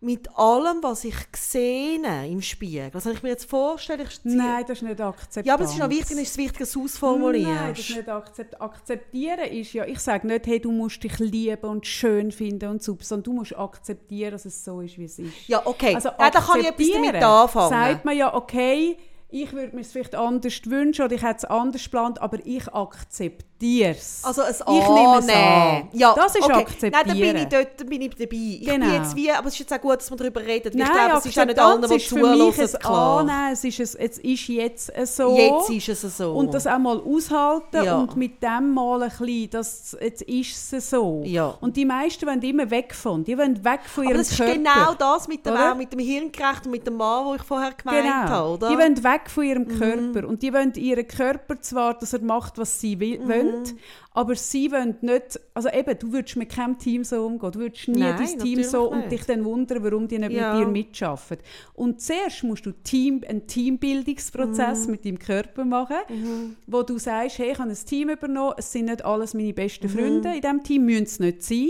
mit 0.00 0.28
allem, 0.36 0.82
was 0.82 1.04
ich 1.04 1.16
sehe 1.34 1.98
im 2.26 2.42
Spiegel. 2.42 2.90
Was 2.92 3.06
ich 3.06 3.22
mir 3.22 3.30
jetzt 3.30 3.48
vorstelle, 3.48 4.04
ich 4.04 4.20
Nein, 4.24 4.64
das 4.66 4.78
ist 4.78 4.82
nicht 4.82 5.00
akzeptieren. 5.00 5.46
Ja, 5.46 5.54
aber 5.54 5.64
es 5.64 5.72
ist 5.72 5.78
noch 5.78 5.88
wichtig, 5.88 6.16
es 6.18 6.30
ist 6.30 6.36
wichtig, 6.36 6.58
dass 6.58 6.72
du 6.72 6.84
es 6.84 6.94
ausformulierst. 6.94 7.48
Nein, 7.48 7.68
das 7.70 7.78
ist 7.78 7.96
nicht 7.96 8.08
akzept 8.08 8.60
akzeptieren. 8.60 9.40
Ist 9.50 9.72
ja, 9.72 9.86
ich 9.86 9.98
sage 9.98 10.26
nicht, 10.26 10.46
hey, 10.46 10.60
du 10.60 10.70
musst 10.70 11.02
dich 11.02 11.18
lieben 11.18 11.64
und 11.68 11.86
schön 11.86 12.30
finden 12.30 12.68
und 12.68 12.82
so, 12.82 12.96
sondern 13.00 13.24
du 13.24 13.32
musst 13.32 13.56
akzeptieren, 13.56 14.32
dass 14.32 14.44
es 14.44 14.64
so 14.64 14.80
ist, 14.82 14.98
wie 14.98 15.04
es 15.04 15.18
ist. 15.18 15.48
Ja, 15.48 15.62
okay. 15.64 15.94
Also, 15.94 16.10
ja, 16.10 16.30
da 16.30 16.40
kann 16.40 16.60
ich 16.60 16.66
etwas 16.66 16.90
damit 16.92 17.14
anfangen. 17.22 17.70
sagt 17.70 18.04
man 18.04 18.16
ja, 18.16 18.34
okay, 18.34 18.98
ich 19.28 19.52
würde 19.52 19.74
mir 19.74 19.80
es 19.80 19.92
vielleicht 19.92 20.14
anders 20.14 20.60
wünschen 20.66 21.04
oder 21.04 21.14
ich 21.14 21.22
hätte 21.22 21.38
es 21.38 21.44
anders 21.46 21.84
geplant, 21.84 22.20
aber 22.20 22.38
ich 22.44 22.72
akzeptiere 22.72 23.45
es. 23.60 24.22
Also 24.24 24.42
ein 24.42 24.52
Ich 24.52 24.88
nehme 24.88 25.18
es 25.18 25.28
an. 25.28 25.88
Ja, 25.92 26.14
das 26.14 26.34
ist 26.34 26.44
okay. 26.44 26.52
akzeptieren. 26.52 26.92
Nein, 26.92 27.06
dann 27.06 27.18
bin 27.18 27.36
ich 27.36 27.48
dort 27.48 27.80
dann 27.80 27.88
bin 27.88 28.02
ich 28.02 28.14
dabei. 28.14 28.36
Ich 28.36 28.66
genau. 28.66 28.86
bin 28.86 28.94
jetzt 28.94 29.16
wie, 29.16 29.30
aber 29.30 29.48
es 29.48 29.54
ist 29.54 29.60
jetzt 29.60 29.72
auch 29.72 29.80
gut, 29.80 29.96
dass 29.96 30.10
man 30.10 30.18
darüber 30.18 30.40
redet. 30.40 30.74
Nein, 30.74 30.86
ich 30.86 30.92
glaube, 30.92 31.18
es 31.18 31.26
ist 31.26 31.38
auch 31.38 31.44
nicht 31.44 31.58
allen, 31.58 31.82
die 31.82 31.98
zuhören, 31.98 32.80
klar. 32.80 33.20
Annehmen. 33.20 33.52
Es 33.52 33.64
ist, 33.64 33.80
ein, 33.80 34.04
es 34.04 34.18
ist 34.18 34.48
jetzt 34.48 34.92
so. 35.16 35.36
Jetzt 35.36 35.70
ist 35.88 36.04
es 36.04 36.16
so. 36.16 36.32
Und 36.32 36.52
das 36.52 36.66
auch 36.66 36.78
mal 36.78 37.00
aushalten 37.00 37.84
ja. 37.84 37.96
und 37.96 38.16
mit 38.16 38.42
dem 38.42 38.74
mal 38.74 39.02
ein 39.02 39.08
bisschen, 39.10 39.50
das, 39.50 39.96
jetzt 40.00 40.22
ist 40.22 40.72
es 40.72 40.90
so. 40.90 41.22
Ja. 41.24 41.54
Und 41.60 41.76
die 41.76 41.84
meisten 41.84 42.26
wollen 42.26 42.42
immer 42.42 42.70
weg 42.70 42.94
von, 42.94 43.24
die 43.24 43.36
wollen 43.36 43.64
weg 43.64 43.80
von 43.86 44.04
ihrem 44.04 44.14
aber 44.14 44.22
das 44.22 44.36
Körper. 44.36 44.52
ist 44.52 44.58
genau 44.58 44.94
das 44.94 45.28
mit 45.28 45.46
dem, 45.46 45.76
mit 45.76 45.92
dem 45.92 46.00
Hirngerecht 46.00 46.66
und 46.66 46.72
mit 46.72 46.86
dem 46.86 46.96
Mann, 46.96 47.26
wo 47.26 47.34
ich 47.34 47.42
vorher 47.42 47.72
gemeint 47.72 48.04
genau. 48.04 48.14
habe, 48.14 48.48
oder? 48.50 48.68
Die 48.68 48.78
wollen 48.78 49.04
weg 49.04 49.30
von 49.30 49.44
ihrem 49.44 49.68
Körper. 49.68 50.22
Mhm. 50.22 50.28
Und 50.28 50.42
die 50.42 50.52
wollen 50.52 50.72
ihren 50.74 51.06
Körper 51.06 51.60
zwar, 51.60 51.94
dass 51.94 52.12
er 52.12 52.20
macht, 52.20 52.58
was 52.58 52.80
sie 52.80 52.98
will, 52.98 53.18
mhm. 53.18 53.28
wollen, 53.28 53.45
wollen, 53.52 53.78
aber 54.12 54.34
sie 54.34 54.70
wollen 54.72 54.96
nicht, 55.02 55.38
also 55.54 55.68
eben, 55.68 55.98
du 55.98 56.12
würdest 56.12 56.36
mit 56.36 56.48
keinem 56.50 56.78
Team 56.78 57.04
so 57.04 57.26
umgehen, 57.26 57.52
du 57.52 57.58
würdest 57.60 57.88
nie 57.88 58.00
Nein, 58.00 58.16
dein 58.16 58.38
Team 58.38 58.62
so 58.62 58.90
und 58.90 59.10
dich 59.10 59.24
dann 59.24 59.44
wundern, 59.44 59.82
warum 59.84 60.08
die 60.08 60.18
nicht 60.18 60.32
Ja. 60.32 60.54
mit 60.54 60.62
dir 60.62 60.70
mitschaffen. 60.70 61.38
Und 61.74 62.00
zuerst 62.00 62.42
musst 62.44 62.64
du 62.66 62.72
Team, 62.72 63.22
einen 63.28 63.46
Teambildungsprozess 63.46 64.86
mit 64.88 65.04
deinem 65.04 65.18
Körper 65.18 65.64
machen, 65.64 65.96
wo 66.66 66.82
du 66.82 66.98
sagst, 66.98 67.38
hey, 67.38 67.52
ich 67.52 67.58
habe 67.58 67.70
ein 67.70 67.76
Team 67.76 68.10
übernommen, 68.10 68.54
es 68.56 68.72
sind 68.72 68.86
nicht 68.86 69.04
alles 69.04 69.34
meine 69.34 69.52
besten 69.52 69.88
Freunde 69.88 70.34
in 70.34 70.40
diesem 70.40 70.62
Team, 70.62 70.84
müssen 70.86 71.02
es 71.04 71.20
nicht 71.20 71.42
sein, 71.42 71.68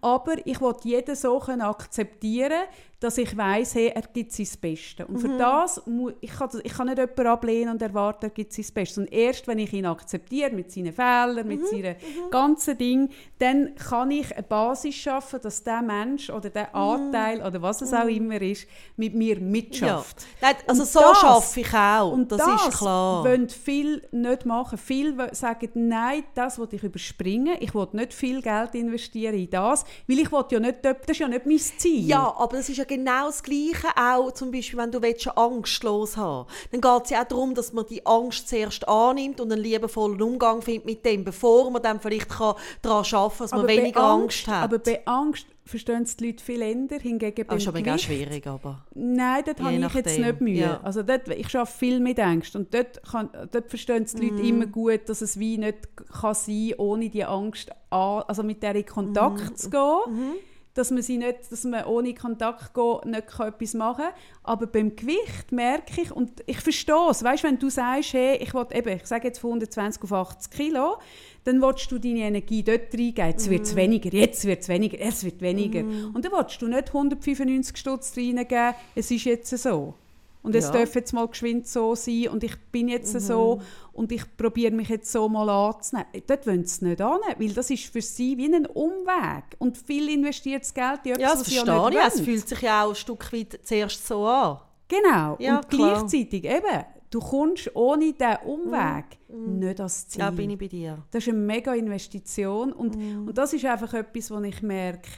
aber 0.00 0.34
ich 0.46 0.60
will 0.60 0.74
jeden 0.84 1.14
so 1.16 1.38
können 1.38 1.62
akzeptieren, 1.62 2.64
dass 3.00 3.16
ich 3.16 3.36
weiß, 3.36 3.76
hey, 3.76 3.92
er 3.94 4.02
gibt 4.02 4.32
sein 4.32 4.48
Bestes. 4.60 5.06
Und 5.06 5.18
für 5.20 5.38
das, 5.38 5.80
ich 6.20 6.30
kann, 6.30 6.48
ich 6.64 6.72
kann 6.72 6.86
nicht 6.88 6.98
jemanden 6.98 7.26
ablehnen 7.28 7.68
und 7.74 7.80
erwarten, 7.82 8.26
er 8.26 8.30
gibt 8.30 8.52
sein 8.52 8.66
Bestes. 8.74 8.98
Und 8.98 9.12
erst, 9.12 9.46
wenn 9.46 9.58
ich 9.60 9.72
ihn 9.72 9.86
akzeptiere, 9.86 10.50
mit 10.50 10.72
seinen 10.72 10.92
Fehlern, 10.92 11.46
mit 11.46 11.64
seinen 11.68 11.94
ganzen 12.30 12.76
Dingen, 12.76 13.10
dann 13.38 13.74
kann 13.76 14.10
ich 14.10 14.32
eine 14.34 14.42
Basis 14.42 14.96
schaffen, 14.96 15.40
dass 15.40 15.62
der 15.62 15.80
Mensch 15.82 16.28
oder 16.28 16.50
der 16.50 16.74
Anteil 16.74 17.40
oder 17.40 17.62
was 17.62 17.82
es 17.82 17.92
auch 17.94 18.08
immer 18.08 18.40
ist, 18.42 18.66
mit 18.96 19.14
mir 19.14 19.36
Ja. 19.36 19.40
mitschafft. 19.44 20.26
Nein, 20.40 20.56
also 20.66 20.82
Und 20.82 20.88
so 20.88 21.00
das- 21.00 21.20
schaffe 21.20 21.60
ich 21.60 21.74
auch. 21.74 22.12
Und 22.12 22.32
das, 22.32 22.38
das, 22.38 22.68
ist 22.68 22.78
klar. 22.78 23.22
wollen 23.24 23.48
viele 23.48 24.02
nicht 24.10 24.44
machen. 24.44 24.76
Viele 24.76 25.34
sagen, 25.34 25.68
nein, 25.74 26.24
das 26.34 26.58
will 26.58 26.68
ich 26.72 26.82
überspringen. 26.82 27.56
Ich 27.60 27.74
will 27.74 27.86
nicht 27.92 28.12
viel 28.12 28.42
Geld 28.42 28.74
investieren 28.74 29.34
in 29.34 29.50
das, 29.50 29.84
weil 30.08 30.18
ich 30.18 30.32
will 30.32 30.44
ja 30.50 30.58
nicht, 30.60 30.84
das 30.84 30.96
ist 31.06 31.18
ja 31.18 31.28
nicht 31.28 31.46
mein 31.46 31.58
Ziel. 31.58 32.06
Ja, 32.08 32.34
aber 32.36 32.56
das 32.56 32.68
ist 32.68 32.78
ja 32.78 32.84
genau 32.88 33.26
das 33.26 33.42
Gleiche 33.42 33.86
auch, 33.96 34.32
zum 34.32 34.50
Beispiel, 34.50 34.78
wenn 34.78 34.90
du 34.90 35.00
willst, 35.02 35.28
angstlos 35.38 36.16
haben 36.16 36.48
Dann 36.72 36.80
geht 36.80 37.04
es 37.04 37.10
ja 37.10 37.22
auch 37.22 37.28
darum, 37.28 37.54
dass 37.54 37.72
man 37.72 37.86
die 37.86 38.04
Angst 38.04 38.48
zuerst 38.48 38.88
annimmt 38.88 39.40
und 39.40 39.52
einen 39.52 39.62
liebevollen 39.62 40.20
Umgang 40.20 40.62
findet 40.62 40.86
mit 40.86 41.04
dem, 41.04 41.22
bevor 41.24 41.70
man 41.70 41.82
dann 41.82 42.00
vielleicht 42.00 42.28
kann 42.30 42.54
daran 42.82 43.04
arbeiten 43.04 43.30
kann, 43.30 43.38
dass 43.44 43.50
man 43.52 43.66
bei 43.66 43.76
weniger 43.76 44.02
Angst, 44.02 44.48
hat. 44.48 44.64
Aber 44.64 44.78
bei 44.78 45.06
Angst 45.06 45.46
verstehen 45.64 46.02
es 46.04 46.16
die 46.16 46.28
Leute 46.28 46.42
viel 46.42 46.62
eher. 46.62 46.98
Hingegen 46.98 47.46
das 47.46 47.58
ist 47.58 47.68
aber 47.68 47.82
Gewicht- 47.82 48.04
schwierig. 48.04 48.46
Aber. 48.46 48.86
Nein, 48.94 49.42
dort 49.44 49.60
habe 49.60 49.74
ich 49.74 49.94
jetzt 49.94 50.18
nicht 50.18 50.40
Mühe. 50.40 50.54
ja. 50.60 50.80
Also 50.82 51.02
dort, 51.02 51.28
ich 51.28 51.54
arbeite 51.54 51.76
viel 51.76 52.00
mit 52.00 52.18
Angst 52.18 52.56
und 52.56 52.72
dort, 52.72 53.02
kann, 53.02 53.28
dort 53.52 53.68
verstehen 53.68 54.04
es 54.04 54.14
die 54.14 54.28
Leute 54.30 54.42
Mhm. 54.42 54.48
immer 54.48 54.66
gut, 54.66 55.08
dass 55.10 55.20
es 55.20 55.38
wie 55.38 55.58
nicht 55.58 55.76
kann 56.20 56.34
sein 56.34 56.72
ohne 56.78 57.10
die 57.10 57.24
Angst 57.24 57.70
an, 57.90 58.22
also 58.26 58.42
mit 58.42 58.62
der 58.62 58.74
in 58.76 58.86
Kontakt 58.86 59.50
Mhm. 59.50 59.56
zu 59.56 59.68
gehen. 59.70 60.34
Dass 60.78 60.92
man, 60.92 61.02
sie 61.02 61.18
nicht, 61.18 61.50
dass 61.50 61.64
man 61.64 61.84
ohne 61.86 62.14
Kontakt 62.14 62.72
gehen 62.72 63.10
nicht 63.10 63.40
etwas 63.40 63.74
machen 63.74 64.04
kann. 64.04 64.14
Aber 64.44 64.68
beim 64.68 64.94
Gewicht 64.94 65.50
merke 65.50 66.02
ich, 66.02 66.12
und 66.12 66.44
ich 66.46 66.60
verstehe 66.60 67.10
es, 67.10 67.24
weißt, 67.24 67.42
wenn 67.42 67.58
du 67.58 67.68
sagst, 67.68 68.12
hey, 68.12 68.36
ich, 68.36 68.54
will, 68.54 68.64
eben, 68.72 68.96
ich 68.96 69.06
sage 69.06 69.26
jetzt 69.26 69.40
von 69.40 69.50
120 69.50 70.04
auf 70.04 70.12
80 70.12 70.52
Kilo, 70.52 70.98
dann 71.42 71.60
willst 71.60 71.90
du 71.90 71.98
deine 71.98 72.20
Energie 72.20 72.62
dort 72.62 72.94
reingeben. 72.94 73.26
Jetzt 73.26 73.50
wird 73.50 73.62
es 73.62 73.74
weniger, 73.74 74.12
jetzt 74.12 74.44
wird 74.44 74.62
es 74.62 74.68
weniger, 74.68 75.00
es 75.00 75.24
wird 75.24 75.40
weniger. 75.40 75.80
Und 75.80 76.24
dann 76.24 76.30
willst 76.30 76.62
du 76.62 76.68
nicht 76.68 76.86
195 76.86 77.76
Stutz 77.76 78.16
reingeben, 78.16 78.74
es 78.94 79.10
ist 79.10 79.24
jetzt 79.24 79.58
so. 79.58 79.94
Und 80.42 80.54
es 80.54 80.66
Ja. 80.66 80.72
darf 80.72 80.94
jetzt 80.94 81.12
mal 81.12 81.26
geschwind 81.26 81.66
so 81.66 81.94
sein 81.94 82.28
und 82.28 82.44
ich 82.44 82.56
bin 82.70 82.88
jetzt 82.88 83.12
so 83.20 83.60
und 83.92 84.12
ich 84.12 84.22
probiere 84.36 84.72
mich 84.72 84.88
jetzt 84.88 85.10
so 85.10 85.28
mal 85.28 85.48
anzunehmen. 85.48 86.06
Dort 86.26 86.46
wollen 86.46 86.64
sie 86.64 86.66
es 86.72 86.82
nicht 86.82 87.00
an, 87.00 87.18
weil 87.36 87.52
das 87.52 87.70
ist 87.70 87.84
für 87.86 88.00
sie 88.00 88.38
wie 88.38 88.46
ein 88.54 88.64
Umweg. 88.66 89.44
Und 89.58 89.76
viel 89.76 90.08
investiertes 90.08 90.72
Geld 90.72 91.00
in 91.04 91.12
etwas, 91.12 91.22
Ja, 91.22 91.28
das 91.30 91.40
was 91.40 91.46
sie 91.48 91.54
ja 91.56 91.64
verstehe 91.64 91.90
nicht 91.90 91.98
ich. 91.98 92.14
Es 92.14 92.20
fühlt 92.20 92.48
sich 92.48 92.60
ja 92.62 92.84
auch 92.84 92.90
ein 92.90 92.94
Stück 92.94 93.32
weit 93.32 93.60
zuerst 93.64 94.06
so 94.06 94.24
an. 94.26 94.58
Genau. 94.86 95.36
Ja, 95.40 95.56
und 95.56 95.68
klar. 95.68 95.98
gleichzeitig 95.98 96.44
eben, 96.44 96.84
du 97.10 97.18
kommst 97.18 97.70
ohne 97.74 98.12
diesen 98.12 98.36
Umweg 98.46 99.04
nicht 99.28 99.80
ans 99.80 100.08
Ziel. 100.08 100.20
Ja, 100.20 100.30
bin 100.30 100.50
ich 100.50 100.58
bei 100.58 100.68
dir. 100.68 101.02
Das 101.10 101.24
ist 101.26 101.30
eine 101.32 101.38
mega 101.38 101.74
Investition 101.74 102.72
und, 102.72 102.94
und 102.96 103.36
das 103.36 103.52
ist 103.52 103.64
einfach 103.64 103.92
etwas, 103.92 104.30
wo 104.30 104.40
ich 104.40 104.62
merke, 104.62 105.08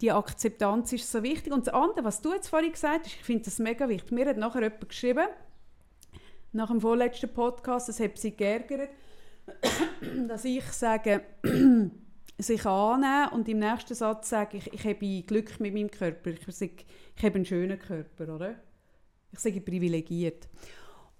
die 0.00 0.12
Akzeptanz 0.12 0.92
ist 0.92 1.10
so 1.10 1.22
wichtig. 1.22 1.52
Und 1.52 1.66
das 1.66 1.74
andere, 1.74 2.04
was 2.04 2.20
du 2.20 2.32
jetzt 2.32 2.48
vorhin 2.48 2.72
gesagt 2.72 3.06
hast, 3.06 3.14
ich 3.14 3.24
finde 3.24 3.44
das 3.44 3.58
mega 3.58 3.88
wichtig. 3.88 4.12
Mir 4.12 4.26
hat 4.26 4.36
nachher 4.36 4.62
jemand 4.62 4.88
geschrieben, 4.88 5.26
nach 6.52 6.68
dem 6.68 6.80
vorletzten 6.80 7.32
Podcast, 7.32 7.88
das 7.88 8.00
hat 8.00 8.18
sie 8.18 8.32
geärgert, 8.32 8.90
dass 10.28 10.44
ich 10.44 10.64
sage, 10.64 11.22
sich 12.38 12.66
annehmen 12.66 13.32
und 13.32 13.48
im 13.48 13.58
nächsten 13.58 13.94
Satz 13.94 14.28
sage 14.28 14.58
ich, 14.58 14.72
ich 14.72 14.84
habe 14.84 15.22
Glück 15.22 15.58
mit 15.60 15.72
meinem 15.72 15.90
Körper. 15.90 16.30
Ich, 16.30 16.54
sage, 16.54 16.84
ich 17.16 17.24
habe 17.24 17.36
einen 17.36 17.46
schönen 17.46 17.78
Körper, 17.78 18.34
oder? 18.34 18.56
Ich 19.32 19.38
sage 19.38 19.60
privilegiert. 19.60 20.48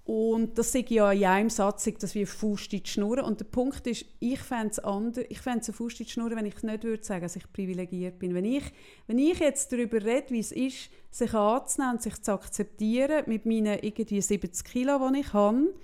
Und 0.06 0.56
das 0.56 0.70
sage 0.70 0.84
ich 0.84 0.90
ja 0.92 1.10
in 1.10 1.24
einem 1.24 1.50
Satz, 1.50 1.82
sage 1.82 1.96
das 1.98 2.14
wie 2.14 2.20
eine 2.20 2.26
Faust 2.28 2.72
in 2.72 2.80
die 2.80 2.88
Schnur. 2.88 3.24
Und 3.24 3.40
der 3.40 3.44
Punkt 3.46 3.88
ist, 3.88 4.04
ich 4.20 4.38
fände 4.38 4.68
es 4.68 4.78
anders, 4.78 5.24
ich 5.28 5.40
fände 5.40 5.60
es 5.60 5.68
eine 5.68 5.76
Faust 5.76 5.98
die 5.98 6.04
Schnur, 6.04 6.30
wenn 6.30 6.46
ich 6.46 6.62
nicht 6.62 6.84
würde 6.84 7.02
sagen, 7.02 7.22
dass 7.22 7.34
ich 7.34 7.52
privilegiert 7.52 8.20
bin. 8.20 8.32
Wenn 8.32 8.44
ich, 8.44 8.62
wenn 9.08 9.18
ich 9.18 9.40
jetzt 9.40 9.72
darüber 9.72 9.96
rede, 10.04 10.30
wie 10.30 10.38
es 10.38 10.52
ist, 10.52 10.90
sich 11.10 11.34
anzunehmen 11.34 11.98
sich 11.98 12.22
zu 12.22 12.32
akzeptieren 12.32 13.24
mit 13.26 13.46
meinen 13.46 13.80
irgendwie 13.80 14.20
70 14.20 14.64
Kilo, 14.64 15.10
die 15.10 15.20
ich 15.20 15.32
habe, 15.32 15.74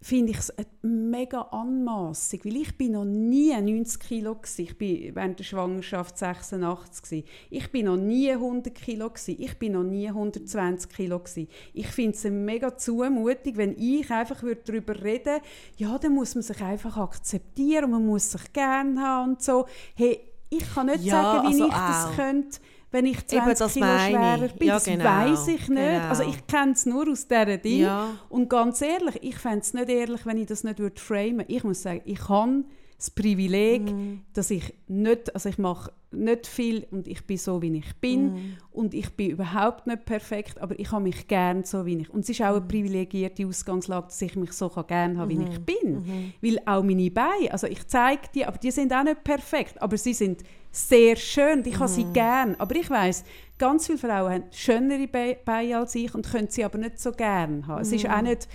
finde 0.00 0.30
ich 0.32 0.38
es 0.38 0.52
mega 0.82 1.40
Anmassung, 1.40 2.40
weil 2.44 2.56
ich 2.56 2.76
bin 2.78 2.92
noch 2.92 3.04
nie 3.04 3.52
90 3.52 4.00
Kilo 4.00 4.36
gsi. 4.36 4.62
Ich 4.62 4.78
bin 4.78 5.14
während 5.14 5.38
der 5.40 5.44
Schwangerschaft 5.44 6.16
86 6.18 7.02
gsi. 7.02 7.24
Ich 7.50 7.70
bin 7.72 7.86
noch 7.86 7.96
nie 7.96 8.30
100 8.30 8.74
Kilo 8.74 9.10
gsi. 9.10 9.32
Ich 9.32 9.58
bin 9.58 9.72
noch 9.72 9.82
nie 9.82 10.08
120 10.08 10.88
Kilo 10.90 11.18
gsi. 11.18 11.48
Ich 11.74 11.88
finde 11.88 12.16
es 12.16 12.24
eine 12.24 12.36
mega 12.36 12.76
Zumutung, 12.76 13.56
wenn 13.56 13.76
ich 13.76 14.08
einfach 14.10 14.42
würde 14.42 14.60
darüber 14.64 15.02
reden, 15.02 15.40
ja, 15.76 15.98
dann 15.98 16.14
muss 16.14 16.34
man 16.36 16.42
sich 16.42 16.60
einfach 16.62 16.96
akzeptieren 16.96 17.86
und 17.86 17.90
man 17.90 18.06
muss 18.06 18.30
sich 18.30 18.52
gerne 18.52 19.00
haben 19.00 19.30
und 19.32 19.42
so. 19.42 19.66
Hey, 19.96 20.20
ich 20.50 20.74
kann 20.74 20.86
nicht 20.86 21.04
Ja, 21.04 21.22
sagen, 21.22 21.42
wie 21.48 21.52
also 21.62 21.64
ich 21.66 21.72
das 21.72 22.06
auch. 22.06 22.14
könnte, 22.14 22.58
wenn 22.90 23.06
ich 23.06 23.18
Eben, 23.32 23.42
20 23.56 23.58
das 23.58 23.72
Kilo 23.74 23.86
schwerer 23.86 24.48
bin. 24.48 24.68
Ja, 24.68 24.74
das 24.74 24.84
genau, 24.84 25.04
weiss 25.04 25.46
ich 25.48 25.68
nicht. 25.68 25.76
genau. 25.76 26.08
Also 26.08 26.22
ich 26.22 26.46
kenne 26.46 26.72
es 26.72 26.86
nur 26.86 27.10
aus 27.10 27.26
dieser 27.28 27.58
Ding. 27.58 27.80
Ja. 27.80 28.10
Und 28.28 28.48
ganz 28.48 28.80
ehrlich, 28.80 29.18
ich 29.22 29.36
fände 29.36 29.60
es 29.60 29.74
nicht 29.74 29.88
ehrlich, 29.90 30.24
wenn 30.24 30.38
ich 30.38 30.46
das 30.46 30.64
nicht 30.64 30.78
würde 30.78 31.00
framen 31.00 31.44
Ich 31.48 31.64
muss 31.64 31.82
sagen, 31.82 32.00
ich 32.04 32.28
habe 32.28 32.64
das 32.96 33.10
Privileg, 33.10 33.82
Mhm. 33.92 34.22
dass 34.32 34.50
ich 34.50 34.74
nicht, 34.88 35.32
also 35.32 35.48
ich 35.50 35.58
mache 35.58 35.92
nicht 36.10 36.46
viel 36.48 36.84
und 36.90 37.06
ich 37.06 37.24
bin 37.26 37.36
so, 37.36 37.60
wie 37.62 37.76
ich 37.78 37.94
bin. 38.00 38.32
Mhm. 38.32 38.56
Und 38.72 38.92
ich 38.94 39.10
bin 39.14 39.30
überhaupt 39.30 39.86
nicht 39.86 40.04
perfekt, 40.06 40.58
aber 40.60 40.76
ich 40.80 40.90
habe 40.90 41.04
mich 41.04 41.28
gern 41.28 41.62
so, 41.64 41.84
wie 41.86 41.98
ich 41.98 42.10
Und 42.10 42.20
es 42.20 42.30
ist 42.30 42.40
auch 42.40 42.46
eine 42.46 42.60
Mhm. 42.60 42.68
privilegierte 42.68 43.46
Ausgangslage, 43.46 44.06
dass 44.06 44.20
ich 44.22 44.34
mich 44.34 44.50
so 44.52 44.68
gern 44.70 45.16
haben 45.18 45.28
wie 45.28 45.44
ich 45.48 45.60
bin. 45.60 46.32
Weil 46.40 46.58
auch 46.66 46.82
meine 46.82 47.10
Beine, 47.10 47.52
also 47.52 47.66
ich 47.68 47.86
zeige 47.86 48.22
die, 48.34 48.44
aber 48.44 48.58
die 48.58 48.70
sind 48.72 48.92
auch 48.92 49.04
nicht 49.04 49.22
perfekt, 49.22 49.80
aber 49.80 49.96
sie 49.96 50.14
sind 50.14 50.42
sehr 50.78 51.16
schön 51.16 51.64
ich 51.66 51.78
habe 51.78 51.88
sie 51.88 52.04
gern. 52.12 52.54
Aber 52.58 52.74
ich 52.76 52.88
weiß, 52.88 53.24
ganz 53.58 53.86
viele 53.86 53.98
Frauen 53.98 54.32
haben 54.32 54.44
schönere 54.52 55.06
Be- 55.08 55.36
Beine 55.44 55.78
als 55.78 55.94
ich 55.94 56.14
und 56.14 56.30
können 56.30 56.48
sie 56.48 56.64
aber 56.64 56.78
nicht 56.78 57.00
so 57.00 57.12
gern 57.12 57.66
haben. 57.66 57.82
Es 57.82 57.92
ist 57.92 58.08
auch 58.08 58.22
nicht 58.22 58.48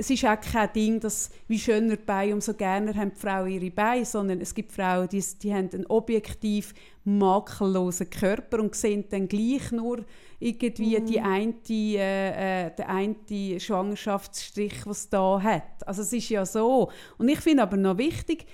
es 0.00 0.10
ist 0.10 0.24
auch 0.24 0.40
kein 0.40 0.72
Ding, 0.72 1.00
dass 1.00 1.28
wie 1.48 1.58
schöner 1.58 1.96
die 1.96 2.02
Beine, 2.04 2.34
umso 2.34 2.54
gerne 2.54 2.94
haben 2.94 3.10
die 3.12 3.20
Frauen 3.20 3.48
ihre 3.48 3.70
Beine, 3.72 4.04
sondern 4.04 4.40
es 4.40 4.54
gibt 4.54 4.70
Frauen, 4.70 5.08
die, 5.08 5.20
die 5.42 5.52
haben 5.52 5.68
einen 5.72 5.86
objektiv 5.86 6.72
makellosen 7.02 8.08
Körper 8.08 8.60
und 8.60 8.76
sehen 8.76 9.06
dann 9.10 9.26
gleich 9.26 9.72
nur 9.72 10.04
irgendwie 10.38 11.00
die 11.00 11.20
eine, 11.20 11.52
äh, 11.68 12.66
äh, 12.66 12.70
der 12.78 12.88
eine 12.88 13.58
Schwangerschaftsstrich, 13.58 14.86
was 14.86 15.08
da 15.08 15.40
hat. 15.42 15.86
Also 15.86 16.02
es 16.02 16.12
ist 16.12 16.28
ja 16.28 16.46
so. 16.46 16.90
Und 17.18 17.28
ich 17.28 17.40
finde 17.40 17.64
aber 17.64 17.76
noch 17.76 17.98
wichtig, 17.98 18.46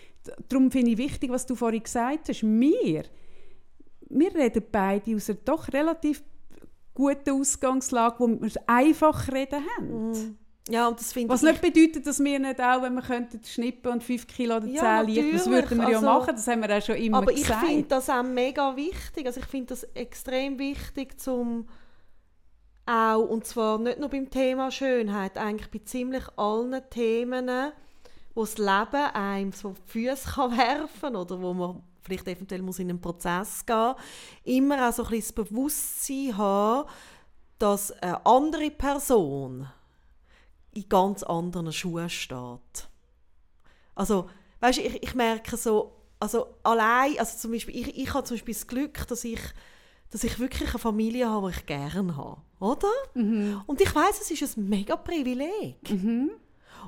darum 0.48 0.70
finde 0.70 0.92
ich 0.92 0.98
wichtig, 0.98 1.30
was 1.30 1.46
du 1.46 1.54
vorhin 1.54 1.82
gesagt 1.82 2.28
hast, 2.28 2.42
wir, 2.42 3.02
wir 4.08 4.34
reden 4.34 4.62
beide 4.70 5.14
aus 5.16 5.28
einer 5.30 5.38
doch 5.44 5.72
relativ 5.72 6.22
guten 6.94 7.30
Ausgangslage, 7.40 8.16
wo 8.20 8.28
wir 8.28 8.50
einfach 8.66 9.28
reden 9.32 9.64
haben. 9.76 10.38
Ja, 10.70 10.88
und 10.88 10.98
das 10.98 11.12
finde 11.12 11.28
Was 11.28 11.42
ich... 11.42 11.50
nicht 11.50 11.60
bedeutet, 11.60 12.06
dass 12.06 12.22
wir 12.24 12.38
nicht 12.38 12.58
auch, 12.60 12.80
wenn 12.80 12.94
wir 12.94 13.02
könnten 13.02 13.42
schnippen 13.44 13.92
und 13.92 14.02
5 14.02 14.26
Kilo 14.26 14.56
oder 14.56 14.64
10 14.66 14.74
Ja, 14.74 15.00
liegen, 15.02 15.32
das 15.32 15.50
würden 15.50 15.76
wir 15.78 15.90
ja 15.90 15.96
Also- 15.96 16.06
machen, 16.06 16.34
das 16.34 16.46
haben 16.46 16.62
wir 16.62 16.74
auch 16.78 16.82
schon 16.82 16.96
immer 16.96 17.18
Aber 17.18 17.32
ich 17.32 17.42
gesagt. 17.42 17.66
finde 17.66 17.84
das 17.88 18.08
auch 18.08 18.22
mega 18.22 18.74
wichtig. 18.74 19.26
Also 19.26 19.40
ich 19.40 19.46
finde 19.46 19.66
das 19.66 19.82
extrem 19.94 20.58
wichtig, 20.58 21.20
zum 21.20 21.66
auch, 22.86 23.22
und 23.28 23.46
zwar 23.46 23.78
nicht 23.78 23.98
nur 23.98 24.08
beim 24.08 24.30
Thema 24.30 24.70
Schönheit, 24.70 25.36
eigentlich 25.36 25.70
bei 25.70 25.80
ziemlich 25.84 26.24
allen 26.36 26.82
Themen, 26.90 27.50
wo 28.34 28.42
das 28.42 28.58
Leben 28.58 29.14
einem 29.14 29.52
so 29.52 29.74
die 29.86 29.90
Füße 29.90 30.30
kann 30.34 30.56
werfen 30.56 31.16
oder 31.16 31.40
wo 31.40 31.54
man 31.54 31.82
vielleicht 32.00 32.28
eventuell 32.28 32.62
muss 32.62 32.78
in 32.78 32.90
einen 32.90 33.00
Prozess 33.00 33.64
gehen 33.64 33.94
immer 34.44 34.88
auch 34.88 34.92
so 34.92 35.04
ein 35.04 35.10
bisschen 35.10 35.36
das 35.36 35.48
Bewusstsein 35.48 36.36
haben, 36.36 36.88
dass 37.58 37.92
eine 37.92 38.24
andere 38.26 38.70
Person 38.70 39.68
in 40.74 40.88
ganz 40.88 41.22
anderen 41.22 41.72
Schuhen 41.72 42.10
steht. 42.10 42.88
Also, 43.94 44.28
weißt 44.60 44.78
du, 44.78 44.82
ich, 44.82 45.02
ich 45.02 45.14
merke 45.14 45.56
so, 45.56 45.92
also 46.18 46.46
allein, 46.62 47.18
also 47.18 47.38
zum 47.38 47.52
Beispiel, 47.52 47.76
ich, 47.76 47.96
ich 47.96 48.12
habe 48.12 48.24
zum 48.24 48.36
Beispiel 48.36 48.54
das 48.54 48.66
Glück, 48.66 49.06
dass 49.06 49.24
ich, 49.24 49.40
dass 50.10 50.24
ich 50.24 50.38
wirklich 50.38 50.70
eine 50.70 50.78
Familie 50.78 51.28
habe, 51.28 51.50
die 51.50 51.58
ich 51.58 51.66
gerne 51.66 52.16
habe, 52.16 52.40
oder? 52.58 52.90
Und 53.66 53.80
ich 53.80 53.94
weiß, 53.94 54.20
es 54.20 54.30
ist 54.30 54.56
ein 54.56 54.68
mega 54.68 54.96
Privileg. 54.96 55.76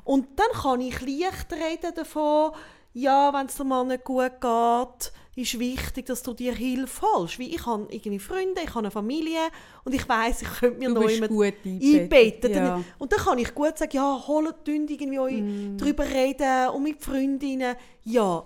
Und 0.03 0.27
dann 0.35 0.61
kann 0.61 0.81
ich 0.81 0.99
leicht 1.01 1.51
reden 1.51 1.93
davon, 1.95 2.51
ja, 2.93 3.31
wenn 3.33 3.45
es 3.45 3.55
dir 3.55 3.63
mal 3.63 3.85
nicht 3.85 4.03
gut 4.03 4.41
geht, 4.41 5.11
ist 5.35 5.59
wichtig, 5.59 6.07
dass 6.07 6.23
du 6.23 6.33
dir 6.33 6.53
Hilfe 6.53 7.05
holst. 7.13 7.37
Wie 7.37 7.53
ich 7.53 7.63
habe 7.63 7.85
irgendwie 7.91 8.17
Freunde, 8.17 8.61
ich 8.63 8.69
habe 8.69 8.79
eine 8.79 8.91
Familie 8.91 9.39
und 9.83 9.93
ich 9.93 10.07
weiß, 10.09 10.41
ich 10.41 10.47
könnte 10.59 10.79
mir 10.79 10.89
noch 10.89 11.01
bist 11.01 11.13
jemand 11.15 11.31
gut 11.31 11.53
einbetten. 11.63 12.53
Ja. 12.55 12.83
Und 12.97 13.11
dann 13.11 13.19
kann 13.19 13.37
ich 13.37 13.53
gut 13.53 13.77
sagen, 13.77 13.91
ja, 13.93 14.23
holt 14.27 14.55
irgendwie 14.65 15.19
euch 15.19 15.41
Mm. 15.41 15.77
drüber 15.77 16.05
reden 16.05 16.69
und 16.69 16.83
mit 16.83 17.03
Freundinnen. 17.03 17.75
Ja, 18.03 18.43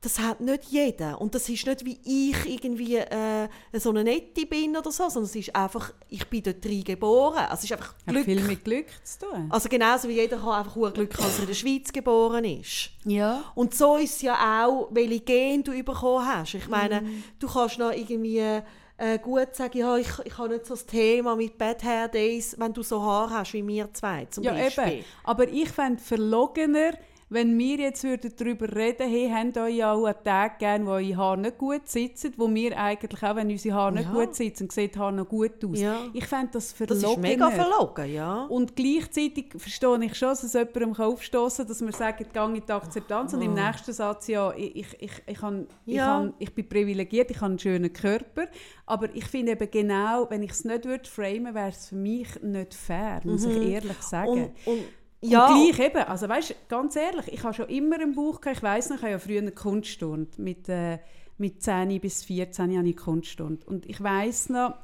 das 0.00 0.20
hat 0.20 0.40
nicht 0.40 0.64
jeder. 0.64 1.20
Und 1.20 1.34
das 1.34 1.48
ist 1.48 1.66
nicht, 1.66 1.84
wie 1.84 1.98
ich 2.04 2.46
irgendwie 2.46 2.96
äh, 2.96 3.48
so 3.72 3.90
eine 3.90 4.04
Nette 4.04 4.46
bin 4.46 4.76
oder 4.76 4.92
so, 4.92 5.08
sondern 5.08 5.24
es 5.24 5.34
ist 5.34 5.54
einfach, 5.56 5.92
ich 6.08 6.24
bin 6.28 6.42
dort 6.44 6.64
rein 6.64 6.84
geboren. 6.84 7.38
Also 7.38 7.54
es 7.54 7.64
ist 7.64 7.72
einfach 7.72 7.94
Hat 7.94 8.06
Glück. 8.06 8.24
viel 8.24 8.40
mit 8.42 8.64
Glück 8.64 8.86
zu 9.02 9.26
tun. 9.26 9.46
Also 9.50 9.68
genauso 9.68 10.08
wie 10.08 10.12
jeder 10.12 10.36
kann 10.38 10.50
einfach 10.50 10.76
hure 10.76 10.92
Glück 10.92 11.14
haben, 11.18 11.24
dass 11.24 11.36
er 11.38 11.42
in 11.42 11.46
der 11.48 11.54
Schweiz 11.54 11.92
geboren 11.92 12.44
ist. 12.44 12.90
Ja. 13.04 13.42
Und 13.56 13.74
so 13.74 13.96
ist 13.96 14.14
es 14.16 14.22
ja 14.22 14.64
auch, 14.64 14.88
welche 14.92 15.18
Gene 15.20 15.64
du 15.64 15.72
bekommen 15.82 16.24
hast. 16.24 16.54
Ich 16.54 16.68
meine, 16.68 17.02
du 17.40 17.48
kannst 17.48 17.78
noch 17.80 17.90
irgendwie 17.92 18.60
äh, 18.98 19.18
gut 19.20 19.48
sagen, 19.56 19.78
ja, 19.78 19.96
ich, 19.96 20.08
ich 20.24 20.38
habe 20.38 20.50
nicht 20.50 20.66
so 20.66 20.74
das 20.74 20.86
Thema 20.86 21.34
mit 21.34 21.58
Bad 21.58 21.82
Hair 21.82 22.06
Days, 22.06 22.54
wenn 22.56 22.72
du 22.72 22.84
so 22.84 23.02
Haar 23.02 23.30
hast 23.30 23.52
wie 23.52 23.66
wir 23.66 23.92
zwei 23.94 24.26
zum 24.26 24.44
Ja, 24.44 24.52
Beispiel. 24.52 24.84
eben. 24.92 25.04
Aber 25.24 25.48
ich 25.48 25.68
fände 25.70 26.00
verlogener, 26.00 26.92
wenn 27.30 27.58
wir 27.58 27.76
jetzt 27.76 28.04
würden 28.04 28.32
darüber 28.36 28.74
reden 28.74 29.08
hey, 29.08 29.30
habt 29.32 29.56
ihr 29.56 29.68
ja 29.68 29.92
auch 29.92 30.04
einen 30.06 30.24
Tag 30.24 30.58
gern, 30.58 30.86
wo 30.86 30.92
eure 30.92 31.16
Haare 31.16 31.38
nicht 31.38 31.58
gut 31.58 31.86
sitzen, 31.88 32.32
wo 32.36 32.48
wir 32.52 32.78
eigentlich 32.78 33.22
auch, 33.22 33.36
wenn 33.36 33.50
unsere 33.50 33.74
Haare 33.74 33.92
nicht 33.92 34.04
Ja. 34.06 34.12
gut 34.24 34.34
sitzen, 34.34 34.70
sieht 34.70 34.94
die 34.94 34.98
Haare 34.98 35.12
noch 35.12 35.28
gut 35.28 35.64
aus. 35.64 35.78
Ja. 35.78 36.00
Ich 36.14 36.26
fände 36.26 36.48
das 36.52 36.68
Das 36.68 36.72
verlogener. 36.72 37.10
ist 37.10 37.18
mega 37.18 37.50
verlogen, 37.50 38.12
ja. 38.12 38.44
Und 38.46 38.74
gleichzeitig 38.76 39.46
verstehe 39.56 40.04
ich 40.04 40.14
schon, 40.14 40.28
dass 40.30 40.42
es 40.42 40.52
jemandem 40.54 40.94
aufstoßen 40.94 41.64
kann, 41.64 41.68
dass 41.68 41.80
man 41.82 41.92
sagt, 41.92 42.32
gang 42.32 42.56
in 42.56 42.62
die 42.66 42.72
Akzeptanz. 42.72 43.34
Und 43.34 43.42
im 43.42 43.54
nächsten 43.54 43.92
Satz, 43.92 44.26
ja, 44.28 44.52
ich, 44.56 44.76
ich, 44.76 44.86
ich, 45.00 45.12
ich, 45.26 45.38
ich, 45.86 45.94
Ja. 45.94 46.06
han, 46.06 46.34
ich 46.38 46.54
bin 46.54 46.68
privilegiert, 46.68 47.30
ich 47.30 47.36
habe 47.38 47.46
einen 47.50 47.58
schönen 47.58 47.92
Körper. 47.92 48.46
Aber 48.86 49.14
ich 49.14 49.26
finde 49.26 49.52
eben 49.52 49.70
genau, 49.70 50.26
wenn 50.30 50.42
ich 50.42 50.52
es 50.52 50.64
nicht 50.64 50.86
würde 50.86 51.08
framen, 51.08 51.54
wäre 51.54 51.68
es 51.68 51.88
für 51.88 51.96
mich 51.96 52.28
nicht 52.42 52.72
fair, 52.74 53.20
muss 53.24 53.44
ich 53.44 53.56
ehrlich 53.70 54.00
sagen. 54.00 54.50
Und, 54.64 54.72
und, 54.72 54.84
Und 55.20 55.30
ja, 55.30 55.48
gleich 55.48 55.78
eben, 55.80 56.02
also 56.04 56.28
weißt, 56.28 56.54
ganz 56.68 56.94
ehrlich, 56.94 57.28
ich 57.28 57.42
habe 57.42 57.54
schon 57.54 57.68
immer 57.68 57.96
einen 57.96 58.14
Bauch 58.14 58.40
gehabt. 58.40 58.58
Ich 58.58 58.62
weiss 58.62 58.88
noch, 58.88 58.96
ich 58.96 59.02
habe 59.02 59.12
ja 59.12 59.18
früher 59.18 59.40
eine 59.40 59.52
Kunststunde. 59.52 60.30
Mit, 60.36 60.68
äh, 60.68 60.98
mit 61.38 61.62
10 61.62 62.00
bis 62.00 62.24
14 62.24 62.76
habe 62.76 62.88
ich 62.88 62.96
Kunststunde. 62.96 63.66
Und 63.66 63.86
ich 63.86 64.00
weiss 64.02 64.48
noch, 64.48 64.74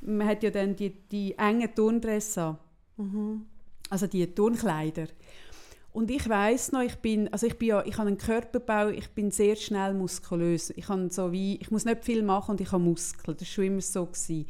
man 0.00 0.26
hat 0.26 0.42
ja 0.42 0.50
dann 0.50 0.74
die, 0.74 0.90
die 0.90 1.38
engen 1.38 1.72
Turndresse 1.74 2.42
an. 2.42 2.58
Also 3.90 4.06
die 4.06 4.26
Turnkleider. 4.34 5.06
Und 5.92 6.10
ich 6.10 6.28
weiss 6.28 6.72
noch, 6.72 6.80
ich 6.80 6.96
bin, 6.96 7.32
also 7.32 7.46
ich 7.46 7.56
bin 7.56 7.68
ja, 7.68 7.84
ich 7.86 7.96
habe 7.98 8.08
einen 8.08 8.18
Körperbau, 8.18 8.88
ich 8.88 9.10
bin 9.10 9.30
sehr 9.30 9.54
schnell 9.54 9.94
muskulös. 9.94 10.70
Ich, 10.70 10.88
habe 10.88 11.08
so 11.08 11.30
wie, 11.30 11.56
ich 11.60 11.70
muss 11.70 11.84
nicht 11.84 12.04
viel 12.04 12.24
machen 12.24 12.52
und 12.52 12.60
ich 12.60 12.72
habe 12.72 12.82
Muskeln. 12.82 13.36
Das 13.36 13.42
war 13.42 13.52
schon 13.52 13.64
immer 13.64 13.80
so. 13.80 14.06
Gewesen. 14.06 14.46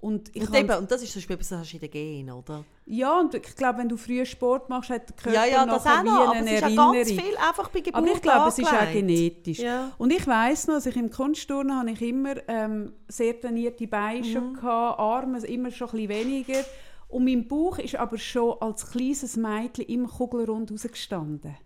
Und 0.00 0.34
ich 0.36 0.42
und, 0.48 0.54
eben, 0.54 0.76
und 0.78 0.88
das 0.92 1.02
ist 1.02 1.10
zum 1.12 1.18
Beispiel 1.18 1.34
etwas, 1.34 1.48
das 1.48 1.58
hast 1.60 1.72
du 1.72 1.76
in 1.76 1.80
den 1.80 1.90
Genen, 1.90 2.30
oder? 2.30 2.64
ja, 2.86 3.18
und 3.18 3.34
ich 3.34 3.56
glaube, 3.56 3.80
wenn 3.80 3.88
du 3.88 3.96
früher 3.96 4.24
Sport 4.24 4.68
machst, 4.68 4.90
hat 4.90 5.08
der 5.08 5.16
Körper 5.16 5.34
Ja, 5.34 5.44
ja, 5.44 5.66
das 5.66 5.84
nachher 5.84 6.00
auch 6.00 6.04
noch, 6.04 6.28
aber 6.28 6.36
es 6.38 6.52
ist 6.52 6.62
Erinnerung. 6.62 6.92
ganz 6.94 7.10
viel 7.10 7.36
einfach 7.48 7.68
bei 7.70 7.80
Geburt 7.80 7.96
Aber 8.04 8.12
ich 8.12 8.22
glaube, 8.22 8.48
es 8.48 8.58
ist 8.60 8.72
auch 8.72 8.92
genetisch. 8.92 9.58
Ja. 9.58 9.90
Und 9.98 10.12
ich 10.12 10.24
weiss 10.26 10.68
noch, 10.68 10.74
als 10.76 10.86
ich 10.86 10.96
im 10.96 11.10
Kunstturnen 11.10 11.76
habe 11.76 11.90
ich 11.90 12.00
immer 12.00 12.34
ähm, 12.46 12.92
sehr 13.08 13.40
trainierte 13.40 13.88
Beine 13.88 14.20
Mhm. 14.20 14.32
schon 14.32 14.54
gehabt, 14.54 15.00
Arme 15.00 15.38
immer 15.40 15.70
schon 15.72 15.88
ein 15.88 16.06
bisschen 16.06 16.08
weniger. 16.10 16.64
Und 17.08 17.24
mein 17.24 17.48
Bauch 17.48 17.78
ist 17.78 17.96
aber 17.96 18.18
schon 18.18 18.56
als 18.60 18.90
kleines 18.92 19.36
Mädchen 19.36 19.84
immer 19.86 20.08
kugelrund 20.08 20.70
rausgestanden. 20.70 21.56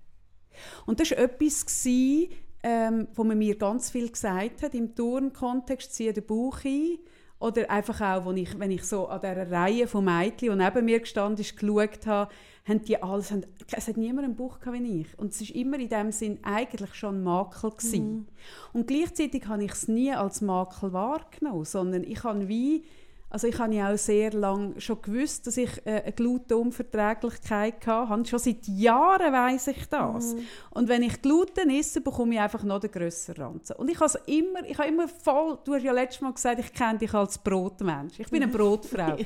Und 0.87 1.01
das 1.01 1.11
war 1.11 1.19
etwas, 1.19 1.67
gewesen, 1.67 2.29
ähm, 2.63 3.09
wo 3.15 3.25
man 3.25 3.37
mir 3.37 3.59
ganz 3.59 3.91
viel 3.91 4.09
gesagt 4.09 4.63
hat, 4.63 4.75
im 4.75 4.95
Turnkontext, 4.95 5.93
ziehe 5.95 6.13
den 6.13 6.25
Bauch 6.25 6.59
ein. 6.65 6.99
Oder 7.43 7.69
einfach 7.73 8.01
auch, 8.01 8.27
wenn 8.27 8.37
ich, 8.37 8.57
wenn 8.57 8.71
ich 8.71 8.85
so 8.85 9.09
an 9.09 9.21
dieser 9.21 9.51
Reihe 9.51 9.89
von 9.89 10.05
Mädchen, 10.05 10.57
die 10.57 10.65
neben 10.65 10.85
mir 10.85 11.01
gestanden 11.01 11.41
ist, 11.41 11.57
geschaut 11.57 12.07
habe, 12.07 12.31
haben 12.65 12.85
die 12.85 13.03
alles, 13.03 13.33
haben, 13.33 13.45
es 13.73 13.89
hat 13.89 13.97
niemand 13.97 14.27
einen 14.27 14.37
Bauch 14.37 14.61
gehabt 14.61 14.79
wie 14.79 15.01
ich. 15.01 15.19
Und 15.19 15.33
es 15.33 15.41
war 15.41 15.57
immer 15.57 15.77
in 15.81 15.89
dem 15.89 16.13
Sinn 16.13 16.39
eigentlich 16.43 16.95
schon 16.95 17.17
ein 17.17 17.25
Makel. 17.25 17.71
Gewesen. 17.71 18.29
Und 18.73 18.87
gleichzeitig 18.87 19.49
habe 19.49 19.65
ich 19.65 19.73
es 19.73 19.89
nie 19.89 20.13
als 20.13 20.41
Makel 20.41 20.93
wahrgenommen, 20.93 21.65
sondern 21.65 22.05
ich 22.05 22.23
habe 22.23 22.47
wie, 22.47 22.85
also 23.33 23.47
ich 23.47 23.59
habe 23.59 23.75
ja 23.75 23.91
auch 23.91 23.97
sehr 23.97 24.31
lange 24.33 24.79
schon 24.79 25.01
gewusst, 25.01 25.47
dass 25.47 25.57
ich 25.57 25.71
äh, 25.87 26.03
eine 26.03 26.13
Glutenunverträglichkeit 26.13 27.87
hatte. 27.87 28.27
Schon 28.27 28.39
seit 28.39 28.69
Jahren 28.69 29.33
weiß 29.33 29.69
ich 29.69 29.89
das. 29.89 30.37
Und 30.69 30.89
wenn 30.89 31.03
ich 31.03 31.23
Gluten 31.23 31.71
esse, 31.71 32.03
bekomme 32.03 32.35
ich 32.35 32.41
einfach 32.41 32.63
noch 32.63 32.81
den 32.81 32.91
grösseren 32.91 33.43
Ranzen. 33.43 33.77
Und 33.77 33.91
ich 33.91 33.99
habe 33.99 34.19
immer, 34.27 34.69
ich 34.69 34.77
habe 34.77 34.89
immer 34.89 35.09
voll, 35.09 35.59
du 35.65 35.73
hast 35.73 35.83
ja 35.83 35.93
letztes 35.93 36.21
Mal 36.21 36.35
gesagt, 36.35 36.61
ich 36.61 36.75
kenne 36.75 36.99
dich 36.99 37.15
als 37.15 37.39
Brotmensch. 37.39 38.21
Ich 38.21 38.29
bin 38.29 38.43
eine 38.43 38.53
Brotfrau. 38.53 39.17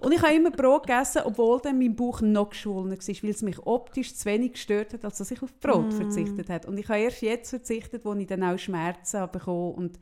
Und 0.00 0.12
ich 0.12 0.22
habe 0.22 0.34
immer 0.34 0.52
Brot 0.52 0.86
gegessen, 0.86 1.22
obwohl 1.24 1.60
dann 1.60 1.76
mein 1.76 1.96
Bauch 1.96 2.20
noch 2.20 2.50
geschwollen 2.50 2.90
war, 2.92 2.98
weil 2.98 3.30
es 3.30 3.42
mich 3.42 3.58
optisch 3.66 4.14
zu 4.14 4.26
wenig 4.26 4.52
gestört 4.52 4.92
hat, 4.92 5.04
als 5.04 5.18
dass 5.18 5.32
ich 5.32 5.42
auf 5.42 5.52
Brot 5.58 5.92
verzichtet 5.92 6.48
habe. 6.50 6.68
Und 6.68 6.78
ich 6.78 6.88
habe 6.88 7.00
erst 7.00 7.20
jetzt 7.20 7.50
verzichtet, 7.50 8.04
wo 8.04 8.14
ich 8.14 8.28
dann 8.28 8.44
auch 8.44 8.58
Schmerzen 8.58 9.18
habe 9.18 9.40
bekommen 9.40 9.74
und 9.74 9.98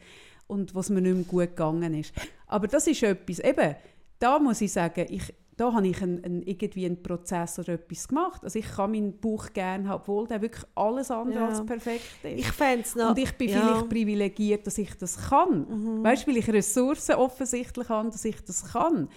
und 0.47 0.75
was 0.75 0.91
mir 0.91 1.01
nicht 1.01 1.15
mehr 1.15 1.25
gut 1.25 1.57
gegangen 1.57 1.95
ist. 1.95 2.13
Aber 2.47 2.67
das 2.69 2.87
ist 2.87 3.03
etwas, 3.03 3.39
eben, 3.41 3.75
da 4.19 4.39
muss 4.39 4.61
ich 4.61 4.73
sagen, 4.73 5.07
ich, 5.09 5.35
da 5.57 5.73
habe 5.73 5.87
ich 5.87 6.03
einen, 6.03 6.25
einen, 6.25 6.43
irgendwie 6.43 6.87
einen 6.87 7.03
Prozess 7.03 7.59
oder 7.59 7.75
etwas 7.75 8.09
gemacht. 8.09 8.43
Also 8.43 8.59
ich 8.59 8.67
kann 8.67 8.91
meinen 8.91 9.19
Bauch 9.21 9.53
gerne 9.53 9.89
haben, 9.89 10.01
obwohl 10.01 10.27
der 10.27 10.43
wirklich 10.43 10.65
alles 10.75 11.11
andere 11.11 11.41
Ja. 11.41 11.49
als 11.49 11.65
perfekt 11.65 12.03
ist. 12.23 12.39
Ich 12.39 12.51
fände 12.53 12.83
es 12.83 12.95
noch... 12.97 13.11
und 13.11 13.19
ich 13.19 13.33
bin 13.33 13.51
ja. 13.51 13.57
Mhm. 13.57 13.63
vielleicht 13.63 13.89
privilegiert, 13.89 14.67
dass 14.67 14.79
ich 14.79 14.97
das 14.97 15.29
kann. 15.29 16.03
Weißt 16.03 16.25
du, 16.27 16.31
weil 16.31 16.39
ich 16.39 16.49
Ressourcen 16.49 17.15
offensichtlich 17.17 17.89
habe, 17.89 18.11
dass 18.11 18.25
ich 18.25 18.41
das 18.45 18.73
kann. 18.73 19.09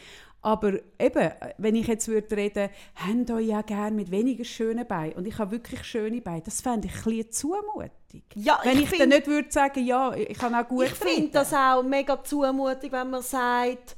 Aber 0.48 0.76
eben, 0.98 1.32
wenn 1.58 1.76
ich 1.76 1.88
jetzt 1.88 2.08
würde 2.08 2.38
reden, 2.38 2.70
habt 2.96 3.32
euch 3.32 3.48
ja 3.48 3.62
gerne 3.64 3.94
mit 3.94 4.12
weniger 4.12 4.46
schönen 4.46 4.88
Beinen. 4.88 5.12
Und 5.16 5.28
ich 5.28 5.38
habe 5.40 5.52
wirklich 5.52 5.84
schöne 5.84 6.22
Beine, 6.22 6.42
das 6.42 6.62
fände 6.62 6.88
ich 6.88 6.96
ein 6.96 7.04
bisschen 7.04 7.32
Zumutung. 7.34 7.92
Ja, 8.34 8.58
wenn 8.64 8.80
ich 8.80 8.90
ich, 8.90 8.98
dann 8.98 9.10
nicht 9.10 9.28
würde 9.28 9.52
sagen, 9.52 9.86
ja, 9.86 10.14
ich 10.14 10.38
kann 10.38 10.56
auch 10.56 10.66
gut 10.66 10.86
Ich 10.86 10.94
finde 10.94 11.32
das 11.34 11.54
auch 11.54 11.84
mega 11.84 12.24
zumutig, 12.24 12.94
wenn 12.94 13.10
man 13.10 13.24
sagt, 13.24 13.98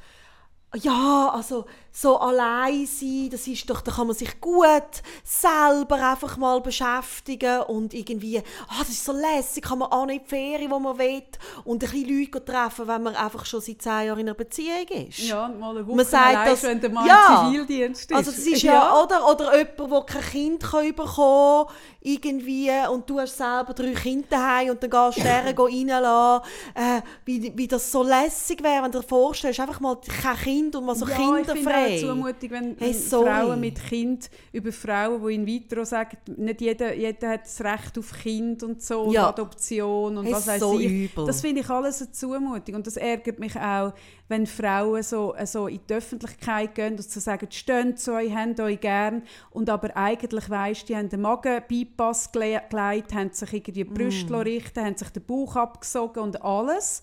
ja, 0.74 1.30
also 1.32 1.68
so 1.92 2.18
allein 2.20 2.86
sein, 2.86 3.30
das 3.32 3.48
ist 3.48 3.70
doch, 3.70 3.82
da 3.82 3.92
kann 3.92 4.08
man 4.08 4.16
sich 4.16 4.40
gut 4.40 5.02
selber 5.24 5.96
einfach 6.12 6.38
mal 6.38 6.62
beschäftigen 6.62 7.62
und 7.62 7.94
irgendwie, 7.94 8.40
ah, 8.40 8.80
das 8.80 8.90
ist 8.90 9.06
so 9.06 9.12
lässig, 9.12 9.64
kann 9.64 9.80
man 9.80 9.92
auch 9.92 10.06
nicht 10.06 10.22
in 10.22 10.24
die 10.24 10.30
Ferien, 10.30 10.72
wo 10.72 10.80
man 10.80 10.98
will 10.98 11.24
und 11.66 11.84
ein 11.84 11.90
bisschen 11.90 12.20
Leute 12.20 12.46
treffen, 12.46 12.88
wenn 12.88 13.04
man 13.04 13.16
einfach 13.16 13.46
schon 13.46 13.62
seit 13.62 13.82
zehn 13.82 14.08
Jahren 14.08 14.20
in 14.20 14.28
einer 14.28 14.34
Beziehung 14.34 14.88
ist. 15.08 15.20
Ja, 15.20 15.48
mal 15.48 15.72
eine 15.76 15.88
Woche 15.88 15.96
Man 15.96 16.06
sagt 16.06 16.28
allein, 16.36 16.50
das- 16.50 16.64
wenn 16.64 16.82
der 16.82 16.90
Mann 16.90 17.08
ja. 17.08 17.46
Zivildienst 17.50 18.12
ist. 18.12 18.16
Also 18.18 18.32
das 18.32 18.40
ist 18.40 18.62
ja, 18.62 19.02
oder, 19.02 19.30
oder 19.30 19.58
jemand, 19.58 19.92
der 19.92 20.02
kein 20.22 20.32
Kind 20.32 20.64
kann 20.64 20.96
bekommen 20.96 21.66
kann, 21.66 21.76
irgendwie, 22.02 22.72
und 22.92 23.10
du 23.10 23.20
hast 23.20 23.38
selber 23.38 23.74
drei 23.74 23.94
Kinder 23.94 24.28
daheim 24.30 24.70
und 24.72 24.84
dann 24.84 24.90
gehst 24.90 25.18
du 25.18 25.22
deren 25.24 25.58
reinlassen, 25.58 26.50
äh, 26.76 27.02
wie, 27.26 27.52
wie 27.56 27.68
das 27.68 27.92
so 27.92 28.04
lässig 28.04 28.64
wäre, 28.64 28.84
wenn 28.84 28.92
du 28.92 29.00
dir 29.00 29.08
vorstellst, 29.08 29.60
einfach 29.60 29.80
mal 29.80 29.98
kein 30.22 30.38
Kind 30.38 30.76
und 30.76 30.86
mal 30.86 30.96
so 30.96 31.06
ja, 31.08 31.16
ich 31.16 31.64
kinderfrei. 31.88 31.96
auch 31.96 32.16
Zumutung, 32.16 32.52
wenn 32.52 32.76
Hey. 32.80 32.94
Frauen 32.94 33.60
mit 33.60 33.84
Kind 33.84 34.30
über 34.52 34.72
Frauen, 34.72 35.26
die 35.28 35.36
in 35.36 35.46
vitro 35.46 35.84
sagen, 35.84 36.18
nicht 36.38 36.62
jeder, 36.62 36.94
jeder 36.94 37.30
hat 37.30 37.46
das 37.46 37.62
Recht 37.64 37.98
auf 37.98 38.12
Kind 38.22 38.64
und 38.64 38.82
so, 38.82 39.02
und 39.04 39.12
Ja. 39.14 39.30
Adoption 39.30 40.18
und 40.18 40.26
Hey, 40.26 40.34
was 40.34 40.48
weiß 40.48 40.60
so 40.60 40.80
ich. 40.80 40.86
übel. 41.12 41.26
Das 41.26 41.42
finde 41.42 41.62
ich 41.62 41.70
alles 41.70 42.02
eine 42.02 42.12
Zumutung 42.12 42.76
und 42.76 42.88
das 42.88 42.98
ärgert 42.98 43.40
mich 43.40 43.56
auch, 43.56 43.94
wenn 44.28 44.46
Frauen 44.46 45.02
so, 45.02 45.34
so 45.46 45.68
in 45.68 45.80
die 45.90 45.94
Öffentlichkeit 45.94 46.76
gehen 46.76 46.94
und 46.94 47.04
so 47.04 47.20
sagen, 47.20 47.48
steht 47.50 48.00
zu 48.00 48.14
euch, 48.14 48.34
habt 48.36 48.60
euch 48.60 48.80
gern 48.80 49.24
und 49.52 49.70
aber 49.70 49.96
eigentlich 49.98 50.50
weisst, 50.50 50.88
die 50.90 50.96
haben 50.96 51.10
den 51.10 51.22
Magen-Bypass 51.22 52.32
gele- 52.32 52.62
gelegt, 52.70 53.14
haben 53.14 53.32
sich 53.32 53.54
irgendwie 53.54 53.72
die 53.72 53.84
Brüste 53.86 54.32
Mm. 54.34 54.36
richten, 54.36 54.86
haben 54.86 54.96
sich 54.98 55.10
den 55.10 55.24
Bauch 55.26 55.56
abgesogen 55.56 56.22
und 56.24 56.42
alles. 56.44 57.02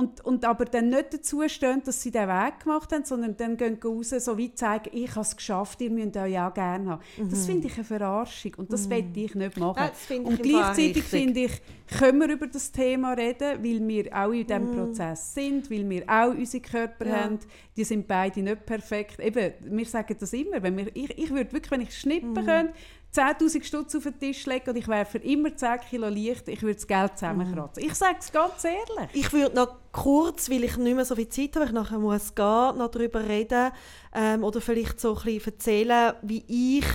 Und, 0.00 0.24
und 0.24 0.44
aber 0.46 0.64
dann 0.64 0.88
nicht 0.88 1.12
dazu 1.12 1.42
stehen, 1.46 1.82
dass 1.84 2.00
sie 2.00 2.10
den 2.10 2.26
Weg 2.26 2.60
gemacht 2.64 2.90
haben, 2.92 3.04
sondern 3.04 3.36
dann 3.36 3.56
gehen 3.56 3.78
sie 3.80 3.86
raus, 3.86 4.10
so 4.24 4.38
wie 4.38 4.54
zeigen, 4.54 4.88
ich 4.92 5.10
habe 5.10 5.20
es 5.20 5.36
geschafft, 5.36 5.80
ihr 5.82 5.90
müsst 5.90 6.16
euch 6.16 6.38
auch 6.38 6.54
gerne 6.54 6.90
haben. 6.90 7.02
Das 7.30 7.44
finde 7.44 7.66
ich 7.66 7.74
eine 7.74 7.84
Verarschung 7.84 8.52
und 8.56 8.72
das 8.72 8.88
will 8.88 9.04
ich 9.14 9.34
nicht 9.34 9.58
machen. 9.58 9.90
Mhm. 10.08 10.24
und 10.24 10.42
gleichzeitig 10.42 11.02
finde 11.04 11.40
ich, 11.40 11.52
können 11.98 12.20
wir 12.20 12.28
über 12.30 12.46
das 12.46 12.72
Thema 12.72 13.12
reden, 13.12 13.62
weil 13.62 13.86
wir 13.88 14.16
auch 14.16 14.32
in 14.32 14.38
Mhm. 14.40 14.46
diesem 14.46 14.70
Prozess 14.72 15.34
sind, 15.34 15.70
weil 15.70 15.88
wir 15.90 16.04
auch 16.08 16.30
unsere 16.30 16.62
Körper 16.62 17.06
Ja. 17.06 17.24
haben, 17.24 17.38
die 17.76 17.84
sind 17.84 18.06
beide 18.08 18.40
nicht 18.42 18.64
perfekt. 18.64 19.20
Eben, 19.20 19.52
wir 19.64 19.84
sagen 19.86 20.16
das 20.18 20.32
immer, 20.32 20.62
wenn 20.62 20.76
wir, 20.76 20.86
ich, 20.94 21.18
ich 21.18 21.30
würde 21.30 21.52
wirklich, 21.52 21.70
wenn 21.70 21.80
ich 21.82 21.96
schnippen 21.98 22.30
Mhm. 22.32 22.46
könnte, 22.46 22.72
10'000 23.14 23.64
Stutz 23.64 23.94
auf 23.96 24.04
den 24.04 24.18
Tisch 24.18 24.46
legen 24.46 24.70
und 24.70 24.76
ich 24.76 24.86
wäre 24.86 25.04
für 25.04 25.18
immer 25.18 25.54
10 25.54 25.80
Kilo 25.88 26.08
leicht, 26.08 26.48
ich 26.48 26.62
würde 26.62 26.76
das 26.76 26.86
Geld 26.86 27.18
zusammenkratzen. 27.18 27.82
Ich 27.82 27.94
sage 27.94 28.16
es 28.20 28.30
ganz 28.30 28.64
ehrlich. 28.64 29.10
Ich 29.14 29.32
würde 29.32 29.56
noch 29.56 29.76
kurz, 29.92 30.48
weil 30.48 30.64
ich 30.64 30.76
nicht 30.76 30.94
mehr 30.94 31.04
so 31.04 31.16
viel 31.16 31.28
Zeit 31.28 31.56
habe, 31.56 31.66
ich 31.66 31.72
nachher 31.72 31.98
muss 31.98 32.34
gehen, 32.34 32.78
noch 32.78 32.90
darüber 32.90 33.26
reden 33.26 33.72
ähm, 34.14 34.44
oder 34.44 34.60
vielleicht 34.60 35.00
so 35.00 35.16
ein 35.16 35.24
bisschen 35.24 35.52
erzählen, 35.52 36.12
wie 36.22 36.44
ich 36.46 36.86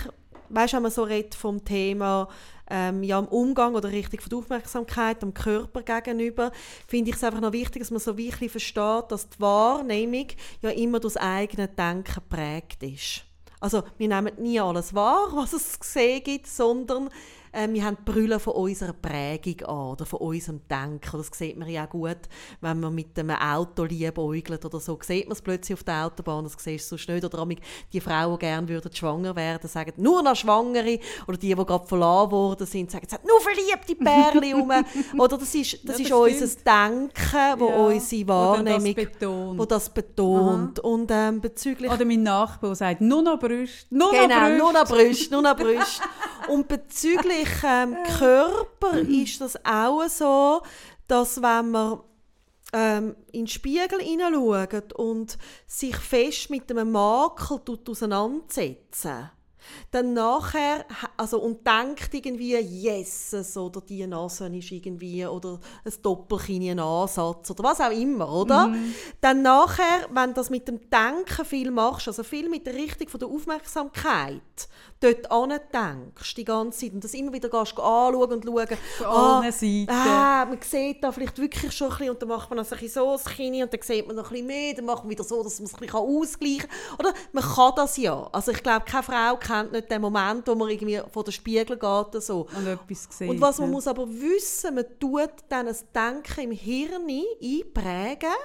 weißt 0.48 0.72
du, 0.72 0.76
wenn 0.76 0.82
man 0.82 0.92
so 0.92 1.02
redet 1.02 1.34
vom 1.34 1.64
Thema 1.64 2.28
ähm, 2.68 3.02
ja, 3.02 3.18
im 3.18 3.26
Umgang 3.26 3.74
oder 3.74 3.90
richtig 3.90 4.22
von 4.22 4.30
der 4.30 4.38
Aufmerksamkeit 4.38 5.22
am 5.22 5.34
Körper 5.34 5.82
gegenüber, 5.82 6.52
finde 6.86 7.10
ich 7.10 7.16
es 7.16 7.24
einfach 7.24 7.40
noch 7.40 7.52
wichtig, 7.52 7.82
dass 7.82 7.90
man 7.90 8.00
so 8.00 8.16
wirklich 8.16 8.50
versteht, 8.50 9.04
dass 9.08 9.28
die 9.28 9.40
Wahrnehmung 9.40 10.28
ja 10.62 10.70
immer 10.70 11.00
durch 11.00 11.14
das 11.14 11.22
eigene 11.22 11.68
Denken 11.68 12.14
geprägt 12.14 12.82
ist. 12.82 13.24
Also 13.60 13.82
wir 13.98 14.08
nehmen 14.08 14.32
nie 14.38 14.60
alles 14.60 14.94
wahr, 14.94 15.28
was 15.34 15.52
es 15.52 15.72
zu 15.72 15.78
sehen 15.82 16.22
gibt, 16.22 16.46
sondern 16.46 17.10
äh, 17.56 17.72
wir 17.72 17.84
haben 17.84 17.96
die 17.96 18.12
Brille 18.12 18.38
von 18.38 18.54
unserer 18.54 18.92
Prägung 18.92 19.66
an 19.66 19.92
oder 19.92 20.06
von 20.06 20.20
unserem 20.20 20.60
Denken. 20.68 21.16
Das 21.16 21.30
sieht 21.32 21.56
man 21.56 21.68
ja 21.68 21.86
gut, 21.86 22.18
wenn 22.60 22.80
man 22.80 22.94
mit 22.94 23.18
einem 23.18 23.30
Auto 23.30 23.84
liebäugelt 23.84 24.64
oder 24.64 24.78
so. 24.78 24.98
Sieht 25.02 25.26
man 25.26 25.32
es 25.32 25.42
plötzlich 25.42 25.74
auf 25.74 25.84
der 25.84 26.06
Autobahn, 26.06 26.44
das 26.44 26.54
siehst 26.58 26.90
du 26.90 26.96
so 26.96 26.98
schnell. 26.98 27.24
Oder 27.24 27.46
die 27.92 28.00
Frauen, 28.00 28.34
die 28.34 28.38
gerne 28.40 28.68
würden 28.68 28.92
schwanger 28.92 29.34
werden, 29.34 29.68
sagen 29.68 29.92
nur 29.96 30.22
noch 30.22 30.36
Schwangere. 30.36 30.98
Oder 31.26 31.38
die, 31.38 31.54
die 31.54 31.54
gerade 31.54 31.86
verlassen 31.86 32.30
worden 32.30 32.66
sind, 32.66 32.90
sagen, 32.90 33.06
es 33.06 33.14
hat 33.14 33.26
nur 33.26 33.40
verliebte 33.40 33.94
Pärchen 33.94 34.54
rum. 34.54 34.72
Oder 35.18 35.38
das 35.38 35.54
ist, 35.54 35.88
das, 35.88 35.98
ja, 35.98 36.08
das 36.08 36.28
ist 36.28 36.42
unser 36.42 36.62
Denken, 36.64 37.60
wo 37.60 37.68
ja. 37.68 37.76
unsere 37.76 38.28
Wahrnehmung, 38.28 38.94
das 38.94 39.04
betont. 39.04 39.58
Wo 39.58 39.64
das 39.64 39.90
betont. 39.90 40.78
Und, 40.80 41.10
ähm, 41.10 41.40
bezüglich 41.40 41.90
Oder 41.90 42.04
mein 42.04 42.22
Nachbar 42.22 42.74
sagt, 42.74 43.00
nur 43.00 43.22
noch 43.22 43.38
Brüste, 43.38 43.94
nur 43.96 44.10
genau, 44.10 44.26
noch 44.26 44.40
Brüste. 44.40 44.58
nur 44.58 44.72
noch 44.72 44.88
Brüste, 44.88 45.32
nur 45.32 45.42
noch 45.42 45.56
Brüste. 45.56 46.02
Und 46.48 46.68
bezüglich 46.68 47.48
ähm, 47.64 47.96
Körper 48.18 48.98
ist 48.98 49.40
das 49.40 49.56
auch 49.64 50.08
so, 50.08 50.62
dass 51.08 51.42
wenn 51.42 51.70
man 51.70 52.00
ähm, 52.72 53.16
in 53.32 53.42
den 53.42 53.46
Spiegel 53.48 54.00
hineinschaut 54.00 54.92
und 54.92 55.38
sich 55.66 55.96
fest 55.96 56.50
mit 56.50 56.70
einem 56.70 56.92
Makel 56.92 57.60
auseinandersetzen 57.88 59.30
dann 59.90 60.12
nachher, 60.12 60.84
also 61.16 61.40
und 61.40 61.66
denkt 61.66 62.12
irgendwie, 62.12 62.56
yes, 62.56 63.56
oder 63.56 63.80
die 63.80 64.06
Nase 64.06 64.46
ist 64.56 64.70
irgendwie, 64.70 65.26
oder 65.26 65.58
ein 65.84 65.92
Doppelkinn, 66.02 66.70
ein 66.70 66.80
Ansatz, 66.80 67.50
oder 67.50 67.64
was 67.64 67.80
auch 67.80 67.90
immer, 67.90 68.32
oder? 68.32 68.68
Mhm. 68.68 68.94
Dann 69.20 69.42
nachher, 69.42 70.06
wenn 70.10 70.30
du 70.30 70.34
das 70.34 70.50
mit 70.50 70.68
dem 70.68 70.80
Denken 70.90 71.44
viel 71.44 71.70
machst, 71.70 72.08
also 72.08 72.22
viel 72.22 72.48
mit 72.48 72.66
der 72.66 72.74
Richtung 72.74 73.08
von 73.08 73.20
der 73.20 73.28
Aufmerksamkeit, 73.28 74.68
dort 75.00 75.26
denkst 75.72 76.34
die 76.34 76.44
ganze 76.44 76.80
Zeit 76.80 76.92
und 76.92 77.04
das 77.04 77.14
immer 77.14 77.32
wieder 77.32 77.48
gehst, 77.48 77.78
anschauen 77.78 78.32
und 78.32 78.44
schauen. 78.44 78.78
Von 78.98 79.06
ah, 79.06 79.40
allen 79.40 79.52
Seiten. 79.52 79.90
Ah, 79.90 80.46
man 80.46 80.58
sieht 80.62 81.02
da 81.02 81.12
vielleicht 81.12 81.38
wirklich 81.38 81.72
schon 81.72 81.88
ein 81.88 81.98
bisschen 81.98 82.10
und 82.10 82.22
dann 82.22 82.28
macht 82.28 82.50
man 82.50 82.58
das 82.58 82.72
ein 82.72 82.78
bisschen 82.78 83.02
so 83.02 83.12
das 83.12 83.24
Kinn 83.24 83.62
und 83.62 83.72
dann 83.72 83.82
sieht 83.82 84.06
man 84.06 84.16
noch 84.16 84.24
ein 84.24 84.30
bisschen 84.30 84.46
mehr, 84.46 84.74
dann 84.74 84.84
macht 84.84 85.04
man 85.04 85.10
wieder 85.10 85.24
so, 85.24 85.42
dass 85.42 85.58
man 85.58 85.66
es 85.66 85.74
ein 85.74 85.80
bisschen 85.80 85.96
ausgleichen 85.96 86.68
kann. 86.68 86.98
Oder 86.98 87.14
man 87.32 87.44
kann 87.44 87.72
das 87.76 87.96
ja. 87.96 88.28
Also 88.32 88.52
ich 88.52 88.62
glaube, 88.62 88.84
keine 88.84 89.02
Frau 89.02 89.36
kennt 89.56 89.72
nicht 89.72 89.90
den 89.90 90.00
Moment, 90.00 90.46
wo 90.46 90.54
man 90.54 90.68
irgendwie 90.68 91.00
vor 91.12 91.24
den 91.24 91.32
Spiegel 91.32 91.76
geht 91.76 92.22
so. 92.22 92.46
Und 92.56 92.66
etwas 92.66 93.08
sieht. 93.10 93.28
Und 93.28 93.40
was 93.40 93.58
man 93.58 93.68
ja. 93.68 93.74
muss 93.74 93.86
aber 93.86 94.08
wissen, 94.08 94.74
man 94.74 94.84
tut 94.98 95.30
dann 95.48 95.68
ein 95.68 95.76
Denken 95.94 96.40
im 96.40 96.50
Hirn 96.52 97.08
einprägen, 97.42 98.36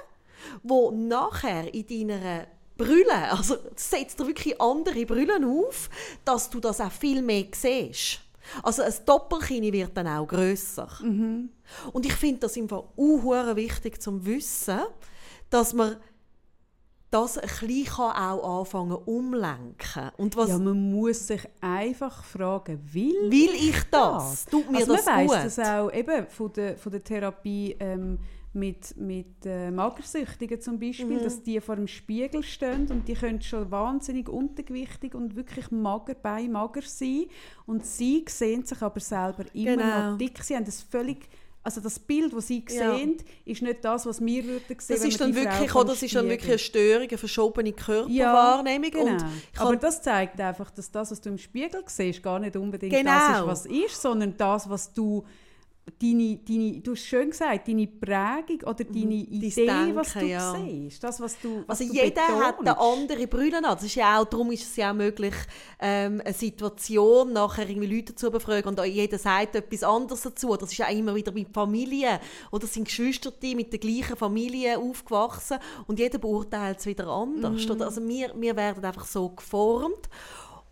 wo 0.62 0.90
nachher 0.90 1.72
in 1.72 1.86
deiner 1.86 2.46
Brille, 2.76 3.30
also 3.30 3.56
setzt 3.76 4.18
dir 4.18 4.26
wirklich 4.26 4.60
andere 4.60 5.06
Brillen 5.06 5.44
auf, 5.44 5.88
dass 6.24 6.50
du 6.50 6.60
das 6.60 6.80
auch 6.80 6.90
viel 6.90 7.22
mehr 7.22 7.46
siehst. 7.52 8.20
Also 8.62 8.82
ein 8.82 8.94
Doppelkinn 9.06 9.72
wird 9.72 9.96
dann 9.96 10.08
auch 10.08 10.26
grösser. 10.26 10.88
Mhm. 11.00 11.50
Und 11.92 12.06
ich 12.06 12.14
finde 12.14 12.40
das 12.40 12.56
einfach 12.56 12.82
auch 12.96 13.56
wichtig 13.56 14.02
zum 14.02 14.24
Wissen, 14.26 14.80
dass 15.48 15.72
man 15.74 15.96
das 17.12 17.36
ein 17.36 17.48
bisschen 17.66 17.92
auch 17.98 18.60
anfangen 18.60 18.96
umlenken 19.04 20.10
und 20.16 20.34
was 20.36 20.48
Ja, 20.48 20.58
man 20.58 20.90
muss 20.90 21.26
sich 21.26 21.46
einfach 21.60 22.24
fragen, 22.24 22.80
will, 22.92 23.30
will 23.30 23.50
ich 23.54 23.82
das? 23.90 24.46
Tut 24.46 24.70
mir 24.70 24.78
also 24.78 24.94
das 24.94 25.06
man 25.06 25.26
gut? 25.26 25.36
das 25.36 25.58
auch 25.58 25.92
eben 25.92 26.26
von 26.26 26.52
der, 26.54 26.76
von 26.78 26.90
der 26.90 27.04
Therapie 27.04 27.76
ähm, 27.78 28.18
mit, 28.54 28.96
mit 28.96 29.44
äh, 29.44 29.70
Magersüchtigen 29.70 30.60
zum 30.60 30.78
Beispiel, 30.78 31.18
mhm. 31.18 31.22
dass 31.22 31.42
die 31.42 31.60
vor 31.60 31.76
dem 31.76 31.86
Spiegel 31.86 32.42
stehen 32.42 32.90
und 32.90 33.06
die 33.06 33.14
können 33.14 33.42
schon 33.42 33.70
wahnsinnig 33.70 34.28
untergewichtig 34.28 35.14
und 35.14 35.36
wirklich 35.36 35.70
mager 35.70 36.14
bei 36.14 36.48
mager 36.48 36.82
sein 36.82 37.26
und 37.66 37.84
sie 37.84 38.24
sehen 38.26 38.64
sich 38.64 38.80
aber 38.80 39.00
selber 39.00 39.44
immer 39.52 39.76
genau. 39.76 40.10
noch 40.12 40.18
dick. 40.18 40.42
Sie 40.42 40.56
haben 40.56 40.64
das 40.64 40.80
völlig 40.80 41.28
also 41.64 41.80
das 41.80 41.98
Bild, 41.98 42.32
das 42.32 42.48
sie 42.48 42.64
sehen, 42.66 43.16
ja. 43.18 43.52
ist 43.52 43.62
nicht 43.62 43.84
das, 43.84 44.04
was 44.04 44.20
wir 44.20 44.44
würden 44.44 44.64
sehen, 44.78 44.96
das 44.96 45.04
ist 45.04 45.20
dann 45.20 45.34
wirklich, 45.34 45.74
oder 45.74 45.90
das 45.90 46.02
ist 46.02 46.14
dann 46.14 46.28
wirklich 46.28 46.50
eine 46.50 46.58
Störung, 46.58 47.08
eine 47.08 47.18
verschobene 47.18 47.72
Körperwahrnehmung. 47.72 48.90
Ja, 48.92 49.16
genau. 49.16 49.24
Aber 49.58 49.76
das 49.76 50.02
zeigt 50.02 50.40
einfach, 50.40 50.70
dass 50.70 50.90
das, 50.90 51.12
was 51.12 51.20
du 51.20 51.30
im 51.30 51.38
Spiegel 51.38 51.82
siehst, 51.86 52.22
gar 52.22 52.40
nicht 52.40 52.56
unbedingt 52.56 52.92
genau. 52.92 53.10
das 53.10 53.40
ist, 53.40 53.46
was 53.46 53.66
ist, 53.66 54.02
sondern 54.02 54.36
das, 54.36 54.68
was 54.68 54.92
du 54.92 55.24
deine, 56.00 56.38
deine, 56.38 56.80
du 56.80 56.92
hast 56.92 57.04
schön 57.04 57.30
gesagt, 57.30 57.66
deine 57.66 57.86
Prägung 57.86 58.62
oder 58.68 58.84
mhm. 58.84 58.92
deine 58.92 59.14
Idee, 59.14 59.66
Denken, 59.66 59.96
was 59.96 60.12
du 60.12 60.26
ja. 60.26 60.54
siehst, 60.54 61.02
das, 61.02 61.20
was 61.20 61.38
du 61.40 61.64
was 61.66 61.80
Also 61.80 61.92
du 61.92 61.98
jeder 61.98 62.22
betonst. 62.22 62.44
hat 62.44 62.60
eine 62.60 62.78
andere 62.78 63.26
Brille 63.26 63.58
an. 63.58 63.64
Das 63.64 63.82
ist 63.82 63.94
ja 63.96 64.20
auch, 64.20 64.24
darum 64.24 64.52
ist 64.52 64.62
es 64.62 64.76
ja 64.76 64.90
auch 64.90 64.94
möglich, 64.94 65.34
ähm, 65.80 66.20
eine 66.24 66.34
Situation 66.34 67.32
nachher 67.32 67.68
irgendwie 67.68 67.96
Leute 67.96 68.14
zu 68.14 68.30
befragen 68.30 68.68
und 68.68 68.84
jeder 68.86 69.18
sagt 69.18 69.56
etwas 69.56 69.82
anderes 69.82 70.22
dazu. 70.22 70.56
Das 70.56 70.70
ist 70.70 70.78
ja 70.78 70.86
auch 70.86 70.92
immer 70.92 71.14
wieder 71.14 71.32
mit 71.32 71.52
Familien 71.52 72.18
oder 72.50 72.66
sind 72.66 72.84
Geschwister 72.84 73.32
mit 73.54 73.72
der 73.72 73.80
gleichen 73.80 74.16
Familie 74.16 74.78
aufgewachsen 74.78 75.58
und 75.86 75.98
jeder 75.98 76.18
beurteilt 76.18 76.78
es 76.78 76.86
wieder 76.86 77.08
anders. 77.08 77.66
Mhm. 77.66 77.82
Also 77.82 78.06
wir, 78.06 78.32
wir 78.36 78.56
werden 78.56 78.84
einfach 78.84 79.06
so 79.06 79.30
geformt 79.30 80.08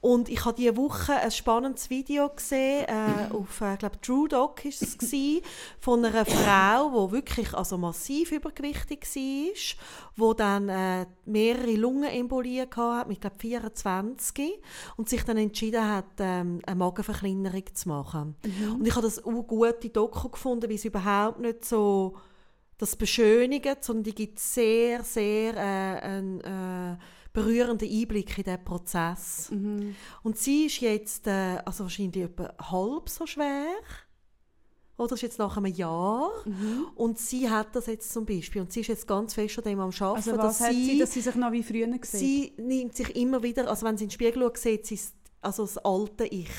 und 0.00 0.30
ich 0.30 0.44
habe 0.46 0.56
diese 0.56 0.76
Woche 0.78 1.12
ein 1.12 1.30
spannendes 1.30 1.90
Video 1.90 2.30
gesehen, 2.30 2.86
äh, 2.88 3.34
auf, 3.34 3.60
äh, 3.60 3.76
glaube 3.76 4.00
True 4.00 4.28
Dog 4.28 4.64
ist 4.64 4.82
es 4.82 4.96
gewesen, 4.96 5.42
von 5.78 6.02
einer 6.02 6.24
Frau, 6.24 7.06
die 7.06 7.12
wirklich 7.12 7.52
also 7.52 7.76
massiv 7.76 8.32
übergewichtig 8.32 9.04
war, 9.04 10.32
die 10.32 10.36
dann 10.38 10.68
äh, 10.70 11.06
mehrere 11.26 11.74
Lungenembolien 11.74 12.68
hatte, 12.74 13.08
mit 13.08 13.20
glaube 13.20 13.36
24 13.38 14.62
und 14.96 15.08
sich 15.10 15.22
dann 15.24 15.36
entschieden 15.36 15.86
hat, 15.86 16.06
ähm, 16.18 16.62
eine 16.64 16.76
Magenverkleinerung 16.76 17.64
zu 17.74 17.88
machen. 17.90 18.36
Mhm. 18.42 18.76
Und 18.76 18.86
ich 18.86 18.94
habe 18.94 19.06
das 19.06 19.22
auch 19.22 19.46
gute 19.46 19.90
Doku 19.90 20.30
gefunden, 20.30 20.68
weil 20.68 20.76
es 20.76 20.84
überhaupt 20.86 21.40
nicht 21.40 21.66
so 21.66 22.16
das 22.78 22.96
beschönigt, 22.96 23.84
sondern 23.84 24.04
die 24.04 24.14
gibt 24.14 24.38
sehr, 24.38 25.02
sehr 25.02 25.54
äh, 25.54 26.00
ein, 26.00 26.40
äh, 26.40 26.96
berührenden 27.32 27.88
Einblick 27.88 28.38
in 28.38 28.44
diesen 28.44 28.64
Prozess. 28.64 29.50
Mhm. 29.50 29.94
Und 30.22 30.38
sie 30.38 30.66
ist 30.66 30.80
jetzt 30.80 31.26
äh, 31.26 31.58
also 31.64 31.84
wahrscheinlich 31.84 32.24
etwa 32.24 32.52
halb 32.60 33.08
so 33.08 33.26
schwer. 33.26 33.74
Oder 34.96 35.14
ist 35.14 35.22
jetzt 35.22 35.38
nach 35.38 35.56
einem 35.56 35.72
Jahr. 35.72 36.30
Mhm. 36.44 36.86
Und 36.94 37.18
sie 37.18 37.48
hat 37.48 37.74
das 37.74 37.86
jetzt 37.86 38.12
zum 38.12 38.26
Beispiel. 38.26 38.60
Und 38.60 38.72
sie 38.72 38.80
ist 38.80 38.88
jetzt 38.88 39.06
ganz 39.06 39.32
fest 39.32 39.58
an 39.58 39.64
dem 39.64 39.80
am 39.80 39.90
Arbeiten. 39.90 40.02
Also 40.02 40.32
was 40.32 40.58
dass 40.58 40.60
hat 40.60 40.74
sie, 40.74 40.98
dass 40.98 41.12
sie 41.12 41.22
sich 41.22 41.34
noch 41.36 41.52
wie 41.52 41.62
früher 41.62 41.86
sieht? 41.86 42.04
Sie 42.04 42.52
nimmt 42.58 42.94
sich 42.94 43.16
immer 43.16 43.42
wieder, 43.42 43.68
also 43.68 43.86
wenn 43.86 43.96
sie 43.96 44.04
in 44.04 44.08
den 44.08 44.14
Spiegel 44.14 44.42
schaut, 44.42 44.58
sieht 44.58 44.86
sie 44.86 45.00
also 45.40 45.62
das 45.62 45.78
alte 45.78 46.26
Ich. 46.26 46.50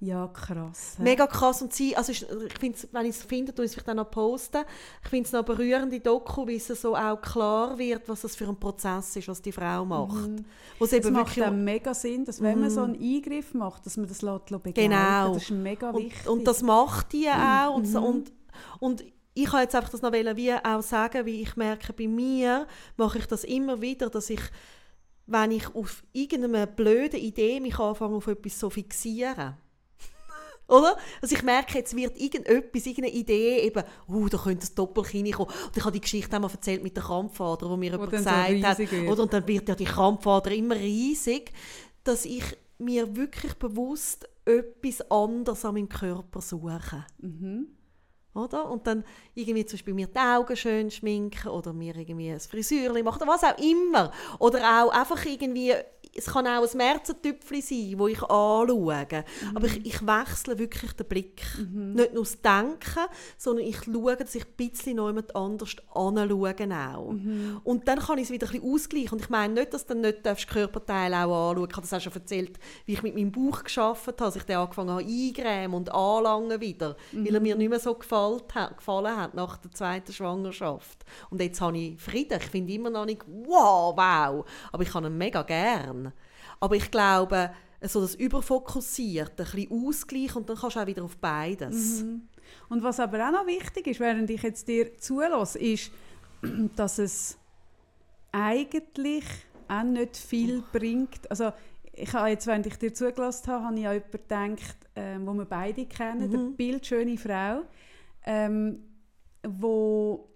Ja, 0.00 0.28
krass. 0.28 0.94
Ja. 0.98 1.04
Mega 1.04 1.26
krass. 1.26 1.60
Und 1.60 1.72
sie, 1.72 1.96
also 1.96 2.12
ich 2.12 2.24
finde 2.58 2.78
wenn 2.92 3.06
ich 3.06 3.16
es 3.16 3.24
finde, 3.24 3.52
tue 3.52 3.64
ich 3.64 3.76
es 3.76 3.82
dann 3.82 3.96
noch 3.96 4.10
posten. 4.10 4.62
Ich 5.02 5.08
finde 5.08 5.26
es 5.26 5.32
noch 5.32 5.44
berührend 5.44 5.92
in 5.92 6.02
Doku, 6.02 6.46
wie 6.46 6.54
es 6.54 6.68
so 6.68 6.94
auch 6.94 7.20
klar 7.20 7.76
wird, 7.78 8.08
was 8.08 8.20
das 8.20 8.36
für 8.36 8.46
ein 8.46 8.56
Prozess 8.56 9.16
ist, 9.16 9.26
was 9.26 9.42
die 9.42 9.50
Frau 9.50 9.84
macht. 9.84 10.28
Mhm. 10.28 10.44
es 10.78 10.92
eben 10.92 11.12
macht 11.12 11.36
dann 11.36 11.64
mega 11.64 11.92
Sinn, 11.94 12.24
dass 12.24 12.40
wenn 12.40 12.56
mhm. 12.56 12.60
man 12.60 12.70
so 12.70 12.82
einen 12.82 12.94
Eingriff 12.94 13.54
macht, 13.54 13.86
dass 13.86 13.96
man 13.96 14.06
das 14.06 14.22
lässt, 14.22 14.50
lässt 14.50 14.74
Genau. 14.74 15.34
Das 15.34 15.42
ist 15.42 15.50
mega 15.50 15.92
wichtig. 15.92 16.26
Und, 16.26 16.38
und 16.38 16.44
das 16.44 16.62
macht 16.62 17.12
die 17.12 17.28
auch. 17.28 17.74
Und, 17.74 17.86
so, 17.86 18.00
mhm. 18.00 18.06
und, 18.06 18.32
und 18.78 19.04
ich 19.34 19.46
kann 19.46 19.62
jetzt 19.62 19.74
einfach 19.74 19.90
das 19.90 20.02
noch 20.02 20.12
wie 20.12 20.52
auch 20.52 20.82
sagen, 20.82 21.26
wie 21.26 21.42
ich 21.42 21.56
merke, 21.56 21.92
bei 21.92 22.06
mir 22.06 22.68
mache 22.96 23.18
ich 23.18 23.26
das 23.26 23.42
immer 23.42 23.80
wieder, 23.80 24.10
dass 24.10 24.30
ich 24.30 24.42
wenn 25.30 25.50
ich 25.50 25.74
auf 25.74 26.04
irgendeine 26.12 26.66
blöde 26.66 27.18
Idee 27.18 27.60
mich 27.60 27.78
anfange, 27.78 28.16
auf 28.16 28.26
etwas 28.28 28.58
so 28.58 28.70
fixieren 28.70 29.56
oder? 30.68 30.96
Also 31.22 31.34
ich 31.34 31.42
merke, 31.42 31.78
jetzt 31.78 31.96
wird 31.96 32.20
irgendetwas, 32.20 32.86
irgendeine 32.86 33.14
Idee, 33.14 33.60
eben, 33.60 33.82
uh, 34.08 34.28
da 34.28 34.38
könnte 34.38 34.66
ein 34.66 34.74
Doppelkinn 34.74 35.32
kommen. 35.32 35.50
Und 35.50 35.76
ich 35.76 35.82
habe 35.82 35.92
die 35.92 36.00
Geschichte 36.00 36.36
einmal 36.36 36.50
erzählt 36.50 36.82
mit 36.82 36.94
der 36.94 37.04
Krampfader, 37.04 37.68
wo 37.68 37.76
mir 37.76 37.90
jemand 37.90 38.10
gesagt 38.10 38.60
so 38.60 38.66
hat. 38.66 39.08
Oder? 39.08 39.22
Und 39.22 39.32
dann 39.32 39.48
wird 39.48 39.68
ja 39.68 39.74
die 39.74 39.84
Krampfader 39.84 40.52
immer 40.52 40.76
riesig, 40.76 41.52
dass 42.04 42.24
ich 42.24 42.44
mir 42.78 43.16
wirklich 43.16 43.54
bewusst 43.54 44.28
etwas 44.44 45.10
anderes 45.10 45.64
an 45.64 45.74
meinem 45.74 45.88
Körper 45.88 46.40
suche. 46.40 47.06
Mhm. 47.18 47.68
Oder? 48.34 48.70
Und 48.70 48.86
dann 48.86 49.04
irgendwie 49.34 49.66
zum 49.66 49.76
Beispiel 49.76 49.94
mir 49.94 50.06
die 50.06 50.18
Augen 50.18 50.56
schön 50.56 50.90
schminken 50.90 51.48
oder 51.48 51.72
mir 51.72 51.96
irgendwie 51.96 52.30
ein 52.30 52.40
Frisürchen 52.40 53.04
machen 53.04 53.22
oder 53.22 53.32
was 53.32 53.42
auch 53.42 53.58
immer. 53.58 54.12
Oder 54.38 54.60
auch 54.84 54.90
einfach 54.90 55.24
irgendwie 55.24 55.74
es 56.18 56.26
kann 56.26 56.46
auch 56.46 56.68
ein 56.68 56.76
Märzentüpfchen 56.76 57.62
sein, 57.62 57.94
wo 57.96 58.08
ich 58.08 58.20
anschaue. 58.22 59.06
Mhm. 59.10 59.56
Aber 59.56 59.66
ich, 59.66 59.86
ich 59.86 60.06
wechsle 60.06 60.58
wirklich 60.58 60.92
den 60.92 61.06
Blick. 61.06 61.42
Mhm. 61.58 61.92
Nicht 61.94 62.12
nur 62.12 62.24
das 62.24 62.40
Denken, 62.40 63.06
sondern 63.36 63.66
ich 63.66 63.84
schaue, 63.84 64.16
dass 64.16 64.34
ich 64.34 64.44
ein 64.44 64.52
bisschen 64.56 64.96
noch 64.96 65.06
jemand 65.08 65.34
anders 65.36 65.76
anschaue 65.94 66.54
auch. 66.72 67.12
Mhm. 67.12 67.60
Und 67.62 67.86
dann 67.86 68.00
kann 68.00 68.18
ich 68.18 68.24
es 68.24 68.30
wieder 68.30 68.48
ein 68.48 68.52
bisschen 68.52 68.74
ausgleichen. 68.74 69.12
Und 69.12 69.20
ich 69.20 69.30
meine 69.30 69.54
nicht, 69.54 69.72
dass 69.72 69.86
du 69.86 69.94
dann 69.94 70.02
nicht 70.02 70.26
darfst 70.26 70.48
Körperteile 70.48 71.24
auch 71.24 71.50
anschauen 71.50 71.68
Ich 71.70 71.76
habe 71.76 71.86
das 71.86 71.94
auch 71.94 72.00
schon 72.00 72.12
erzählt, 72.12 72.58
wie 72.86 72.94
ich 72.94 73.02
mit 73.02 73.14
meinem 73.14 73.32
Bauch 73.32 73.62
geschafft 73.62 74.06
habe, 74.06 74.16
dass 74.16 74.36
ich 74.36 74.42
dann 74.42 74.58
angefangen 74.58 74.90
habe 74.90 75.02
eingrämen 75.02 75.74
und 75.74 75.92
anlangen 75.92 76.60
wieder, 76.60 76.96
weil 77.12 77.34
er 77.34 77.40
mir 77.40 77.54
mhm. 77.54 77.60
nicht 77.60 77.70
mehr 77.70 77.80
so 77.80 77.94
gefallen 77.94 78.42
hat, 78.54 78.76
gefallen 78.78 79.16
hat 79.16 79.34
nach 79.34 79.56
der 79.58 79.70
zweiten 79.70 80.12
Schwangerschaft. 80.12 81.04
Und 81.30 81.40
jetzt 81.40 81.60
habe 81.60 81.78
ich 81.78 82.00
Frieden. 82.00 82.38
Ich 82.40 82.48
finde 82.48 82.72
immer 82.72 82.90
noch 82.90 83.04
nicht, 83.04 83.22
wow, 83.26 83.96
wow. 83.96 84.44
Aber 84.72 84.82
ich 84.82 84.90
kann 84.90 85.04
ihn 85.04 85.16
mega 85.16 85.42
gern. 85.42 86.07
Aber 86.60 86.76
ich 86.76 86.90
glaube, 86.90 87.50
so 87.82 88.00
das 88.00 88.14
Überfokussierte, 88.14 89.44
ein 89.44 89.50
bisschen 89.50 89.86
Ausgleich 89.86 90.34
und 90.36 90.48
dann 90.48 90.56
kannst 90.56 90.76
du 90.76 90.80
auch 90.80 90.86
wieder 90.86 91.04
auf 91.04 91.16
beides. 91.16 92.02
Mhm. 92.02 92.22
Und 92.68 92.82
was 92.82 92.98
aber 92.98 93.28
auch 93.28 93.32
noch 93.32 93.46
wichtig 93.46 93.86
ist, 93.86 94.00
während 94.00 94.28
ich 94.30 94.42
jetzt 94.42 94.66
dir 94.66 94.96
zulasse, 94.98 95.58
ist, 95.58 95.92
dass 96.76 96.98
es 96.98 97.38
eigentlich 98.32 99.24
auch 99.68 99.82
nicht 99.82 100.16
viel 100.16 100.62
bringt. 100.72 101.30
Also 101.30 101.52
ich 101.92 102.12
habe 102.12 102.30
jetzt, 102.30 102.46
während 102.46 102.66
ich 102.66 102.76
dir 102.76 102.92
zugelassen 102.92 103.52
habe, 103.52 103.64
habe 103.64 103.78
ich 103.78 103.86
an 103.86 103.92
jemanden 103.94 104.10
gedacht, 104.12 104.76
ähm, 104.96 105.26
wo 105.26 105.34
wir 105.34 105.44
beide 105.44 105.86
kennen, 105.86 106.28
mhm. 106.28 106.38
eine 106.38 106.50
bildschöne 106.50 107.16
Frau, 107.16 107.62
ähm, 108.24 108.82
wo 109.46 110.28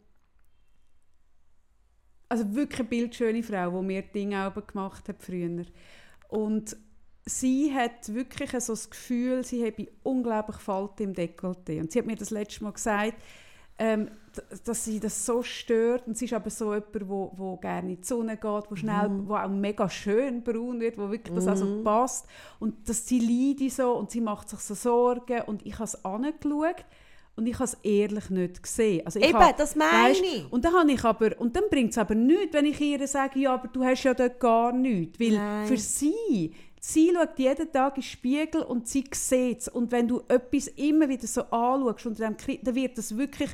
also 2.28 2.54
wirklich 2.54 2.80
eine 2.80 2.88
bildschöne 2.88 3.42
Frau, 3.42 3.70
die 3.80 3.86
mir 3.86 4.02
Dinge 4.02 4.48
auch 4.48 4.66
gemacht 4.66 5.08
hat 5.08 5.22
früher. 5.22 5.64
Und 6.32 6.78
sie 7.26 7.74
hat 7.74 8.12
wirklich 8.14 8.50
so 8.52 8.72
das 8.72 8.88
Gefühl, 8.88 9.44
sie 9.44 9.66
habe 9.66 9.86
unglaublich 10.02 10.56
Falten 10.56 11.02
im 11.02 11.12
Dekolleté. 11.12 11.78
Und 11.78 11.92
sie 11.92 11.98
hat 11.98 12.06
mir 12.06 12.16
das 12.16 12.30
letzte 12.30 12.64
Mal 12.64 12.72
gesagt, 12.72 13.14
ähm, 13.78 14.08
dass 14.64 14.86
sie 14.86 14.98
das 14.98 15.26
so 15.26 15.42
stört. 15.42 16.06
Und 16.06 16.16
sie 16.16 16.24
ist 16.24 16.32
aber 16.32 16.48
so 16.48 16.72
jemand, 16.72 17.06
wo, 17.06 17.32
wo 17.36 17.56
gerne 17.58 17.90
in 17.90 18.00
die 18.00 18.06
Sonne 18.06 18.38
geht, 18.38 18.70
wo, 18.70 18.74
schnell, 18.74 19.10
mm. 19.10 19.28
wo 19.28 19.34
auch 19.34 19.48
mega 19.48 19.90
schön 19.90 20.42
braun 20.42 20.80
wird, 20.80 20.96
wo 20.96 21.10
wirklich 21.10 21.34
das 21.34 21.44
mm. 21.44 21.48
also 21.50 21.66
mhm. 21.66 21.84
passt. 21.84 22.26
Und 22.58 22.88
dass 22.88 23.06
sie 23.06 23.20
leidet 23.20 23.72
so 23.72 23.92
und 23.92 24.10
sie 24.10 24.22
macht 24.22 24.48
sich 24.48 24.60
so 24.60 24.74
Sorgen. 24.74 25.42
Und 25.42 25.66
ich 25.66 25.74
habe 25.74 25.84
es 25.84 26.02
angeschaut 26.02 26.86
und 27.34 27.46
ich 27.46 27.54
habe 27.54 27.64
es 27.64 27.74
ehrlich 27.82 28.30
nicht 28.30 28.62
gesehen. 28.62 29.06
Also 29.06 29.18
Eben, 29.18 29.38
habe, 29.38 29.54
das 29.56 29.74
meine 29.74 30.10
weißt, 30.10 30.22
ich. 30.22 30.52
Und 30.52 30.64
dann, 30.64 30.74
habe 30.74 30.92
ich 30.92 31.02
aber, 31.04 31.40
und 31.40 31.56
dann 31.56 31.64
bringt 31.70 31.92
es 31.92 31.98
aber 31.98 32.14
nichts, 32.14 32.52
wenn 32.52 32.66
ich 32.66 32.80
ihr 32.80 33.06
sage, 33.08 33.40
ja, 33.40 33.54
aber 33.54 33.68
du 33.68 33.82
hast 33.82 34.02
ja 34.02 34.12
dort 34.12 34.38
gar 34.38 34.72
nichts. 34.72 35.18
Weil 35.18 35.32
Nein. 35.32 35.66
für 35.66 35.78
sie, 35.78 36.52
sie 36.78 37.10
schaut 37.14 37.38
jeden 37.38 37.72
Tag 37.72 37.96
in 37.96 38.02
den 38.02 38.06
Spiegel 38.06 38.62
und 38.62 38.86
sie 38.86 39.04
sieht 39.12 39.60
es. 39.60 39.68
Und 39.68 39.92
wenn 39.92 40.08
du 40.08 40.22
etwas 40.28 40.68
immer 40.68 41.08
wieder 41.08 41.26
so 41.26 41.42
anschaust, 41.42 42.06
und 42.06 42.20
dann, 42.20 42.36
dann 42.62 42.74
wird 42.74 42.98
das 42.98 43.16
wirklich, 43.16 43.50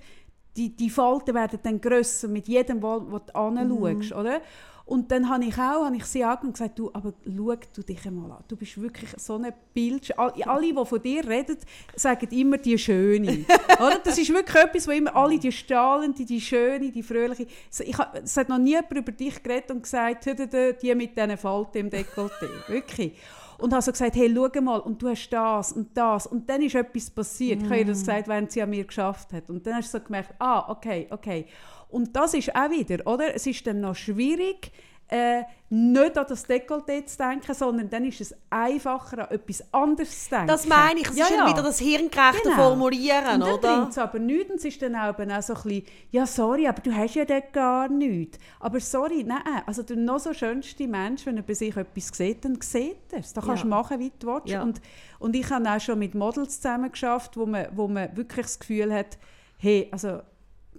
die, 0.57 0.75
die 0.75 0.91
Falten 0.91 1.35
werden 1.35 1.61
dann 1.63 1.81
grösser 1.81 2.27
mit 2.27 2.49
jedem, 2.49 2.83
wo, 2.83 3.01
wo 3.09 3.19
du 3.19 3.35
anschaust, 3.35 4.11
mhm. 4.11 4.19
oder? 4.19 4.41
Und 4.89 5.11
dann 5.13 5.29
habe 5.29 5.45
ich 5.45 5.55
auch 5.59 5.85
habe 5.85 5.97
ich 5.97 6.05
sie 6.07 6.25
angeschaut 6.25 6.45
und 6.45 6.53
gesagt, 6.53 6.79
du, 6.79 6.91
aber 6.95 7.13
schau 7.23 7.55
du 7.75 7.83
dich 7.83 8.07
einmal 8.07 8.33
an. 8.33 8.45
Du 8.49 8.57
bist 8.57 8.81
wirklich 8.81 9.11
so 9.19 9.37
ein 9.37 9.53
Bild. 9.75 10.19
Alle, 10.19 10.73
die 10.73 10.87
von 10.87 11.03
dir 11.03 11.29
reden, 11.29 11.59
sagen 11.95 12.27
immer 12.31 12.57
die 12.57 12.79
Schöne. 12.79 13.45
Oder? 13.79 13.99
Das 14.03 14.17
ist 14.17 14.33
wirklich 14.33 14.57
etwas, 14.57 14.89
wo 14.89 14.93
immer 14.93 15.15
alle 15.15 15.39
die 15.39 15.53
strahlende, 15.53 16.25
die 16.25 16.41
Schöne, 16.41 16.91
die 16.91 17.03
Fröhliche... 17.03 17.47
Ich, 17.81 17.97
es 18.25 18.37
hat 18.39 18.49
noch 18.49 18.57
nie 18.57 18.71
jemand 18.71 18.93
über 18.93 19.13
dich 19.13 19.43
geredet 19.43 19.71
und 19.73 19.83
gesagt, 19.83 20.25
die 20.25 20.95
mit 20.95 21.15
diesen 21.15 21.37
Falten 21.37 21.79
im 21.79 21.91
Dekolleté. 21.91 22.49
Wirklich 22.69 23.13
und 23.59 23.73
habe 23.73 23.83
so 23.83 23.91
gesagt, 23.91 24.15
hey, 24.15 24.33
schau 24.35 24.61
mal, 24.61 24.79
und 24.79 25.03
du 25.03 25.09
hast 25.09 25.29
das 25.31 25.73
und 25.73 25.97
das. 25.97 26.27
Und 26.27 26.49
dann 26.49 26.63
ist 26.63 26.77
etwas 26.77 27.11
passiert. 27.11 27.61
Mm. 27.61 27.65
Ich 27.65 27.71
habe 27.71 27.79
ihr 27.81 27.87
das 27.87 27.99
mm. 27.99 28.01
gesagt, 28.01 28.29
während 28.29 28.53
sie 28.53 28.63
an 28.63 28.71
mir 28.71 28.85
geschafft 28.85 29.33
hat. 29.33 29.51
Und 29.51 29.67
dann 29.67 29.75
hast 29.75 29.93
du 29.93 29.99
so 29.99 30.05
gemerkt, 30.05 30.35
ah, 30.39 30.71
okay, 30.71 31.09
okay. 31.11 31.47
Und 31.89 32.15
das 32.15 32.35
ist 32.35 32.55
auch 32.55 32.71
wieder, 32.71 33.07
oder? 33.07 33.35
Es 33.35 33.47
ist 33.47 33.67
dann 33.67 33.81
noch 33.81 33.95
schwierig, 33.95 34.71
äh, 35.09 35.43
nicht 35.71 36.19
an 36.19 36.27
das 36.29 36.47
Dekolleté 36.49 37.05
zu 37.07 37.19
denken, 37.19 37.55
sondern 37.55 37.89
dann 37.91 38.05
ist 38.05 38.21
es 38.21 38.35
einfacher, 38.51 39.29
an 39.29 39.35
etwas 39.35 39.63
anderes 39.73 40.25
zu 40.25 40.31
denken. 40.31 40.47
Das 40.49 40.67
meine 40.67 41.01
ich, 41.01 41.09
es 41.09 41.17
ja, 41.17 41.25
ist 41.27 41.31
ja. 41.33 41.47
wieder 41.49 41.63
das 41.63 41.79
hirngerechte 41.79 42.43
genau. 42.43 42.57
Formulieren, 42.57 43.43
und 43.43 43.49
oder? 43.49 43.77
bringt 43.77 43.91
es 43.91 43.99
aber 43.99 44.19
nichts, 44.19 44.51
und 44.51 44.57
es 44.57 44.65
ist 44.67 44.83
dann 44.83 44.97
auch, 44.97 45.19
auch 45.19 45.43
so 45.43 45.55
ein 45.55 45.63
bisschen, 45.63 45.83
ja 46.11 46.27
sorry, 46.27 46.69
aber 46.69 46.81
du 46.83 46.95
hast 46.95 47.15
ja 47.15 47.25
dort 47.25 47.53
gar 47.53 47.89
nichts. 47.89 48.39
Aber 48.61 48.81
sorry, 48.81 49.25
nein, 49.25 49.43
also 49.67 49.83
der 49.83 49.97
noch 49.97 50.21
so 50.21 50.33
schönste 50.33 50.87
Mensch, 50.87 51.25
wenn 51.27 51.37
er 51.37 51.43
bei 51.43 51.55
sich 51.55 51.75
etwas 51.77 52.09
sieht, 52.09 52.45
dann 52.45 52.61
sieht 52.61 53.13
er 53.13 53.21
es. 53.21 53.33
Da 53.33 53.41
kannst 53.41 53.65
du 53.65 53.69
ja. 53.69 53.77
machen, 53.77 53.99
wie 53.99 54.13
du 54.19 54.27
willst. 54.27 54.49
Ja. 54.49 54.63
Und, 54.63 54.81
und 55.19 55.35
ich 55.37 55.49
habe 55.51 55.69
auch 55.71 55.81
schon 55.81 55.99
mit 55.99 56.15
Models 56.15 56.61
zusammen 56.61 56.91
geschafft, 56.91 57.37
wo 57.37 57.47
man, 57.47 57.69
wo 57.73 57.89
man 57.89 58.15
wirklich 58.17 58.47
das 58.47 58.59
Gefühl 58.59 58.93
hat, 58.93 59.19
hey, 59.59 59.89
also 59.91 60.21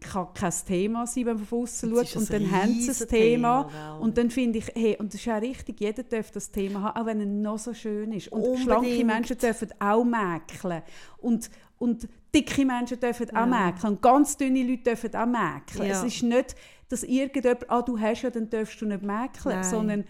kann 0.01 0.27
kein 0.33 0.53
Thema 0.67 1.07
sein, 1.07 1.25
wenn 1.25 1.35
man 1.37 1.45
von 1.45 1.63
außen 1.63 1.89
schaut. 1.89 2.15
Und 2.15 2.33
dann 2.33 2.51
haben 2.51 2.73
sie 2.79 2.91
ein 2.91 3.09
Thema. 3.09 3.63
Thema 3.63 3.97
und 3.99 4.17
dann 4.17 4.29
finde 4.29 4.59
ich, 4.59 4.71
hey, 4.75 4.97
und 4.97 5.13
das 5.13 5.21
ist 5.21 5.27
auch 5.29 5.41
richtig, 5.41 5.79
jeder 5.79 6.03
darf 6.03 6.31
das 6.31 6.51
Thema 6.51 6.81
haben, 6.81 7.01
auch 7.01 7.05
wenn 7.05 7.19
er 7.19 7.25
noch 7.25 7.59
so 7.59 7.73
schön 7.73 8.11
ist. 8.13 8.29
Und 8.29 8.41
Unbedingt. 8.41 8.63
schlanke 8.63 9.05
Menschen 9.05 9.37
dürfen 9.37 9.69
auch 9.79 10.03
mäkeln. 10.03 10.81
Und, 11.17 11.49
und 11.77 12.07
dicke 12.33 12.65
Menschen 12.65 12.99
dürfen 12.99 13.27
ja. 13.31 13.43
auch 13.43 13.47
mäkeln. 13.47 13.93
Und 13.93 14.01
ganz 14.01 14.37
dünne 14.37 14.63
Leute 14.63 14.83
dürfen 14.83 15.15
auch 15.15 15.25
mäkeln. 15.25 15.89
Ja. 15.89 15.97
Es 15.97 16.03
ist 16.03 16.23
nicht, 16.23 16.55
dass 16.89 17.03
irgendjemand, 17.03 17.69
ah, 17.69 17.81
du 17.81 17.99
hast 17.99 18.23
ja, 18.23 18.29
dann 18.29 18.49
darfst 18.49 18.81
du 18.81 18.85
nicht 18.85 19.03
mäkeln, 19.03 19.63
sondern 19.63 20.05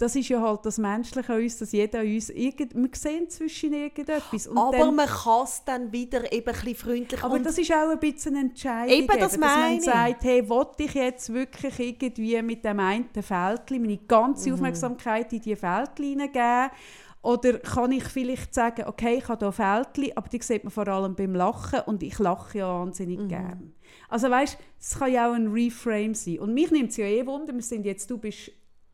das 0.00 0.16
ist 0.16 0.30
ja 0.30 0.40
halt 0.40 0.64
das 0.64 0.78
Menschliche 0.78 1.30
an 1.30 1.42
uns, 1.42 1.58
dass 1.58 1.72
jeder 1.72 2.00
uns, 2.00 2.30
irgend, 2.30 2.74
wir 2.74 2.88
sehen 2.94 3.28
zwischen 3.28 3.74
irgendetwas. 3.74 4.46
Und 4.46 4.56
aber 4.56 4.78
dann, 4.78 4.94
man 4.94 5.06
kann 5.06 5.44
es 5.44 5.62
dann 5.62 5.92
wieder 5.92 6.32
eben 6.32 6.48
ein 6.48 6.54
bisschen 6.54 6.74
freundlich 6.74 7.22
Aber 7.22 7.38
das 7.38 7.58
ist 7.58 7.70
auch 7.70 7.90
ein 7.90 8.00
bisschen 8.00 8.34
eine 8.34 8.48
Entscheidung, 8.48 8.96
eben, 8.96 9.06
das 9.06 9.34
eben, 9.34 9.42
dass 9.42 9.58
man 9.58 9.80
sagt, 9.82 10.24
hey, 10.24 10.48
wollte 10.48 10.84
ich 10.84 10.94
jetzt 10.94 11.30
wirklich 11.34 11.78
irgendwie 11.78 12.40
mit 12.40 12.64
dem 12.64 12.80
einen 12.80 13.10
Fältchen 13.20 13.82
meine 13.82 13.98
ganze 13.98 14.48
mhm. 14.48 14.54
Aufmerksamkeit 14.54 15.34
in 15.34 15.42
diese 15.42 15.56
Fältchen 15.56 16.06
hineingeben 16.06 16.70
oder 17.22 17.58
kann 17.58 17.92
ich 17.92 18.04
vielleicht 18.04 18.54
sagen, 18.54 18.84
okay, 18.86 19.18
ich 19.18 19.28
habe 19.28 19.44
hier 19.44 19.52
Fältchen, 19.52 20.16
aber 20.16 20.28
die 20.30 20.40
sieht 20.40 20.64
man 20.64 20.70
vor 20.70 20.88
allem 20.88 21.14
beim 21.14 21.34
Lachen 21.34 21.80
und 21.84 22.02
ich 22.02 22.18
lache 22.18 22.56
ja 22.56 22.80
wahnsinnig 22.80 23.18
mhm. 23.18 23.28
gern. 23.28 23.74
Also 24.08 24.30
weißt, 24.30 24.56
es 24.80 24.98
kann 24.98 25.12
ja 25.12 25.28
auch 25.28 25.34
ein 25.34 25.48
Reframe 25.48 26.14
sein. 26.14 26.38
Und 26.38 26.54
mich 26.54 26.70
nimmt 26.70 26.90
es 26.90 26.96
ja 26.96 27.04
eh 27.04 27.26
Wunder, 27.26 27.52
wir 27.52 27.62
sind 27.62 27.84
jetzt, 27.84 28.10
du 28.10 28.16
bist 28.16 28.50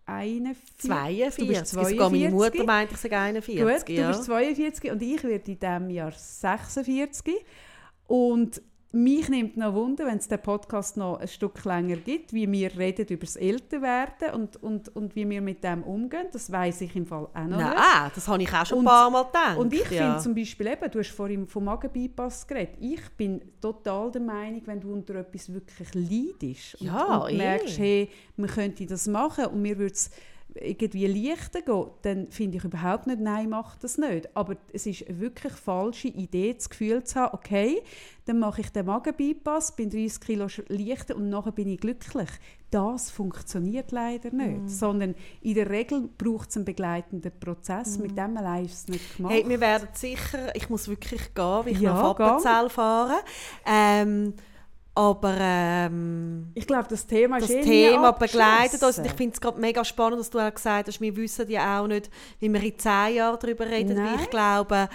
41. 0.07 0.89
42. 0.89 1.37
Du 1.37 1.53
bist 1.53 1.67
42. 1.73 1.99
meine 1.99 2.31
Mutter 2.31 2.65
meint, 2.65 2.93
ich 2.93 2.97
sage 2.97 3.19
41. 3.19 3.87
Gut, 3.87 3.89
ja. 3.89 4.03
du 4.03 4.17
bist 4.17 4.25
42 4.25 4.91
und 4.93 5.03
ich 5.03 5.25
werde 5.25 5.51
in 5.51 5.59
diesem 5.59 5.91
Jahr 5.91 6.13
46. 6.13 7.35
Und 8.07 8.63
mich 8.93 9.29
nimmt 9.29 9.57
noch 9.57 9.75
Wunder, 9.75 10.07
wenn 10.07 10.19
es 10.19 10.29
den 10.29 10.41
Podcast 10.41 10.97
noch 10.97 11.19
ein 11.19 11.29
Stück 11.29 11.65
länger 11.65 11.97
gibt, 11.97 12.33
wie 12.33 12.51
wir 12.51 12.77
reden 12.79 13.07
über 13.09 13.27
das 13.27 13.37
Älterwerden 13.37 14.31
und, 14.33 14.63
und, 14.63 14.95
und 14.95 15.15
wie 15.17 15.29
wir 15.29 15.43
mit 15.43 15.63
dem 15.65 15.83
umgehen. 15.83 16.27
Das 16.33 16.51
weiß 16.51 16.83
ich 16.83 16.97
im 16.97 17.05
Fall 17.05 17.29
auch 17.35 17.45
noch 17.45 17.59
Nein, 17.59 17.71
nicht. 17.71 18.17
das 18.17 18.29
habe 18.29 18.43
ich 18.43 18.53
auch 18.53 18.65
schon 18.65 18.79
und, 18.79 18.87
ein 18.87 18.89
paar 18.89 19.11
Mal 19.11 19.25
gedacht. 19.25 19.59
Und 19.59 19.73
ich 19.73 19.91
ja. 19.91 20.05
finde 20.05 20.19
zum 20.21 20.35
Beispiel 20.35 20.67
eben, 20.69 20.91
du 20.91 20.99
hast 20.99 21.11
vorhin 21.11 21.47
vom 21.47 21.65
Magenbypass 21.65 22.47
geredet, 22.47 22.77
ich 22.81 23.03
bin 23.17 23.43
total 23.61 24.11
der 24.11 24.23
Meinung, 24.23 24.63
wenn 24.65 24.81
du 24.81 24.93
unter 24.93 25.17
etwas 25.17 25.53
wirklich 25.53 25.95
leidest 25.95 26.81
und, 26.81 26.87
ja, 26.87 27.17
und 27.17 27.37
merkst, 27.37 27.79
hey, 27.79 28.09
man 28.37 28.49
könnte 28.49 28.87
das 28.87 29.07
machen 29.09 29.47
und 29.47 29.63
mir 29.63 29.77
würde 29.77 29.95
es 29.95 30.11
irgendwie 30.61 31.07
leichter 31.07 31.63
gehen, 31.63 31.87
dann 32.03 32.31
finde 32.31 32.59
ich 32.59 32.65
überhaupt 32.65 33.07
nicht, 33.07 33.21
nein, 33.21 33.49
mach 33.49 33.77
das 33.77 33.99
nicht. 33.99 34.35
Aber 34.37 34.57
es 34.73 34.87
ist 34.87 35.09
eine 35.09 35.21
wirklich 35.21 35.53
falsche 35.53 36.09
Idee, 36.09 36.55
das 36.55 36.69
Gefühl 36.69 37.05
zu 37.05 37.21
haben, 37.21 37.35
okay, 37.35 37.83
dann 38.27 38.41
mache 38.41 38.61
ich 38.61 38.71
den 38.71 38.87
Magenbypass, 38.87 39.77
bin 39.77 39.89
30 39.89 40.21
Kilo 40.21 40.49
leichter 40.69 41.17
und 41.17 41.29
nachher 41.29 41.53
bin 41.53 41.69
ich 41.69 41.81
glücklich. 41.81 42.29
Das 42.71 43.11
funktioniert 43.11 43.93
leider 43.93 44.33
nicht, 44.33 44.63
mm. 44.63 44.69
sondern 44.69 45.15
in 45.43 45.55
der 45.55 45.71
Regel 45.71 46.09
braucht 46.19 46.51
es 46.51 46.57
einen 46.57 46.65
begleitenden 46.65 47.31
Prozess. 47.39 47.99
Mm. 47.99 48.03
Mit 48.03 48.19
dem 48.19 48.37
allein 48.37 48.65
ist 48.65 48.75
es 48.75 48.89
nicht 48.89 49.17
gemacht. 49.17 49.33
Hey, 49.33 49.49
wir 49.49 49.61
werden 49.61 49.89
sicher, 49.93 50.55
ich 50.57 50.69
muss 50.69 50.89
wirklich 50.89 51.33
gehen, 51.35 51.45
weil 51.45 51.69
ich 51.69 51.81
ja, 51.81 51.95
nach 51.95 52.11
Appenzell 52.11 52.69
fahre. 52.69 53.15
Ähm, 53.65 54.35
aber 54.97 55.37
ähm, 55.39 56.47
ich 56.55 56.67
glaube, 56.67 56.87
das 56.89 57.07
Thema 57.07 57.39
das 57.39 57.51
ist 57.51 57.57
eh 57.57 57.63
Thema 57.91 58.13
begleitet 58.13 58.83
uns. 58.83 58.97
Ich 58.97 59.13
finde 59.13 59.35
es 59.35 59.41
gerade 59.41 59.61
mega 59.61 59.85
spannend, 59.85 60.21
dass 60.21 60.31
du 60.31 60.39
auch 60.39 60.53
gesagt 60.53 60.89
hast, 60.89 61.01
wir 61.03 61.15
wissen 61.15 61.51
ja 61.51 61.81
auch 61.81 61.87
nicht, 61.87 62.11
wie 62.41 62.51
wir 62.51 62.63
in 62.63 62.79
zehn 62.79 63.17
Jahren 63.17 63.39
darüber 63.39 63.67
reden. 63.67 63.95
Weil 63.95 64.15
ich 64.19 64.31
glaube, 64.31 64.89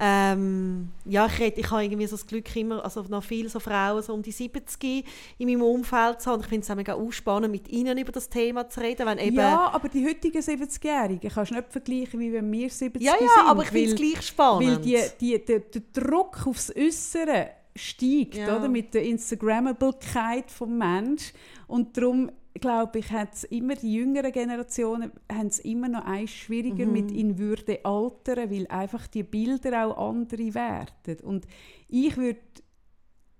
ähm, 0.00 0.88
ja, 1.04 1.26
ich, 1.26 1.38
rede, 1.38 1.60
ich 1.60 1.70
habe 1.70 1.84
irgendwie 1.84 2.08
so 2.08 2.16
das 2.16 2.26
Glück, 2.26 2.56
immer, 2.56 2.84
also 2.84 3.02
noch 3.08 3.22
viele 3.22 3.48
so 3.48 3.60
Frauen 3.60 4.02
so 4.02 4.14
um 4.14 4.22
die 4.22 4.32
70 4.32 5.04
in 5.38 5.48
meinem 5.48 5.62
Umfeld 5.62 6.20
zu 6.20 6.30
haben. 6.32 6.40
Ich 6.40 6.48
finde 6.48 6.64
es 6.64 6.70
auch 6.72 6.74
mega 6.74 6.98
spannend, 7.10 7.52
mit 7.52 7.68
ihnen 7.68 7.96
über 7.96 8.10
das 8.10 8.28
Thema 8.28 8.68
zu 8.68 8.80
reden. 8.80 9.06
Wenn 9.06 9.18
eben 9.18 9.36
ja, 9.36 9.70
aber 9.72 9.88
die 9.88 10.04
heutigen 10.04 10.42
70-Jährigen 10.42 11.30
kannst 11.30 11.52
du 11.52 11.54
nicht 11.54 11.70
vergleichen, 11.70 12.18
wie 12.18 12.32
wenn 12.32 12.50
wir 12.50 12.68
70 12.68 13.00
ja, 13.00 13.12
ja, 13.12 13.18
sind. 13.18 13.46
aber 13.46 13.62
ich 13.62 13.68
finde 13.68 13.90
es 13.90 13.94
gleich 13.94 14.22
spannend. 14.26 14.70
Weil 14.70 14.78
die, 14.78 14.98
die, 15.20 15.44
der, 15.44 15.60
der 15.60 15.82
Druck 15.92 16.46
aufs 16.48 16.74
Äußere 16.76 17.50
steigt, 17.76 18.34
ja. 18.36 18.56
oder? 18.56 18.68
mit 18.68 18.94
der 18.94 19.02
Instagrammabilität 19.04 20.46
des 20.48 20.60
Menschen. 20.66 21.36
Und 21.66 21.96
darum 21.96 22.30
glaube 22.54 22.98
ich, 23.00 23.10
hat's 23.12 23.44
immer 23.44 23.74
die 23.74 23.94
jüngeren 23.94 24.32
Generationen 24.32 25.12
haben 25.30 25.48
es 25.48 25.58
immer 25.58 25.88
noch 25.88 26.04
eins 26.04 26.30
schwieriger 26.30 26.86
Mhm. 26.86 26.92
mit 26.92 27.10
in 27.12 27.38
Würde 27.38 27.84
altern, 27.84 28.50
weil 28.50 28.66
einfach 28.68 29.06
die 29.06 29.22
Bilder 29.22 29.86
auch 29.86 30.08
andere 30.10 30.54
werden. 30.54 31.18
Und 31.22 31.46
ich 31.88 32.16
würde 32.16 32.40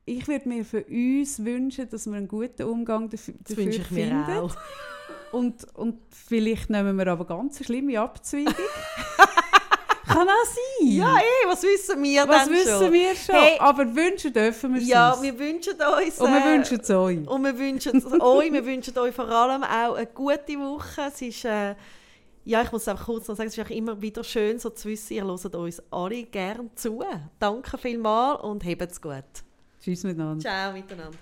ich 0.09 0.29
würd 0.29 0.47
mir 0.47 0.65
für 0.65 0.85
uns 0.85 1.45
wünschen, 1.45 1.89
dass 1.89 2.07
wir 2.07 2.15
einen 2.15 2.29
guten 2.29 2.63
Umgang 2.63 3.11
dafür, 3.11 3.35
Das 3.43 3.57
dafür 3.57 3.73
ich 3.73 3.91
mir 3.91 4.07
finden. 4.07 4.31
auch. 4.39 4.55
Und, 5.33 5.65
und 5.75 5.99
vielleicht 6.11 6.71
nehmen 6.71 6.97
wir 6.97 7.09
aber 7.09 7.27
ganz 7.27 7.65
schlimme 7.65 7.99
Abzweigung. 8.01 8.55
Kann 10.07 10.28
auch 10.28 10.45
sein. 10.45 10.87
Ja, 10.89 11.16
eh, 11.19 11.49
was 11.49 11.62
wissen 11.62 12.03
wir 12.03 12.28
Was 12.28 12.45
dann 12.45 12.55
wissen 12.55 12.78
schon? 12.78 12.93
wir 12.93 13.15
schon? 13.16 13.35
Hey. 13.35 13.59
aber 13.59 13.95
wünschen 13.95 14.33
dürfen 14.33 14.74
wir 14.74 14.83
es 14.83 14.89
Ja, 14.89 15.12
uns. 15.12 15.23
wir 15.23 15.39
wünschen 15.39 15.73
uns... 15.73 16.20
Und 16.20 16.33
wir 16.33 16.41
äh, 16.41 16.55
wünschen 16.57 16.81
es 16.81 16.91
euch. 16.91 17.28
Und 17.28 17.45
wir 17.45 17.59
wünschen 17.59 17.97
es 17.99 18.05
euch, 18.20 18.53
wir 18.53 18.65
wünschen 18.65 18.99
euch 18.99 19.15
vor 19.15 19.28
allem 19.28 19.65
auch 19.65 19.95
eine 19.95 20.07
gute 20.07 20.59
Woche. 20.59 21.03
Es 21.09 21.20
ist, 21.23 21.45
äh, 21.45 21.74
ja, 22.45 22.62
ich 22.62 22.70
muss 22.70 22.87
einfach 22.87 23.07
kurz 23.07 23.27
noch 23.27 23.37
sagen, 23.37 23.49
es 23.49 23.59
ist 23.59 23.70
immer 23.70 24.01
wieder 24.01 24.23
schön, 24.23 24.59
so 24.59 24.70
zu 24.70 24.89
wissen, 24.89 25.15
ihr 25.15 25.24
hört 25.24 25.55
uns 25.55 25.83
alle 25.91 26.23
gerne 26.24 26.70
zu. 26.77 27.03
Danke 27.39 27.77
vielmals 27.77 28.43
und 28.43 28.65
habt's 28.65 29.01
gut. 29.01 29.24
Tschüss 29.83 30.05
miteinander. 30.05 30.41
Ciao 30.41 30.73
miteinander. 30.73 31.19